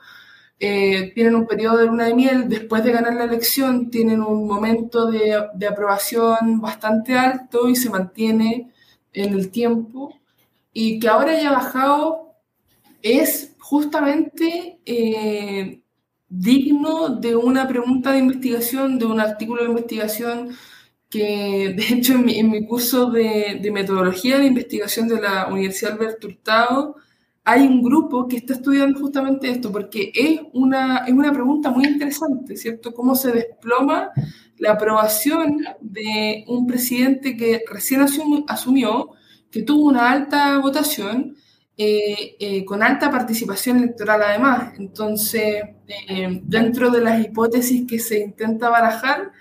eh, 0.60 1.12
tienen 1.14 1.36
un 1.36 1.48
periodo 1.48 1.78
de 1.78 1.86
luna 1.86 2.06
de 2.06 2.16
miel, 2.16 2.50
después 2.50 2.84
de 2.84 2.92
ganar 2.92 3.14
la 3.14 3.26
elección 3.26 3.90
tienen 3.90 4.22
un 4.22 4.48
momento 4.48 5.08
de, 5.10 5.48
de 5.54 5.68
aprobación 5.68 6.60
bastante 6.62 7.18
alto 7.18 7.70
y 7.70 7.76
se 7.76 7.90
mantiene 7.90 8.72
en 9.14 9.34
el 9.34 9.52
tiempo 9.52 10.14
y 10.74 11.00
que 11.00 11.08
ahora 11.10 11.32
haya 11.32 11.52
bajado 11.52 12.36
es 13.02 13.56
justamente 13.60 14.80
eh, 14.86 15.82
digno 16.28 17.10
de 17.10 17.36
una 17.36 17.68
pregunta 17.68 18.12
de 18.12 18.20
investigación, 18.20 19.00
de 19.00 19.06
un 19.06 19.20
artículo 19.20 19.64
de 19.64 19.70
investigación 19.70 20.50
que, 21.10 21.74
de 21.76 21.96
hecho, 21.96 22.14
en 22.14 22.52
mi, 22.52 22.66
curso 22.66 23.10
de, 23.10 23.60
metodología 23.74 24.38
de 24.38 24.46
investigación 24.46 25.08
de 25.08 25.22
la 25.22 25.48
Universidad 25.48 25.94
Alberto 25.94 26.28
Hurtado, 26.28 26.96
hay 27.44 27.66
un 27.66 27.82
grupo 27.82 28.28
que 28.28 28.38
está 28.38 28.54
estudiando 28.54 29.00
justamente 29.00 29.50
esto, 29.50 29.72
porque 29.72 30.12
es 30.14 30.42
una, 30.54 31.00
es 31.00 31.14
una 31.14 31.34
pregunta 31.34 31.72
muy 31.72 31.86
interesante, 31.86 32.56
¿cierto? 32.56 32.94
Cómo 32.94 33.16
se 33.16 33.32
desploma 33.32 34.12
la 34.58 34.74
aprobación 34.74 35.66
de 35.82 36.44
un 36.48 36.68
presidente 36.68 37.36
que 37.36 37.64
recién 37.68 38.02
asumió 38.02 39.10
que 39.50 39.64
tuvo 39.64 39.88
una 39.88 40.12
alta 40.12 40.60
votación, 40.60 41.36
eh, 41.78 42.36
eh, 42.40 42.66
con 42.66 42.84
alta 42.84 43.10
participación 43.10 43.78
electoral 43.78 44.22
además. 44.22 44.74
Entonces, 44.78 45.64
eh, 45.88 46.42
dentro 46.44 46.92
de 46.92 47.02
las 47.02 47.26
hipótesis 47.26 47.88
que 47.88 48.00
se 48.00 48.20
intenta 48.20 48.70
barajar, 48.70 49.32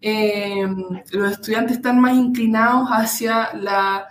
los 0.00 1.32
estudiantes 1.32 1.78
están 1.78 2.00
más 2.00 2.16
inclinados 2.16 2.88
hacia 2.90 3.52
la, 3.54 4.06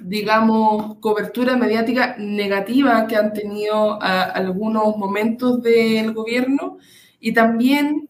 digamos, 0.00 0.96
cobertura 1.00 1.56
mediática 1.56 2.16
negativa 2.18 3.06
que 3.06 3.16
han 3.16 3.32
tenido 3.32 4.00
algunos 4.02 4.96
momentos 4.96 5.62
del 5.62 6.12
gobierno 6.12 6.78
y 7.20 7.32
también 7.32 8.08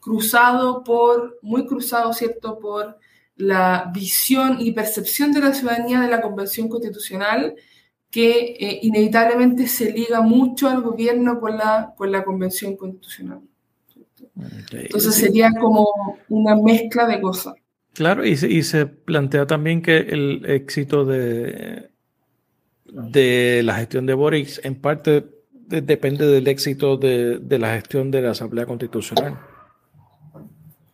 cruzado 0.00 0.82
por, 0.82 1.38
muy 1.42 1.66
cruzado, 1.66 2.12
¿cierto?, 2.12 2.58
por 2.58 2.98
la 3.40 3.90
visión 3.94 4.58
y 4.60 4.72
percepción 4.72 5.32
de 5.32 5.40
la 5.40 5.54
ciudadanía 5.54 6.00
de 6.00 6.08
la 6.08 6.20
Convención 6.20 6.68
Constitucional 6.68 7.54
que 8.10 8.56
eh, 8.58 8.80
inevitablemente 8.82 9.66
se 9.66 9.92
liga 9.92 10.20
mucho 10.20 10.68
al 10.68 10.82
gobierno 10.82 11.40
con 11.40 11.56
la, 11.56 11.94
con 11.96 12.12
la 12.12 12.24
Convención 12.24 12.76
Constitucional. 12.76 13.40
Entonces 14.72 15.14
sería 15.14 15.50
como 15.60 15.86
una 16.28 16.56
mezcla 16.56 17.06
de 17.06 17.20
cosas. 17.20 17.54
Claro, 17.92 18.24
y 18.24 18.36
se, 18.36 18.48
y 18.48 18.62
se 18.62 18.86
plantea 18.86 19.46
también 19.46 19.82
que 19.82 19.96
el 19.98 20.44
éxito 20.46 21.04
de, 21.04 21.90
de 22.84 23.62
la 23.64 23.74
gestión 23.74 24.06
de 24.06 24.14
Boris 24.14 24.60
en 24.64 24.80
parte 24.80 25.28
depende 25.52 26.26
del 26.26 26.48
éxito 26.48 26.96
de, 26.96 27.38
de 27.38 27.58
la 27.58 27.74
gestión 27.74 28.10
de 28.10 28.22
la 28.22 28.30
Asamblea 28.30 28.66
Constitucional. 28.66 29.38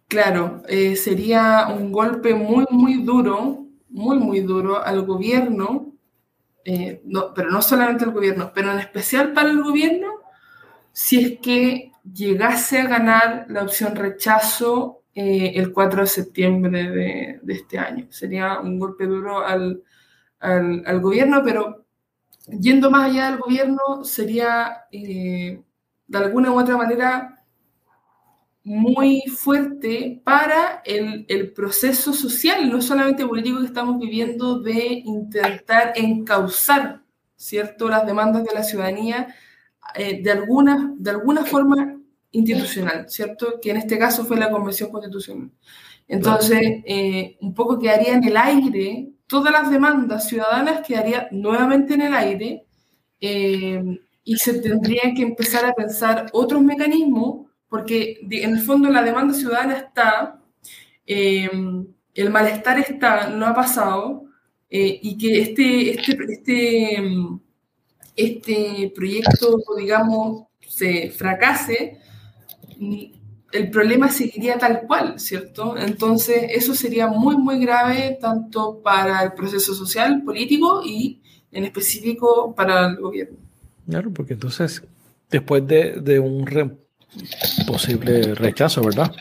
Claro, 0.09 0.63
eh, 0.69 0.97
sería 0.97 1.67
un 1.69 1.91
golpe 1.91 2.33
muy, 2.35 2.65
muy 2.71 3.03
duro, 3.03 3.67
muy, 3.89 4.19
muy 4.19 4.41
duro 4.41 4.83
al 4.83 5.05
gobierno, 5.05 5.93
eh, 6.65 7.03
pero 7.35 7.51
no 7.51 7.61
solamente 7.61 8.05
al 8.05 8.13
gobierno, 8.13 8.53
pero 8.55 8.73
en 8.73 8.79
especial 8.79 9.33
para 9.33 9.51
el 9.51 9.63
gobierno, 9.63 10.09
si 10.93 11.25
es 11.25 11.39
que 11.41 11.93
llegase 12.13 12.79
a 12.81 12.87
ganar 12.87 13.47
la 13.49 13.63
opción 13.63 13.97
rechazo 13.97 15.05
eh, 15.15 15.53
el 15.57 15.73
4 15.73 16.03
de 16.03 16.07
septiembre 16.07 16.91
de, 16.91 17.41
este 17.49 17.79
año. 17.79 18.07
Sería 18.11 18.61
un 18.61 18.79
golpe 18.79 19.07
duro 19.07 19.45
al, 19.45 19.83
al, 20.39 21.01
gobierno, 21.01 21.43
pero 21.45 21.87
yendo 22.49 22.91
más 22.91 23.11
allá 23.11 23.31
del 23.31 23.41
gobierno, 23.41 24.05
sería 24.05 24.85
de 24.91 25.63
alguna 26.13 26.53
u 26.53 26.61
otra 26.61 26.77
manera 26.77 27.33
muy 28.63 29.23
fuerte 29.29 30.21
para 30.25 30.83
el, 30.85 31.25
el, 31.29 31.53
proceso 31.53 32.13
social, 32.13 32.69
no 32.69 32.83
solamente 32.83 33.27
político 33.27 33.61
que 33.61 33.67
estamos 33.67 33.99
viviendo, 33.99 34.59
de 34.59 35.03
intentar 35.05 35.93
encauzar, 35.95 37.03
¿cierto?, 37.37 37.89
las 37.89 38.05
demandas 38.05 38.45
de 38.45 38.53
la 38.53 38.65
ciudadanía 38.65 39.29
eh, 39.95 40.21
de, 40.23 40.31
alguna, 40.31 40.93
de 40.99 41.11
alguna 41.11 41.45
forma 41.45 41.96
institucional, 42.37 43.09
¿cierto?, 43.09 43.59
que 43.61 43.71
en 43.71 43.79
este 43.79 43.99
caso 43.99 44.25
fue 44.25 44.37
la 44.37 44.51
Convención 44.51 44.91
Constitucional. 44.91 45.51
Entonces, 46.09 46.61
eh, 46.87 47.37
un 47.41 47.53
poco 47.55 47.79
quedaría 47.79 48.15
en 48.15 48.25
el 48.25 48.37
aire, 48.37 49.09
todas 49.27 49.53
las 49.53 49.71
demandas 49.71 50.29
ciudadanas 50.29 50.87
quedarían 50.87 51.27
nuevamente 51.33 51.95
en 51.95 52.03
el 52.03 52.15
aire 52.15 52.65
eh, 53.21 53.83
y 54.23 54.37
se 54.37 54.61
tendrían 54.61 55.15
que 55.15 55.23
empezar 55.23 55.65
a 55.65 55.75
pensar 55.75 56.27
otros 56.33 56.63
mecanismos 56.63 57.47
porque 57.69 58.19
en 58.31 58.55
el 58.55 58.61
fondo 58.61 58.89
la 58.91 59.03
demanda 59.03 59.35
ciudadana 59.35 59.77
está, 59.77 60.41
eh, 61.07 61.51
el 62.15 62.31
malestar 62.31 62.79
está, 62.79 63.29
no 63.29 63.47
ha 63.47 63.55
pasado, 63.55 64.25
eh, 64.71 64.99
y 65.03 65.17
que 65.19 65.43
este, 65.43 65.91
este, 65.91 66.17
este, 66.33 67.01
este 68.17 68.93
proyecto, 68.95 69.59
digamos, 69.77 70.45
se 70.67 71.11
fracase, 71.11 72.01
el 73.53 73.71
problema 73.71 74.09
seguiría 74.09 74.59
tal 74.59 74.83
cual, 74.87 75.19
¿cierto? 75.19 75.77
Entonces, 75.77 76.47
eso 76.51 76.75
sería 76.75 77.07
muy, 77.09 77.37
muy 77.37 77.59
grave 77.61 78.19
tanto 78.21 78.81
para 78.83 79.23
el 79.23 79.33
proceso 79.33 79.75
social, 79.75 80.23
político 80.23 80.83
y 80.85 81.21
en 81.53 81.65
específico 81.65 82.55
para 82.55 82.89
el 82.89 82.97
gobierno. 82.97 83.39
Claro, 83.89 84.13
porque 84.13 84.35
entonces, 84.35 84.83
después 85.31 85.67
de, 85.67 86.01
de 86.01 86.19
un 86.19 86.45
posible 87.67 88.35
rechazo, 88.35 88.83
¿verdad? 88.83 89.13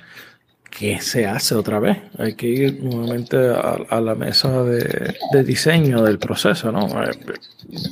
¿Qué 0.69 0.99
se 0.99 1.26
hace 1.26 1.56
otra 1.56 1.80
vez? 1.80 1.98
Hay 2.18 2.34
que 2.34 2.48
ir 2.48 2.84
nuevamente 2.84 3.38
a, 3.38 4.02
la 4.02 4.14
mesa 4.14 4.64
de, 4.64 5.44
diseño 5.45 6.03
del 6.03 6.19
proceso, 6.19 6.69
¿no? 6.72 7.02
Eh, 7.02 7.11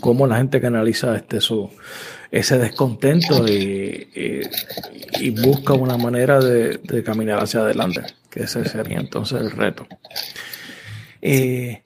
cómo 0.02 0.27
la 0.27 0.38
gente 0.38 0.60
canaliza 0.60 1.15
este 1.15 1.40
su 1.40 1.69
ese 2.34 2.57
descontento 2.57 3.47
y, 3.47 4.10
busca 5.41 5.73
una 5.73 5.97
manera 5.97 6.39
de, 6.39 7.03
caminar 7.03 7.43
hacia 7.43 7.60
adelante, 7.60 8.01
que 8.30 8.43
ese 8.43 8.65
sería 8.65 8.99
entonces 8.99 9.39
el 9.39 9.51
reto. 9.51 9.88
Eh, 11.22 11.84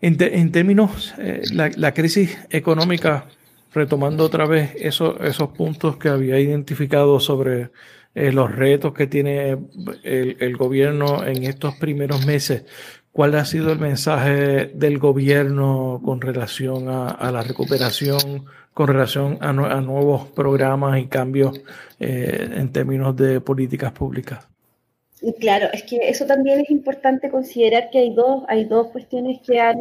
en, 0.00 0.52
términos, 0.52 1.12
eh, 1.18 1.42
la, 1.52 1.70
la 1.76 1.92
crisis 1.92 2.38
económica 2.50 3.26
retomando 3.74 4.24
otra 4.24 4.46
vez 4.46 4.72
esos, 4.76 5.20
esos 5.22 5.50
puntos 5.50 5.96
que 5.96 6.08
había 6.08 6.38
identificado 6.38 7.18
sobre 7.18 7.70
eh, 8.14 8.32
los 8.32 8.50
retos 8.54 8.92
que 8.94 9.06
tiene 9.06 9.58
el, 10.04 10.56
gobierno 10.56 11.24
en 11.24 11.44
estos 11.44 11.74
primeros 11.76 12.26
meses, 12.26 12.64
¿cuál 13.12 13.34
ha 13.34 13.44
sido 13.44 13.72
el 13.72 13.78
mensaje 13.78 14.66
del 14.74 14.98
gobierno 14.98 16.00
con 16.04 16.20
relación 16.20 16.88
a, 16.88 17.30
la 17.32 17.42
recuperación, 17.42 18.46
con 18.80 18.88
relación 18.88 19.36
a, 19.42 19.52
nuevos 19.52 20.28
programas 20.30 20.98
y 20.98 21.06
cambios 21.06 21.60
eh, 21.98 22.48
en 22.50 22.72
términos 22.72 23.14
de 23.14 23.38
políticas 23.42 23.92
públicas? 23.92 24.48
Claro, 25.38 25.68
es 25.70 25.82
que 25.82 26.08
eso 26.08 26.24
también 26.24 26.60
es 26.60 26.70
importante 26.70 27.28
considerar 27.28 27.90
que 27.90 27.98
hay 27.98 28.14
dos, 28.14 28.42
hay 28.48 28.64
dos 28.64 28.86
cuestiones 28.86 29.40
que 29.46 29.60
han 29.60 29.76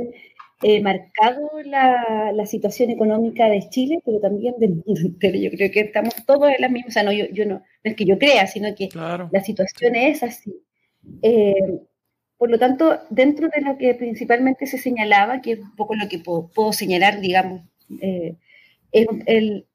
eh, 0.63 0.81
marcado 0.81 1.49
la, 1.63 2.33
la, 2.33 2.45
situación 2.45 2.89
económica 2.89 3.47
de 3.47 3.69
Chile, 3.69 4.01
pero 4.03 4.19
también 4.19 4.55
del 4.57 4.83
mundo 4.85 4.99
entero. 4.99 5.37
Yo 5.37 5.49
creo 5.51 5.71
que 5.71 5.79
estamos 5.79 6.13
todos 6.25 6.49
en 6.49 6.59
la 6.59 6.67
misma, 6.67 6.89
o 6.89 6.91
sea, 6.91 7.03
no, 7.03 7.13
yo, 7.13 7.23
yo 7.31 7.45
no, 7.45 7.53
no 7.53 7.63
es 7.83 7.95
que 7.95 8.03
yo 8.03 8.19
crea, 8.19 8.47
sino 8.47 8.75
que 8.75 8.89
la 8.93 9.41
situación 9.41 9.95
es 9.95 10.23
así. 10.23 10.61
Eh, 11.21 11.53
por 12.37 12.51
lo 12.51 12.59
tanto, 12.59 12.99
dentro 13.09 13.47
de 13.47 13.61
lo 13.61 13.77
que 13.77 13.93
principalmente 13.93 14.65
se 14.65 14.77
señalaba, 14.77 15.39
que 15.39 15.53
es 15.53 15.59
un 15.59 15.73
poco 15.77 15.95
lo 15.95 16.09
que 16.09 16.19
puedo, 16.19 16.73
señalar, 16.73 17.21
digamos, 17.21 17.61
eh, 18.01 18.35
el, 18.91 19.65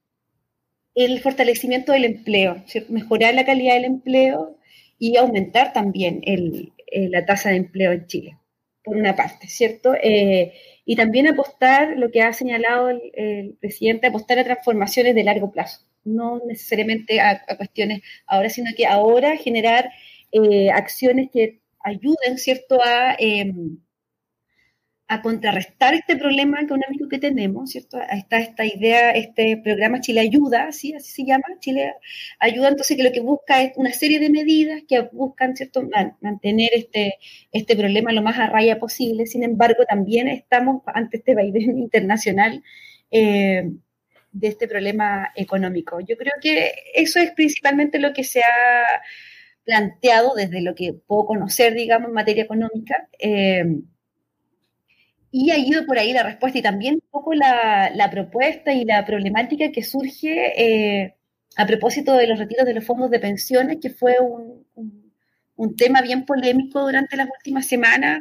fortalecimiento 1.23 1.93
del 1.93 2.05
empleo, 2.05 2.65
mejorar 2.89 3.35
la 3.35 3.45
calidad 3.45 3.75
del 3.75 3.85
empleo 3.85 4.59
y 4.99 5.17
aumentar 5.17 5.73
también 5.73 6.21
el, 6.25 6.73
la 6.93 7.25
tasa 7.25 7.51
de 7.51 7.57
empleo 7.57 7.93
en 7.93 8.07
Chile, 8.07 8.39
por 8.83 8.97
una 8.97 9.17
parte, 9.17 9.49
¿cierto? 9.49 9.95
Eh, 9.95 10.53
y 10.85 10.97
también 10.97 11.27
apostar, 11.27 11.97
lo 11.97 12.11
que 12.11 12.23
ha 12.23 12.33
señalado 12.33 12.91
el, 12.91 13.57
presidente, 13.61 14.07
apostar 14.07 14.39
a 14.39 14.45
transformaciones 14.45 15.15
de 15.15 15.25
largo 15.25 15.51
plazo, 15.51 15.81
no 16.05 16.41
necesariamente 16.47 17.21
a, 17.21 17.45
cuestiones 17.57 18.03
ahora, 18.27 18.51
sino 18.51 18.71
que 18.77 18.87
ahora 18.87 19.37
generar 19.37 19.91
eh, 20.33 20.71
acciones 20.71 21.31
que 21.33 21.61
ayuden, 21.81 22.39
¿cierto?, 22.39 22.81
a, 22.83 23.17
em, 23.19 23.79
a 25.15 25.23
contrarrestar 25.23 25.95
este 25.95 26.17
problema 26.17 26.61
económico 26.61 27.09
que 27.09 27.19
tenemos, 27.19 27.71
¿cierto? 27.71 27.99
Está 28.11 28.39
esta 28.39 28.65
idea, 28.67 29.13
este 29.13 29.57
programa 29.59 30.01
Chile 30.01 30.21
Ayuda, 30.21 30.73
¿sí? 30.73 30.93
así 30.95 31.11
se 31.11 31.25
llama, 31.25 31.45
Chile 31.61 31.95
Ayuda, 32.41 32.69
entonces 32.69 32.97
que 32.97 33.05
lo 33.05 33.13
que 33.13 33.21
busca 33.21 33.63
es 33.63 33.73
una 33.77 33.93
serie 33.93 34.19
de 34.19 34.31
medidas 34.31 34.83
que 34.89 35.03
buscan, 35.13 35.57
¿cierto?, 35.57 35.89
mantener 36.21 36.71
este, 36.75 37.19
este 37.53 37.77
problema 37.77 38.13
lo 38.13 38.23
más 38.23 38.39
a 38.39 38.49
raya 38.49 38.79
posible. 38.81 39.27
Sin 39.27 39.45
embargo, 39.45 39.85
también 39.89 40.27
estamos 40.29 40.83
ante 40.87 41.19
este 41.19 41.35
vaivén 41.35 41.79
internacional 41.79 42.63
eh, 43.11 43.71
de 44.33 44.49
este 44.49 44.67
problema 44.67 45.33
económico. 45.37 46.01
Yo 46.01 46.17
creo 46.17 46.35
que 46.43 46.73
eso 46.95 47.21
es 47.21 47.31
principalmente 47.33 48.01
lo 48.01 48.13
que 48.13 48.25
se 48.25 48.41
ha 48.41 48.85
planteado 49.65 50.35
desde 50.35 50.61
lo 50.61 50.75
que 50.75 50.93
puedo 50.93 51.25
conocer, 51.27 51.75
digamos, 51.75 52.09
en 52.09 52.15
materia 52.15 52.45
económica. 52.45 53.09
Eh, 53.19 53.65
y 55.37 55.51
ha 55.51 55.59
ido 55.59 55.85
por 55.85 55.99
ahí 55.99 56.13
la 56.13 56.23
respuesta 56.23 56.61
y 56.61 56.63
también 56.63 56.95
un 56.95 57.11
poco 57.11 57.35
la, 57.35 58.09
propuesta 58.13 58.73
y 58.73 58.85
la 58.85 59.05
problemática 59.05 59.73
que 59.73 59.83
surge 59.83 60.53
eh, 60.57 61.17
a 61.57 61.67
propósito 61.67 62.13
de 62.13 62.29
los 62.29 62.39
retiros 62.39 62.65
de 62.65 62.75
los 62.75 62.85
fondos 62.85 63.11
de 63.11 63.19
pensiones, 63.19 63.79
que 63.83 63.91
fue 63.91 64.19
un, 64.21 64.65
tema 65.77 66.03
bien 66.03 66.25
polémico 66.25 66.83
durante 66.83 67.17
las 67.17 67.29
últimas 67.37 67.67
semanas, 67.67 68.21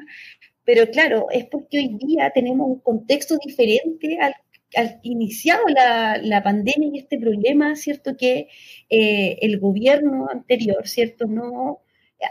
pero 0.64 0.90
claro, 0.90 1.27
es 1.30 1.45
porque 1.45 1.77
hoy 1.77 1.98
día 1.99 2.31
tenemos 2.34 2.68
un 2.68 2.80
contexto 2.80 3.38
diferente 3.45 4.18
al, 4.19 4.34
al 4.76 4.99
iniciado 5.03 5.65
la, 5.68 6.18
la, 6.18 6.41
pandemia 6.41 6.90
y 6.94 6.98
este 6.98 7.19
problema, 7.19 7.76
¿cierto? 7.76 8.18
Que 8.18 8.48
eh, 8.90 9.38
el 9.40 9.60
gobierno 9.60 10.30
anterior, 10.31 10.88
¿cierto? 10.88 11.27
No, 11.27 11.81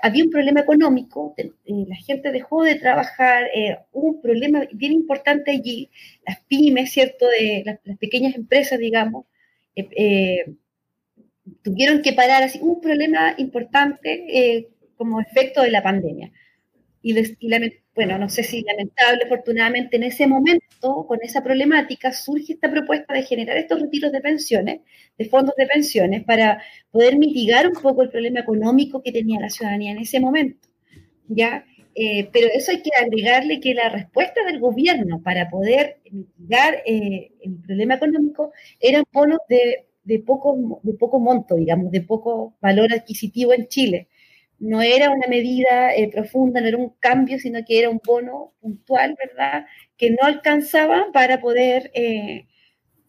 había 0.00 0.24
un 0.24 0.30
problema 0.30 0.60
económico, 0.60 1.34
eh, 1.36 1.50
la 1.66 1.96
gente 1.96 2.32
dejó 2.32 2.62
de 2.62 2.76
trabajar, 2.76 3.44
eh, 3.54 3.78
hubo 3.92 4.08
un 4.08 4.22
problema 4.22 4.66
bien 4.72 4.92
importante 4.92 5.50
allí, 5.50 5.90
las 6.26 6.40
pymes, 6.44 6.92
¿cierto?, 6.92 7.26
de 7.28 7.62
las, 7.64 7.98
pequeñas 7.98 8.34
empresas, 8.34 8.78
digamos, 8.78 9.26
eh, 9.76 10.54
tuvieron 11.62 12.02
que 12.02 12.12
parar, 12.12 12.42
así, 12.42 12.58
un 12.62 12.80
problema 12.80 13.34
importante 13.38 14.68
como 14.96 15.20
efecto 15.20 15.62
de 15.62 15.70
la 15.70 15.82
pandemia. 15.82 16.32
Y, 17.02 17.14
bueno, 17.94 18.18
no 18.18 18.28
sé 18.28 18.42
si 18.42 18.62
lamentable, 18.62 19.24
afortunadamente 19.24 19.96
en 19.96 20.04
ese 20.04 20.26
momento, 20.26 21.04
con 21.06 21.18
esa 21.22 21.42
problemática, 21.42 22.12
surge 22.12 22.54
esta 22.54 22.70
propuesta 22.70 23.12
de 23.12 23.22
generar 23.22 23.58
estos 23.58 23.80
retiros 23.80 24.12
de 24.12 24.20
pensiones, 24.20 24.80
de 25.18 25.24
fondos 25.26 25.54
de 25.56 25.66
pensiones, 25.66 26.24
para 26.24 26.62
poder 26.90 27.18
mitigar 27.18 27.66
un 27.66 27.74
poco 27.74 28.02
el 28.02 28.10
problema 28.10 28.40
económico 28.40 29.02
que 29.02 29.12
tenía 29.12 29.40
la 29.40 29.50
ciudadanía 29.50 29.92
en 29.92 29.98
ese 29.98 30.20
momento. 30.20 30.68
¿ya? 31.28 31.64
Eh, 31.94 32.30
pero 32.32 32.48
eso 32.54 32.70
hay 32.72 32.82
que 32.82 32.90
agregarle 32.98 33.60
que 33.60 33.74
la 33.74 33.90
respuesta 33.90 34.42
del 34.44 34.58
gobierno 34.58 35.20
para 35.22 35.50
poder 35.50 35.98
mitigar 36.10 36.82
eh, 36.86 37.32
el 37.42 37.56
problema 37.56 37.96
económico 37.96 38.52
eran 38.80 39.04
bonos 39.12 39.40
de, 39.50 39.86
de, 40.04 40.18
poco, 40.20 40.80
de 40.82 40.94
poco 40.94 41.20
monto, 41.20 41.56
digamos, 41.56 41.90
de 41.90 42.00
poco 42.00 42.54
valor 42.62 42.90
adquisitivo 42.92 43.52
en 43.52 43.68
Chile 43.68 44.08
no 44.62 44.80
era 44.80 45.10
una 45.10 45.26
medida 45.26 45.92
eh, 45.92 46.08
profunda, 46.08 46.60
no 46.60 46.68
era 46.68 46.76
un 46.76 46.90
cambio, 47.00 47.36
sino 47.40 47.64
que 47.66 47.80
era 47.80 47.90
un 47.90 48.00
bono 48.04 48.54
puntual, 48.60 49.16
¿verdad? 49.18 49.66
Que 49.96 50.10
no 50.10 50.18
alcanzaba 50.22 51.06
para 51.12 51.40
poder 51.40 51.90
eh, 51.94 52.46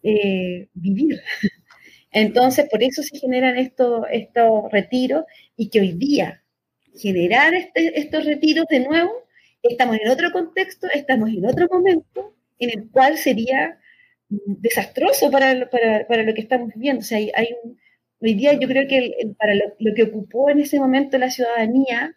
eh, 0.02 0.68
vivir. 0.74 1.22
Entonces, 2.12 2.68
por 2.70 2.82
eso 2.82 3.04
se 3.04 3.20
generan 3.20 3.56
estos, 3.58 4.04
estos 4.12 4.72
retiros 4.72 5.26
y 5.56 5.70
que 5.70 5.80
hoy 5.82 5.92
día 5.94 6.44
generar 6.98 7.54
este, 7.54 8.00
estos 8.00 8.26
retiros 8.26 8.66
de 8.68 8.80
nuevo, 8.80 9.12
estamos 9.62 9.98
en 10.04 10.10
otro 10.10 10.32
contexto, 10.32 10.88
estamos 10.92 11.30
en 11.30 11.46
otro 11.46 11.68
momento 11.72 12.36
en 12.58 12.72
el 12.72 12.90
cual 12.90 13.18
sería 13.20 13.78
desastroso 14.28 15.30
para, 15.30 15.70
para, 15.70 16.24
lo 16.24 16.34
que 16.34 16.42
estamos 16.42 16.74
viviendo. 16.74 17.02
O 17.02 17.06
sea, 17.06 17.20
hay, 17.20 17.32
hay 17.36 17.50
un, 17.64 17.78
Hoy 18.26 18.36
día 18.36 18.54
yo 18.54 18.70
creo 18.70 18.88
que 18.88 19.12
para 19.38 19.54
lo, 19.54 19.94
que 19.94 20.04
ocupó 20.04 20.50
en 20.50 20.62
ese 20.62 20.80
momento 20.80 21.18
la 21.18 21.30
ciudadanía, 21.30 22.16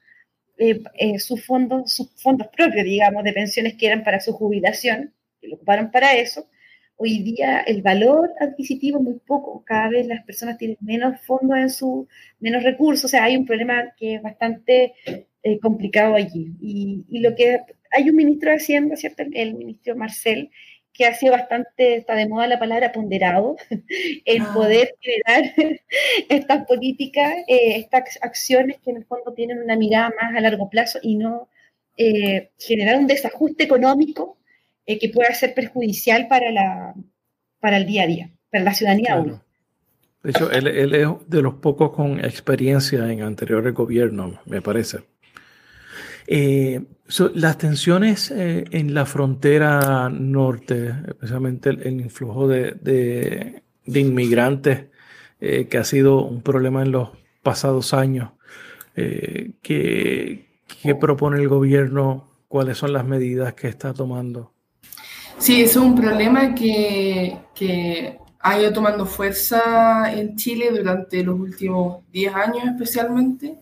eh, 0.56 0.80
eh, 0.94 1.18
sus 1.18 1.44
fondos, 1.44 1.92
sus 1.92 2.12
fondos 2.22 2.46
propios, 2.56 2.84
digamos, 2.84 3.24
de 3.24 3.32
pensiones 3.32 3.74
que 3.74 3.88
eran 3.88 4.04
para 4.04 4.20
su 4.20 4.32
jubilación, 4.32 5.12
que 5.40 5.48
lo 5.48 5.56
ocuparon 5.56 5.90
para 5.90 6.14
eso, 6.14 6.48
hoy 6.94 7.24
día 7.24 7.58
el 7.60 7.82
valor 7.82 8.30
adquisitivo 8.38 8.98
es 8.98 9.04
muy 9.04 9.18
poco, 9.26 9.64
cada 9.66 9.88
vez 9.88 10.06
las 10.06 10.24
personas 10.24 10.58
tienen 10.58 10.76
menos 10.80 11.20
fondos 11.22 11.58
en 11.58 11.70
su, 11.70 12.06
menos 12.38 12.62
recursos, 12.62 13.06
o 13.06 13.08
sea, 13.08 13.24
hay 13.24 13.36
un 13.36 13.44
problema 13.44 13.92
que 13.98 14.14
es 14.14 14.22
bastante 14.22 14.94
eh, 15.42 15.58
complicado 15.60 16.14
allí. 16.14 16.52
Y, 16.60 17.18
lo 17.18 17.34
que 17.34 17.62
hay 17.90 18.08
un 18.08 18.14
ministro 18.16 18.50
de 18.50 18.56
Hacienda, 18.58 18.94
¿cierto? 18.94 19.24
El 19.32 19.54
ministro 19.54 19.96
Marcel, 19.96 20.50
que 20.96 21.06
ha 21.06 21.14
sido 21.14 21.32
bastante, 21.32 21.96
está 21.96 22.14
de 22.14 22.28
moda 22.28 22.46
la 22.46 22.58
palabra 22.58 22.92
ponderado, 22.92 23.56
en 24.24 24.42
ah. 24.42 24.50
poder 24.54 24.94
generar 25.00 25.52
estas 26.28 26.66
políticas, 26.66 27.34
eh, 27.48 27.76
estas 27.76 28.18
acciones 28.22 28.78
que 28.82 28.90
en 28.90 28.98
el 28.98 29.04
fondo 29.04 29.32
tienen 29.34 29.62
una 29.62 29.76
mirada 29.76 30.12
más 30.20 30.34
a 30.34 30.40
largo 30.40 30.70
plazo 30.70 30.98
y 31.02 31.16
no 31.16 31.48
eh, 31.96 32.50
generar 32.58 32.98
un 32.98 33.06
desajuste 33.06 33.64
económico 33.64 34.38
eh, 34.86 34.98
que 34.98 35.08
pueda 35.08 35.32
ser 35.34 35.54
perjudicial 35.54 36.28
para, 36.28 36.50
la, 36.50 36.94
para 37.60 37.76
el 37.76 37.86
día 37.86 38.04
a 38.04 38.06
día, 38.06 38.30
para 38.50 38.64
la 38.64 38.74
ciudadanía. 38.74 39.40
De 40.22 40.30
hecho, 40.30 40.50
él, 40.50 40.66
él, 40.66 40.94
es 40.94 41.08
de 41.28 41.42
los 41.42 41.54
pocos 41.54 41.92
con 41.92 42.18
experiencia 42.24 43.10
en 43.12 43.22
anteriores 43.22 43.72
gobiernos, 43.74 44.38
me 44.46 44.60
parece. 44.60 45.00
Eh, 46.26 46.80
las 47.34 47.58
tensiones 47.58 48.30
eh, 48.30 48.64
en 48.70 48.94
la 48.94 49.06
frontera 49.06 50.08
norte, 50.10 50.94
especialmente 51.08 51.70
el, 51.70 52.00
influjo 52.00 52.48
de, 52.48 52.72
de, 53.84 54.00
inmigrantes, 54.00 54.86
eh, 55.40 55.68
que 55.68 55.78
ha 55.78 55.84
sido 55.84 56.24
un 56.24 56.42
problema 56.42 56.82
en 56.82 56.92
los 56.92 57.10
pasados 57.42 57.94
años, 57.94 58.30
¿qué, 58.94 60.46
¿qué 60.82 60.94
propone 60.94 61.38
el 61.38 61.48
gobierno? 61.48 62.30
¿Cuáles 62.48 62.78
son 62.78 62.92
las 62.92 63.04
medidas 63.04 63.54
que 63.54 63.68
está 63.68 63.92
tomando? 63.92 64.52
Sí, 65.38 65.62
es 65.62 65.76
un 65.76 65.94
problema 65.94 66.54
que, 66.54 67.38
que, 67.54 68.18
ha 68.46 68.60
ido 68.60 68.72
tomando 68.72 69.06
fuerza 69.06 70.12
en 70.12 70.36
Chile 70.36 70.70
durante 70.70 71.24
los 71.24 71.38
últimos 71.38 72.04
10 72.12 72.34
años 72.34 72.64
especialmente. 72.64 73.58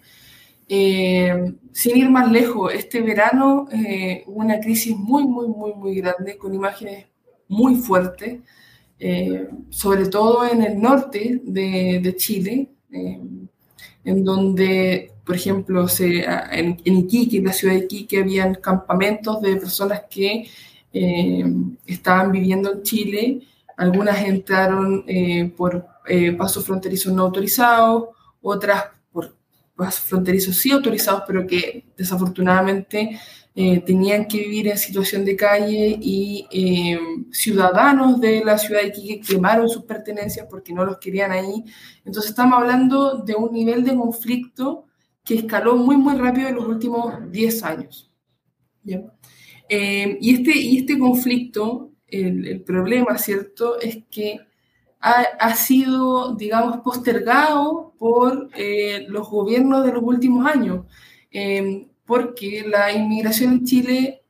Eh, 0.69 1.55
sin 1.73 1.97
ir 1.97 2.11
más 2.11 2.31
lejos, 2.31 2.73
este 2.73 3.03
verano 3.03 3.69
eh, 3.71 4.25
hubo 4.27 4.41
una 4.41 4.61
crisis 4.61 4.97
muy, 4.97 5.25
muy, 5.25 5.49
muy, 5.49 5.75
muy 5.75 5.95
grande, 5.97 6.39
con 6.39 6.55
imágenes 6.55 7.07
muy 7.49 7.77
fuertes, 7.77 8.41
eh, 8.99 9.49
sobre 9.69 10.07
todo 10.07 10.47
en 10.47 10.63
el 10.63 10.81
norte 10.81 11.41
de, 11.45 12.15
Chile, 12.17 12.69
en 12.91 14.25
donde, 14.25 15.13
por 15.27 15.35
ejemplo, 15.37 15.89
se, 15.89 16.25
en, 16.25 16.81
en, 16.85 16.97
Iquique, 16.99 17.39
en 17.39 17.45
la 17.45 17.53
ciudad 17.53 17.75
de 17.75 17.81
Iquique, 17.81 18.21
habían 18.21 18.55
campamentos 18.55 19.43
de 19.43 19.57
personas 19.57 20.05
que 20.09 20.49
estaban 21.87 22.31
viviendo 22.31 22.73
en 22.73 22.83
Chile, 22.83 23.41
algunas 23.77 24.23
entraron 24.23 25.05
por 25.57 25.87
pasos 26.39 26.65
fronterizos 26.65 27.13
no 27.13 27.25
autorizados, 27.25 28.11
otras 28.41 28.85
fronterizos 29.77 30.57
sí 30.57 30.71
autorizados, 30.71 31.25
pero 31.27 31.47
que 31.47 31.85
desafortunadamente 31.97 33.19
eh, 33.57 33.81
tenían 33.81 34.27
que 34.27 34.39
vivir 34.39 34.69
en 34.69 34.79
situación 34.79 35.25
de 35.25 35.37
calle 35.37 35.97
y 36.01 36.47
eh, 36.51 36.99
ciudadanos 37.31 38.21
de 38.21 38.45
la 38.45 38.59
ciudad 38.59 38.83
de 38.83 38.89
Iquique 38.89 39.21
quemaron 39.21 39.69
sus 39.69 39.85
pertenencias 39.85 40.47
porque 40.51 40.73
no 40.73 40.85
los 40.85 40.99
querían 40.99 41.33
ahí. 41.33 41.65
Entonces 42.05 42.31
estamos 42.31 42.59
hablando 42.59 43.19
de 43.19 43.35
un 43.35 43.53
nivel 43.53 43.85
de 43.85 43.97
conflicto 43.97 44.87
que 45.25 45.37
escaló 45.37 45.77
muy, 45.77 45.97
muy 45.97 46.17
rápido 46.17 46.49
en 46.49 46.57
los 46.57 46.67
últimos 46.67 47.31
10 47.31 47.63
años. 47.63 48.11
Eh, 49.69 50.19
y, 50.21 50.35
este, 50.35 50.59
y 50.59 50.79
este 50.79 50.99
conflicto, 50.99 51.93
el, 52.09 52.47
el 52.47 52.61
problema, 52.63 53.17
¿cierto?, 53.19 53.81
es 53.81 53.99
que 54.11 54.41
ha, 55.07 55.55
sido, 55.55 56.35
digamos, 56.35 56.79
postergado 56.79 57.94
por 58.05 58.51
eh, 58.55 59.07
los 59.09 59.31
gobiernos 59.31 59.83
de 59.83 59.93
los 59.93 60.03
últimos 60.03 60.47
años, 60.47 60.85
em, 61.31 61.89
porque 62.05 62.63
la 62.69 62.93
inmigración 62.93 63.55
en 63.55 63.65
Chile 63.65 64.23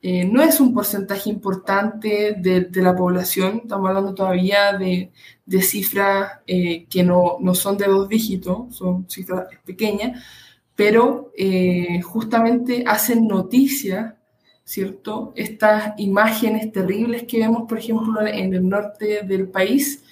eh, 0.00 0.24
no 0.24 0.42
es 0.42 0.58
un 0.58 0.72
porcentaje 0.72 1.28
importante 1.28 2.34
de, 2.38 2.82
la 2.82 2.96
población, 2.96 3.60
estamos 3.64 3.88
hablando 3.88 4.14
todavía 4.14 4.72
de, 4.78 5.12
cifras 5.60 6.40
eh, 6.46 6.86
que 6.88 7.02
no, 7.02 7.36
no, 7.40 7.54
son 7.54 7.76
de 7.76 7.88
dos 7.88 8.08
dígitos, 8.08 8.74
son 8.74 9.04
cifras 9.10 9.48
pequeñas, 9.66 10.24
pero 10.74 11.30
justamente 12.02 12.84
hacen 12.86 13.28
noticia 13.28 14.16
¿cierto? 14.64 15.32
Estas 15.36 15.92
imágenes 15.98 16.72
terribles 16.72 17.24
que 17.24 17.38
vemos, 17.38 17.64
por 17.68 17.78
ejemplo, 17.78 18.26
en 18.26 18.54
el 18.54 18.66
norte 18.66 19.22
del 19.24 19.48
país, 19.48 20.04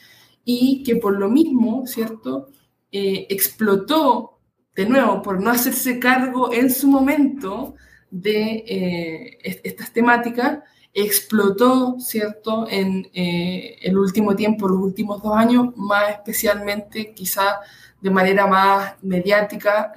y 0.45 0.83
que 0.83 0.97
por 0.97 1.19
lo 1.19 1.29
mismo, 1.31 1.87
¿cierto? 1.87 2.49
Eh, 2.91 3.27
explotó 3.29 4.39
de 4.75 4.87
nuevo 4.87 5.21
por 5.21 5.43
no 5.43 5.51
hacerse 5.51 5.99
cargo 5.99 6.55
en 6.55 6.71
su 6.71 6.89
momento 6.89 7.75
de 8.11 8.65
eh, 8.67 9.39
estas 9.63 9.93
temáticas, 9.93 10.61
explotó, 10.95 12.01
¿cierto?, 12.01 12.67
en 12.71 13.07
eh, 13.13 13.77
el 13.83 13.99
último 13.99 14.35
tiempo, 14.35 14.69
los 14.69 14.81
últimos 14.81 15.23
dos 15.23 15.37
años, 15.37 15.77
más 15.77 16.13
especialmente 16.13 17.13
quizá 17.13 17.61
de 18.01 18.09
manera 18.09 18.47
más 18.47 18.95
mediática 19.03 19.93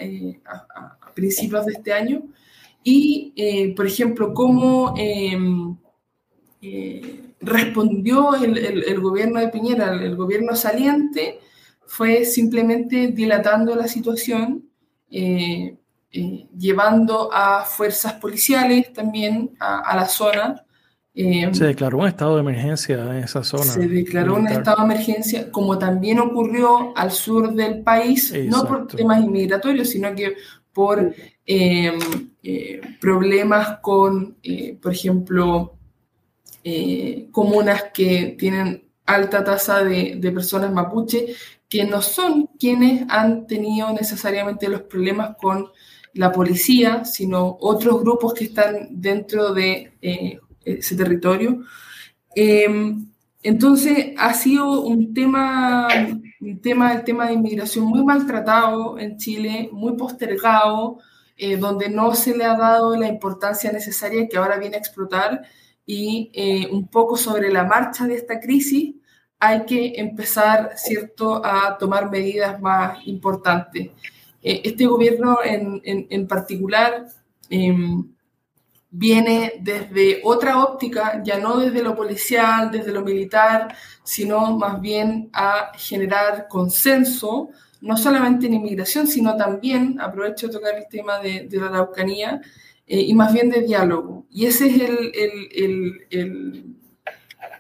a, 0.46 0.98
principios 1.14 1.66
de 1.66 1.74
este 1.74 1.94
año. 1.94 2.24
Y, 2.84 3.74
por 3.76 3.86
ejemplo, 3.86 4.34
cómo 4.34 4.96
em, 4.98 5.78
respondió 7.40 8.36
el, 8.36 9.00
gobierno 9.00 9.40
de 9.40 9.50
Piñera, 9.50 9.94
el, 9.94 10.16
gobierno 10.16 10.56
saliente, 10.56 11.40
fue 11.92 12.24
simplemente 12.24 13.08
dilatando 13.10 13.76
la 13.76 13.88
situación, 13.88 14.64
eh, 15.10 15.76
eh, 16.14 16.48
llevando 16.58 17.30
a 17.34 17.66
fuerzas 17.66 18.14
policiales 18.14 18.94
también 18.94 19.52
a, 19.60 19.94
la 19.96 20.06
zona. 20.08 20.64
Eh, 21.14 21.50
se 21.52 21.66
declaró 21.66 21.98
un 21.98 22.08
estado 22.08 22.36
de 22.36 22.42
emergencia 22.42 22.96
en 22.96 23.24
esa 23.24 23.44
zona. 23.44 23.66
Se 23.66 23.88
declaró 23.88 24.36
un 24.36 24.48
estado 24.48 24.78
de 24.78 24.94
emergencia, 24.94 25.52
como 25.52 25.78
también 25.78 26.20
ocurrió 26.20 26.96
al 26.96 27.12
sur 27.12 27.54
del 27.54 27.82
país, 27.82 28.34
no 28.48 28.66
por 28.66 28.88
temas 28.88 29.22
inmigratorios, 29.22 29.90
sino 29.90 30.16
que 30.16 30.36
por 30.72 31.14
problemas 33.02 33.80
con, 33.82 34.38
por 34.82 34.94
ejemplo, 34.94 35.76
eh, 36.64 37.28
comunas 37.32 37.86
que 37.92 38.36
tienen 38.38 38.84
alta 39.06 39.44
tasa 39.44 39.84
de, 39.84 40.32
personas 40.32 40.72
mapuche, 40.72 41.34
que 41.72 41.86
no 41.86 42.02
son 42.02 42.50
quienes 42.60 43.06
han 43.08 43.48
tenido 43.48 43.94
necesariamente 43.94 44.68
los 44.68 44.82
problemas 44.82 45.38
con 45.38 45.70
la 46.14 46.30
policía, 46.34 47.06
sino 47.06 47.58
otros 47.62 48.02
grupos 48.02 48.34
que 48.34 48.44
están 48.44 48.90
dentro 48.92 49.54
de 49.54 49.94
eh, 50.02 50.38
ese 50.66 50.98
territorio. 50.98 51.64
Em, 52.36 53.08
entonces 53.42 54.08
ha 54.18 54.34
sido 54.34 54.82
un 54.82 55.14
tema, 55.14 55.88
un 56.42 56.60
tema, 56.60 56.92
el 56.92 57.06
tema 57.06 57.28
de 57.28 57.34
inmigración 57.36 57.86
muy 57.86 58.04
maltratado 58.04 59.00
en 59.00 59.16
Chile, 59.16 59.70
muy 59.72 59.96
postergado, 59.96 61.00
eh, 61.38 61.56
donde 61.56 61.88
no 61.88 62.14
se 62.16 62.36
le 62.36 62.44
ha 62.44 62.58
dado 62.58 62.98
la 62.98 63.08
importancia 63.08 63.72
necesaria 63.72 64.28
que 64.28 64.38
ahora 64.38 64.58
viene 64.58 64.76
a 64.76 64.80
explotar 64.80 65.44
y 65.86 66.32
eh, 66.34 66.68
un 66.70 66.90
poco 66.90 67.16
sobre 67.16 67.50
la 67.50 67.64
marcha 67.64 68.08
de 68.08 68.16
esta 68.16 68.42
crisis 68.42 68.96
hay 69.42 69.66
que 69.66 69.94
empezar, 69.98 70.74
¿cierto?, 70.76 71.44
a 71.44 71.78
tomar 71.78 72.10
medidas 72.10 72.62
más 72.62 73.06
importantes. 73.08 73.90
Eh, 74.44 74.62
este 74.64 74.86
gobierno 74.86 75.40
en, 75.44 75.82
en, 75.84 76.28
particular 76.28 77.08
em, 77.50 78.08
viene 78.92 79.54
desde 79.60 80.22
otra 80.24 80.64
óptica, 80.64 81.22
ya 81.24 81.40
no 81.40 81.58
desde 81.58 81.84
lo 81.84 81.96
policial, 81.96 82.72
desde 82.72 82.92
lo 82.92 83.02
militar, 83.02 83.76
sino 84.04 84.58
más 84.58 84.80
bien 84.80 85.30
a 85.34 85.72
generar 85.76 86.48
consenso, 86.48 87.50
no 87.82 87.98
solamente 87.98 88.46
en 88.46 88.54
inmigración, 88.54 89.08
sino 89.08 89.36
también, 89.36 90.00
aprovecho 90.00 90.48
de 90.48 90.54
tocar 90.54 90.76
el 90.76 90.88
tema 90.88 91.20
de, 91.20 91.48
de 91.50 91.58
la 91.58 91.68
Araucanía, 91.68 92.42
eh, 92.86 93.02
y 93.02 93.14
más 93.14 93.34
bien 93.34 93.50
de 93.50 93.62
diálogo. 93.62 94.26
Y 94.30 94.46
ese 94.46 94.68
es 94.68 94.82
el, 94.82 95.12
el, 95.16 96.08
el, 96.10 96.76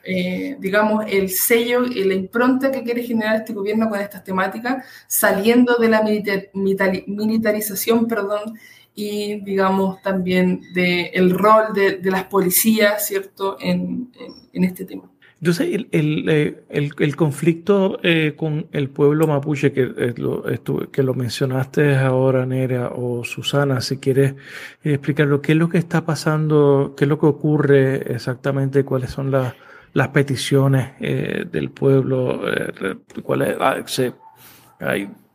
eh, 0.04 0.58
digamos, 0.60 1.06
el 1.08 1.30
sello, 1.30 1.86
eh, 1.86 2.06
la 2.06 2.14
impronta 2.14 2.72
que 2.72 2.84
quiere 2.84 3.04
generar 3.04 3.38
este 3.38 3.54
gobierno 3.54 3.90
con 3.90 4.00
estas 4.00 4.24
temáticas, 4.24 4.86
saliendo 5.08 5.78
de 5.78 5.90
la 5.90 6.04
militarización, 6.04 8.08
perdón, 8.08 8.58
y 8.94 9.42
digamos 9.42 10.02
también 10.02 10.62
del 10.74 11.32
rol 11.32 11.74
de, 11.74 11.98
de, 11.98 12.12
las 12.12 12.26
policías, 12.26 13.08
¿cierto?, 13.08 13.58
en, 13.60 14.12
en, 14.20 14.34
en 14.54 14.64
este 14.64 14.86
tema. 14.86 15.12
Entonces, 15.42 15.74
el, 15.74 15.88
el, 15.92 16.30
eh, 16.30 16.64
el, 16.70 16.92
el 17.00 17.16
conflicto 17.16 18.00
eh, 18.04 18.36
con 18.38 18.68
el 18.74 18.92
pueblo 18.92 19.26
mapuche, 19.26 19.72
que, 19.72 19.92
eh, 19.98 20.14
lo, 20.18 20.44
que 20.92 21.02
lo 21.02 21.16
mencionaste 21.16 21.96
ahora, 21.96 22.46
Nera 22.46 22.92
o 22.96 23.24
Susana, 23.24 23.82
si 23.82 23.98
quieres 23.98 24.36
explicarlo, 24.84 25.42
qué 25.42 25.54
es 25.54 25.58
lo 25.58 25.68
que 25.68 25.80
está 25.80 26.06
pasando, 26.06 26.94
qué 26.96 27.06
es 27.06 27.10
lo 27.10 27.18
que 27.18 27.26
ocurre 27.26 28.14
exactamente, 28.14 28.86
cuáles 28.86 29.10
son 29.10 29.32
las, 29.32 29.56
las 29.94 30.10
peticiones 30.10 30.92
eh, 31.00 31.46
del 31.52 31.72
pueblo, 31.72 32.42
eh, 32.52 32.96
cuál 33.24 33.58
ah, 33.60 33.84
se, 33.86 34.14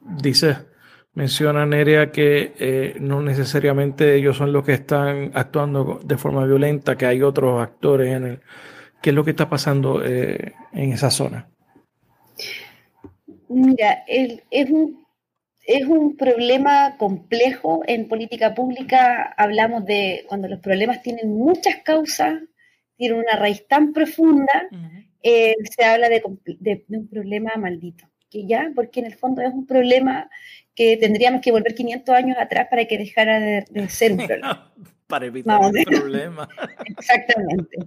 dice, 0.00 0.56
menciona 1.14 1.66
Nerea 1.66 2.10
que 2.10 2.54
eh, 2.58 2.96
no 3.00 3.22
necesariamente 3.22 4.14
ellos 4.14 4.36
son 4.36 4.52
los 4.52 4.64
que 4.64 4.74
están 4.74 5.32
actuando 5.34 6.00
de 6.04 6.16
forma 6.16 6.46
violenta, 6.46 6.96
que 6.96 7.06
hay 7.06 7.22
otros 7.22 7.62
actores 7.62 8.14
en 8.14 8.24
el... 8.24 8.40
¿Qué 9.02 9.10
es 9.10 9.16
lo 9.16 9.24
que 9.24 9.30
está 9.30 9.48
pasando 9.48 10.02
en 10.04 10.92
esa 10.92 11.10
zona? 11.10 11.48
Mira, 13.48 14.04
es, 14.08 14.70
un, 14.70 15.06
es 15.64 15.86
un 15.86 16.16
problema 16.16 16.96
complejo 16.96 17.82
en 17.86 18.08
política 18.08 18.54
pública. 18.54 19.34
Hablamos 19.36 19.84
de 19.84 20.24
cuando 20.28 20.48
los 20.48 20.60
problemas 20.60 21.02
tienen 21.02 21.30
muchas 21.30 21.76
causas, 21.84 22.40
tienen 22.96 23.18
una 23.18 23.36
raíz 23.38 23.66
tan 23.66 23.92
profunda, 23.92 24.68
eh, 25.22 25.54
se 25.76 25.84
habla 25.84 26.08
de, 26.08 26.22
un 26.88 27.08
problema 27.08 27.52
maldito. 27.56 28.08
Que 28.28 28.46
ya, 28.46 28.72
porque 28.74 29.00
en 29.00 29.06
el 29.06 29.14
fondo 29.14 29.40
es 29.42 29.52
un 29.52 29.66
problema 29.66 30.28
que 30.74 30.96
tendríamos 30.96 31.40
que 31.40 31.52
volver 31.52 31.74
500 31.74 32.14
años 32.14 32.36
atrás 32.38 32.66
para 32.68 32.84
que 32.84 32.98
dejara 32.98 33.40
de, 33.40 33.88
ser 33.88 34.12
un 34.12 34.18
problema. 34.26 34.72
para 35.06 35.26
evitar 35.26 35.60
un 35.60 35.72
problema. 35.84 36.48
Exactamente. 36.86 37.78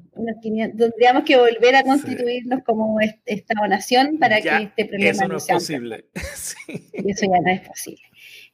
tendríamos 0.42 1.24
que 1.24 1.38
volver 1.38 1.76
a 1.76 1.84
constituirnos 1.84 2.64
como 2.64 2.98
Estado-nación 3.26 4.18
para 4.18 4.42
que 4.42 4.64
este 4.64 4.86
problema 4.86 5.12
eso 5.12 5.28
no, 5.28 5.38
es 5.38 5.46
posible. 5.46 6.06
Y 6.94 7.12
eso 7.12 7.26
ya 7.26 7.42
no 7.42 7.52
es 7.52 7.68
posible. 7.68 8.04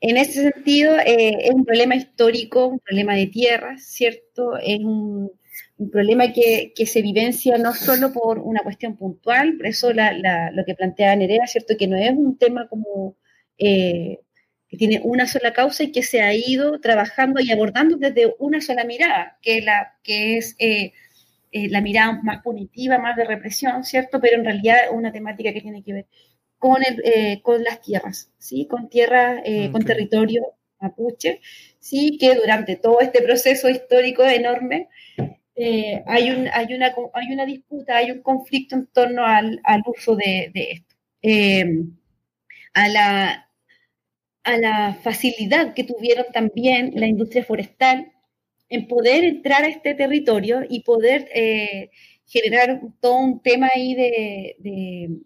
En 0.01 0.17
ese 0.17 0.51
sentido, 0.51 0.97
eh, 0.99 1.45
es 1.45 1.51
un 1.51 1.65
problema 1.65 1.95
histórico, 1.95 2.67
un 2.67 2.79
problema 2.79 3.15
de 3.15 3.27
tierra, 3.27 3.77
¿cierto? 3.77 4.57
Es 4.57 4.79
un 4.79 5.31
un 5.77 5.89
problema 5.89 6.31
que, 6.31 6.71
se 6.85 7.01
vivencia 7.01 7.57
no 7.57 7.73
solo 7.73 8.13
por 8.13 8.39
una 8.39 8.61
cuestión 8.61 8.95
puntual, 8.95 9.57
por 9.57 9.67
eso 9.67 9.91
lo 9.91 10.65
que 10.65 10.75
plantea 10.75 11.15
Nerea, 11.15 11.47
¿cierto? 11.47 11.75
Que 11.77 11.87
no 11.87 11.97
es 11.97 12.11
un 12.11 12.37
tema 12.37 12.67
como 12.67 13.17
eh, 13.57 14.19
que 14.69 14.77
tiene 14.77 15.01
una 15.03 15.27
sola 15.27 15.53
causa 15.53 15.83
y 15.83 15.91
que 15.91 16.01
se 16.01 16.21
ha 16.21 16.33
ido 16.33 16.79
trabajando 16.79 17.41
y 17.41 17.51
abordando 17.51 17.97
desde 17.97 18.33
una 18.39 18.61
sola 18.61 18.85
mirada, 18.85 19.37
que, 19.41 19.61
la, 19.61 19.97
que 20.01 20.37
es 20.37 20.55
eh, 20.59 20.93
eh, 21.51 21.69
la 21.69 21.81
mirada 21.81 22.21
más 22.23 22.41
punitiva, 22.41 22.97
más 22.97 23.17
de 23.17 23.25
represión, 23.25 23.83
¿cierto? 23.83 24.19
Pero 24.21 24.37
en 24.37 24.45
realidad 24.45 24.77
es 24.85 24.91
una 24.91 25.11
temática 25.11 25.51
que 25.51 25.61
tiene 25.61 25.83
que 25.83 25.93
ver 25.93 26.05
con, 26.57 26.81
el, 26.83 27.41
con 27.41 27.63
las 27.63 27.81
tierras, 27.81 28.31
¿sí? 28.37 28.65
Con 28.65 28.89
tierras, 28.89 29.43
con 29.71 29.83
territorio 29.83 30.53
mapuche, 30.79 31.41
¿sí? 31.79 32.17
Que 32.17 32.33
durante 32.35 32.77
todo 32.77 33.01
este 33.01 33.21
proceso 33.21 33.69
histórico 33.69 34.23
enorme 34.23 34.87
eh, 35.55 36.03
hay, 36.05 36.31
un, 36.31 36.47
hay, 36.51 36.73
una, 36.73 36.93
hay 37.13 37.33
una 37.33 37.45
disputa, 37.45 37.97
hay 37.97 38.11
un 38.11 38.21
conflicto 38.21 38.75
en 38.75 38.87
torno 38.87 39.25
al, 39.25 39.61
uso 39.85 40.15
de, 40.15 40.51
esto. 40.53 40.95
Em, 41.21 41.97
a, 42.73 42.87
la, 42.89 43.49
a 44.43 44.57
la 44.57 44.95
facilidad 45.01 45.73
que 45.73 45.83
tuvieron 45.83 46.25
también 46.33 46.91
la 46.95 47.07
industria 47.07 47.43
forestal 47.43 48.11
en 48.69 48.87
poder 48.87 49.23
entrar 49.23 49.63
a 49.63 49.67
este 49.67 49.93
territorio 49.95 50.61
y 50.67 50.81
poder 50.83 51.29
eh, 51.33 51.89
generar 52.27 52.81
todo 52.99 53.19
un 53.19 53.41
tema 53.41 53.69
ahí 53.73 53.93
de, 53.93 54.55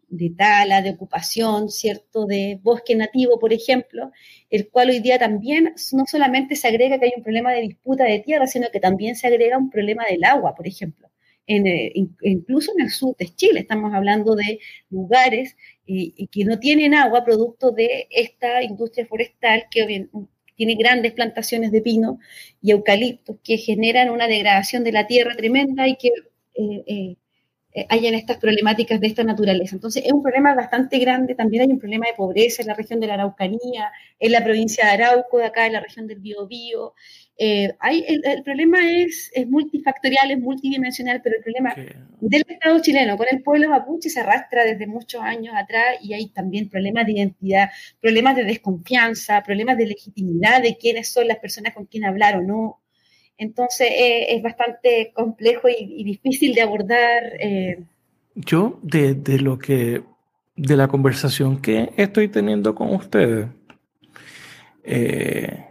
de, 0.10 0.30
tala, 0.38 0.82
de 0.82 0.92
ocupación, 0.92 1.70
¿cierto? 1.70 2.26
De 2.26 2.60
bosque 2.62 2.96
nativo, 2.96 3.40
por 3.40 3.54
ejemplo, 3.54 4.12
el 4.50 4.70
cual 4.70 4.90
hoy 4.90 5.00
día 5.00 5.18
también 5.18 5.74
no 5.94 6.04
solamente 6.06 6.56
se 6.56 6.68
agrega 6.68 7.00
que 7.00 7.06
hay 7.06 7.14
un 7.16 7.24
problema 7.24 7.54
de 7.54 7.62
disputa 7.62 8.04
de 8.04 8.20
tierra, 8.20 8.48
sino 8.48 8.68
que 8.72 8.80
también 8.80 9.16
se 9.16 9.28
agrega 9.28 9.58
un 9.58 9.70
problema 9.70 10.06
del 10.10 10.24
agua, 10.24 10.56
por 10.56 10.68
ejemplo. 10.68 11.10
En, 11.48 11.66
eh, 11.66 11.92
incluso 12.22 12.74
en 12.78 12.86
el 12.86 12.92
sur 12.92 13.16
de 13.18 13.34
Chile 13.34 13.62
estamos 13.62 13.92
hablando 13.94 14.36
de 14.36 14.60
lugares 14.92 15.56
que 15.88 16.46
no 16.46 16.60
tienen 16.60 16.94
agua 16.94 17.26
producto 17.26 17.72
de 17.72 18.08
esta 18.12 18.62
industria 18.62 19.08
forestal 19.08 19.66
que 19.72 20.08
tiene 20.56 20.76
grandes 20.76 21.14
plantaciones 21.14 21.72
de 21.72 21.82
pino 21.82 22.20
y 22.62 22.72
eucaliptos 22.72 23.38
que 23.44 23.58
generan 23.58 24.12
una 24.12 24.28
degradación 24.28 24.84
de 24.84 24.92
la 24.92 25.08
tierra 25.08 25.36
tremenda 25.36 25.88
y 25.88 25.96
que 25.96 26.12
eh, 26.60 26.84
eh, 26.88 27.16
eh, 27.72 27.86
hayan 27.90 28.16
estas 28.16 28.38
problemáticas 28.38 29.00
de 29.00 29.08
esta 29.08 29.24
naturaleza. 29.24 29.76
Entonces, 29.76 30.04
es 30.06 30.12
un 30.12 30.24
problema 30.24 30.56
bastante 30.56 30.98
grande. 30.98 31.36
También 31.36 31.64
hay 31.64 31.70
un 31.70 31.80
problema 31.80 32.08
de 32.08 32.16
pobreza 32.16 32.62
en 32.64 32.68
la 32.68 32.74
región 32.74 33.00
de 33.00 33.08
la 33.08 33.14
Araucanía, 33.14 33.92
en 34.20 34.32
la 34.32 34.44
provincia 34.44 34.86
de 34.86 34.92
Arauco, 34.92 35.38
de 35.38 35.46
acá 35.46 35.68
en 35.68 35.74
la 35.74 35.80
región 35.80 36.08
del 36.08 36.20
Biobío. 36.20 36.96
hay, 37.80 38.06
el, 38.08 38.44
problema 38.44 38.80
es, 38.92 39.32
es, 39.34 39.48
multifactorial, 39.48 40.32
es 40.32 40.40
multidimensional, 40.40 41.22
pero 41.24 41.38
el 41.38 41.44
problema 41.44 41.74
del 42.20 42.44
Estado 42.48 42.82
chileno 42.82 43.16
con 43.18 43.28
el 43.32 43.42
pueblo 43.44 43.70
mapuche 43.70 44.10
se 44.10 44.20
arrastra 44.20 44.66
desde 44.66 44.88
muchos 44.88 45.22
años 45.22 45.54
atrás 45.56 45.98
y 46.02 46.14
hay 46.14 46.30
también 46.30 46.70
problemas 46.70 47.06
de 47.06 47.14
identidad, 47.14 47.70
problemas 48.02 48.36
de 48.36 48.44
desconfianza, 48.44 49.44
problemas 49.44 49.78
de 49.78 49.86
legitimidad 49.86 50.62
de 50.62 50.76
quiénes 50.76 51.14
son 51.14 51.28
las 51.28 51.38
personas 51.38 51.74
con 51.74 51.86
quien 51.86 52.04
hablar 52.04 52.36
o 52.38 52.42
no. 52.42 52.82
Entonces 53.40 53.88
eh, 53.90 54.36
es 54.36 54.44
bastante 54.44 55.14
complejo 55.16 55.70
y, 55.70 56.04
difícil 56.04 56.54
de 56.54 56.62
abordar. 56.62 57.24
Eh. 57.40 57.80
Yo, 58.36 58.80
de, 58.84 59.16
lo 59.40 59.58
que, 59.58 60.04
de 60.58 60.76
la 60.76 60.90
conversación 60.90 61.62
que 61.62 61.90
estoy 61.96 62.28
teniendo 62.28 62.76
con 62.76 62.94
ustedes, 62.94 63.48
eh, 64.84 65.66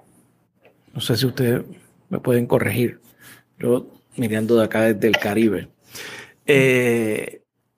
no 0.95 1.01
sé 1.03 1.19
si 1.19 1.27
ustedes 1.27 1.63
me 2.09 2.21
pueden 2.21 2.47
corregir, 2.47 3.01
yo 3.59 3.87
mirando 4.17 4.57
de 4.57 4.65
acá 4.65 4.83
desde 4.83 5.07
el 5.07 5.19
Caribe. 5.19 5.69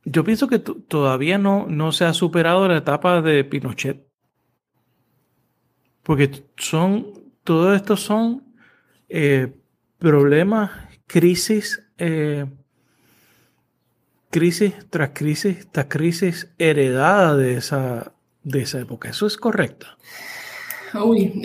yo 0.04 0.24
pienso 0.24 0.46
que 0.46 0.60
todavía 0.60 1.36
no, 1.36 1.66
no 1.66 1.90
se 1.90 2.04
ha 2.04 2.14
superado 2.14 2.68
la 2.68 2.76
etapa 2.76 3.20
de 3.22 3.42
Pinochet. 3.42 4.06
Porque 6.04 6.30
son, 6.56 7.12
todo 7.42 7.74
esto 7.74 7.96
son 7.96 8.44
problemas, 10.00 10.70
crisis, 11.06 11.82
eh, 11.98 12.46
crisis 14.30 14.74
tras 14.88 15.10
crisis 15.10 15.68
tras 15.70 15.86
crisis 15.86 16.52
heredada 16.58 17.36
de 17.36 17.54
esa, 17.54 18.12
de 18.42 18.62
esa 18.62 18.80
época. 18.80 19.10
¿Eso 19.10 19.26
es 19.26 19.36
correcto? 19.36 19.86
Uy, 21.04 21.40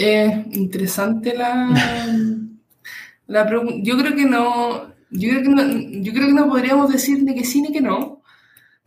interesante 0.52 1.36
la, 1.38 1.69
la 3.27 3.45
pregunta. 3.45 3.76
Yo 3.84 3.98
creo 3.98 4.15
que 4.15 4.26
no, 4.26 4.94
yo 5.11 5.30
creo 5.30 5.44
que 5.44 5.49
no, 5.49 5.64
yo 6.02 6.14
creo 6.14 6.27
que 6.27 6.34
no 6.34 6.48
podríamos 6.48 6.91
decir 6.91 7.22
ni 7.22 7.36
que 7.36 7.44
sí 7.44 7.61
ni 7.61 7.72
que 7.72 7.82
no, 7.82 8.23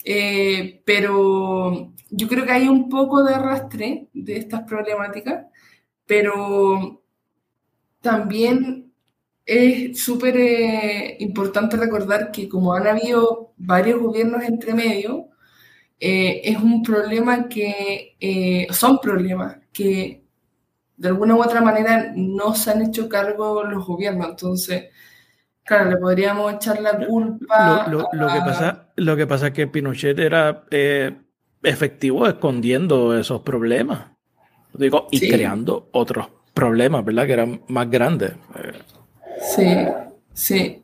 eh, 0.02 0.80
pero 0.84 1.92
yo 2.10 2.26
creo 2.26 2.46
que 2.46 2.52
hay 2.52 2.68
un 2.68 2.88
poco 2.88 3.22
de 3.22 3.34
arrastre 3.34 4.08
de 4.14 4.38
estas 4.38 4.62
problemáticas, 4.62 5.46
pero 6.06 7.02
también 8.00 8.87
es 9.48 10.04
súper 10.04 10.36
eh, 10.36 11.16
importante 11.20 11.78
recordar 11.78 12.30
que 12.30 12.46
como 12.50 12.74
han 12.74 12.86
habido 12.86 13.54
varios 13.56 13.98
gobiernos 13.98 14.44
entre 14.44 14.74
medio, 14.74 15.28
eh, 15.98 16.42
es 16.44 16.58
un 16.58 16.82
problema 16.82 17.48
que 17.48 18.14
eh, 18.20 18.66
son 18.70 18.98
problemas 18.98 19.56
que 19.72 20.22
de 20.98 21.08
alguna 21.08 21.34
u 21.34 21.42
otra 21.42 21.62
manera 21.62 22.12
no 22.14 22.54
se 22.54 22.72
han 22.72 22.82
hecho 22.82 23.08
cargo 23.08 23.64
los 23.64 23.86
gobiernos. 23.86 24.28
Entonces, 24.28 24.90
claro, 25.64 25.92
le 25.92 25.96
podríamos 25.96 26.52
echar 26.52 26.82
la 26.82 26.98
culpa. 27.06 27.88
Lo, 27.90 28.06
que, 28.10 28.40
pasa, 28.40 28.92
lo 28.96 29.16
que 29.16 29.26
pasa 29.26 29.46
es 29.46 29.52
que 29.54 29.66
Pinochet 29.66 30.18
era 30.18 30.64
efectivo 31.62 32.26
escondiendo 32.26 33.18
esos 33.18 33.40
problemas. 33.40 34.08
Digo, 34.74 35.08
y 35.10 35.26
creando 35.26 35.88
otros 35.92 36.28
problemas, 36.52 37.02
¿verdad? 37.02 37.26
Que 37.26 37.32
eran 37.32 37.62
más 37.68 37.88
grandes. 37.90 38.32
Sí, 39.54 39.64
sí. 40.32 40.82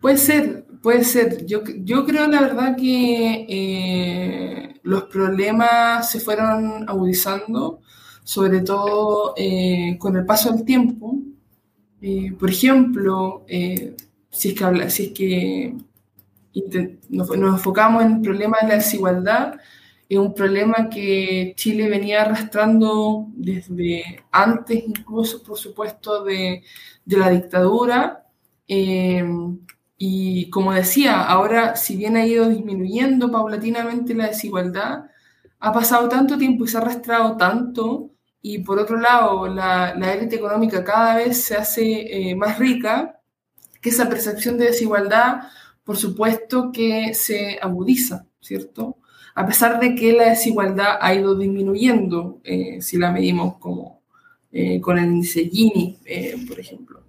Puede 0.00 0.18
ser, 0.18 0.66
puede 0.82 1.04
ser. 1.04 1.46
Yo, 1.46 1.62
yo 1.84 2.04
creo 2.04 2.26
la 2.26 2.40
verdad 2.40 2.76
que 2.76 3.46
eh, 3.48 4.80
los 4.82 5.04
problemas 5.04 6.10
se 6.10 6.20
fueron 6.20 6.88
agudizando, 6.88 7.80
sobre 8.22 8.60
todo 8.60 9.34
eh, 9.36 9.96
con 9.98 10.16
el 10.16 10.26
paso 10.26 10.52
del 10.52 10.64
tiempo. 10.64 11.18
Eh, 12.02 12.32
por 12.38 12.50
ejemplo, 12.50 13.44
si 13.48 14.48
es 14.48 14.54
que, 14.54 14.64
habla, 14.64 14.90
si 14.90 15.04
es 15.04 15.12
que 15.12 15.74
nos, 17.08 17.36
nos, 17.38 17.54
enfocamos 17.54 18.04
en 18.04 18.16
el 18.16 18.20
problema 18.20 18.58
de 18.60 18.68
la 18.68 18.74
desigualdad, 18.74 19.54
es 20.08 20.18
un 20.18 20.34
problema 20.34 20.88
que 20.90 21.54
Chile 21.56 21.88
venía 21.88 22.22
arrastrando 22.22 23.26
desde 23.34 24.24
antes, 24.30 24.84
incluso, 24.86 25.42
por 25.42 25.58
supuesto, 25.58 26.24
de, 26.24 26.62
de 27.04 27.16
la 27.16 27.30
dictadura. 27.30 28.26
Eh, 28.68 29.24
y 29.96 30.50
como 30.50 30.72
decía, 30.72 31.22
ahora, 31.22 31.76
si 31.76 31.96
bien 31.96 32.16
ha 32.16 32.26
ido 32.26 32.48
disminuyendo 32.48 33.30
paulatinamente 33.30 34.14
la 34.14 34.26
desigualdad, 34.28 35.04
ha 35.60 35.72
pasado 35.72 36.08
tanto 36.08 36.36
tiempo 36.38 36.64
y 36.64 36.68
se 36.68 36.76
ha 36.76 36.80
arrastrado 36.80 37.36
tanto, 37.36 38.10
y 38.42 38.58
por 38.58 38.78
otro 38.78 38.98
lado, 38.98 39.46
la, 39.48 39.94
la 39.94 40.12
élite 40.12 40.36
económica 40.36 40.84
cada 40.84 41.16
vez 41.16 41.42
se 41.44 41.56
hace 41.56 42.30
eh, 42.30 42.36
más 42.36 42.58
rica, 42.58 43.20
que 43.80 43.90
esa 43.90 44.08
percepción 44.08 44.58
de 44.58 44.66
desigualdad 44.66 45.42
por 45.84 45.96
supuesto 45.98 46.72
que 46.72 47.14
se 47.14 47.58
agudiza, 47.60 48.26
¿cierto? 48.40 48.98
A 49.34 49.46
pesar 49.46 49.80
de 49.80 49.94
que 49.96 50.12
la 50.12 50.30
desigualdad 50.30 50.96
ha 51.00 51.12
ido 51.12 51.36
disminuyendo, 51.36 52.40
eh, 52.44 52.80
si 52.80 52.98
la 52.98 53.10
medimos 53.10 53.56
como 53.58 54.00
eh, 54.52 54.80
con 54.80 54.96
el 54.96 55.06
índice 55.06 55.48
Gini, 55.50 55.98
eh, 56.04 56.36
por 56.46 56.60
ejemplo. 56.60 57.00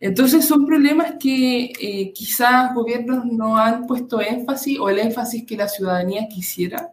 Entonces 0.00 0.44
son 0.44 0.66
problemas 0.66 1.14
que 1.18 2.12
quizás 2.14 2.72
gobiernos 2.74 3.24
no 3.24 3.56
han 3.56 3.86
puesto 3.86 4.20
énfasis 4.20 4.78
o 4.78 4.88
el 4.88 4.98
énfasis 5.00 5.44
que 5.44 5.56
la 5.56 5.68
ciudadanía 5.68 6.28
quisiera. 6.28 6.92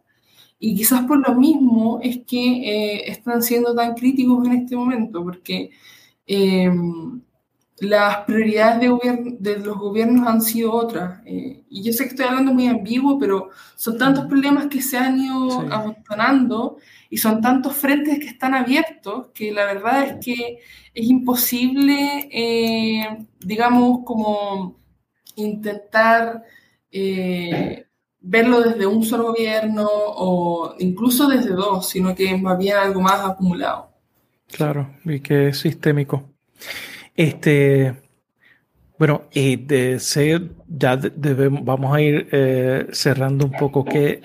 Y 0.60 0.76
quizás 0.76 1.04
por 1.06 1.28
lo 1.28 1.36
mismo 1.36 2.00
es 2.02 2.20
que 2.26 3.04
están 3.06 3.44
siendo 3.44 3.76
tan 3.76 3.94
críticos 3.94 4.48
en 4.48 4.54
este 4.54 4.76
momento, 4.76 5.24
porque 5.24 5.70
las 7.80 8.20
prioridades 8.26 8.80
de, 8.80 9.38
de, 9.40 9.60
los 9.60 9.78
gobiernos 9.78 10.28
han 10.28 10.42
sido 10.42 10.72
otras. 10.72 11.22
Eh, 11.26 11.64
y 11.70 11.84
yo 11.84 11.92
sé 11.92 12.06
que 12.06 12.12
estoy 12.12 12.26
hablando 12.26 12.54
muy 12.54 12.68
ambiguo, 12.68 13.20
pero 13.20 13.50
son 13.76 13.98
tantos 13.98 14.26
problemas 14.26 14.68
que 14.68 14.82
se 14.82 14.98
han 14.98 15.20
ido 15.20 15.60
amontonando 15.72 16.78
y 17.10 17.18
son 17.18 17.42
tantos 17.42 17.76
frentes 17.76 18.20
que 18.20 18.28
están 18.28 18.54
abiertos 18.54 19.28
que 19.34 19.52
la 19.52 19.66
verdad 19.66 20.04
es 20.04 20.26
que 20.26 20.60
es 20.94 21.06
imposible, 21.06 22.30
eh, 22.32 23.26
digamos, 23.40 24.00
como 24.06 24.78
intentar 25.36 26.44
eh, 26.90 27.86
verlo 28.22 28.62
desde 28.62 28.88
un 28.88 29.04
solo 29.04 29.26
gobierno 29.26 29.88
o 29.92 30.76
incluso 30.80 31.28
desde 31.28 31.50
dos, 31.50 31.90
sino 31.90 32.16
que 32.16 32.32
es 32.32 32.42
más 32.42 32.58
bien 32.58 32.78
algo 32.78 33.02
más 33.02 33.20
acumulado. 33.30 33.92
Claro, 34.48 34.96
y 35.04 35.20
que 35.20 35.50
es 35.50 35.60
sistémico. 35.60 36.24
Este, 37.16 37.96
bueno, 38.98 39.24
de 39.34 40.00
ser, 40.00 40.50
ya 40.68 40.98
debemos, 40.98 41.64
vamos 41.64 41.96
a 41.96 42.02
ir 42.02 42.28
eh, 42.32 42.88
cerrando 42.92 43.46
un 43.46 43.52
poco 43.52 43.86
qué, 43.86 44.22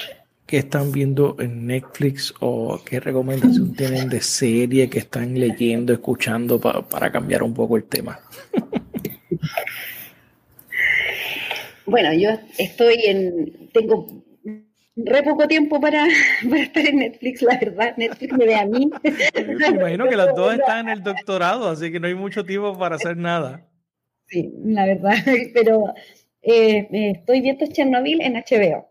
están 0.48 0.90
viendo 0.90 1.36
en 1.38 1.68
Netflix 1.68 2.34
o 2.40 2.80
qué 2.84 2.98
recomendación 2.98 3.72
tienen 3.74 4.08
de 4.08 4.20
serie 4.20 4.90
que 4.90 4.98
están 4.98 5.38
leyendo, 5.38 5.92
escuchando 5.92 6.60
para 6.60 7.12
cambiar 7.12 7.44
un 7.44 7.54
poco 7.54 7.76
el 7.76 7.84
tema. 7.84 8.18
Bueno, 11.86 12.12
yo 12.12 12.30
estoy 12.56 13.02
en, 13.04 13.68
tengo 13.72 14.06
re 14.96 15.22
poco 15.22 15.46
tiempo 15.48 15.80
para, 15.80 16.06
para, 16.50 16.62
estar 16.62 16.86
en 16.86 16.96
Netflix, 16.98 17.42
la 17.42 17.58
verdad. 17.58 17.94
Netflix 17.96 18.32
me 18.32 18.46
ve 18.46 18.54
a 18.54 18.66
mí. 18.66 18.90
Me 19.02 19.68
imagino 19.68 20.08
que 20.08 20.16
las 20.16 20.34
dos 20.34 20.54
están 20.54 20.88
en 20.88 20.98
el 20.98 21.02
doctorado, 21.02 21.68
así 21.68 21.90
que 21.90 22.00
no 22.00 22.06
hay 22.06 22.14
mucho 22.14 22.44
tiempo 22.44 22.78
para 22.78 22.96
hacer 22.96 23.16
nada. 23.16 23.66
Sí, 24.26 24.52
la 24.64 24.86
verdad, 24.86 25.14
pero 25.54 25.92
eh, 26.42 26.88
estoy 27.16 27.40
viendo 27.40 27.66
Chernobyl 27.66 28.20
en 28.20 28.34
HBO. 28.34 28.90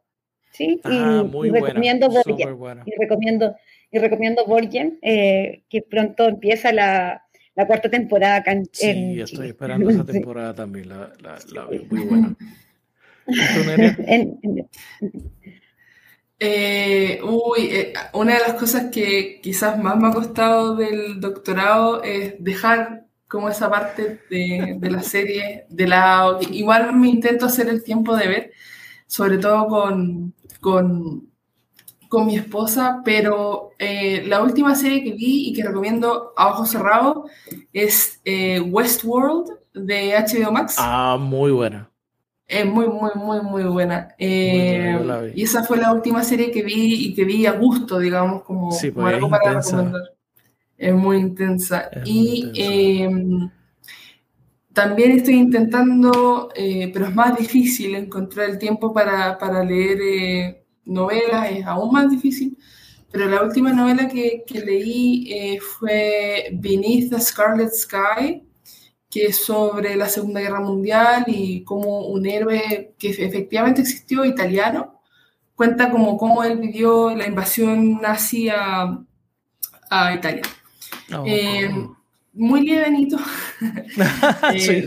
¿sí? 0.51 0.81
Ah, 0.83 1.23
y, 1.23 1.27
muy 1.27 1.49
recomiendo 1.49 2.09
Borgen. 2.09 2.37
Y 2.85 2.91
recomiendo, 2.99 3.55
y 3.91 3.99
recomiendo 3.99 4.45
Borgen, 4.45 4.99
eh, 5.01 5.63
que 5.69 5.81
pronto 5.81 6.27
empieza 6.27 6.73
la, 6.73 7.23
la 7.55 7.67
cuarta 7.67 7.89
temporada 7.89 8.37
acá 8.37 8.51
en, 8.51 8.65
Sí, 8.71 9.19
estoy 9.21 9.47
esperando 9.49 9.89
esa 9.89 10.05
temporada 10.05 10.53
también, 10.53 10.89
la, 10.89 11.11
la, 11.21 11.65
muy 11.65 12.05
buena. 12.05 12.35
en, 13.27 14.39
eh, 16.39 17.19
uy, 17.23 17.67
eh, 17.69 17.93
una 18.13 18.35
de 18.35 18.39
las 18.39 18.53
cosas 18.53 18.85
que 18.91 19.41
quizás 19.41 19.77
más 19.77 19.97
me 19.97 20.07
ha 20.07 20.11
costado 20.11 20.75
del 20.75 21.19
doctorado 21.19 22.01
es 22.01 22.35
dejar 22.39 23.07
como 23.27 23.49
esa 23.49 23.69
parte 23.69 24.21
de, 24.29 24.79
la 24.89 25.03
serie 25.03 25.65
de 25.69 25.87
lado. 25.87 26.39
Igual 26.51 26.95
me 26.95 27.09
intento 27.09 27.45
hacer 27.45 27.67
el 27.67 27.83
tiempo 27.83 28.15
de 28.15 28.27
ver, 28.27 28.51
sobre 29.05 29.37
todo 29.37 29.67
con, 29.67 30.33
con, 30.61 31.27
mi 32.25 32.37
esposa, 32.37 33.01
pero 33.05 33.71
eh, 33.77 34.23
la 34.25 34.41
última 34.41 34.73
serie 34.75 35.03
que 35.03 35.13
vi 35.13 35.49
y 35.49 35.53
que 35.53 35.63
recomiendo 35.63 36.33
a 36.35 36.47
ojos 36.47 36.71
cerrados 36.71 37.29
es 37.73 38.21
Westworld 38.25 39.51
de 39.73 40.15
HBO 40.17 40.51
Max. 40.51 40.75
Ah, 40.79 41.17
muy 41.19 41.51
buena. 41.51 41.91
Es 42.49 42.65
muy, 42.65 42.87
muy, 42.87 43.11
muy, 43.13 43.41
muy 43.41 43.63
buena. 43.65 44.15
Eh, 44.17 45.31
y 45.35 45.43
esa 45.43 45.63
fue 45.63 45.77
la 45.77 45.93
última 45.93 46.23
serie 46.23 46.49
que 46.49 46.63
vi 46.63 47.05
y 47.05 47.13
que 47.13 47.23
vi 47.23 47.45
a 47.45 47.51
gusto, 47.51 47.99
digamos, 47.99 48.41
como, 48.41 48.69
pues, 48.69 48.83
algo 48.97 49.29
para 49.29 49.61
recomendar. 49.61 50.01
Es 50.75 50.95
muy 50.95 51.17
intensa. 51.17 51.91
y 52.03 52.51
em, 52.55 53.51
también 54.73 55.11
estoy 55.11 55.35
intentando, 55.35 56.49
eh, 56.55 56.89
pero 56.91 57.05
es 57.05 57.13
más 57.13 57.37
difícil 57.37 57.93
encontrar 57.93 58.49
el 58.49 58.57
tiempo 58.57 58.91
para, 58.91 59.37
para 59.37 59.63
leer 59.63 59.99
eh, 60.01 60.63
novelas, 60.85 61.51
es 61.51 61.63
aún 61.67 61.91
más 61.93 62.09
difícil. 62.09 62.57
Pero 63.11 63.27
la 63.27 63.43
última 63.43 63.73
novela 63.73 64.07
que, 64.07 64.43
que 64.47 64.59
leí 64.61 65.59
fue 65.59 66.49
Beneath 66.53 67.11
the 67.11 67.21
Scarlet 67.21 67.73
Sky 67.73 68.48
que 69.09 69.25
es 69.25 69.43
sobre 69.43 69.95
la 69.95 70.07
Segunda 70.07 70.39
Guerra 70.39 70.59
Mundial 70.59 71.25
y 71.27 71.63
cómo 71.63 72.05
un 72.07 72.25
héroe 72.25 72.93
que 72.97 73.09
efectivamente 73.09 73.81
existió, 73.81 74.23
italiano, 74.23 75.01
cuenta 75.55 75.89
como 75.89 76.17
cómo 76.17 76.43
él 76.43 76.59
vivió 76.59 77.15
la 77.15 77.27
invasión 77.27 77.99
nazi 78.01 78.49
a, 78.49 78.99
Italia. 80.13 80.43
Oh, 81.11 81.23
eh, 81.25 81.69
muy 82.33 82.61
lievenito. 82.61 83.17
sí, 84.57 84.85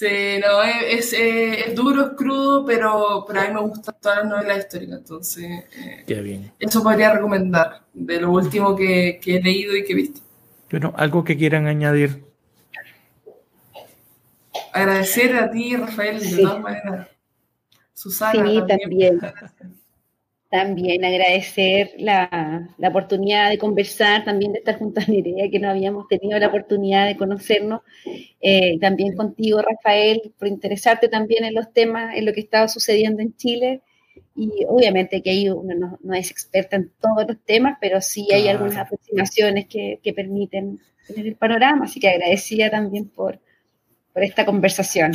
eh, 0.00 0.40
no, 0.40 0.62
es, 0.62 1.12
es, 1.12 1.74
duro, 1.74 2.06
es 2.06 2.10
crudo, 2.16 2.64
pero, 2.64 3.24
pero 3.26 3.40
a 3.40 3.48
mí 3.48 3.54
me 3.54 3.60
gustan 3.60 3.96
todas 4.00 4.18
las 4.18 4.28
novelas 4.28 4.58
históricas, 4.58 4.98
entonces 5.00 5.64
Qué 6.06 6.22
bien. 6.22 6.52
eso 6.58 6.82
podría 6.82 7.12
recomendar 7.12 7.82
de 7.92 8.20
lo 8.20 8.30
último 8.30 8.74
que, 8.74 9.18
que 9.20 9.36
he 9.36 9.42
leído 9.42 9.76
y 9.76 9.84
que 9.84 9.92
he 9.92 9.96
visto. 9.96 10.20
Bueno, 10.70 10.94
algo 10.96 11.24
que 11.24 11.36
quieran 11.36 11.66
añadir 11.66 12.27
agradecer 14.78 15.36
a 15.36 15.50
ti, 15.50 15.76
Rafael, 15.76 16.20
de 16.20 16.42
todas 16.42 16.60
maneras. 16.60 17.08
Susana. 17.94 18.46
Sí, 18.46 18.62
también. 18.66 19.20
También, 20.50 21.04
agradecer 21.04 21.90
la, 21.98 22.74
la, 22.78 22.88
oportunidad 22.88 23.50
de 23.50 23.58
conversar, 23.58 24.24
también 24.24 24.52
de 24.52 24.60
estar 24.60 24.78
junto 24.78 24.98
a 25.00 25.04
Nerea, 25.06 25.50
que 25.50 25.58
no 25.58 25.68
habíamos 25.68 26.08
tenido 26.08 26.38
la 26.38 26.48
oportunidad 26.48 27.06
de 27.06 27.18
conocernos. 27.18 27.82
Eh, 28.40 28.78
también 28.80 29.14
contigo, 29.14 29.60
Rafael, 29.60 30.32
por 30.38 30.48
interesarte 30.48 31.08
también 31.08 31.44
en 31.44 31.54
los 31.54 31.70
temas, 31.74 32.16
en 32.16 32.24
lo 32.24 32.32
que 32.32 32.40
estaba 32.40 32.66
sucediendo 32.66 33.20
en 33.20 33.36
Chile. 33.36 33.82
Y 34.34 34.64
obviamente 34.66 35.20
que 35.20 35.30
ahí 35.30 35.50
uno 35.50 35.98
no, 36.00 36.14
es 36.14 36.30
experta 36.30 36.76
en 36.76 36.92
todos 36.98 37.26
los 37.28 37.38
temas, 37.44 37.76
pero 37.78 38.00
sí 38.00 38.28
hay 38.32 38.48
algunas 38.48 38.78
aproximaciones 38.78 39.66
que, 39.66 40.00
que 40.02 40.14
permiten 40.14 40.80
tener 41.06 41.26
el 41.26 41.36
panorama. 41.36 41.84
Así 41.84 42.00
que 42.00 42.08
agradecida 42.08 42.70
también 42.70 43.08
por, 43.10 43.38
esta 44.22 44.44
conversación. 44.44 45.12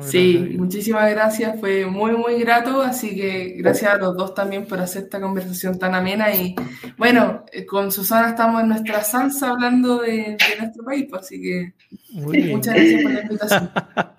sí, 0.00 0.54
muchísimas 0.58 1.10
gracias, 1.10 1.60
fue 1.60 1.84
muy, 1.84 2.12
muy 2.12 2.40
grato, 2.40 2.80
así 2.80 3.14
que 3.14 3.54
gracias 3.58 3.92
a 3.92 3.96
los 3.98 4.16
dos 4.16 4.34
también 4.34 4.64
por 4.64 4.80
hacer 4.80 5.04
esta 5.04 5.20
conversación 5.20 5.78
tan 5.78 5.94
amena 5.94 6.34
y 6.34 6.54
bueno, 6.96 7.44
eh, 7.52 7.66
con 7.66 7.92
Susana 7.92 8.30
estamos 8.30 8.62
en 8.62 8.68
nuestra 8.68 9.02
salsa 9.02 9.50
hablando 9.50 9.98
de, 9.98 10.38
nuestro 10.58 10.84
país, 10.84 11.06
pues, 11.10 11.22
así 11.22 11.42
que 11.42 11.74
muchas 12.12 12.74
gracias 12.74 13.02
por 13.02 13.12
la 13.12 13.20
invitación. 13.20 13.70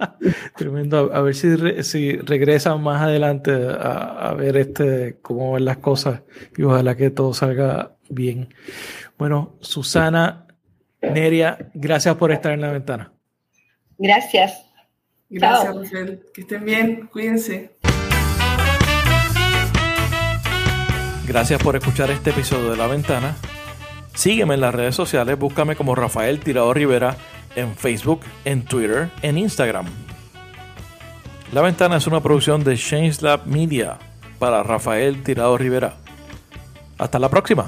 Tremendo, 0.56 1.12
a 1.14 1.22
ver 1.22 1.36
si, 1.36 1.84
si 1.84 2.12
regresan 2.18 2.82
más 2.84 3.02
adelante 3.02 3.52
a, 3.52 4.30
a, 4.30 4.34
ver 4.36 4.58
este 4.58 5.18
cómo 5.22 5.54
van 5.54 5.66
las 5.66 5.78
cosas 5.78 6.22
y 6.56 6.64
ojalá 6.64 6.96
que 6.96 7.10
todo 7.10 7.34
salga 7.34 7.96
bien. 8.10 8.54
Bueno, 9.18 9.56
Susana, 9.62 10.46
Neria, 11.02 11.70
gracias 11.74 12.16
por 12.16 12.32
estar 12.32 12.52
en 12.52 12.62
la 12.62 12.72
ventana. 12.72 13.15
Gracias. 13.98 14.66
Gracias, 15.30 15.76
Rafael. 15.76 16.24
Que 16.34 16.42
estén 16.42 16.66
bien. 16.66 17.08
Cuídense. 17.08 17.76
Gracias 21.28 21.62
por 21.62 21.76
escuchar 21.76 22.12
este 22.12 22.30
episodio 22.30 22.72
de 22.72 22.78
La 22.78 22.88
Ventana. 22.88 23.36
Sígueme 24.14 24.54
en 24.54 24.62
las 24.62 24.74
redes 24.74 24.96
sociales, 24.96 25.38
búscame 25.38 25.76
como 25.76 25.96
Rafael 25.96 26.40
Tirado 26.40 26.74
Rivera 26.74 27.18
en 27.56 27.76
Facebook, 27.76 28.22
en 28.46 28.64
Twitter, 28.64 29.10
en 29.22 29.38
Instagram. 29.38 29.86
La 31.52 31.62
Ventana 31.62 31.98
es 31.98 32.08
una 32.08 32.22
producción 32.22 32.64
de 32.64 32.78
Change 32.78 33.22
Lab 33.22 33.46
Media 33.46 33.98
para 34.40 34.64
Rafael 34.64 35.24
Tirado 35.24 35.58
Rivera. 35.58 35.96
Hasta 36.98 37.20
la 37.20 37.30
próxima. 37.30 37.68